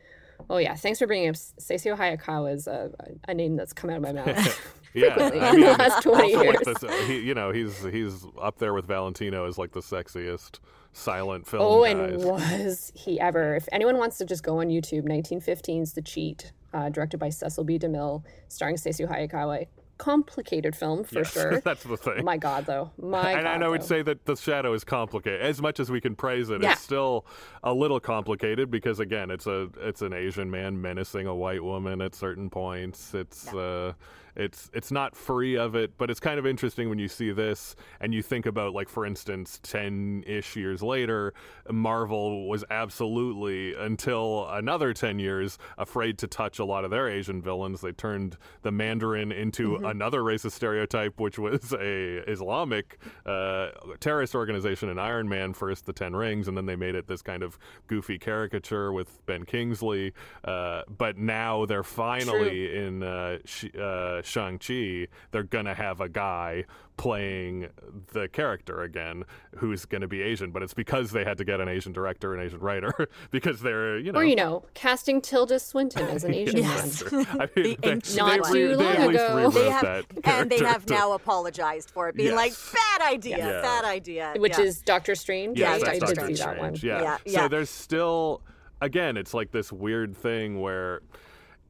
oh 0.50 0.58
yeah 0.58 0.76
thanks 0.76 1.00
for 1.00 1.08
bringing 1.08 1.30
up 1.30 1.36
Sessue 1.36 1.98
Hayakawa 1.98 2.54
is 2.54 2.68
a, 2.68 2.92
a 3.28 3.34
name 3.34 3.56
that's 3.56 3.74
come 3.74 3.90
out 3.90 3.98
of 3.98 4.04
my 4.04 4.12
mouth 4.26 4.72
Yeah, 4.94 5.14
I 5.20 5.52
mean, 5.52 5.60
the 5.62 5.76
last 5.78 6.04
20 6.04 6.36
also, 6.36 6.38
like, 6.48 6.66
years 6.66 6.78
this- 6.82 7.08
he, 7.08 7.20
you 7.20 7.34
know, 7.34 7.52
he's 7.52 7.84
he's 7.84 8.26
up 8.42 8.60
there 8.60 8.74
with 8.74 8.86
Valentino 8.86 9.46
as 9.46 9.58
like 9.58 9.74
the 9.74 9.82
sexiest 9.82 10.60
silent 10.94 11.46
film 11.46 11.64
Oh, 11.66 11.84
guys. 11.84 11.94
and 12.14 12.24
was 12.24 12.94
he 12.96 13.20
ever? 13.20 13.56
If 13.58 13.68
anyone 13.74 13.98
wants 13.98 14.18
to 14.20 14.26
just 14.26 14.42
go 14.44 14.60
on 14.62 14.68
YouTube, 14.68 15.04
1915's 15.04 15.92
The 15.94 16.02
Cheat, 16.02 16.54
uh, 16.74 16.88
directed 16.88 17.18
by 17.18 17.28
Cecil 17.30 17.66
B. 17.66 17.78
DeMille, 17.78 18.24
starring 18.48 18.78
Stacey 18.78 19.04
Hayakawa. 19.04 19.68
Complicated 19.98 20.76
film 20.76 21.04
for 21.06 21.20
Yes, 21.20 21.32
sure. 21.34 21.62
that's 21.62 21.84
the 21.84 21.96
thing. 21.98 22.24
My 22.26 22.38
God, 22.38 22.66
though. 22.66 22.92
My 23.02 23.32
and 23.34 23.44
God, 23.44 23.50
I 23.50 23.58
know 23.58 23.72
we'd 23.72 23.84
say 23.84 24.02
that 24.02 24.26
the 24.26 24.36
shadow 24.36 24.74
is 24.74 24.84
complicated. 24.84 25.42
As 25.42 25.62
much 25.62 25.80
as 25.80 25.90
we 25.90 26.02
can 26.02 26.16
praise 26.16 26.50
it, 26.50 26.62
Yeah. 26.62 26.74
it's 26.74 26.82
still 26.82 27.26
a 27.64 27.74
little 27.74 28.00
complicated 28.00 28.70
because 28.70 29.00
again, 29.00 29.32
it's 29.32 29.48
a 29.48 29.70
it's 29.80 30.02
an 30.02 30.14
Asian 30.14 30.52
man 30.52 30.82
menacing 30.82 31.28
a 31.28 31.36
white 31.36 31.64
woman 31.64 32.02
at 32.02 32.14
certain 32.14 32.50
points. 32.50 33.14
It's 33.14 33.54
uh 33.54 33.94
it's 34.36 34.70
it's 34.74 34.92
not 34.92 35.16
free 35.16 35.56
of 35.58 35.76
it, 35.76 35.98
but 35.98 36.10
it's 36.10 36.20
kind 36.20 36.38
of 36.40 36.46
interesting 36.46 36.90
when 36.90 37.00
you 37.00 37.08
see 37.08 37.32
this 37.32 37.76
and 38.00 38.14
you 38.14 38.22
think 38.22 38.46
about 38.46 38.74
like 38.74 38.90
for 38.90 39.06
instance, 39.06 39.60
10-ish 39.64 40.56
years 40.56 40.82
later, 40.84 41.34
Marvel 41.72 42.48
was 42.48 42.64
absolutely 42.70 43.74
until 43.76 44.48
another 44.50 44.94
10 44.94 45.20
years 45.20 45.58
afraid 45.78 46.18
to 46.20 46.28
touch 46.28 46.60
a 46.60 46.66
lot 46.66 46.86
of 46.86 46.92
their 46.92 47.08
Asian 47.10 47.42
villains. 47.42 47.82
They 47.82 47.92
turned 47.92 48.38
the 48.62 48.72
Mandarin 48.72 49.32
into 49.32 49.78
Mhm. 49.78 49.90
another 49.92 50.22
racist 50.22 50.52
stereotype, 50.52 51.20
which 51.20 51.38
was 51.40 51.74
a 51.74 52.30
Islamic 52.30 53.00
uh, 53.26 53.70
terrorist 54.00 54.36
organization 54.36 54.90
in 54.90 55.00
Iron 55.00 55.28
Man 55.30 55.54
first, 55.54 55.86
the 55.86 55.94
Ten 55.94 56.16
Rings, 56.16 56.48
and 56.48 56.56
then 56.58 56.66
they 56.66 56.76
made 56.76 56.96
it 56.96 57.08
this 57.08 57.22
kind 57.22 57.44
of 57.44 57.58
goofy 57.88 58.18
caricature 58.18 58.92
with 58.92 59.26
Ben 59.26 59.44
Kingsley. 59.46 60.14
Uh, 60.44 60.82
but 60.98 61.18
now 61.18 61.66
they're 61.66 61.84
finally 61.84 62.76
in 62.76 63.04
uh, 63.04 63.38
Sh- 63.46 63.76
uh, 63.80 64.22
Shang 64.26 64.60
Chi. 64.60 65.08
They're 65.32 65.44
gonna 65.44 65.74
have 65.74 66.02
a 66.02 66.10
guy 66.10 66.66
playing 66.98 67.68
the 68.14 68.28
character 68.30 68.82
again, 68.84 69.24
who's 69.58 69.86
gonna 69.86 70.08
be 70.08 70.22
Asian. 70.22 70.52
But 70.52 70.64
it's 70.64 70.74
because 70.74 71.12
they 71.12 71.24
had 71.24 71.38
to 71.38 71.44
get 71.46 71.60
an 71.60 71.68
Asian 71.68 71.92
director 71.94 72.34
and 72.34 72.42
Asian 72.42 72.60
writer 72.60 73.08
because 73.32 73.62
they're 73.62 73.98
you 74.00 74.12
know. 74.12 74.20
Or, 74.20 74.24
you 74.24 74.36
know, 74.36 74.64
casting 74.74 75.22
Tilda 75.22 75.60
Swinton 75.60 76.08
as 76.08 76.24
an 76.24 76.34
Asian 76.44 76.60
Yes. 76.60 77.04
one. 77.12 77.26
I 77.40 77.50
mean, 77.56 77.78
they, 77.82 77.96
Not 78.16 78.44
they, 78.44 78.52
too 78.52 78.68
they 78.70 78.76
long 78.76 79.10
ago. 79.16 79.50
They 79.52 79.70
have, 79.70 80.06
and 80.24 80.50
they 80.50 80.60
have 80.60 80.86
to- 80.86 80.94
now 80.94 81.12
apologized 81.14 81.90
for 81.92 82.10
it, 82.10 82.16
being 82.16 82.36
like, 82.36 82.54
bad 82.74 83.14
idea, 83.14 83.38
Yeah. 83.38 83.62
bad 83.62 83.86
idea. 83.86 84.34
Which 84.38 84.58
Yeah. 84.58 84.64
is 84.66 84.82
Doctor 84.82 85.16
Strange. 85.16 85.60
Yeah, 85.60 85.72
right? 85.74 85.82
that's 85.82 85.96
I 85.98 86.00
Doctor 86.00 86.28
did 86.28 86.38
see 86.38 86.44
that 86.44 86.58
one. 86.60 86.76
Strange, 86.76 86.84
Yeah. 86.84 87.18
Yeah, 87.26 87.42
So 87.42 87.48
there's 87.50 87.70
still, 87.70 88.42
again, 88.82 89.18
it's 89.18 89.34
like 89.34 89.52
this 89.52 89.72
weird 89.72 90.16
thing 90.16 90.62
where 90.62 91.02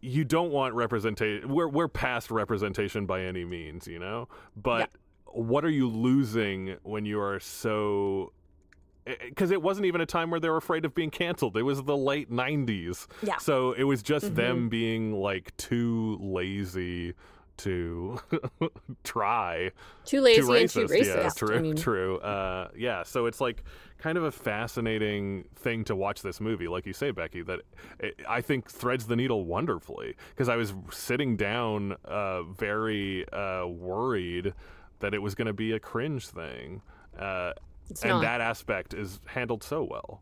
you 0.05 0.23
don't 0.23 0.51
want 0.51 0.73
representation. 0.75 1.49
We're 1.49 1.67
we're 1.67 1.87
past 1.87 2.31
representation 2.31 3.05
by 3.05 3.23
any 3.23 3.45
means, 3.45 3.87
you 3.87 3.99
know. 3.99 4.27
But 4.55 4.89
what 5.25 5.65
are 5.65 5.69
you 5.69 5.87
losing 5.89 6.77
when 6.83 7.05
you 7.05 7.19
are 7.19 7.39
so? 7.39 8.31
Because 9.05 9.51
it 9.51 9.61
wasn't 9.61 9.85
even 9.85 10.01
a 10.01 10.05
time 10.05 10.31
where 10.31 10.39
they 10.39 10.49
were 10.49 10.57
afraid 10.57 10.83
of 10.83 10.95
being 10.95 11.11
canceled. 11.11 11.55
It 11.57 11.61
was 11.63 11.83
the 11.83 11.97
late 11.97 12.31
'90s. 12.31 13.07
Yeah. 13.21 13.37
So 13.37 13.73
it 13.73 13.83
was 13.83 14.01
just 14.01 14.25
Mm-hmm. 14.25 14.35
them 14.35 14.69
being 14.69 15.13
like 15.13 15.55
too 15.57 16.17
lazy 16.21 17.13
to 17.57 18.19
try 19.03 19.71
Too 20.05 20.21
lazy 20.21 20.41
too 20.41 20.53
and 20.53 20.69
too 20.69 20.87
Yeah, 20.89 21.03
racist. 21.03 21.35
true, 21.37 21.55
I 21.55 21.61
mean- 21.61 21.75
true. 21.75 22.17
Uh, 22.17 22.69
yeah, 22.75 23.03
so 23.03 23.25
it's 23.25 23.39
like 23.41 23.63
kind 23.97 24.17
of 24.17 24.23
a 24.25 24.31
fascinating 24.31 25.45
thing 25.55 25.83
to 25.85 25.95
watch 25.95 26.21
this 26.21 26.39
movie, 26.41 26.67
like 26.67 26.85
you 26.85 26.93
say, 26.93 27.11
Becky. 27.11 27.41
That 27.41 27.61
it, 27.99 28.19
I 28.27 28.41
think 28.41 28.69
threads 28.69 29.07
the 29.07 29.15
needle 29.15 29.45
wonderfully 29.45 30.15
because 30.29 30.49
I 30.49 30.55
was 30.57 30.73
sitting 30.91 31.37
down, 31.37 31.95
uh, 32.05 32.43
very 32.43 33.27
uh, 33.31 33.65
worried 33.67 34.53
that 34.99 35.13
it 35.13 35.19
was 35.19 35.35
going 35.35 35.47
to 35.47 35.53
be 35.53 35.71
a 35.73 35.79
cringe 35.79 36.27
thing, 36.27 36.81
uh, 37.19 37.53
It's 37.89 38.01
and 38.01 38.11
not. 38.11 38.21
that 38.21 38.41
aspect 38.41 38.93
is 38.93 39.19
handled 39.25 39.63
so 39.63 39.83
well. 39.83 40.21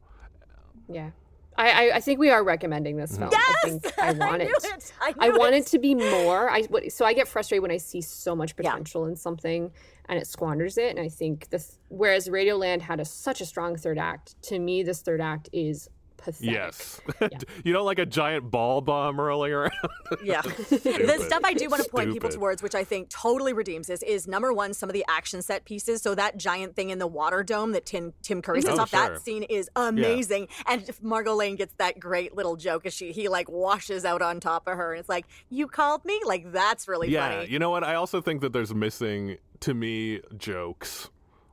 Yeah. 0.90 1.12
I, 1.58 1.70
I, 1.90 1.96
I 1.96 2.00
think 2.00 2.20
we 2.20 2.30
are 2.30 2.44
recommending 2.44 2.98
this 2.98 3.18
film. 3.18 3.32
I 3.34 3.54
think 3.64 4.00
I 4.00 4.12
want 4.14 4.42
I 4.42 4.46
it. 4.46 4.52
it. 4.64 4.94
I, 5.02 5.14
I 5.20 5.30
want 5.30 5.56
it. 5.56 5.60
it 5.60 5.68
to 5.68 5.80
be 5.80 5.96
more. 5.96 6.50
I 6.50 6.64
so 6.90 7.06
I 7.06 7.14
get 7.14 7.28
frustrated 7.28 7.62
when 7.62 7.72
I 7.72 7.78
see 7.78 8.02
so 8.02 8.36
much 8.36 8.56
potential 8.56 9.06
in 9.06 9.16
something 9.16 9.72
and 10.10 10.20
it 10.20 10.28
squanders 10.28 10.78
it. 10.78 10.90
And 10.90 11.00
I 11.00 11.10
think 11.10 11.50
this, 11.50 11.78
whereas 11.90 12.28
Radioland 12.28 12.82
had 12.82 13.00
a, 13.00 13.06
such 13.06 13.42
a 13.42 13.46
strong 13.46 13.78
third 13.78 13.98
act, 13.98 14.42
to 14.44 14.60
me, 14.60 14.84
this 14.84 15.02
third 15.02 15.22
act 15.22 15.50
is 15.54 15.90
pathetic. 16.24 16.52
Yes. 16.54 17.02
you 17.64 17.74
don't 17.74 17.86
like 17.86 18.00
a 18.00 18.06
giant 18.06 18.50
ball 18.50 18.82
bomb 18.82 19.20
rolling 19.20 19.54
around. 19.54 19.72
Yeah. 20.24 20.42
the 20.70 21.24
stuff 21.26 21.42
I 21.44 21.54
do 21.54 21.68
want 21.70 21.84
to 21.84 21.90
point 21.90 22.14
people 22.14 22.30
towards, 22.30 22.62
which 22.62 22.76
I 22.76 22.84
think 22.84 23.10
totally 23.10 23.52
redeems 23.52 23.88
this, 23.88 24.04
is 24.04 24.28
number 24.28 24.54
one, 24.54 24.74
some 24.74 24.88
of 24.88 24.94
the 24.94 25.04
action 25.10 25.42
set 25.42 25.66
pieces. 25.66 26.02
So 26.02 26.14
that 26.16 26.38
giant 26.38 26.76
thing 26.76 26.92
in 26.92 27.00
the 27.00 27.08
water 27.08 27.42
dome 27.44 27.72
that 27.72 27.86
Tim 27.86 28.14
Tim 28.22 28.42
Curry 28.42 28.62
sets 28.62 28.78
Oh, 28.78 28.84
off, 28.84 28.90
sure. 28.92 29.10
that 29.10 29.22
scene 29.22 29.44
is 29.44 29.70
amazing. 29.76 30.48
And 30.68 30.88
if 30.88 31.02
Margo 31.02 31.34
Lane 31.34 31.56
gets 31.56 31.74
that 31.78 32.00
great 32.00 32.36
little 32.36 32.56
joke 32.56 32.86
as 32.86 32.94
she 32.94 33.12
he 33.12 33.28
like 33.28 33.50
washes 33.50 34.06
out 34.06 34.22
on 34.22 34.40
top 34.40 34.68
of 34.68 34.78
her, 34.78 34.94
and 34.94 35.00
it's 35.00 35.10
like, 35.10 35.26
"You 35.50 35.68
called 35.68 36.06
me?" 36.06 36.22
Like 36.26 36.52
that's 36.52 36.88
really 36.88 37.10
yeah, 37.10 37.30
funny. 37.40 37.52
you 37.52 37.58
know 37.60 37.72
what? 37.72 37.84
I 37.84 37.96
also 37.96 38.22
think 38.22 38.42
that 38.42 38.54
there's 38.54 38.74
missing 38.74 39.38
to 39.62 39.74
me 39.74 40.22
jokes, 40.38 41.10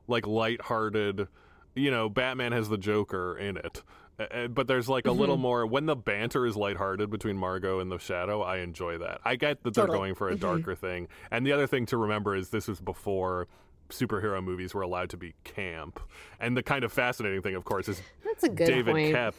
like 0.07 0.27
lighthearted. 0.27 1.27
You 1.73 1.89
know, 1.89 2.09
Batman 2.09 2.51
has 2.51 2.69
the 2.69 2.77
Joker 2.77 3.37
in 3.37 3.57
it. 3.57 3.81
Uh, 4.21 4.35
uh, 4.35 4.47
But 4.47 4.67
there's 4.67 4.87
like 4.89 5.05
a 5.05 5.11
little 5.11 5.35
Mm-hmm. 5.35 5.39
Mhm. 5.39 5.41
more 5.49 5.65
when 5.65 5.85
the 5.85 5.95
banter 5.95 6.45
is 6.45 6.55
lighthearted 6.55 7.09
between 7.09 7.37
Margo 7.37 7.79
and 7.79 7.91
the 7.91 7.97
Shadow. 7.97 8.41
I 8.41 8.57
enjoy 8.57 8.97
that. 8.99 9.21
I 9.23 9.35
get 9.35 9.63
that 9.63 9.73
they're 9.73 9.87
going 9.87 10.15
for 10.15 10.29
a 10.29 10.35
Mm-hmm. 10.35 10.45
Mhm. 10.45 10.57
darker 10.57 10.75
thing. 10.75 11.07
And 11.31 11.45
the 11.45 11.51
other 11.53 11.67
thing 11.67 11.85
to 11.87 11.97
remember 11.97 12.35
is 12.35 12.49
this 12.49 12.67
was 12.67 12.79
before 12.81 13.47
superhero 13.89 14.41
movies 14.43 14.73
were 14.73 14.81
allowed 14.83 15.09
to 15.09 15.17
be 15.17 15.33
camp. 15.43 15.99
And 16.39 16.55
the 16.55 16.63
kind 16.63 16.83
of 16.83 16.93
fascinating 16.93 17.41
thing, 17.41 17.55
of 17.55 17.65
course, 17.65 17.87
is 17.89 18.01
That's 18.23 18.43
a 18.43 18.49
good 18.49 18.65
David 18.67 18.93
point. 18.93 19.15
Koepp 19.15 19.33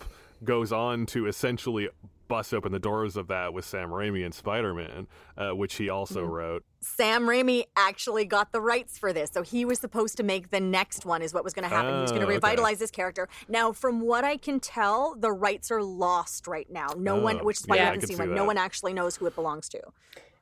goes 0.44 0.72
on 0.72 1.06
to 1.06 1.26
essentially 1.26 1.88
bust 2.28 2.54
open 2.54 2.72
the 2.72 2.78
doors 2.78 3.16
of 3.16 3.28
that 3.28 3.52
with 3.52 3.64
Sam 3.64 3.90
Raimi 3.90 4.24
and 4.24 4.34
Spider 4.34 4.74
Man, 4.74 5.06
uh, 5.36 5.50
which 5.50 5.74
he 5.74 5.88
also 5.88 6.24
Mhm. 6.24 6.30
wrote. 6.30 6.64
Sam 6.80 7.22
Raimi 7.26 7.64
actually 7.76 8.24
got 8.24 8.50
the 8.52 8.60
rights 8.60 8.98
for 8.98 9.12
this. 9.12 9.30
So 9.30 9.42
he 9.42 9.64
was 9.64 9.78
supposed 9.78 10.16
to 10.16 10.22
make 10.22 10.50
the 10.50 10.60
next 10.60 11.04
one, 11.04 11.22
is 11.22 11.32
what 11.34 11.44
was 11.44 11.52
going 11.52 11.68
to 11.68 11.68
happen. 11.68 11.94
he 11.96 12.00
was 12.00 12.10
going 12.10 12.22
Oh, 12.22 12.26
to 12.26 12.32
okay. 12.32 12.36
revitalize 12.36 12.78
this 12.78 12.90
character. 12.90 13.28
Now, 13.48 13.72
from 13.72 14.00
what 14.00 14.24
I 14.24 14.36
can 14.36 14.58
tell, 14.60 15.14
the 15.16 15.30
rights 15.32 15.70
are 15.70 15.82
lost 15.82 16.46
right 16.46 16.68
now. 16.70 16.88
No 16.96 17.16
one, 17.16 17.38
Oh, 17.40 17.44
which 17.44 17.58
is 17.60 17.66
why 17.66 17.76
yeah, 17.76 17.82
we 17.82 17.82
I 17.82 17.86
haven't 17.86 18.00
can 18.00 18.08
seen 18.08 18.16
see 18.16 18.22
one. 18.26 18.34
No 18.34 18.44
one 18.44 18.58
actually 18.58 18.94
knows 18.94 19.16
who 19.16 19.26
it 19.26 19.34
belongs 19.34 19.68
to. 19.70 19.80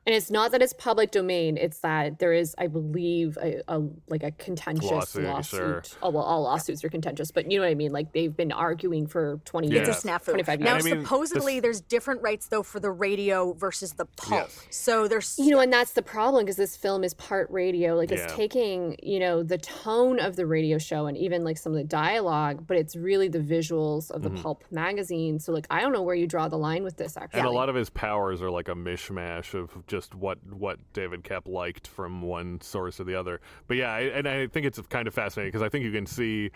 And 0.03 0.15
it's 0.15 0.31
not 0.31 0.51
that 0.53 0.63
it's 0.63 0.73
public 0.73 1.11
domain; 1.11 1.57
it's 1.57 1.79
that 1.81 2.17
there 2.17 2.33
is, 2.33 2.55
I 2.57 2.65
believe, 2.65 3.37
a, 3.39 3.61
a 3.67 3.81
like 4.07 4.23
a 4.23 4.31
contentious 4.31 4.89
Lawsuit, 4.89 5.23
lawsuit. 5.25 5.59
sure. 5.59 5.83
Oh 6.01 6.09
well, 6.09 6.23
all 6.23 6.41
lawsuits 6.41 6.83
are 6.83 6.89
contentious, 6.89 7.29
but 7.29 7.51
you 7.51 7.59
know 7.59 7.65
what 7.65 7.71
I 7.71 7.75
mean. 7.75 7.91
Like 7.91 8.11
they've 8.11 8.35
been 8.35 8.51
arguing 8.51 9.05
for 9.05 9.39
twenty 9.45 9.67
years, 9.69 9.87
It's 9.87 10.03
a 10.03 10.07
snafu. 10.07 10.25
twenty-five 10.25 10.59
Now, 10.59 10.77
years. 10.79 10.89
supposedly, 10.89 11.59
there's 11.59 11.81
different 11.81 12.23
rights 12.23 12.47
though 12.47 12.63
for 12.63 12.79
the 12.79 12.89
radio 12.89 13.53
versus 13.53 13.93
the 13.93 14.05
pulp. 14.05 14.49
yes. 14.49 14.65
So 14.71 15.07
there's 15.07 15.37
you 15.37 15.51
know, 15.51 15.59
and 15.59 15.71
that's 15.71 15.91
the 15.93 16.01
problem 16.01 16.45
because 16.45 16.55
this 16.57 16.75
film 16.75 17.03
is 17.03 17.13
part 17.13 17.47
radio. 17.51 17.95
Like 17.95 18.11
it's 18.11 18.23
Yeah. 18.23 18.35
taking, 18.35 18.97
you 19.03 19.19
know, 19.19 19.43
the 19.43 19.59
tone 19.59 20.19
of 20.19 20.35
the 20.35 20.47
radio 20.47 20.79
show 20.79 21.05
and 21.05 21.15
even 21.15 21.43
like 21.43 21.59
some 21.59 21.73
of 21.73 21.77
the 21.77 21.83
dialogue, 21.83 22.65
but 22.65 22.75
it's 22.75 22.95
really 22.95 23.27
the 23.27 23.37
visuals 23.39 24.09
of 24.09 24.23
the 24.23 24.31
Mhm. 24.31 24.41
pulp 24.41 24.63
magazine. 24.71 25.37
So 25.37 25.51
like 25.51 25.67
I 25.69 25.81
don't 25.81 25.93
know 25.93 26.01
where 26.01 26.15
you 26.15 26.25
draw 26.25 26.47
the 26.47 26.57
line 26.57 26.83
with 26.83 26.97
this 26.97 27.17
actually. 27.17 27.41
And 27.41 27.47
a 27.47 27.51
lot 27.51 27.69
of 27.69 27.75
his 27.75 27.91
powers 27.91 28.41
are 28.41 28.49
like 28.49 28.67
a 28.67 28.73
mishmash 28.73 29.53
of 29.53 29.85
just 29.91 30.15
what 30.15 30.39
what 30.49 30.79
David 30.93 31.23
Koepp 31.23 31.47
liked 31.47 31.85
from 31.87 32.21
one 32.21 32.61
source 32.61 32.99
or 32.99 33.03
the 33.03 33.13
other. 33.13 33.41
But 33.67 33.75
yeah, 33.77 33.93
I, 33.93 33.99
and 33.99 34.27
I 34.27 34.47
think 34.47 34.65
it's 34.65 34.79
kind 34.89 35.07
of 35.07 35.13
fascinating 35.13 35.49
because 35.49 35.61
I 35.61 35.69
think 35.69 35.83
you 35.83 35.91
can 35.91 36.05
see 36.05 36.49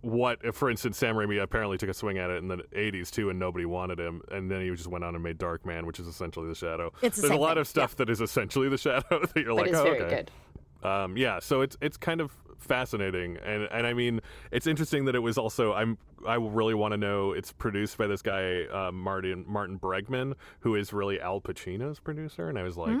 what, 0.00 0.54
for 0.54 0.70
instance, 0.70 0.96
Sam 0.96 1.14
Raimi 1.16 1.42
apparently 1.42 1.76
took 1.76 1.90
a 1.90 1.94
swing 1.94 2.16
at 2.16 2.30
it 2.30 2.38
in 2.38 2.48
the 2.48 2.56
'80s 2.74 3.10
too, 3.10 3.28
and 3.28 3.38
nobody 3.38 3.66
wanted 3.66 4.00
him, 4.00 4.22
and 4.30 4.50
then 4.50 4.62
he 4.62 4.70
just 4.70 4.88
went 4.88 5.04
on 5.04 5.14
and 5.14 5.22
made 5.22 5.38
Darkman, 5.38 5.84
which 5.84 6.00
is 6.00 6.06
essentially 6.06 6.48
the 6.48 6.54
Shadow. 6.54 6.92
It's 7.02 7.16
the 7.16 7.22
There's 7.22 7.34
a 7.34 7.36
lot 7.36 7.54
thing, 7.54 7.60
of 7.60 7.68
stuff 7.68 7.96
that 7.96 8.08
is 8.08 8.22
essentially 8.22 8.70
the 8.70 8.78
Shadow 8.86 9.20
that 9.26 9.36
you're 9.36 9.48
But 9.48 9.54
like, 9.54 9.66
it's 9.68 9.78
oh, 9.78 9.84
very 9.84 10.00
okay. 10.00 10.16
good. 10.16 10.30
Um, 10.88 11.16
yeah, 11.16 11.38
so 11.38 11.60
it's 11.60 11.76
it's 11.80 11.96
kind 11.96 12.20
of 12.20 12.32
fascinating, 12.62 13.36
and 13.44 13.68
and 13.70 13.86
I 13.86 13.92
mean, 13.92 14.20
it's 14.50 14.66
interesting 14.66 15.04
that 15.06 15.14
it 15.14 15.20
was 15.20 15.36
also 15.38 15.72
I'm 15.72 15.98
I 16.26 16.36
really 16.36 16.74
want 16.74 16.92
to 16.92 16.96
know 16.96 17.32
it's 17.32 17.50
produced 17.52 17.98
by 17.98 18.06
this 18.06 18.22
guy 18.22 18.62
uh, 18.64 18.92
Martin 18.92 19.44
Martin 19.48 19.78
Bregman, 19.78 20.34
who 20.60 20.76
is 20.76 20.92
really 20.92 21.20
Al 21.20 21.40
Pacino's 21.40 21.98
producer, 21.98 22.48
and 22.48 22.58
I 22.58 22.62
was 22.62 22.76
like, 22.76 22.96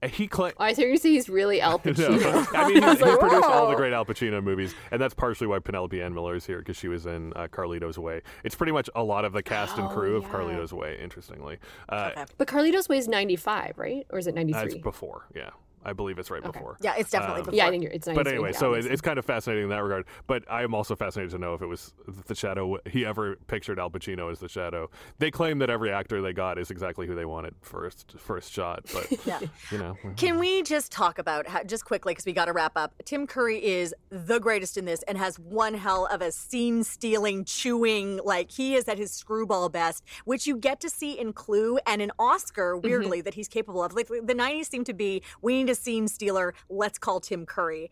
and 0.00 0.10
he 0.10 0.26
cla- 0.26 0.52
I 0.58 0.72
think 0.74 0.88
you 0.88 0.96
say 0.96 1.10
he's 1.10 1.28
really 1.28 1.60
Al 1.60 1.72
No, 1.84 1.92
Pacino. 1.92 2.46
I 2.54 2.68
mean, 2.68 2.82
I 2.84 2.88
was 2.94 2.98
he, 2.98 3.16
produced 3.16 3.44
all 3.44 3.68
the 3.68 3.76
great 3.76 3.92
Al 3.92 4.04
Pacino 4.06 4.42
movies, 4.42 4.74
and 4.90 5.00
that's 5.00 5.14
partially 5.14 5.46
why 5.46 5.58
Penelope 5.58 6.00
Ann 6.00 6.14
Miller 6.14 6.34
is 6.34 6.46
here 6.46 6.58
because 6.58 6.76
she 6.76 6.88
was 6.88 7.06
in 7.06 7.32
uh, 7.34 7.46
Carlito's 7.48 7.98
Way. 7.98 8.22
It's 8.44 8.54
pretty 8.54 8.72
much 8.72 8.88
a 8.94 9.02
lot 9.02 9.24
of 9.24 9.32
the 9.32 9.42
cast 9.42 9.76
and 9.78 9.86
Oh, 9.88 9.90
crew 9.90 10.16
of. 10.16 10.24
Carlito's 10.24 10.72
Way. 10.72 10.98
Interestingly, 11.02 11.58
uh, 11.88 12.24
But 12.38 12.48
Carlito's 12.48 12.88
Way 12.88 12.98
is 12.98 13.08
ninety-five, 13.08 13.76
right? 13.76 14.06
Or 14.10 14.18
is 14.18 14.26
it 14.26 14.34
that's 14.34 14.46
ninety-three? 14.50 14.80
before, 14.80 15.26
yeah. 15.34 15.50
I 15.84 15.92
believe 15.92 16.18
it's 16.18 16.30
right 16.30 16.42
before. 16.42 16.76
Yeah, 16.80 16.94
it's 16.96 17.10
definitely 17.10 17.40
Um, 17.40 17.44
before. 17.46 17.56
Yeah, 17.56 17.66
I 17.66 17.70
think 17.70 17.82
you're, 17.82 17.92
it's 17.92 18.06
But 18.06 18.26
anyway, 18.26 18.52
yeah, 18.52 18.58
so 18.58 18.74
it, 18.74 18.86
it's 18.86 19.00
kind 19.00 19.18
of 19.18 19.24
fascinating 19.24 19.64
in 19.64 19.70
that 19.70 19.82
regard. 19.82 20.06
But 20.26 20.44
I 20.50 20.62
am 20.62 20.74
also 20.74 20.94
fascinated 20.96 21.30
to 21.32 21.38
know 21.38 21.54
if 21.54 21.62
it 21.62 21.66
was 21.66 21.92
the 22.26 22.34
Shadow. 22.34 22.78
He 22.86 23.04
ever 23.04 23.36
pictured 23.46 23.78
Al 23.78 23.90
Pacino 23.90 24.30
as 24.30 24.38
the 24.38 24.48
Shadow. 24.48 24.90
They 25.18 25.30
claim 25.30 25.58
that 25.58 25.70
every 25.70 25.90
actor 25.90 26.20
they 26.22 26.32
got 26.32 26.58
is 26.58 26.70
exactly 26.70 27.06
who 27.06 27.14
they 27.14 27.24
wanted 27.24 27.54
first 27.62 28.14
first 28.18 28.52
shot. 28.52 28.84
But 28.92 29.06
Yeah. 29.26 29.40
you 29.70 29.78
know, 29.78 29.96
Can 30.16 30.38
we 30.38 30.62
just 30.62 30.92
talk 30.92 31.18
about 31.18 31.46
how, 31.48 31.62
just 31.62 31.84
quickly 31.84 32.12
because 32.12 32.26
we 32.26 32.32
got 32.32 32.46
to 32.46 32.52
wrap 32.52 32.72
up? 32.76 32.94
Tim 33.04 33.26
Curry 33.26 33.64
is 33.64 33.94
the 34.10 34.38
greatest 34.38 34.76
in 34.76 34.84
this 34.84 35.02
and 35.04 35.18
has 35.18 35.38
one 35.38 35.74
hell 35.74 36.06
of 36.10 36.22
a 36.22 36.30
scene 36.32 36.84
stealing, 36.84 37.44
chewing 37.44 38.20
like 38.24 38.50
he 38.50 38.74
is 38.74 38.88
at 38.88 38.98
his 38.98 39.10
screwball 39.12 39.68
best, 39.68 40.04
which 40.24 40.46
you 40.46 40.56
get 40.56 40.80
to 40.80 40.88
see 40.90 41.18
in 41.18 41.32
Clue 41.32 41.78
and 41.86 42.00
in 42.02 42.10
Oscar. 42.18 42.76
Weirdly, 42.76 43.20
that 43.22 43.34
he's 43.34 43.48
capable 43.48 43.82
of. 43.82 43.94
Like 43.94 44.08
the 44.08 44.34
'90s 44.34 44.66
seem 44.70 44.84
to 44.84 44.92
be 44.92 45.22
we 45.40 45.54
need 45.58 45.71
a 45.72 45.74
scene 45.74 46.06
stealer. 46.06 46.54
Let's 46.70 46.98
call 46.98 47.18
Tim 47.18 47.44
Curry 47.44 47.90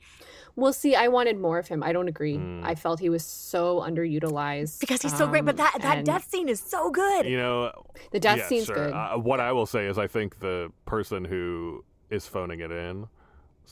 Well, 0.55 0.73
see, 0.73 0.95
I 0.95 1.09
wanted 1.09 1.39
more 1.39 1.59
of 1.59 1.67
him. 1.67 1.83
I 1.83 1.93
don't 1.93 2.07
agree. 2.09 2.37
Hmm. 2.37 2.63
I 2.65 2.75
felt 2.77 3.01
he 3.01 3.09
was 3.09 3.25
so 3.25 3.81
underutilized 3.81 4.79
because 4.79 5.03
he's 5.03 5.17
so 5.17 5.27
great. 5.27 5.45
But 5.45 5.59
um, 5.59 5.65
that 5.65 5.79
that 5.83 5.97
and 5.99 6.07
death 6.07 6.29
scene 6.31 6.49
is 6.49 6.61
so 6.61 6.91
good. 6.91 7.27
you 7.27 7.37
know, 7.37 7.73
The 8.13 8.21
death 8.21 8.39
yeah, 8.39 8.47
scene's 8.49 8.67
sure. 8.67 8.77
good. 8.77 8.93
Uh, 8.93 9.17
what 9.17 9.41
I 9.41 9.51
will 9.53 9.67
say 9.67 9.87
is, 9.87 9.99
I 9.99 10.07
think 10.07 10.39
the 10.41 10.71
person 10.87 11.25
who 11.25 11.85
is 12.11 12.27
phoning 12.27 12.61
it 12.61 12.71
in, 12.71 13.07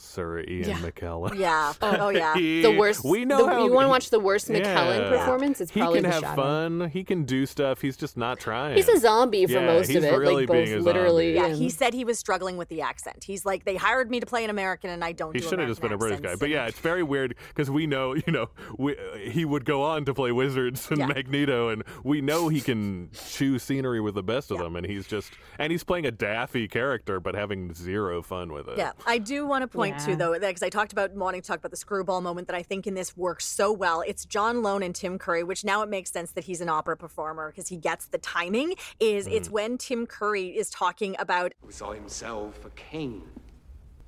Sir 0.01 0.41
Ian 0.47 0.69
Yeah. 0.71 0.79
McKellen. 0.79 1.35
Yeah. 1.39 1.73
Oh, 1.83 1.97
oh 2.01 2.09
yeah. 2.11 2.35
He- 2.39 2.63
The 2.63 2.71
worst- 2.73 3.05
We 3.05 3.25
know 3.25 3.45
the- 3.45 3.53
how 3.53 3.65
you 3.65 3.73
wanna 3.73 3.89
watch 3.89 4.11
the 4.11 4.21
worst 4.21 4.49
McKellen 4.49 5.09
performance? 5.11 5.61
It's 5.61 5.71
he 5.73 5.81
probably 5.81 6.01
can 6.01 6.09
The 6.09 6.15
have 6.15 6.23
Shadow. 6.23 6.43
fun. 6.43 6.91
He 6.91 7.05
can 7.05 7.25
do 7.25 7.47
stuff. 7.47 7.81
He's 7.81 7.97
just 7.97 8.17
not 8.17 8.39
trying. 8.39 8.77
He's 8.77 8.89
a 8.89 8.99
zombie 8.99 9.47
for 9.47 9.53
Yeah, 9.53 9.67
most 9.67 9.89
he's 9.89 9.97
of 9.97 10.05
it, 10.05 10.17
Really 10.17 10.47
like 10.47 10.51
being 10.53 10.67
both 10.77 10.81
a 10.81 10.85
literally. 10.85 11.35
zombie. 11.35 11.51
Yeah, 11.51 11.55
he 11.57 11.69
said 11.71 11.95
he 11.95 12.05
was 12.05 12.19
struggling 12.19 12.57
with 12.57 12.69
the 12.69 12.81
accent. 12.83 13.25
He's 13.25 13.45
like, 13.45 13.65
they 13.65 13.77
hired 13.77 14.11
me 14.11 14.21
to 14.21 14.27
play 14.27 14.45
an 14.45 14.51
American, 14.51 14.91
and 14.91 15.05
I 15.05 15.13
don't. 15.13 15.35
He 15.35 15.41
do 15.41 15.49
should 15.49 15.59
have 15.59 15.69
just 15.69 15.81
been 15.81 15.93
a 15.93 15.99
British 15.99 16.21
guy. 16.21 16.35
But 16.37 16.49
yeah, 16.49 16.67
it's 16.67 16.79
very 16.79 17.03
weird 17.03 17.35
because 17.49 17.71
we 17.71 17.87
know, 17.87 18.15
you 18.15 18.33
know, 18.33 18.51
we, 18.79 18.97
he 19.21 19.45
would 19.45 19.65
go 19.65 19.83
on 19.83 20.05
to 20.07 20.15
play 20.15 20.33
Wizards 20.33 20.89
and 20.91 20.99
Yeah. 20.99 21.07
Magneto, 21.07 21.69
and 21.69 21.85
we 22.05 22.21
know 22.21 22.49
he 22.49 22.61
can 22.61 23.11
chew 23.13 23.59
scenery 23.59 24.01
with 24.01 24.15
the 24.15 24.23
best 24.23 24.51
of 24.51 24.59
them. 24.59 24.77
And 24.77 24.87
he's 24.87 25.07
just, 25.07 25.33
and 25.59 25.71
he's 25.73 25.85
playing 25.85 26.07
a 26.07 26.11
daffy 26.11 26.69
character, 26.69 27.21
but 27.21 27.35
having 27.35 27.75
zero 27.75 28.23
fun 28.23 28.53
with 28.53 28.69
it. 28.69 28.79
Yeah, 28.79 28.93
I 29.07 29.19
do 29.19 29.47
want 29.47 29.63
to 29.63 29.69
point 29.69 29.88
to 29.99 30.11
Yeah. 30.11 30.17
though 30.17 30.39
because 30.39 30.63
I 30.63 30.69
talked 30.69 30.93
about 30.93 31.13
wanting 31.13 31.41
to 31.43 31.47
talk 31.47 31.59
about 31.59 31.71
the 31.71 31.77
screwball 31.77 32.21
moment 32.21 32.47
that 32.49 32.57
I 32.57 32.63
think 32.63 32.87
in 32.87 32.95
this 32.95 33.17
works 33.17 33.45
so 33.47 33.73
well. 33.73 34.03
It's 34.07 34.25
John 34.25 34.63
Lone 34.63 34.83
and 34.83 34.95
Tim 34.95 35.19
Curry, 35.19 35.43
which 35.45 35.65
now 35.65 35.83
it 35.83 35.89
makes 35.89 36.11
sense 36.11 36.33
that 36.33 36.45
he's 36.45 36.61
an 36.61 36.69
opera 36.69 36.97
performer 36.97 37.51
because 37.51 37.69
he 37.69 37.77
gets 37.77 38.07
the 38.07 38.19
timing. 38.19 38.75
Is 39.01 39.27
Mm. 39.27 39.33
it's 39.33 39.49
when 39.51 39.79
Tim 39.79 40.07
Curry 40.07 40.57
is 40.57 40.69
talking 40.71 41.17
about 41.19 41.53
Who 41.63 41.71
saw 41.71 41.93
himself 41.93 42.65
a 42.65 42.71
king 42.71 43.23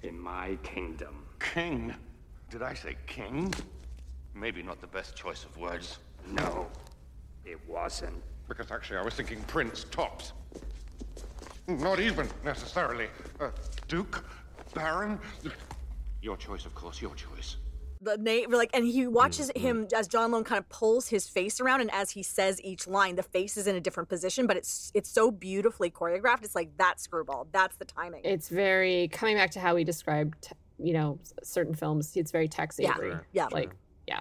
in 0.02 0.18
my 0.18 0.56
kingdom. 0.62 1.26
King? 1.38 1.94
Did 2.50 2.62
I 2.62 2.74
say 2.74 2.96
king? 3.06 3.54
Maybe 4.34 4.62
not 4.62 4.80
the 4.80 4.86
best 4.86 5.16
choice 5.16 5.44
of 5.44 5.56
words. 5.56 5.98
No, 6.26 6.68
it 7.44 7.58
wasn't. 7.68 8.22
Because 8.48 8.70
actually, 8.70 8.98
I 8.98 9.02
was 9.02 9.14
thinking 9.14 9.40
prince 9.44 9.84
tops. 9.90 10.32
Not 11.68 12.00
even 12.00 12.28
necessarily. 12.44 13.08
Uh, 13.38 13.50
Duke? 13.86 14.24
Baron? 14.74 15.20
Your 16.22 16.36
choice, 16.36 16.66
of 16.66 16.74
course, 16.74 17.00
your 17.00 17.14
choice. 17.14 17.56
the 18.02 18.16
name, 18.16 18.50
like, 18.50 18.70
and 18.72 18.84
he 18.86 19.06
watches 19.06 19.50
Mm, 19.54 19.60
him 19.60 19.86
as 19.94 20.08
John 20.08 20.30
Lone 20.32 20.42
kind 20.44 20.58
of 20.58 20.66
pulls 20.70 21.08
his 21.08 21.28
face 21.28 21.60
around, 21.60 21.82
and 21.82 21.90
as 21.92 22.10
he 22.12 22.22
says 22.22 22.58
each 22.62 22.86
line, 22.86 23.16
the 23.16 23.22
face 23.22 23.58
is 23.58 23.66
in 23.66 23.76
a 23.76 23.80
different 23.80 24.08
position, 24.08 24.46
but 24.46 24.56
it's 24.56 24.90
it's 24.94 25.10
so 25.10 25.30
beautifully 25.30 25.90
choreographed. 25.90 26.42
It's 26.42 26.54
like 26.54 26.76
that 26.78 26.98
screwball. 26.98 27.46
That's 27.52 27.76
the 27.76 27.84
timing. 27.84 28.22
It's 28.24 28.48
very 28.48 29.08
coming 29.08 29.36
back 29.36 29.50
to 29.52 29.60
how 29.60 29.74
we 29.74 29.84
described, 29.84 30.48
you 30.78 30.94
know, 30.94 31.18
certain 31.42 31.74
films. 31.74 32.16
It's 32.16 32.30
very 32.30 32.48
Tex 32.48 32.76
Yeah, 32.78 32.94
Avery. 32.94 33.10
Sure, 33.10 33.26
yeah. 33.32 33.48
like 33.52 33.72
yeah, 34.08 34.20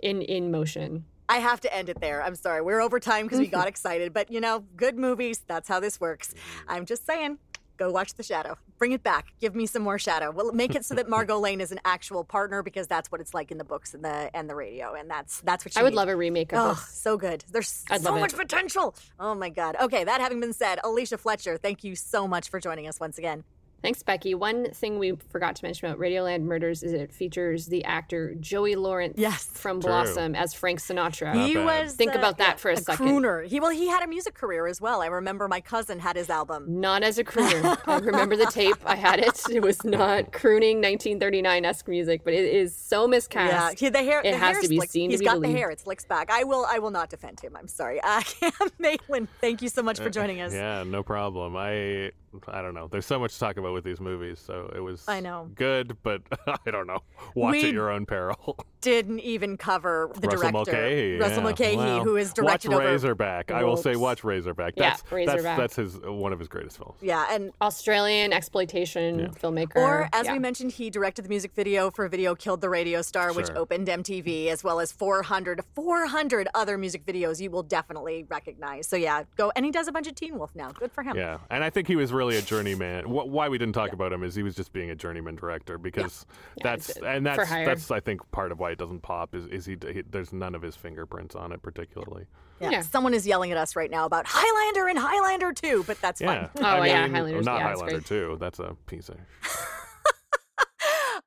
in 0.00 0.20
in 0.20 0.50
motion. 0.50 1.04
I 1.30 1.38
have 1.40 1.60
to 1.60 1.74
end 1.74 1.90
it 1.90 2.00
there. 2.00 2.22
I'm 2.22 2.34
sorry. 2.34 2.62
We're 2.62 2.80
over 2.80 2.98
time 2.98 3.26
because 3.26 3.38
we 3.38 3.48
got 3.48 3.68
excited, 3.74 4.14
but 4.14 4.30
you 4.30 4.40
know, 4.40 4.64
good 4.76 4.96
movies, 4.98 5.40
that's 5.46 5.68
how 5.68 5.78
this 5.78 6.00
works. 6.00 6.34
I'm 6.66 6.86
just 6.86 7.04
saying, 7.04 7.36
go 7.78 7.90
watch 7.90 8.14
The 8.14 8.22
Shadow. 8.22 8.58
Bring 8.76 8.92
it 8.92 9.02
back. 9.02 9.32
Give 9.40 9.54
me 9.54 9.66
some 9.66 9.82
more 9.82 9.98
Shadow. 9.98 10.30
We'll 10.30 10.52
make 10.52 10.74
it 10.74 10.84
so 10.84 10.94
that 10.96 11.08
Margo 11.16 11.38
Lane 11.38 11.60
is 11.60 11.72
an 11.72 11.80
actual 11.84 12.24
partner 12.24 12.62
because 12.62 12.86
that's 12.86 13.10
what 13.10 13.20
it's 13.20 13.32
like 13.32 13.50
in 13.50 13.58
the 13.58 13.64
books 13.64 13.94
and 13.94 14.04
the 14.04 14.30
and 14.34 14.50
the 14.50 14.54
radio, 14.54 14.94
and 14.94 15.08
that's 15.10 15.40
that's 15.42 15.64
what 15.64 15.74
you 15.74 15.80
I 15.80 15.82
would 15.84 15.90
need. 15.92 15.96
love 15.96 16.08
a 16.08 16.16
remake 16.16 16.52
of 16.52 16.58
Oh, 16.58 16.68
this. 16.74 16.88
so 16.88 17.16
good. 17.16 17.44
There's 17.50 17.84
I'd 17.90 18.02
so 18.02 18.10
love 18.10 18.18
it. 18.18 18.20
much 18.20 18.34
potential. 18.36 18.94
Oh 19.18 19.34
my 19.34 19.48
god. 19.48 19.76
Okay, 19.80 20.04
that 20.04 20.20
having 20.20 20.40
been 20.40 20.52
said, 20.52 20.78
Alicia 20.84 21.16
Fletcher, 21.18 21.56
thank 21.56 21.82
you 21.84 21.94
so 21.96 22.28
much 22.28 22.50
for 22.50 22.60
joining 22.60 22.86
us 22.88 23.00
once 23.00 23.16
again. 23.18 23.44
Thanks, 23.80 24.02
Becky. 24.02 24.34
One 24.34 24.70
thing 24.72 24.98
we 24.98 25.12
forgot 25.30 25.54
to 25.56 25.64
mention 25.64 25.86
about 25.86 26.00
Radioland 26.00 26.42
Murders 26.42 26.82
is 26.82 26.92
it 26.92 27.12
features 27.12 27.66
the 27.66 27.84
actor 27.84 28.34
Joey 28.40 28.74
Lawrence 28.74 29.14
yes. 29.16 29.44
from 29.44 29.78
Blossom 29.78 30.34
as 30.34 30.52
Frank 30.52 30.80
Sinatra. 30.80 31.46
He 31.46 31.56
was 31.56 31.94
think 31.94 32.14
uh, 32.14 32.18
about 32.18 32.38
that 32.38 32.54
yeah, 32.54 32.56
for 32.56 32.70
a, 32.70 32.74
a 32.74 32.76
second. 32.78 33.06
crooner. 33.06 33.46
He 33.46 33.60
well, 33.60 33.70
he 33.70 33.86
had 33.88 34.02
a 34.02 34.08
music 34.08 34.34
career 34.34 34.66
as 34.66 34.80
well. 34.80 35.00
I 35.00 35.06
remember 35.06 35.46
my 35.46 35.60
cousin 35.60 36.00
had 36.00 36.16
his 36.16 36.28
album. 36.28 36.80
Not 36.80 37.04
as 37.04 37.18
a 37.18 37.24
crooner. 37.24 37.78
I 37.86 37.98
remember 37.98 38.36
the 38.36 38.46
tape. 38.46 38.76
I 38.84 38.96
had 38.96 39.20
it. 39.20 39.40
It 39.48 39.62
was 39.62 39.84
not 39.84 40.32
crooning 40.32 40.78
1939 40.78 41.64
esque 41.64 41.88
music, 41.88 42.22
but 42.24 42.34
it 42.34 42.52
is 42.52 42.74
so 42.74 43.06
miscast. 43.06 43.80
Yeah, 43.80 43.86
he, 43.86 43.90
the 43.90 44.02
hair. 44.02 44.20
It 44.20 44.32
the 44.32 44.38
has 44.38 44.56
hair 44.56 44.62
to 44.62 44.68
be 44.68 44.76
slick- 44.76 44.90
seen. 44.90 45.10
He's 45.10 45.20
to 45.20 45.22
be 45.22 45.26
got 45.26 45.34
believed. 45.34 45.54
the 45.54 45.58
hair. 45.58 45.70
It 45.70 45.80
slicks 45.80 46.04
back. 46.04 46.30
I 46.30 46.42
will. 46.42 46.66
I 46.68 46.80
will 46.80 46.90
not 46.90 47.10
defend 47.10 47.40
him. 47.40 47.56
I'm 47.56 47.68
sorry. 47.68 48.00
Uh, 48.08 48.22
Cam 48.22 48.70
Maitland, 48.78 49.28
thank 49.38 49.60
you 49.60 49.68
so 49.68 49.82
much 49.82 49.98
for 50.00 50.08
joining 50.08 50.40
us. 50.40 50.54
Yeah, 50.54 50.82
no 50.82 51.02
problem. 51.02 51.56
I 51.56 52.12
I 52.46 52.62
don't 52.62 52.74
know. 52.74 52.88
There's 52.88 53.06
so 53.06 53.18
much 53.18 53.32
to 53.34 53.40
talk 53.40 53.56
about 53.56 53.72
with 53.72 53.84
these 53.84 54.00
movies, 54.00 54.38
so 54.38 54.70
it 54.74 54.80
was 54.80 55.04
I 55.08 55.20
know. 55.20 55.50
good, 55.54 55.96
but 56.02 56.22
I 56.66 56.70
don't 56.70 56.86
know. 56.86 57.00
Watch 57.34 57.52
We 57.52 57.64
at 57.68 57.72
your 57.72 57.90
own 57.90 58.06
peril. 58.06 58.56
Didn't 58.80 59.20
even 59.20 59.56
cover 59.56 60.10
the 60.14 60.28
Russell 60.28 60.40
director, 60.40 60.52
Mulcahy, 60.52 61.16
Russell 61.18 61.36
yeah. 61.38 61.42
Mulcahy, 61.42 61.76
Well, 61.76 62.04
who 62.04 62.16
is 62.16 62.32
directed 62.32 62.70
watch 62.70 62.76
over. 62.80 62.86
Razorback. 62.86 63.50
I 63.50 63.64
will 63.64 63.76
say 63.76 63.96
watch 63.96 64.22
Razorback. 64.22 64.74
Yeah, 64.76 64.90
That's 64.90 65.10
Razorback. 65.10 65.42
that's 65.42 65.76
that's 65.76 65.94
his 65.94 65.98
one 66.04 66.32
of 66.32 66.38
his 66.38 66.46
greatest 66.48 66.76
films. 66.76 66.94
Yeah, 67.00 67.26
and 67.30 67.52
Australian 67.60 68.32
exploitation 68.32 69.30
filmmaker. 69.40 69.76
Or, 69.76 70.08
as 70.12 70.26
Yeah. 70.26 70.34
we 70.34 70.38
mentioned, 70.38 70.72
he 70.72 70.90
directed 70.90 71.24
the 71.24 71.28
music 71.28 71.52
video 71.54 71.90
for 71.90 72.06
Video 72.08 72.34
Killed 72.34 72.60
the 72.60 72.68
Radio 72.70 73.02
Star, 73.02 73.32
which 73.32 73.50
opened 73.50 73.88
MTV, 73.88 74.46
as 74.48 74.62
well 74.62 74.78
as 74.80 74.92
400, 74.92 75.60
400 75.74 76.48
other 76.54 76.78
music 76.78 77.04
videos 77.06 77.40
you 77.40 77.50
will 77.50 77.62
definitely 77.62 78.24
recognize. 78.28 78.86
So, 78.86 78.96
yeah, 78.96 79.24
go. 79.36 79.50
And 79.56 79.64
he 79.64 79.70
does 79.70 79.88
a 79.88 79.92
bunch 79.92 80.06
of 80.06 80.14
Teen 80.14 80.38
Wolf 80.38 80.54
now. 80.54 80.70
Good 80.72 80.92
for 80.92 81.02
him. 81.02 81.16
Yeah, 81.16 81.38
and 81.50 81.64
I 81.64 81.70
think 81.70 81.88
he 81.88 81.96
was 81.96 82.12
really 82.12 82.27
a 82.36 82.42
journeyman. 82.42 83.08
Why 83.08 83.48
we 83.48 83.58
didn't 83.58 83.74
talk 83.74 83.92
about 83.92 84.12
him 84.12 84.22
is 84.22 84.34
he 84.34 84.42
was 84.42 84.54
just 84.54 84.72
being 84.72 84.90
a 84.90 84.94
journeyman 84.94 85.36
director 85.36 85.78
because 85.78 86.26
that's 86.62 86.88
he's, 86.94 87.02
uh, 87.02 87.06
and 87.06 87.26
for 87.26 87.36
that's 87.36 87.48
hire. 87.50 87.64
that's 87.66 87.90
I 87.90 88.00
think 88.00 88.28
part 88.30 88.52
of 88.52 88.58
why 88.58 88.70
it 88.72 88.78
doesn't 88.78 89.00
pop 89.00 89.34
is 89.34 89.46
is 89.46 89.66
he, 89.66 89.76
he 89.92 90.02
there's 90.10 90.32
none 90.32 90.54
of 90.54 90.62
his 90.62 90.76
fingerprints 90.76 91.34
on 91.34 91.52
it 91.52 91.62
particularly. 91.62 92.26
Yeah. 92.60 92.80
Someone 92.82 93.14
is 93.14 93.24
yelling 93.26 93.52
at 93.52 93.56
us 93.56 93.76
right 93.76 93.90
now 93.90 94.04
about 94.04 94.24
Highlander 94.26 94.88
and 94.88 94.98
Highlander 94.98 95.52
2, 95.52 95.84
but 95.86 96.00
that's 96.00 96.20
Yeah, 96.20 96.48
fine. 96.48 96.64
Oh, 96.64 96.66
I 96.66 96.86
yeah, 96.88 97.02
mean, 97.06 97.14
Highlanders, 97.14 97.46
not 97.46 97.58
yeah, 97.60 97.68
Highlander 97.68 97.92
great. 97.98 98.06
too. 98.06 98.36
That's 98.40 98.58
a 98.58 98.76
piece 98.86 99.08
of 99.08 99.16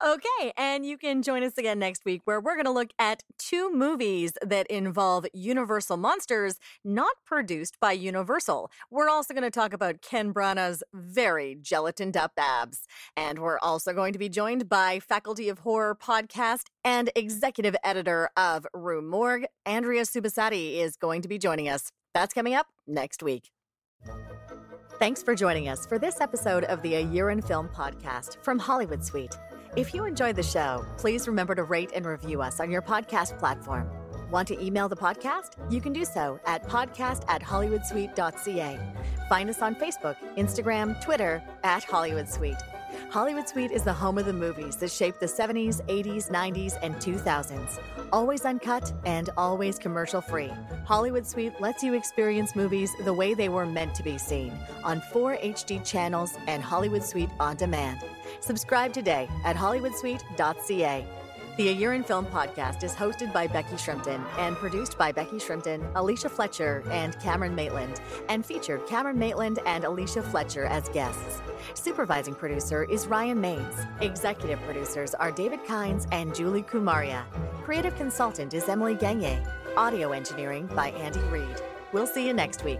Okay, 0.03 0.51
and 0.57 0.83
you 0.83 0.97
can 0.97 1.21
join 1.21 1.43
us 1.43 1.59
again 1.59 1.77
next 1.77 2.05
week 2.05 2.23
where 2.25 2.41
we're 2.41 2.55
going 2.55 2.65
to 2.65 2.71
look 2.71 2.89
at 2.97 3.21
two 3.37 3.71
movies 3.71 4.33
that 4.43 4.65
involve 4.65 5.27
Universal 5.31 5.97
monsters 5.97 6.57
not 6.83 7.17
produced 7.23 7.79
by 7.79 7.91
Universal. 7.91 8.71
We're 8.89 9.09
also 9.09 9.35
going 9.35 9.43
to 9.43 9.51
talk 9.51 9.73
about 9.73 10.01
Ken 10.01 10.33
Branagh's 10.33 10.81
very 10.91 11.55
gelatined 11.61 12.17
up 12.17 12.31
abs. 12.35 12.87
And 13.15 13.37
we're 13.37 13.59
also 13.59 13.93
going 13.93 14.11
to 14.13 14.19
be 14.19 14.27
joined 14.27 14.67
by 14.67 14.99
Faculty 14.99 15.49
of 15.49 15.59
Horror 15.59 15.95
podcast 15.95 16.63
and 16.83 17.11
executive 17.15 17.75
editor 17.83 18.31
of 18.35 18.65
Rue 18.73 19.03
Morgue, 19.03 19.45
Andrea 19.67 20.01
Subissati, 20.01 20.79
is 20.79 20.95
going 20.95 21.21
to 21.21 21.27
be 21.27 21.37
joining 21.37 21.69
us. 21.69 21.91
That's 22.15 22.33
coming 22.33 22.55
up 22.55 22.65
next 22.87 23.21
week. 23.21 23.51
Thanks 24.97 25.21
for 25.21 25.35
joining 25.35 25.67
us 25.67 25.85
for 25.85 25.99
this 25.99 26.21
episode 26.21 26.63
of 26.63 26.81
the 26.81 26.95
A 26.95 27.01
Year 27.01 27.29
in 27.29 27.43
Film 27.43 27.69
podcast 27.69 28.37
from 28.43 28.57
Hollywood 28.57 29.05
Suite. 29.05 29.37
If 29.77 29.93
you 29.93 30.03
enjoyed 30.03 30.35
the 30.35 30.43
show, 30.43 30.85
please 30.97 31.27
remember 31.29 31.55
to 31.55 31.63
rate 31.63 31.91
and 31.95 32.05
review 32.05 32.41
us 32.41 32.59
on 32.59 32.69
your 32.69 32.81
podcast 32.81 33.39
platform. 33.39 33.89
Want 34.29 34.45
to 34.49 34.61
email 34.61 34.89
the 34.89 34.97
podcast? 34.97 35.51
You 35.71 35.79
can 35.79 35.93
do 35.93 36.03
so 36.03 36.41
at 36.45 36.67
podcast 36.67 37.23
at 37.29 37.41
hollywoodsuite.ca. 37.41 38.79
Find 39.29 39.49
us 39.49 39.61
on 39.61 39.75
Facebook, 39.75 40.17
Instagram, 40.37 41.01
Twitter 41.01 41.41
at 41.63 41.85
Hollywood 41.85 42.27
Suite. 42.27 42.57
Hollywood 43.09 43.47
Suite 43.47 43.71
is 43.71 43.83
the 43.83 43.93
home 43.93 44.17
of 44.17 44.25
the 44.25 44.33
movies 44.33 44.75
that 44.77 44.91
shaped 44.91 45.19
the 45.19 45.25
70s, 45.25 45.85
80s, 45.87 46.29
90s, 46.29 46.77
and 46.81 46.95
2000s. 46.95 47.79
Always 48.11 48.45
uncut 48.45 48.93
and 49.05 49.29
always 49.37 49.77
commercial 49.77 50.21
free. 50.21 50.51
Hollywood 50.85 51.25
Suite 51.25 51.59
lets 51.59 51.83
you 51.83 51.93
experience 51.93 52.55
movies 52.55 52.91
the 53.03 53.13
way 53.13 53.33
they 53.33 53.49
were 53.49 53.65
meant 53.65 53.95
to 53.95 54.03
be 54.03 54.17
seen 54.17 54.53
on 54.83 55.01
four 55.11 55.37
HD 55.37 55.83
channels 55.85 56.37
and 56.47 56.63
Hollywood 56.63 57.03
Suite 57.03 57.29
on 57.39 57.55
demand. 57.55 57.99
Subscribe 58.39 58.93
today 58.93 59.27
at 59.45 59.55
hollywoodsuite.ca. 59.55 61.05
The 61.57 61.67
A 61.67 61.73
Year 61.73 61.91
in 61.91 62.03
Film 62.03 62.25
podcast 62.27 62.81
is 62.81 62.93
hosted 62.93 63.33
by 63.33 63.45
Becky 63.45 63.75
Shrimpton 63.75 64.23
and 64.37 64.55
produced 64.55 64.97
by 64.97 65.11
Becky 65.11 65.35
Shrimpton, 65.35 65.85
Alicia 65.95 66.29
Fletcher, 66.29 66.81
and 66.89 67.19
Cameron 67.19 67.53
Maitland, 67.53 67.99
and 68.29 68.45
featured 68.45 68.87
Cameron 68.87 69.19
Maitland 69.19 69.59
and 69.65 69.83
Alicia 69.83 70.23
Fletcher 70.23 70.63
as 70.63 70.87
guests. 70.89 71.41
Supervising 71.73 72.35
producer 72.35 72.85
is 72.85 73.05
Ryan 73.05 73.41
Maines. 73.41 73.85
Executive 74.01 74.61
producers 74.61 75.13
are 75.13 75.29
David 75.29 75.59
Kynes 75.65 76.07
and 76.13 76.33
Julie 76.33 76.63
Kumaria. 76.63 77.23
Creative 77.65 77.95
consultant 77.97 78.53
is 78.53 78.69
Emily 78.69 78.95
Gagne. 78.95 79.37
Audio 79.75 80.13
engineering 80.13 80.67
by 80.67 80.91
Andy 80.91 81.19
Reid. 81.29 81.61
We'll 81.91 82.07
see 82.07 82.25
you 82.25 82.33
next 82.33 82.63
week. 82.63 82.79